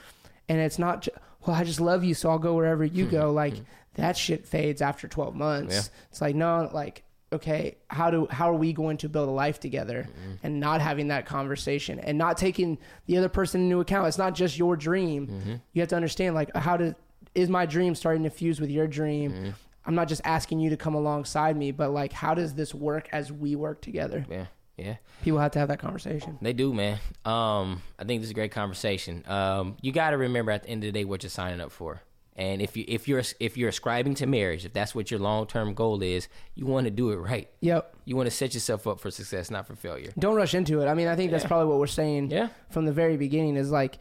And 0.49 0.59
it's 0.61 0.79
not, 0.79 1.01
ju- 1.01 1.11
well, 1.45 1.55
I 1.57 1.63
just 1.65 1.81
love 1.81 2.03
you, 2.05 2.13
so 2.13 2.29
I'll 2.29 2.39
go 2.39 2.53
wherever 2.53 2.85
you 2.85 3.05
Mm-hmm. 3.07 3.15
go. 3.15 3.31
Like 3.33 3.55
that 3.95 4.15
shit 4.15 4.45
fades 4.47 4.81
after 4.81 5.07
12 5.09 5.35
months. 5.35 5.73
Yeah. 5.73 5.81
It's 6.11 6.21
like, 6.21 6.35
no, 6.35 6.69
like, 6.73 7.03
okay, 7.33 7.75
how 7.89 8.09
do, 8.11 8.27
how 8.29 8.49
are 8.49 8.55
we 8.55 8.71
going 8.73 8.97
to 8.97 9.09
build 9.09 9.27
a 9.27 9.31
life 9.31 9.59
together 9.59 10.07
Mm-hmm. 10.09 10.31
and 10.43 10.59
not 10.59 10.79
having 10.81 11.07
that 11.09 11.25
conversation 11.25 11.99
and 11.99 12.17
not 12.17 12.37
taking 12.37 12.77
the 13.07 13.17
other 13.17 13.29
person 13.29 13.61
into 13.61 13.79
account? 13.79 14.07
It's 14.07 14.17
not 14.17 14.35
just 14.35 14.57
your 14.57 14.75
dream. 14.77 15.27
Mm-hmm. 15.27 15.55
You 15.73 15.81
have 15.81 15.89
to 15.89 15.95
understand, 15.95 16.35
like, 16.35 16.55
how 16.55 16.77
to, 16.77 16.95
is 17.33 17.49
my 17.49 17.65
dream 17.65 17.95
starting 17.95 18.23
to 18.23 18.29
fuse 18.29 18.61
with 18.61 18.69
your 18.69 18.87
dream? 18.87 19.31
Mm-hmm. 19.31 19.49
I'm 19.87 19.95
not 19.95 20.07
just 20.07 20.21
asking 20.25 20.59
you 20.61 20.69
to 20.71 20.77
come 20.77 20.95
alongside 20.95 21.55
me, 21.57 21.71
but 21.71 21.91
like, 21.91 22.11
how 22.13 22.33
does 22.33 22.53
this 22.55 22.73
work 22.73 23.07
as 23.11 23.31
we 23.31 23.55
work 23.55 23.81
together? 23.81 24.25
Yeah. 24.29 24.45
Yeah. 24.77 24.95
People 25.23 25.39
have 25.39 25.51
to 25.51 25.59
have 25.59 25.67
that 25.69 25.79
conversation. 25.79 26.37
They 26.41 26.51
do, 26.53 26.73
man. 26.73 26.99
Um, 27.23 27.81
I 27.99 28.03
think 28.03 28.21
this 28.21 28.25
is 28.27 28.31
a 28.31 28.33
great 28.33 28.51
conversation. 28.51 29.23
Um, 29.27 29.77
you 29.81 29.91
got 29.91 30.09
to 30.09 30.17
remember 30.17 30.51
at 30.51 30.63
the 30.63 30.69
end 30.69 30.83
of 30.83 30.87
the 30.87 30.91
day 30.99 31.05
what 31.05 31.23
you're 31.23 31.29
signing 31.29 31.61
up 31.61 31.71
for. 31.71 32.01
And 32.37 32.61
if 32.61 32.75
you 32.75 32.83
if 32.87 33.07
you're 33.07 33.23
if 33.39 33.55
you're 33.57 33.69
ascribing 33.69 34.15
to 34.15 34.25
marriage, 34.25 34.65
if 34.65 34.73
that's 34.73 34.93
what 34.93 35.09
your 35.09 35.19
long 35.21 35.47
term 35.47 35.73
goal 35.73 36.01
is, 36.03 36.27
you 36.53 36.65
want 36.65 36.83
to 36.85 36.91
do 36.91 37.11
it 37.11 37.15
right. 37.15 37.49
Yep. 37.61 37.95
You 38.03 38.17
want 38.17 38.27
to 38.27 38.35
set 38.35 38.53
yourself 38.53 38.85
up 38.87 38.99
for 38.99 39.09
success, 39.09 39.49
not 39.49 39.65
for 39.67 39.75
failure. 39.75 40.11
Don't 40.19 40.35
rush 40.35 40.53
into 40.53 40.81
it. 40.81 40.87
I 40.87 40.93
mean, 40.95 41.07
I 41.07 41.15
think 41.15 41.31
that's 41.31 41.45
probably 41.45 41.67
what 41.69 41.79
we're 41.79 41.87
saying 41.87 42.31
Yeah. 42.31 42.49
from 42.69 42.85
the 42.85 42.91
very 42.91 43.15
beginning 43.15 43.55
is 43.55 43.71
like, 43.71 43.99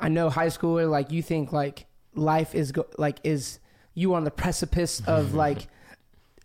I 0.00 0.08
know 0.08 0.30
high 0.30 0.48
schooler, 0.48 0.90
like 0.90 1.12
you 1.12 1.22
think 1.22 1.52
like 1.52 1.86
life 2.14 2.54
is 2.56 2.72
go- 2.72 2.88
like 2.98 3.18
is 3.22 3.60
you 3.94 4.14
on 4.14 4.24
the 4.24 4.30
precipice 4.32 5.00
of 5.06 5.34
like 5.44 5.68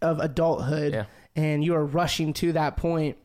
of 0.02 0.20
adulthood 0.20 0.94
Yeah. 0.94 1.06
and 1.36 1.64
you 1.64 1.74
are 1.76 1.86
rushing 1.86 2.34
to 2.34 2.54
that 2.54 2.78
point 2.78 3.18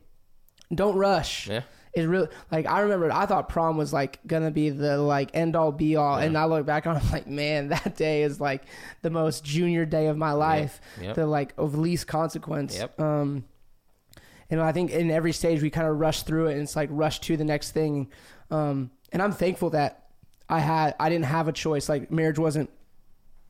don't 0.73 0.95
rush 0.95 1.47
Yeah. 1.47 1.61
It 1.97 2.07
really 2.07 2.27
like 2.51 2.65
i 2.67 2.79
remember 2.81 3.11
i 3.11 3.25
thought 3.25 3.49
prom 3.49 3.77
was 3.77 3.91
like 3.91 4.19
gonna 4.27 4.51
be 4.51 4.69
the 4.69 4.97
like 4.97 5.29
end 5.33 5.55
all 5.55 5.71
be 5.71 5.95
all 5.95 6.15
and 6.17 6.37
i 6.37 6.45
look 6.45 6.65
back 6.65 6.85
on 6.87 6.95
it 6.97 7.03
I'm 7.03 7.11
like 7.11 7.27
man 7.27 7.67
that 7.69 7.95
day 7.95 8.23
is 8.23 8.39
like 8.39 8.63
the 9.01 9.09
most 9.09 9.43
junior 9.43 9.85
day 9.85 10.07
of 10.07 10.17
my 10.17 10.31
life 10.31 10.79
Yep. 11.01 11.15
the 11.15 11.25
like 11.25 11.53
of 11.57 11.77
least 11.77 12.07
consequence. 12.07 12.75
Yep. 12.77 12.99
um 13.01 13.43
and 14.49 14.61
i 14.61 14.71
think 14.71 14.91
in 14.91 15.11
every 15.11 15.33
stage 15.33 15.61
we 15.61 15.69
kind 15.69 15.87
of 15.87 15.99
rush 15.99 16.23
through 16.23 16.47
it 16.47 16.53
and 16.53 16.61
it's 16.61 16.75
like 16.75 16.89
rush 16.91 17.19
to 17.21 17.35
the 17.37 17.43
next 17.45 17.71
thing. 17.71 18.09
Um 18.51 18.91
and 19.11 19.21
i'm 19.21 19.31
thankful 19.33 19.71
that 19.71 20.07
i 20.49 20.59
had 20.59 20.95
i 20.99 21.09
didn't 21.09 21.25
have 21.25 21.47
a 21.47 21.53
choice. 21.53 21.89
Like 21.89 22.11
marriage 22.11 22.39
wasn't 22.39 22.69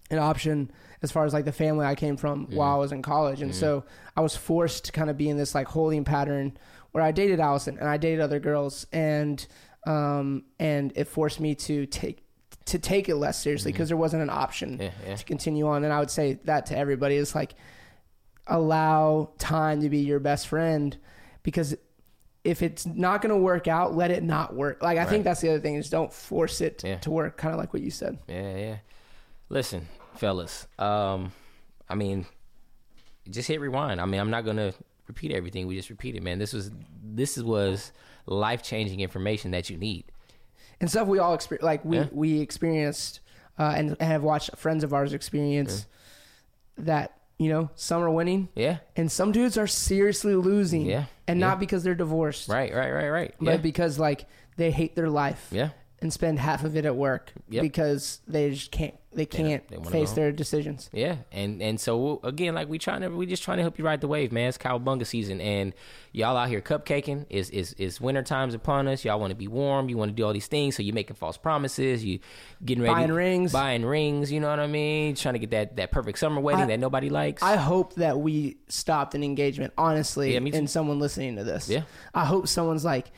an 0.09 0.19
option 0.19 0.71
as 1.03 1.11
far 1.11 1.25
as 1.25 1.33
like 1.33 1.45
the 1.45 1.51
family 1.51 1.85
I 1.85 1.93
came 1.95 2.15
from 2.17 2.47
while 2.49 2.73
I 2.73 2.77
was 2.79 2.91
in 2.91 3.01
college. 3.01 3.41
And 3.41 3.53
so 3.53 3.83
I 4.15 4.21
was 4.21 4.35
forced 4.35 4.85
to 4.85 4.91
kind 4.91 5.09
of 5.09 5.17
be 5.17 5.29
in 5.29 5.37
this 5.37 5.53
like 5.53 5.67
holding 5.67 6.03
pattern 6.05 6.57
where 6.91 7.03
I 7.03 7.11
dated 7.11 7.39
Allison 7.39 7.77
and 7.79 7.87
I 7.87 7.97
dated 7.97 8.19
other 8.21 8.39
girls 8.39 8.87
and 8.91 9.45
um 9.85 10.43
and 10.59 10.91
it 10.95 11.05
forced 11.07 11.39
me 11.39 11.55
to 11.55 11.85
take 11.85 12.23
to 12.65 12.77
take 12.79 13.07
it 13.07 13.15
less 13.15 13.41
seriously 13.41 13.71
because 13.71 13.87
there 13.87 13.97
wasn't 13.97 14.21
an 14.21 14.29
option 14.29 14.77
Yeah, 14.81 14.91
yeah. 15.07 15.15
to 15.15 15.23
continue 15.23 15.67
on. 15.67 15.83
And 15.85 15.93
I 15.93 15.99
would 15.99 16.11
say 16.11 16.39
that 16.43 16.65
to 16.67 16.77
everybody 16.77 17.15
is 17.15 17.33
like 17.33 17.55
allow 18.47 19.29
time 19.37 19.81
to 19.81 19.89
be 19.89 19.99
your 19.99 20.19
best 20.19 20.47
friend 20.47 20.97
because 21.43 21.75
if 22.43 22.61
it's 22.61 22.85
not 22.85 23.21
going 23.21 23.33
to 23.35 23.41
work 23.41 23.67
out, 23.67 23.93
let 23.95 24.09
it 24.09 24.23
not 24.23 24.55
work. 24.55 24.81
Like 24.81 24.97
I 24.97 25.05
think 25.05 25.23
that's 25.25 25.41
the 25.41 25.49
other 25.49 25.59
thing 25.59 25.75
is 25.75 25.89
don't 25.89 26.13
force 26.13 26.61
it 26.61 26.81
Yeah. 26.83 26.97
to 26.99 27.09
work. 27.11 27.35
Kind 27.37 27.53
of 27.53 27.59
like 27.59 27.73
what 27.73 27.81
you 27.81 27.91
said. 27.91 28.17
Yeah, 28.27 28.57
yeah. 28.57 28.75
Listen, 29.49 29.87
fellas. 30.15 30.67
Um, 30.79 31.31
I 31.89 31.95
mean, 31.95 32.25
just 33.29 33.47
hit 33.49 33.59
rewind. 33.59 33.99
I 33.99 34.05
mean, 34.05 34.19
I'm 34.21 34.29
not 34.29 34.45
gonna 34.45 34.73
repeat 35.07 35.31
everything 35.31 35.67
we 35.67 35.75
just 35.75 35.89
repeated, 35.89 36.23
man. 36.23 36.39
This 36.39 36.53
was 36.53 36.71
this 37.03 37.37
was 37.37 37.91
life 38.25 38.61
changing 38.63 38.99
information 38.99 39.51
that 39.51 39.69
you 39.69 39.77
need. 39.77 40.05
and 40.79 40.89
stuff 40.89 41.07
we 41.07 41.17
all 41.19 41.33
experience 41.33 41.63
like 41.63 41.83
we 41.85 41.97
Yeah. 41.97 42.07
we 42.11 42.39
experienced 42.41 43.21
uh, 43.57 43.73
and, 43.75 43.91
and 43.91 44.01
have 44.01 44.21
watched 44.23 44.55
friends 44.57 44.83
of 44.83 44.93
ours 44.93 45.13
experience 45.13 45.87
that 46.77 47.13
you 47.39 47.49
know 47.49 47.69
some 47.75 48.01
are 48.03 48.09
winning 48.11 48.49
Yeah. 48.55 48.77
and 48.95 49.11
some 49.11 49.31
dudes 49.31 49.57
are 49.57 49.67
seriously 49.67 50.35
losing 50.35 50.85
Yeah. 50.85 51.05
and 51.27 51.39
Yeah. 51.39 51.47
not 51.47 51.59
because 51.59 51.83
they're 51.83 51.95
divorced 51.95 52.49
Right, 52.49 52.73
right, 52.73 52.91
right, 52.91 53.09
right. 53.09 53.33
but 53.39 53.51
Yeah. 53.51 53.57
because 53.57 53.97
like 53.97 54.25
they 54.57 54.69
hate 54.71 54.95
their 54.95 55.09
life 55.09 55.47
yeah. 55.51 55.69
And 55.99 56.13
spend 56.13 56.37
half 56.39 56.63
of 56.63 56.75
it 56.77 56.85
at 56.85 56.95
work 56.95 57.31
Yep. 57.49 57.61
because 57.63 58.19
they 58.27 58.51
just 58.51 58.71
can't 58.71 58.93
they 59.13 59.25
can't 59.25 59.67
they 59.67 59.77
wanna 59.77 59.89
face 59.89 60.11
their 60.11 60.31
decisions 60.31 60.91
Yeah, 60.93 61.15
and 61.31 61.59
and 61.59 61.79
so 61.79 62.19
again, 62.23 62.53
like 62.53 62.69
we 62.69 62.77
trying 62.77 63.01
to, 63.01 63.09
we 63.09 63.25
just 63.25 63.41
trying 63.41 63.57
to 63.57 63.63
help 63.63 63.79
you 63.79 63.85
ride 63.85 63.99
the 64.01 64.07
wave, 64.07 64.31
man. 64.31 64.47
It's 64.49 64.59
cowabunga 64.59 65.07
season, 65.07 65.41
and 65.41 65.73
y'all 66.11 66.37
out 66.37 66.49
here 66.49 66.61
cupcaking. 66.61 67.25
Is 67.31 67.49
is 67.49 67.73
is 67.79 67.99
winter 67.99 68.21
times 68.21 68.53
upon 68.53 68.87
us? 68.87 69.03
Y'all 69.03 69.19
want 69.19 69.31
to 69.31 69.35
be 69.35 69.47
warm. 69.47 69.89
You 69.89 69.97
want 69.97 70.09
to 70.11 70.15
do 70.15 70.23
all 70.23 70.33
these 70.33 70.45
things, 70.45 70.75
so 70.75 70.83
you're 70.83 70.93
making 70.93 71.15
false 71.15 71.35
promises. 71.35 72.05
You 72.05 72.19
getting 72.63 72.83
ready, 72.83 72.93
Buying 72.93 73.11
rings. 73.11 73.51
buying 73.51 73.83
rings. 73.85 74.31
You 74.31 74.39
know 74.39 74.49
what 74.51 74.59
I 74.59 74.67
mean? 74.67 75.15
Trying 75.15 75.33
to 75.33 75.39
get 75.39 75.49
that 75.49 75.77
that 75.77 75.91
perfect 75.91 76.19
summer 76.19 76.39
wedding 76.39 76.65
I- 76.65 76.67
that 76.67 76.79
nobody 76.79 77.09
likes. 77.09 77.41
I 77.41 77.55
hope 77.55 77.95
that 77.95 78.19
we 78.19 78.57
stopped 78.67 79.15
an 79.15 79.23
engagement, 79.23 79.73
honestly, 79.79 80.33
Yeah, 80.35 80.41
in 80.41 80.67
someone 80.67 80.99
listening 80.99 81.37
to 81.37 81.43
this. 81.43 81.67
Yeah. 81.69 81.83
I 82.13 82.25
hope 82.25 82.47
someone's 82.47 82.85
like, 82.85 83.11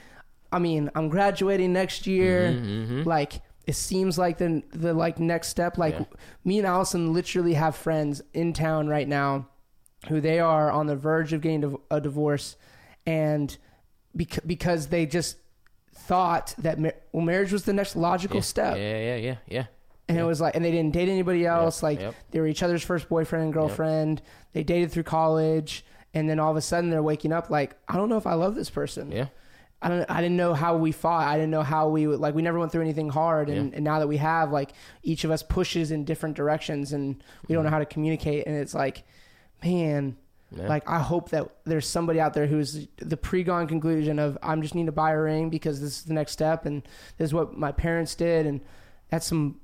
I 0.52 0.60
mean, 0.60 0.90
I'm 0.96 1.10
graduating 1.10 1.74
next 1.74 2.08
year. 2.08 2.52
Mm-hmm, 2.52 3.04
Like, 3.04 3.42
it 3.68 3.76
seems 3.76 4.18
like 4.18 4.38
the 4.40 4.64
the 4.72 4.94
like 4.94 5.20
next 5.20 5.50
step. 5.50 5.78
Like, 5.78 5.94
Yeah. 5.94 6.06
me 6.44 6.58
and 6.58 6.68
Allison 6.68 7.14
literally 7.14 7.54
have 7.54 7.76
friends 7.76 8.22
in 8.34 8.54
town 8.54 8.88
right 8.88 9.08
now, 9.08 9.48
who 10.08 10.20
they 10.22 10.40
are 10.40 10.72
on 10.72 10.88
the 10.88 10.96
verge 10.96 11.34
of 11.34 11.42
getting 11.42 11.78
a 11.92 12.02
divorce, 12.02 12.56
and 13.06 13.56
bec- 14.16 14.40
because 14.48 14.88
they 14.88 15.06
just 15.06 15.38
thought 15.94 16.56
that 16.58 16.80
mar- 16.80 16.94
well, 17.12 17.24
marriage 17.24 17.52
was 17.52 17.66
the 17.66 17.74
next 17.74 17.96
logical 17.96 18.38
yeah, 18.38 18.42
step 18.42 18.78
Yeah, 18.78 19.00
yeah, 19.00 19.16
yeah, 19.18 19.36
yeah. 19.48 19.66
and 20.08 20.18
it 20.18 20.24
was 20.24 20.42
like 20.42 20.56
and 20.56 20.64
they 20.66 20.72
didn't 20.72 20.94
date 20.94 21.10
anybody 21.10 21.46
else 21.46 21.84
like 21.84 22.00
yep. 22.00 22.16
they 22.32 22.40
were 22.40 22.48
each 22.48 22.64
other's 22.64 22.84
first 22.84 23.10
boyfriend 23.10 23.44
and 23.46 23.54
girlfriend 23.54 24.22
they 24.54 24.64
dated 24.64 24.92
through 24.92 25.04
college 25.04 25.86
and 26.14 26.28
then 26.30 26.40
all 26.40 26.50
of 26.50 26.58
a 26.58 26.62
sudden 26.62 26.90
they're 26.90 27.04
waking 27.04 27.32
up 27.32 27.50
like 27.50 27.76
i 27.88 27.96
don't 27.96 28.10
know 28.10 28.18
if 28.18 28.26
i 28.26 28.34
love 28.34 28.56
this 28.56 28.70
person 28.70 29.12
Yeah. 29.12 29.28
I 29.82 29.90
don't 29.90 30.10
i 30.10 30.22
didn't 30.22 30.38
know 30.38 30.54
how 30.54 30.76
we 30.76 30.92
fought 30.92 31.28
i 31.28 31.36
didn't 31.36 31.52
know 31.52 31.64
how 31.64 31.90
we 31.90 32.08
would 32.08 32.20
like 32.20 32.36
we 32.36 32.42
never 32.42 32.60
went 32.60 32.72
through 32.72 32.82
anything 32.82 33.10
hard 33.10 33.50
and, 33.50 33.72
Yeah. 33.72 33.76
and 33.78 33.84
now 33.84 34.00
that 34.00 34.08
we 34.08 34.18
have 34.18 34.52
like 34.52 34.72
each 35.04 35.24
of 35.24 35.32
us 35.32 35.44
pushes 35.44 35.92
in 35.92 36.06
different 36.06 36.36
directions 36.36 36.94
and 36.94 37.24
we 37.48 37.54
don't 37.54 37.64
mm-hmm. 37.64 37.66
know 37.66 37.72
how 37.72 37.80
to 37.80 37.86
communicate 37.86 38.46
and 38.48 38.56
it's 38.56 38.74
like 38.74 39.04
man 39.64 40.18
Yeah. 40.56 40.68
like 40.68 40.88
i 40.90 41.00
hope 41.00 41.30
that 41.30 41.50
there's 41.66 41.88
somebody 41.88 42.20
out 42.20 42.34
there 42.34 42.48
who's 42.48 42.88
the 42.98 43.18
pre-gone 43.18 43.68
conclusion 43.68 44.20
of 44.20 44.38
i'm 44.44 44.62
just 44.62 44.76
need 44.76 44.88
to 44.88 44.92
buy 44.92 45.12
a 45.12 45.20
ring 45.20 45.50
because 45.50 45.82
this 45.82 46.00
is 46.00 46.04
the 46.04 46.14
next 46.14 46.34
step 46.34 46.66
and 46.66 46.84
this 47.18 47.28
is 47.28 47.34
what 47.34 47.58
my 47.58 47.72
parents 47.72 48.16
did 48.16 48.46
and 48.46 48.62
that's 49.10 49.26
some 49.28 49.60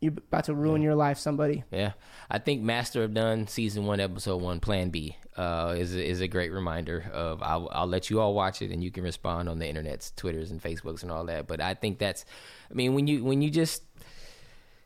you're 0.00 0.12
about 0.12 0.44
to 0.44 0.54
ruin 0.54 0.82
your 0.82 0.94
life 0.94 1.18
somebody 1.18 1.64
Yeah, 1.70 1.92
I 2.30 2.38
think 2.38 2.62
Master 2.62 3.04
of 3.04 3.12
None 3.12 3.46
season 3.46 3.86
one 3.86 4.00
episode 4.00 4.40
one 4.40 4.60
Plan 4.60 4.90
B 4.90 5.16
uh, 5.36 5.74
is 5.78 5.94
a, 5.94 6.04
is 6.04 6.20
a 6.20 6.28
great 6.28 6.52
reminder 6.52 7.10
of. 7.12 7.42
I'll, 7.42 7.68
I'll 7.72 7.86
let 7.86 8.10
you 8.10 8.20
all 8.20 8.34
watch 8.34 8.62
it 8.62 8.70
and 8.70 8.82
you 8.82 8.90
can 8.90 9.04
respond 9.04 9.48
on 9.48 9.58
the 9.58 9.66
internets, 9.66 10.14
Twitters 10.14 10.50
and 10.50 10.62
Facebooks 10.62 11.02
and 11.02 11.10
all 11.10 11.24
that. 11.26 11.46
But 11.46 11.60
I 11.60 11.74
think 11.74 11.98
that's, 11.98 12.24
I 12.70 12.74
mean, 12.74 12.94
when 12.94 13.06
you 13.06 13.24
when 13.24 13.42
you 13.42 13.50
just 13.50 13.82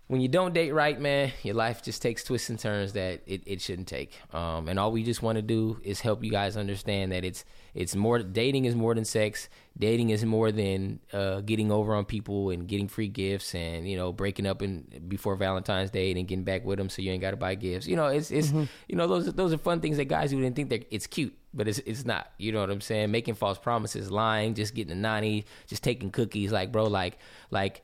when 0.07 0.21
you 0.21 0.29
don't 0.29 0.53
date 0.53 0.73
right, 0.73 1.01
man, 1.01 1.33
your 1.43 1.55
life 1.55 1.83
just 1.83 2.03
takes 2.03 2.23
twists 2.23 2.51
and 2.51 2.59
turns 2.59 2.93
that 2.93 3.23
it, 3.27 3.43
it 3.47 3.63
shouldn't 3.63 3.89
take. 3.89 4.13
Um, 4.35 4.69
and 4.69 4.79
all 4.79 4.93
we 4.93 5.03
just 5.03 5.23
want 5.23 5.37
to 5.37 5.43
do 5.43 5.81
is 5.83 6.01
help 6.01 6.23
you 6.23 6.31
guys 6.31 6.59
understand 6.59 7.13
that 7.13 7.25
it's 7.25 7.45
it's 7.73 7.97
more 7.97 8.19
dating 8.19 8.67
is 8.67 8.75
more 8.75 8.95
than 8.95 9.07
sex. 9.07 9.49
Dating 9.79 10.11
is 10.11 10.23
more 10.25 10.53
than 10.53 11.01
uh, 11.13 11.41
getting 11.41 11.73
over 11.73 11.95
on 11.95 12.05
people 12.05 12.51
and 12.51 12.69
getting 12.69 12.87
free 12.87 13.09
gifts 13.09 13.55
and 13.55 13.89
you 13.89 13.97
know 13.97 14.13
breaking 14.13 14.47
up 14.47 14.61
in 14.61 14.85
before 15.09 15.37
Valentine's 15.37 15.91
Day 15.91 16.13
and 16.13 16.29
getting 16.29 16.45
back 16.45 16.67
with 16.67 16.77
them 16.77 16.91
so 16.91 17.01
you 17.01 17.11
ain't 17.11 17.23
got 17.23 17.31
to 17.31 17.39
buy 17.39 17.55
gifts. 17.55 17.87
You 17.87 17.97
know, 17.97 18.09
it's 18.09 18.31
it's 18.31 18.53
you 18.53 18.97
know 18.97 19.07
those 19.07 19.33
those 19.33 19.55
are 19.55 19.59
fun 19.59 19.81
things 19.81 19.97
that 19.97 20.05
guys 20.05 20.31
who 20.31 20.41
didn't 20.41 20.55
think 20.55 20.69
that 20.69 20.87
it's 20.95 21.07
cute, 21.07 21.35
but 21.55 21.67
it's 21.67 21.79
it's 21.79 22.05
not. 22.05 22.31
You 22.37 22.53
know 22.53 22.61
what 22.61 22.71
I'm 22.71 22.83
saying? 22.83 23.11
Making 23.11 23.35
false 23.35 23.59
promises, 23.59 24.11
lying, 24.11 24.53
just 24.53 24.75
getting 24.75 24.93
a 24.93 25.01
nanny, 25.01 25.47
just 25.67 25.83
taking 25.83 26.11
cookies, 26.11 26.53
like 26.53 26.71
bro, 26.73 26.85
like 26.85 27.17
like 27.51 27.83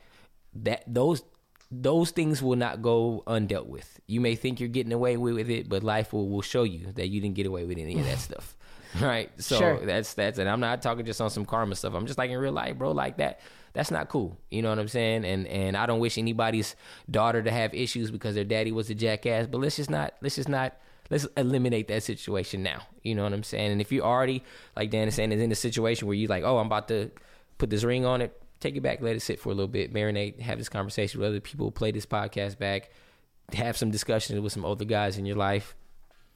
that 0.54 0.82
those 0.86 1.22
those 1.70 2.10
things 2.10 2.42
will 2.42 2.56
not 2.56 2.82
go 2.82 3.22
undealt 3.26 3.66
with. 3.66 4.00
You 4.06 4.20
may 4.20 4.34
think 4.34 4.58
you're 4.58 4.68
getting 4.68 4.92
away 4.92 5.16
with 5.16 5.48
it, 5.48 5.68
but 5.68 5.82
life 5.84 6.12
will, 6.12 6.28
will 6.28 6.42
show 6.42 6.64
you 6.64 6.92
that 6.94 7.08
you 7.08 7.20
didn't 7.20 7.36
get 7.36 7.46
away 7.46 7.64
with 7.64 7.78
any 7.78 7.98
of 7.98 8.04
that 8.06 8.18
stuff. 8.28 8.56
Right? 9.00 9.30
So 9.40 9.56
Sure. 9.56 9.86
that's 9.86 10.14
that's 10.14 10.40
and 10.40 10.48
I'm 10.50 10.58
not 10.58 10.82
talking 10.82 11.04
just 11.04 11.20
on 11.20 11.30
some 11.30 11.44
karma 11.44 11.76
stuff. 11.76 11.94
I'm 11.94 12.06
just 12.06 12.18
like 12.18 12.28
in 12.28 12.38
real 12.38 12.50
life, 12.52 12.76
bro, 12.76 12.90
like 12.90 13.18
that. 13.18 13.38
That's 13.72 13.92
not 13.92 14.08
cool. 14.08 14.36
You 14.50 14.62
know 14.62 14.68
what 14.70 14.80
I'm 14.80 14.88
saying? 14.88 15.24
And 15.24 15.46
and 15.46 15.76
I 15.76 15.86
don't 15.86 16.00
wish 16.00 16.18
anybody's 16.18 16.74
daughter 17.08 17.40
to 17.40 17.52
have 17.52 17.72
issues 17.72 18.10
because 18.10 18.34
their 18.34 18.42
daddy 18.42 18.72
was 18.72 18.90
a 18.90 18.96
jackass, 18.96 19.46
but 19.46 19.58
let's 19.60 19.76
just 19.76 19.90
not 19.90 20.14
let's 20.22 20.34
just 20.34 20.48
not 20.48 20.76
let's 21.08 21.24
eliminate 21.36 21.86
that 21.86 22.02
situation 22.02 22.64
now. 22.64 22.82
You 23.04 23.14
know 23.14 23.22
what 23.22 23.32
I'm 23.32 23.44
saying? 23.44 23.70
And 23.70 23.80
if 23.80 23.92
you 23.92 24.02
already, 24.02 24.42
like 24.74 24.90
Dan 24.90 25.06
is 25.06 25.14
saying, 25.14 25.30
is 25.30 25.40
in 25.40 25.52
a 25.52 25.54
situation 25.54 26.08
where 26.08 26.16
you 26.16 26.26
like, 26.26 26.42
oh, 26.42 26.58
I'm 26.58 26.66
about 26.66 26.88
to 26.88 27.12
put 27.58 27.70
this 27.70 27.84
ring 27.84 28.04
on 28.04 28.20
it, 28.22 28.42
take 28.60 28.76
it 28.76 28.82
back, 28.82 29.00
let 29.00 29.16
it 29.16 29.20
sit 29.20 29.40
for 29.40 29.48
a 29.50 29.54
little 29.54 29.68
bit, 29.68 29.92
marinate, 29.92 30.38
have 30.40 30.58
this 30.58 30.68
conversation 30.68 31.20
with 31.20 31.28
other 31.28 31.40
people, 31.40 31.70
play 31.70 31.90
this 31.90 32.06
podcast 32.06 32.58
back, 32.58 32.90
have 33.52 33.76
some 33.76 33.90
discussions 33.90 34.38
with 34.40 34.52
some 34.52 34.64
older 34.64 34.84
guys 34.84 35.18
in 35.18 35.26
your 35.26 35.36
life. 35.36 35.74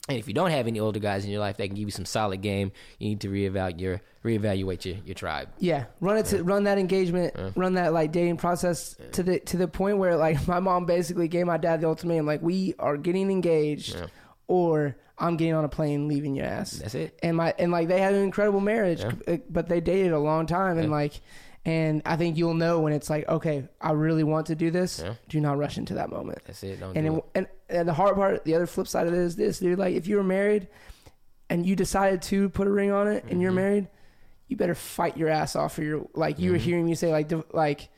And 0.07 0.19
if 0.19 0.27
you 0.27 0.35
don't 0.35 0.51
have 0.51 0.67
any 0.67 0.79
older 0.79 0.99
guys 0.99 1.25
in 1.25 1.31
your 1.31 1.39
life 1.39 1.57
that 1.57 1.65
can 1.65 1.75
give 1.75 1.87
you 1.87 1.91
some 1.91 2.05
solid 2.05 2.41
game, 2.43 2.71
you 2.99 3.09
need 3.09 3.21
to 3.21 3.27
reevaluate 3.29 3.79
your 3.79 4.01
reevaluate 4.23 4.85
your, 4.85 4.97
your 5.05 5.13
tribe. 5.15 5.49
yeah 5.59 5.85
run 5.99 6.17
it 6.17 6.25
to 6.27 6.43
run 6.43 6.63
that 6.63 6.77
engagement 6.79 7.31
run 7.55 7.75
that 7.75 7.93
like 7.93 8.11
dating 8.11 8.37
process 8.37 8.95
to 9.11 9.21
the 9.21 9.39
to 9.41 9.55
the 9.57 9.67
point 9.67 9.99
where 9.99 10.15
like 10.17 10.47
my 10.53 10.59
mom 10.59 10.85
basically 10.87 11.27
gave 11.27 11.45
my 11.45 11.57
dad 11.57 11.79
the 11.81 11.87
ultimatum 11.87 12.25
like 12.25 12.41
we 12.41 12.73
are 12.79 12.97
getting 12.97 13.29
engaged 13.29 13.95
or 14.47 14.95
i'm 15.19 15.37
getting 15.37 15.53
on 15.53 15.63
a 15.63 15.69
plane 15.69 16.07
leaving 16.07 16.35
your 16.35 16.45
ass. 16.47 16.71
That's 16.71 16.95
it. 16.95 17.19
and 17.23 17.37
my 17.37 17.53
and 17.59 17.71
like 17.71 17.87
they 17.87 17.99
had 18.01 18.13
an 18.15 18.23
incredible 18.23 18.59
marriage 18.61 19.01
c- 19.01 19.07
uh, 19.27 19.37
but 19.49 19.69
they 19.69 19.79
dated 19.79 20.11
a 20.11 20.19
long 20.19 20.45
time 20.47 20.77
and 20.79 20.89
like 20.91 21.21
and 21.65 22.01
i 22.05 22.15
think 22.15 22.37
you'll 22.37 22.53
know 22.53 22.79
when 22.79 22.93
it's 22.93 23.09
like 23.09 23.27
okay 23.27 23.67
i 23.81 23.91
really 23.91 24.23
want 24.23 24.45
to 24.47 24.55
do 24.55 24.69
this 24.71 25.01
Yeah. 25.03 25.15
do 25.29 25.39
not 25.41 25.57
rush 25.57 25.77
into 25.77 25.95
that 25.95 26.09
moment 26.09 26.39
That's 26.45 26.63
it. 26.63 26.79
Don't 26.79 26.95
and, 26.95 27.05
do 27.07 27.17
it, 27.17 27.23
and 27.35 27.47
and 27.69 27.87
the 27.87 27.93
hard 27.93 28.15
part 28.15 28.43
the 28.45 28.53
other 28.55 28.67
flip 28.67 28.87
side 28.87 29.07
of 29.07 29.13
it 29.13 29.19
is 29.19 29.35
this 29.35 29.59
dude 29.59 29.79
like 29.79 29.95
if 29.95 30.07
you 30.07 30.17
were 30.17 30.23
married 30.23 30.67
and 31.49 31.65
you 31.65 31.75
decided 31.75 32.21
to 32.23 32.49
put 32.49 32.67
a 32.67 32.71
ring 32.71 32.91
on 32.91 33.07
it 33.07 33.23
and 33.23 33.31
Mm-hmm. 33.33 33.41
you're 33.41 33.51
married 33.51 33.87
you 34.47 34.55
better 34.57 34.75
fight 34.75 35.17
your 35.17 35.29
ass 35.29 35.55
off 35.55 35.73
for 35.73 35.83
your 35.83 36.07
like 36.13 36.37
you 36.39 36.51
were 36.51 36.57
Mm-hmm. 36.57 36.65
hearing 36.65 36.85
me 36.85 36.95
say 36.95 37.11
like 37.11 37.31
like 37.53 37.89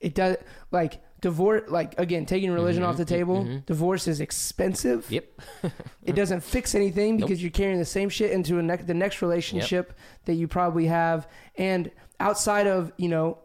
it 0.00 0.14
does 0.14 0.36
like 0.70 1.00
divorce 1.20 1.70
like 1.70 1.98
again 1.98 2.26
taking 2.26 2.50
religion 2.52 2.82
off 2.82 2.98
the 2.98 3.04
table 3.04 3.46
divorce 3.66 4.06
is 4.08 4.20
expensive 4.20 5.10
it. 5.10 5.14
Yep. 5.62 5.72
it 6.02 6.12
doesn't 6.14 6.40
fix 6.42 6.74
anything 6.74 7.16
because 7.20 7.40
you're 7.42 7.50
carrying 7.50 7.78
the 7.78 7.84
same 7.86 8.10
shit 8.10 8.30
into 8.30 8.58
a 8.58 8.62
ne- 8.62 8.76
the 8.76 8.92
next 8.92 9.22
relationship 9.22 9.94
that 10.26 10.34
you 10.34 10.46
probably 10.48 10.84
have 10.86 11.26
and 11.56 11.90
outside 12.20 12.66
of 12.66 12.92
you 12.96 13.08
know 13.08 13.38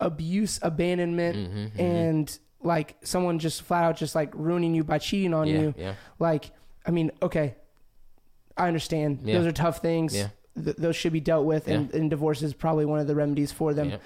abuse 0.00 0.58
abandonment 0.62 1.36
Mm-hmm, 1.36 1.80
and 1.80 2.38
like 2.62 2.96
someone 3.02 3.38
just 3.38 3.62
flat 3.62 3.84
out 3.84 3.96
just 3.96 4.14
like 4.14 4.32
ruining 4.34 4.74
you 4.74 4.84
by 4.84 4.98
cheating 4.98 5.32
on 5.34 5.46
Yeah, 5.46 5.60
you. 5.60 5.74
yeah. 5.76 5.94
Like, 6.18 6.50
I 6.84 6.90
mean, 6.90 7.12
okay, 7.22 7.54
I 8.56 8.66
understand. 8.68 9.20
Yeah. 9.24 9.38
Those 9.38 9.46
are 9.46 9.52
tough 9.52 9.78
things. 9.78 10.14
Yeah. 10.16 10.28
Th- 10.62 10.76
those 10.76 10.96
should 10.96 11.12
be 11.12 11.20
dealt 11.20 11.44
with, 11.46 11.68
and, 11.68 11.92
and 11.94 12.08
divorce 12.10 12.42
is 12.42 12.54
probably 12.54 12.84
one 12.86 12.98
of 12.98 13.06
the 13.06 13.14
remedies 13.14 13.52
for 13.52 13.72
them. 13.74 13.98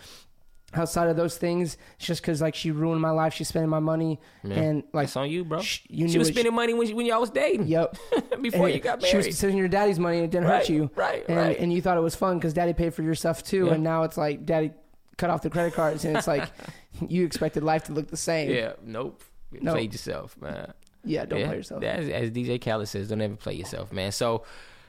Yeah. 0.72 0.80
Outside 0.82 1.08
of 1.08 1.16
those 1.16 1.36
things, 1.36 1.76
it's 1.96 2.06
just 2.06 2.22
because 2.22 2.40
like 2.40 2.54
she 2.54 2.70
ruined 2.70 3.00
my 3.00 3.10
life, 3.10 3.34
she's 3.34 3.48
spending 3.48 3.68
my 3.70 3.80
money, 3.80 4.20
Yeah. 4.44 4.54
and 4.54 4.82
like 4.92 5.06
That's 5.06 5.16
on 5.16 5.30
you, 5.30 5.44
bro. 5.44 5.60
sh- 5.60 5.80
you 5.88 6.08
she 6.08 6.18
was 6.18 6.28
spending 6.28 6.54
money 6.54 6.74
when, 6.74 6.86
she, 6.86 6.94
when 6.94 7.06
y'all 7.06 7.20
was 7.20 7.30
dating. 7.30 7.66
Yep. 7.66 7.96
Before 8.40 8.66
And 8.66 8.74
you 8.74 8.80
got 8.80 9.00
married, 9.00 9.10
She 9.10 9.16
was 9.16 9.36
spending 9.38 9.58
your 9.58 9.68
daddy's 9.68 9.98
money 9.98 10.18
and 10.18 10.24
it 10.26 10.30
didn't 10.30 10.46
Right, 10.48 10.58
hurt 10.58 10.68
you. 10.68 10.90
right, 10.94 11.24
and, 11.28 11.36
right. 11.36 11.58
And 11.58 11.72
you 11.72 11.82
thought 11.82 11.96
it 11.96 12.00
was 12.02 12.14
fun 12.14 12.38
because 12.38 12.52
daddy 12.54 12.72
paid 12.72 12.94
for 12.94 13.02
your 13.02 13.14
stuff 13.14 13.42
too. 13.42 13.66
Yeah. 13.66 13.72
And 13.74 13.82
now 13.84 14.04
it's 14.04 14.16
like 14.16 14.46
daddy 14.46 14.70
cut 15.18 15.28
off 15.30 15.42
the 15.42 15.50
credit 15.50 15.74
cards 15.74 16.04
and 16.04 16.16
it's 16.16 16.26
like 16.26 16.48
you 17.08 17.24
expected 17.26 17.62
life 17.62 17.84
to 17.84 17.92
look 17.92 18.08
the 18.08 18.16
same. 18.16 18.50
Yeah, 18.50 18.72
nope. 18.84 19.22
No. 19.52 19.72
Play 19.72 19.82
yourself, 19.84 20.36
man. 20.40 20.72
Yeah, 21.04 21.24
don't 21.24 21.44
play 21.46 21.56
yourself. 21.56 21.82
As, 21.82 22.08
as 22.08 22.30
DJ 22.30 22.60
Khaled 22.62 22.86
says, 22.86 23.08
don't 23.08 23.20
ever 23.20 23.34
play 23.34 23.54
yourself, 23.54 23.90
man. 23.92 24.12
So, 24.12 24.44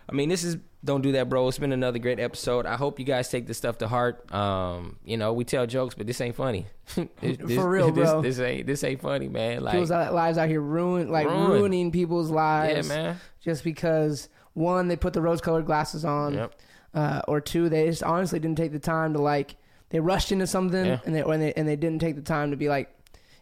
I 0.10 0.14
mean, 0.14 0.30
this 0.30 0.44
is 0.44 0.58
don't 0.84 1.02
do 1.02 1.12
that, 1.14 1.30
bro. 1.30 1.48
It's 1.48 1.60
been 1.60 1.72
another 1.74 2.00
great 2.00 2.20
episode. 2.20 2.66
I 2.66 2.76
hope 2.76 2.98
you 3.00 3.06
guys 3.06 3.30
take 3.30 3.46
this 3.48 3.58
stuff 3.58 3.78
to 3.80 3.88
heart. 3.88 4.32
Um, 4.34 4.98
you 5.06 5.16
know, 5.16 5.32
we 5.32 5.44
tell 5.46 5.68
jokes, 5.68 5.94
but 5.96 6.08
this 6.08 6.20
ain't 6.22 6.36
funny. 6.36 6.66
This- 6.96 7.08
this- 7.38 7.56
For 7.56 7.70
real, 7.70 7.92
this, 7.92 8.10
bro. 8.10 8.22
This, 8.22 8.40
ain't 8.40 8.66
this 8.68 8.84
ain't 8.84 9.02
funny, 9.02 9.28
man. 9.30 9.62
Like, 9.64 9.74
People's 9.74 9.92
lives 9.92 10.38
out 10.38 10.50
here 10.50 10.60
ruined, 10.62 11.12
like 11.12 11.28
Ruined. 11.28 11.54
ruining 11.54 11.92
people's 11.92 12.30
lives. 12.32 12.90
Yeah, 12.90 12.96
man. 12.96 13.18
Just 13.42 13.64
because 13.64 14.28
one, 14.54 14.88
they 14.88 14.96
put 14.96 15.14
the 15.14 15.22
rose-colored 15.22 15.66
glasses 15.66 16.04
on, 16.04 16.34
Yep. 16.34 16.56
uh, 16.96 17.22
or 17.28 17.40
two, 17.42 17.70
they 17.70 17.86
just 17.86 18.04
honestly 18.04 18.40
didn't 18.40 18.58
take 18.58 18.72
the 18.72 18.80
time 18.80 19.14
to 19.14 19.22
like. 19.22 19.56
They 19.92 20.00
rushed 20.00 20.32
into 20.32 20.48
something, 20.48 20.86
Yeah. 20.86 21.00
and 21.06 21.14
they 21.14 21.22
and 21.22 21.42
they 21.42 21.54
and 21.54 21.68
they 21.68 21.76
didn't 21.76 22.00
take 22.00 22.16
the 22.16 22.22
time 22.22 22.52
to 22.52 22.58
be 22.58 22.70
like, 22.70 22.90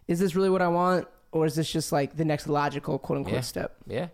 is 0.07 0.19
this 0.19 0.35
really 0.35 0.49
what 0.49 0.61
I 0.61 0.67
want, 0.67 1.07
or 1.31 1.45
is 1.45 1.55
this 1.55 1.71
just 1.71 1.91
like 1.91 2.17
the 2.17 2.25
next 2.25 2.47
logical 2.49 2.97
quote 2.99 3.17
unquote 3.19 3.35
Yeah. 3.35 3.41
step? 3.41 3.75
Yeah. 3.87 4.07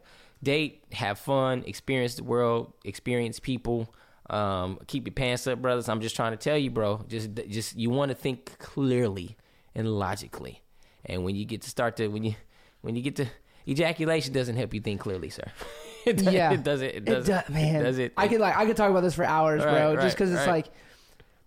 Date, 0.43 0.83
have 0.91 1.17
fun, 1.19 1.63
experience 1.65 2.15
the 2.15 2.23
world, 2.23 2.73
experience 2.83 3.39
people. 3.39 3.93
Um, 4.29 4.79
keep 4.87 5.05
your 5.07 5.13
pants 5.13 5.47
up, 5.47 5.61
brothers. 5.61 5.87
I'm 5.89 6.01
just 6.01 6.15
trying 6.15 6.31
to 6.31 6.37
tell 6.37 6.57
you, 6.57 6.69
bro. 6.71 7.03
Just, 7.07 7.29
just 7.49 7.77
you 7.77 7.89
want 7.89 8.09
to 8.09 8.15
think 8.15 8.57
clearly 8.59 9.37
and 9.73 9.87
logically. 9.87 10.61
And 11.05 11.23
when 11.23 11.35
you 11.35 11.45
get 11.45 11.61
to 11.61 11.69
start 11.69 11.97
to 11.97 12.07
when 12.07 12.23
you 12.23 12.35
when 12.81 12.95
you 12.95 13.01
get 13.01 13.15
to 13.17 13.27
ejaculation 13.67 14.33
doesn't 14.33 14.55
help 14.55 14.73
you 14.73 14.81
think 14.81 14.99
clearly, 15.01 15.29
sir. 15.29 15.43
it, 16.05 16.17
does- 16.17 16.33
yeah, 16.33 16.51
it 16.51 16.63
doesn't. 16.63 16.87
It 16.89 17.05
doesn't. 17.05 17.47
do- 17.47 17.53
man, 17.53 17.75
It 17.75 17.83
does 17.83 17.97
it. 17.99 18.13
I 18.17 18.27
could 18.27 18.39
like 18.41 18.55
I 18.57 18.65
could 18.65 18.77
talk 18.77 18.89
about 18.89 19.01
this 19.01 19.13
for 19.15 19.23
hours, 19.25 19.63
Right, 19.63 19.71
bro. 19.71 19.93
right, 19.95 20.01
just 20.03 20.15
because 20.15 20.31
it's 20.33 20.47
like, 20.47 20.67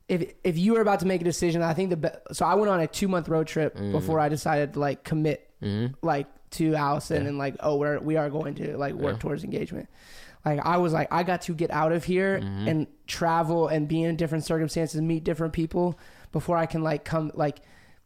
if 0.09 0.33
if 0.45 0.57
you 0.57 0.75
were 0.75 0.81
about 0.81 1.01
to 1.01 1.07
make 1.07 1.21
a 1.21 1.25
decision, 1.25 1.63
I 1.63 1.75
think 1.75 1.91
the 1.91 1.97
be- 1.97 2.09
so 2.33 2.47
I 2.47 2.55
went 2.55 2.71
on 2.71 2.81
a 2.81 2.87
two 2.87 3.09
month 3.09 3.29
road 3.29 3.47
trip 3.49 3.77
Mm. 3.77 3.93
before 3.93 4.21
I 4.21 4.29
decided 4.29 4.75
to 4.75 4.81
like 4.81 5.05
commit, 5.05 5.45
Mm-hmm. 5.63 5.95
like 6.07 6.27
to 6.53 6.75
Allison 6.75 7.27
and 7.27 7.39
like 7.39 7.57
oh 7.61 7.77
we're 7.77 7.99
we 8.01 8.17
are 8.17 8.31
going 8.31 8.55
to 8.57 8.77
like 8.77 8.95
work 8.95 9.15
Yeah. 9.15 9.19
towards 9.21 9.45
engagement. 9.45 9.89
Like 10.45 10.61
I 10.65 10.77
was 10.79 10.93
like 10.93 11.09
I 11.13 11.23
got 11.25 11.43
to 11.43 11.55
get 11.55 11.71
out 11.71 11.93
of 11.93 12.05
here 12.05 12.39
Mm-hmm. 12.41 12.69
and 12.69 12.87
travel 13.07 13.69
and 13.69 13.87
be 13.89 14.03
in 14.03 14.17
different 14.17 14.45
circumstances, 14.45 15.01
meet 15.01 15.25
different 15.25 15.53
people 15.53 15.99
before 16.33 16.57
I 16.57 16.67
can 16.67 16.83
like 16.83 17.05
come 17.05 17.31
like 17.35 17.61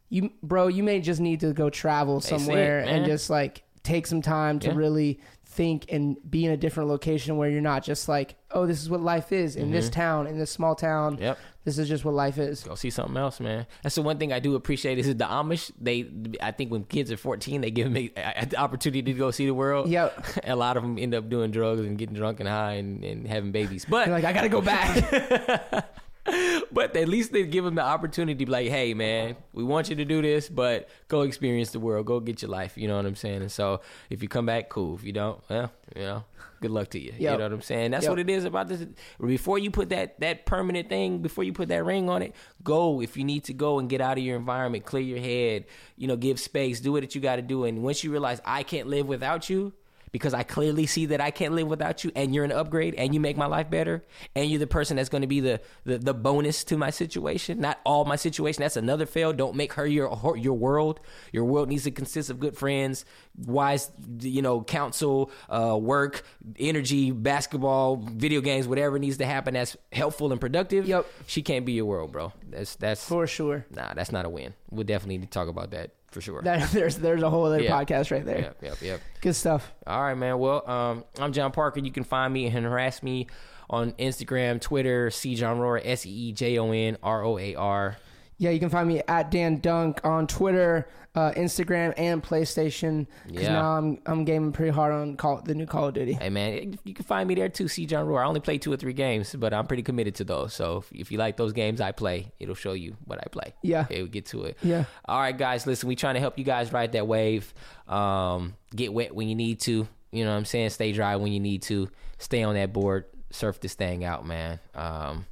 you 0.09 0.31
bro. 0.41 0.67
You 0.67 0.83
may 0.83 0.99
just 1.01 1.19
need 1.21 1.39
to 1.41 1.53
go 1.53 1.69
travel 1.69 2.21
see 2.21 2.35
it, 2.35 2.39
somewhere 2.39 2.79
and 2.79 3.05
just 3.05 3.29
like 3.29 3.63
take 3.83 4.07
some 4.07 4.21
time 4.21 4.59
to 4.59 4.69
Yeah. 4.69 4.75
really 4.75 5.19
think 5.53 5.85
and 5.91 6.17
be 6.29 6.45
in 6.45 6.51
a 6.51 6.57
different 6.57 6.89
location 6.89 7.37
where 7.37 7.49
you're 7.49 7.61
not 7.61 7.83
just 7.83 8.09
like, 8.09 8.35
oh, 8.51 8.65
this 8.65 8.81
is 8.81 8.89
what 8.89 9.01
life 9.01 9.31
is 9.31 9.55
in 9.55 9.71
this 9.71 9.89
town, 9.89 10.27
in 10.27 10.37
this 10.37 10.51
small 10.51 10.75
town. 10.75 11.13
Mm-hmm. 11.13 11.23
Yep. 11.23 11.39
This 11.65 11.77
is 11.77 11.87
just 11.87 12.03
what 12.03 12.13
life 12.13 12.37
is. 12.37 12.63
Go 12.63 12.75
see 12.75 12.89
something 12.89 13.15
else, 13.15 13.39
man. 13.39 13.65
That's 13.83 13.95
the 13.95 14.01
one 14.01 14.17
thing 14.17 14.33
I 14.33 14.39
do 14.39 14.55
appreciate 14.55 14.99
is 14.99 15.07
the 15.07 15.23
Amish. 15.23 15.71
They, 15.79 16.09
I 16.41 16.51
think, 16.51 16.71
when 16.71 16.83
kids 16.83 17.09
are 17.11 17.17
14, 17.17 17.61
they 17.61 17.71
give 17.71 17.85
them 17.85 17.93
the 17.93 18.57
opportunity 18.57 19.01
to 19.01 19.13
go 19.13 19.31
see 19.31 19.45
the 19.45 19.53
world. 19.53 19.87
Yep. 19.89 20.25
a 20.43 20.55
lot 20.55 20.75
of 20.75 20.83
them 20.83 20.97
end 20.97 21.13
up 21.13 21.29
doing 21.29 21.51
drugs 21.51 21.81
and 21.81 21.97
getting 21.97 22.15
drunk 22.15 22.41
and 22.41 22.49
high 22.49 22.73
and, 22.73 23.03
and 23.03 23.27
having 23.27 23.51
babies. 23.51 23.85
But 23.85 24.07
You're 24.07 24.15
like, 24.15 24.25
I 24.25 24.33
gotta 24.33 24.49
go 24.49 24.61
back. 24.61 25.89
but 26.71 26.95
at 26.95 27.07
least 27.07 27.33
they 27.33 27.43
give 27.43 27.65
them 27.65 27.75
the 27.75 27.81
opportunity 27.83 28.33
to 28.37 28.45
be 28.45 28.51
like, 28.51 28.69
hey, 28.69 28.93
man, 28.93 29.35
we 29.51 29.63
want 29.63 29.89
you 29.89 29.95
to 29.97 30.05
do 30.05 30.21
this, 30.21 30.47
but 30.49 30.87
go 31.07 31.21
experience 31.21 31.71
the 31.71 31.79
world. 31.79 32.05
Go 32.05 32.19
get 32.19 32.41
your 32.41 32.51
life. 32.51 32.77
You 32.77 32.87
know 32.87 32.95
what 32.95 33.05
I'm 33.05 33.15
saying? 33.15 33.41
And 33.41 33.51
so 33.51 33.81
if 34.09 34.21
you 34.23 34.29
come 34.29 34.45
back, 34.45 34.69
cool. 34.69 34.95
If 34.95 35.03
you 35.03 35.11
don't, 35.11 35.41
well, 35.49 35.71
you 35.95 36.01
know, 36.01 36.23
good 36.61 36.71
luck 36.71 36.89
to 36.91 36.99
you. 36.99 37.13
You 37.17 37.37
know 37.37 37.43
what 37.43 37.51
I'm 37.51 37.61
saying? 37.61 37.91
That's 37.91 38.03
Yep. 38.03 38.09
what 38.09 38.19
it 38.19 38.29
is 38.29 38.45
about 38.45 38.69
this. 38.69 38.85
Before 39.19 39.59
you 39.59 39.69
put 39.69 39.89
that, 39.89 40.19
that 40.21 40.45
permanent 40.45 40.87
thing, 40.87 41.19
before 41.19 41.43
you 41.43 41.51
put 41.51 41.67
that 41.67 41.83
ring 41.83 42.09
on 42.09 42.21
it, 42.21 42.33
go 42.63 43.01
if 43.01 43.17
you 43.17 43.25
need 43.25 43.43
to 43.45 43.53
go 43.53 43.79
and 43.79 43.89
get 43.89 43.99
out 43.99 44.17
of 44.17 44.23
your 44.23 44.37
environment, 44.37 44.85
clear 44.85 45.03
your 45.03 45.19
head, 45.19 45.65
you 45.97 46.07
know, 46.07 46.15
give 46.15 46.39
space, 46.39 46.79
do 46.79 46.93
what 46.93 47.13
you 47.13 47.19
got 47.19 47.35
to 47.35 47.41
do. 47.41 47.65
And 47.65 47.83
once 47.83 48.03
you 48.03 48.11
realize 48.11 48.39
I 48.45 48.63
can't 48.63 48.87
live 48.87 49.07
without 49.07 49.49
you, 49.49 49.73
because 50.13 50.33
I 50.33 50.43
clearly 50.43 50.85
see 50.85 51.07
that 51.07 51.19
I 51.19 51.31
can't 51.31 51.55
live 51.55 51.67
without 51.67 52.03
you 52.03 52.11
and 52.15 52.33
you're 52.33 52.45
an 52.45 52.51
upgrade 52.51 52.93
and 52.95 53.13
you 53.13 53.19
make 53.19 53.35
my 53.35 53.47
life 53.47 53.69
better 53.69 54.05
and 54.35 54.49
you're 54.49 54.59
the 54.59 54.67
person 54.67 54.95
that's 54.95 55.09
going 55.09 55.23
to 55.23 55.27
be 55.27 55.41
the, 55.41 55.59
the 55.83 55.97
the 55.97 56.13
bonus 56.13 56.63
to 56.65 56.77
my 56.77 56.91
situation. 56.91 57.59
Not 57.59 57.81
all 57.83 58.05
my 58.05 58.15
situation 58.15 58.61
that's 58.61 58.77
another 58.77 59.05
fail. 59.05 59.33
Don't 59.33 59.55
make 59.55 59.73
her 59.73 59.85
your 59.85 60.37
your 60.37 60.53
world. 60.53 61.01
Your 61.33 61.43
world 61.43 61.67
needs 61.67 61.83
to 61.83 61.91
consist 61.91 62.29
of 62.29 62.39
good 62.39 62.55
friends 62.55 63.03
wise 63.35 63.89
you 64.21 64.43
know 64.43 64.61
counsel 64.61 65.31
uh, 65.49 65.75
work 65.75 66.23
energy 66.59 67.09
basketball 67.09 67.95
video 67.95 68.41
games 68.41 68.67
whatever 68.67 68.99
needs 68.99 69.17
to 69.17 69.25
happen 69.25 69.55
that's 69.55 69.75
helpful 69.91 70.31
and 70.31 70.39
productive. 70.39 70.87
Yep. 70.87 71.07
she 71.25 71.41
can't 71.41 71.65
be 71.65 71.73
your 71.73 71.85
world 71.85 72.11
bro. 72.11 72.31
That's 72.49 72.75
that's 72.75 73.03
For 73.03 73.25
sure. 73.25 73.65
nah 73.71 73.93
that's 73.95 74.11
not 74.11 74.25
a 74.25 74.29
win. 74.29 74.53
We'll 74.69 74.85
definitely 74.85 75.17
need 75.17 75.31
to 75.31 75.31
talk 75.31 75.47
about 75.47 75.71
that 75.71 75.91
for 76.13 76.21
sure 76.21 76.41
That, 76.41 76.71
there's 76.71 76.95
there's 76.97 77.23
a 77.23 77.29
whole 77.29 77.45
other 77.45 77.61
podcast 77.61 78.11
right 78.11 78.25
there. 78.25 78.39
yep 78.39 78.57
yep 78.61 78.81
yep 78.81 79.01
Good 79.21 79.35
stuff. 79.35 79.71
all 79.87 80.01
right, 80.01 80.15
man. 80.15 80.37
Well, 80.39 80.69
um, 80.69 81.03
I'm 81.19 81.33
John 81.33 81.51
Parker. 81.51 81.79
You 81.79 81.91
can 81.91 82.03
find 82.03 82.33
me 82.33 82.45
and 82.47 82.65
harass 82.65 83.01
me 83.03 83.27
on 83.69 83.93
Instagram, 83.93 84.59
Twitter, 84.61 85.09
C 85.09 85.35
John 85.35 85.59
Roar, 85.59 85.81
S 85.83 86.05
E 86.05 86.09
E 86.09 86.31
J 86.33 86.57
O 86.59 86.71
N 86.71 86.97
R 87.01 87.23
O 87.23 87.37
A 87.37 87.55
R. 87.55 87.97
Yeah, 88.37 88.49
you 88.49 88.59
can 88.59 88.69
find 88.69 88.87
me 88.87 89.01
at 89.07 89.31
Dan 89.31 89.59
Dunk 89.61 90.01
on 90.03 90.27
Twitter, 90.27 90.87
uh, 91.15 91.31
Instagram, 91.31 91.93
and 91.97 92.23
PlayStation. 92.23 93.05
Because 93.27 93.43
Yeah. 93.43 93.53
now 93.53 93.77
I'm 93.77 93.99
I'm 94.05 94.25
gaming 94.25 94.51
pretty 94.51 94.71
hard 94.71 94.93
on 94.93 95.15
Call, 95.15 95.41
the 95.41 95.53
new 95.53 95.65
Call 95.65 95.87
of 95.89 95.93
Duty. 95.93 96.13
Hey, 96.13 96.29
man, 96.29 96.77
you 96.83 96.93
can 96.93 97.05
find 97.05 97.27
me 97.27 97.35
there 97.35 97.49
too, 97.49 97.67
C 97.67 97.85
John 97.85 98.05
Roar. 98.07 98.23
I 98.23 98.27
only 98.27 98.39
play 98.39 98.57
two 98.57 98.71
or 98.73 98.77
three 98.77 98.93
games, 98.93 99.35
but 99.35 99.53
I'm 99.53 99.67
pretty 99.67 99.83
committed 99.83 100.15
to 100.15 100.23
those. 100.23 100.53
So 100.53 100.77
if, 100.77 100.91
if 100.91 101.11
you 101.11 101.17
like 101.17 101.37
those 101.37 101.53
games 101.53 101.81
I 101.81 101.91
play, 101.91 102.31
it'll 102.39 102.55
show 102.55 102.73
you 102.73 102.95
what 103.05 103.19
I 103.19 103.27
play. 103.31 103.53
Yeah. 103.61 103.81
Okay, 103.81 104.01
we'll 104.01 104.11
get 104.11 104.25
to 104.27 104.43
it. 104.45 104.57
Yeah. 104.63 104.85
All 105.05 105.19
right, 105.19 105.37
guys, 105.37 105.67
listen, 105.67 105.87
we 105.87 105.95
trying 105.95 106.15
to 106.15 106.19
help 106.19 106.37
you 106.37 106.43
guys 106.43 106.71
ride 106.73 106.93
that 106.93 107.07
wave. 107.07 107.53
Um, 107.87 108.55
get 108.75 108.93
wet 108.93 109.13
when 109.13 109.27
you 109.29 109.35
need 109.35 109.59
to. 109.61 109.87
You 110.11 110.25
know 110.25 110.31
what 110.31 110.37
I'm 110.37 110.45
saying? 110.45 110.69
Stay 110.69 110.91
dry 110.91 111.15
when 111.15 111.31
you 111.33 111.39
need 111.39 111.63
to. 111.63 111.89
Stay 112.19 112.43
on 112.43 112.53
that 112.55 112.71
board. 112.73 113.05
Surf 113.31 113.59
this 113.59 113.73
thing 113.73 114.03
out, 114.03 114.25
man. 114.27 114.59
Um, 114.75 115.25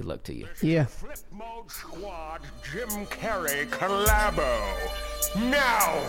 good 0.00 0.06
luck 0.06 0.22
to 0.22 0.34
you. 0.34 0.48
Yeah. 0.62 0.84
Flip 0.86 1.18
Mode 1.30 1.70
Squad 1.70 2.40
Jim 2.72 2.88
Carrey 3.06 3.66
collabo. 3.68 4.58
Now, 5.36 6.00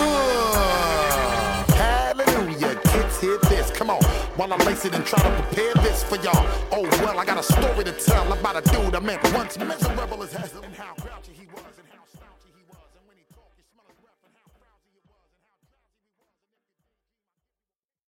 Uh, 0.00 1.64
hallelujah, 1.74 2.74
kids, 2.86 3.20
hear 3.20 3.38
this. 3.48 3.70
Come 3.70 3.90
on, 3.90 4.02
while 4.36 4.52
I 4.52 4.56
lace 4.64 4.84
it 4.84 4.94
and 4.96 5.06
try 5.06 5.22
to 5.22 5.42
prepare 5.42 5.74
this 5.74 6.02
for 6.02 6.16
y'all. 6.16 6.44
Oh, 6.72 6.82
well, 7.04 7.20
I 7.20 7.24
got 7.24 7.38
a 7.38 7.42
story 7.42 7.84
to 7.84 7.92
tell 7.92 8.32
about 8.32 8.56
a 8.56 8.62
dude 8.72 8.96
I 8.96 8.98
met 8.98 9.22
once 9.32 9.56
miserable 9.56 10.24
as 10.24 10.32
hell 10.32 10.48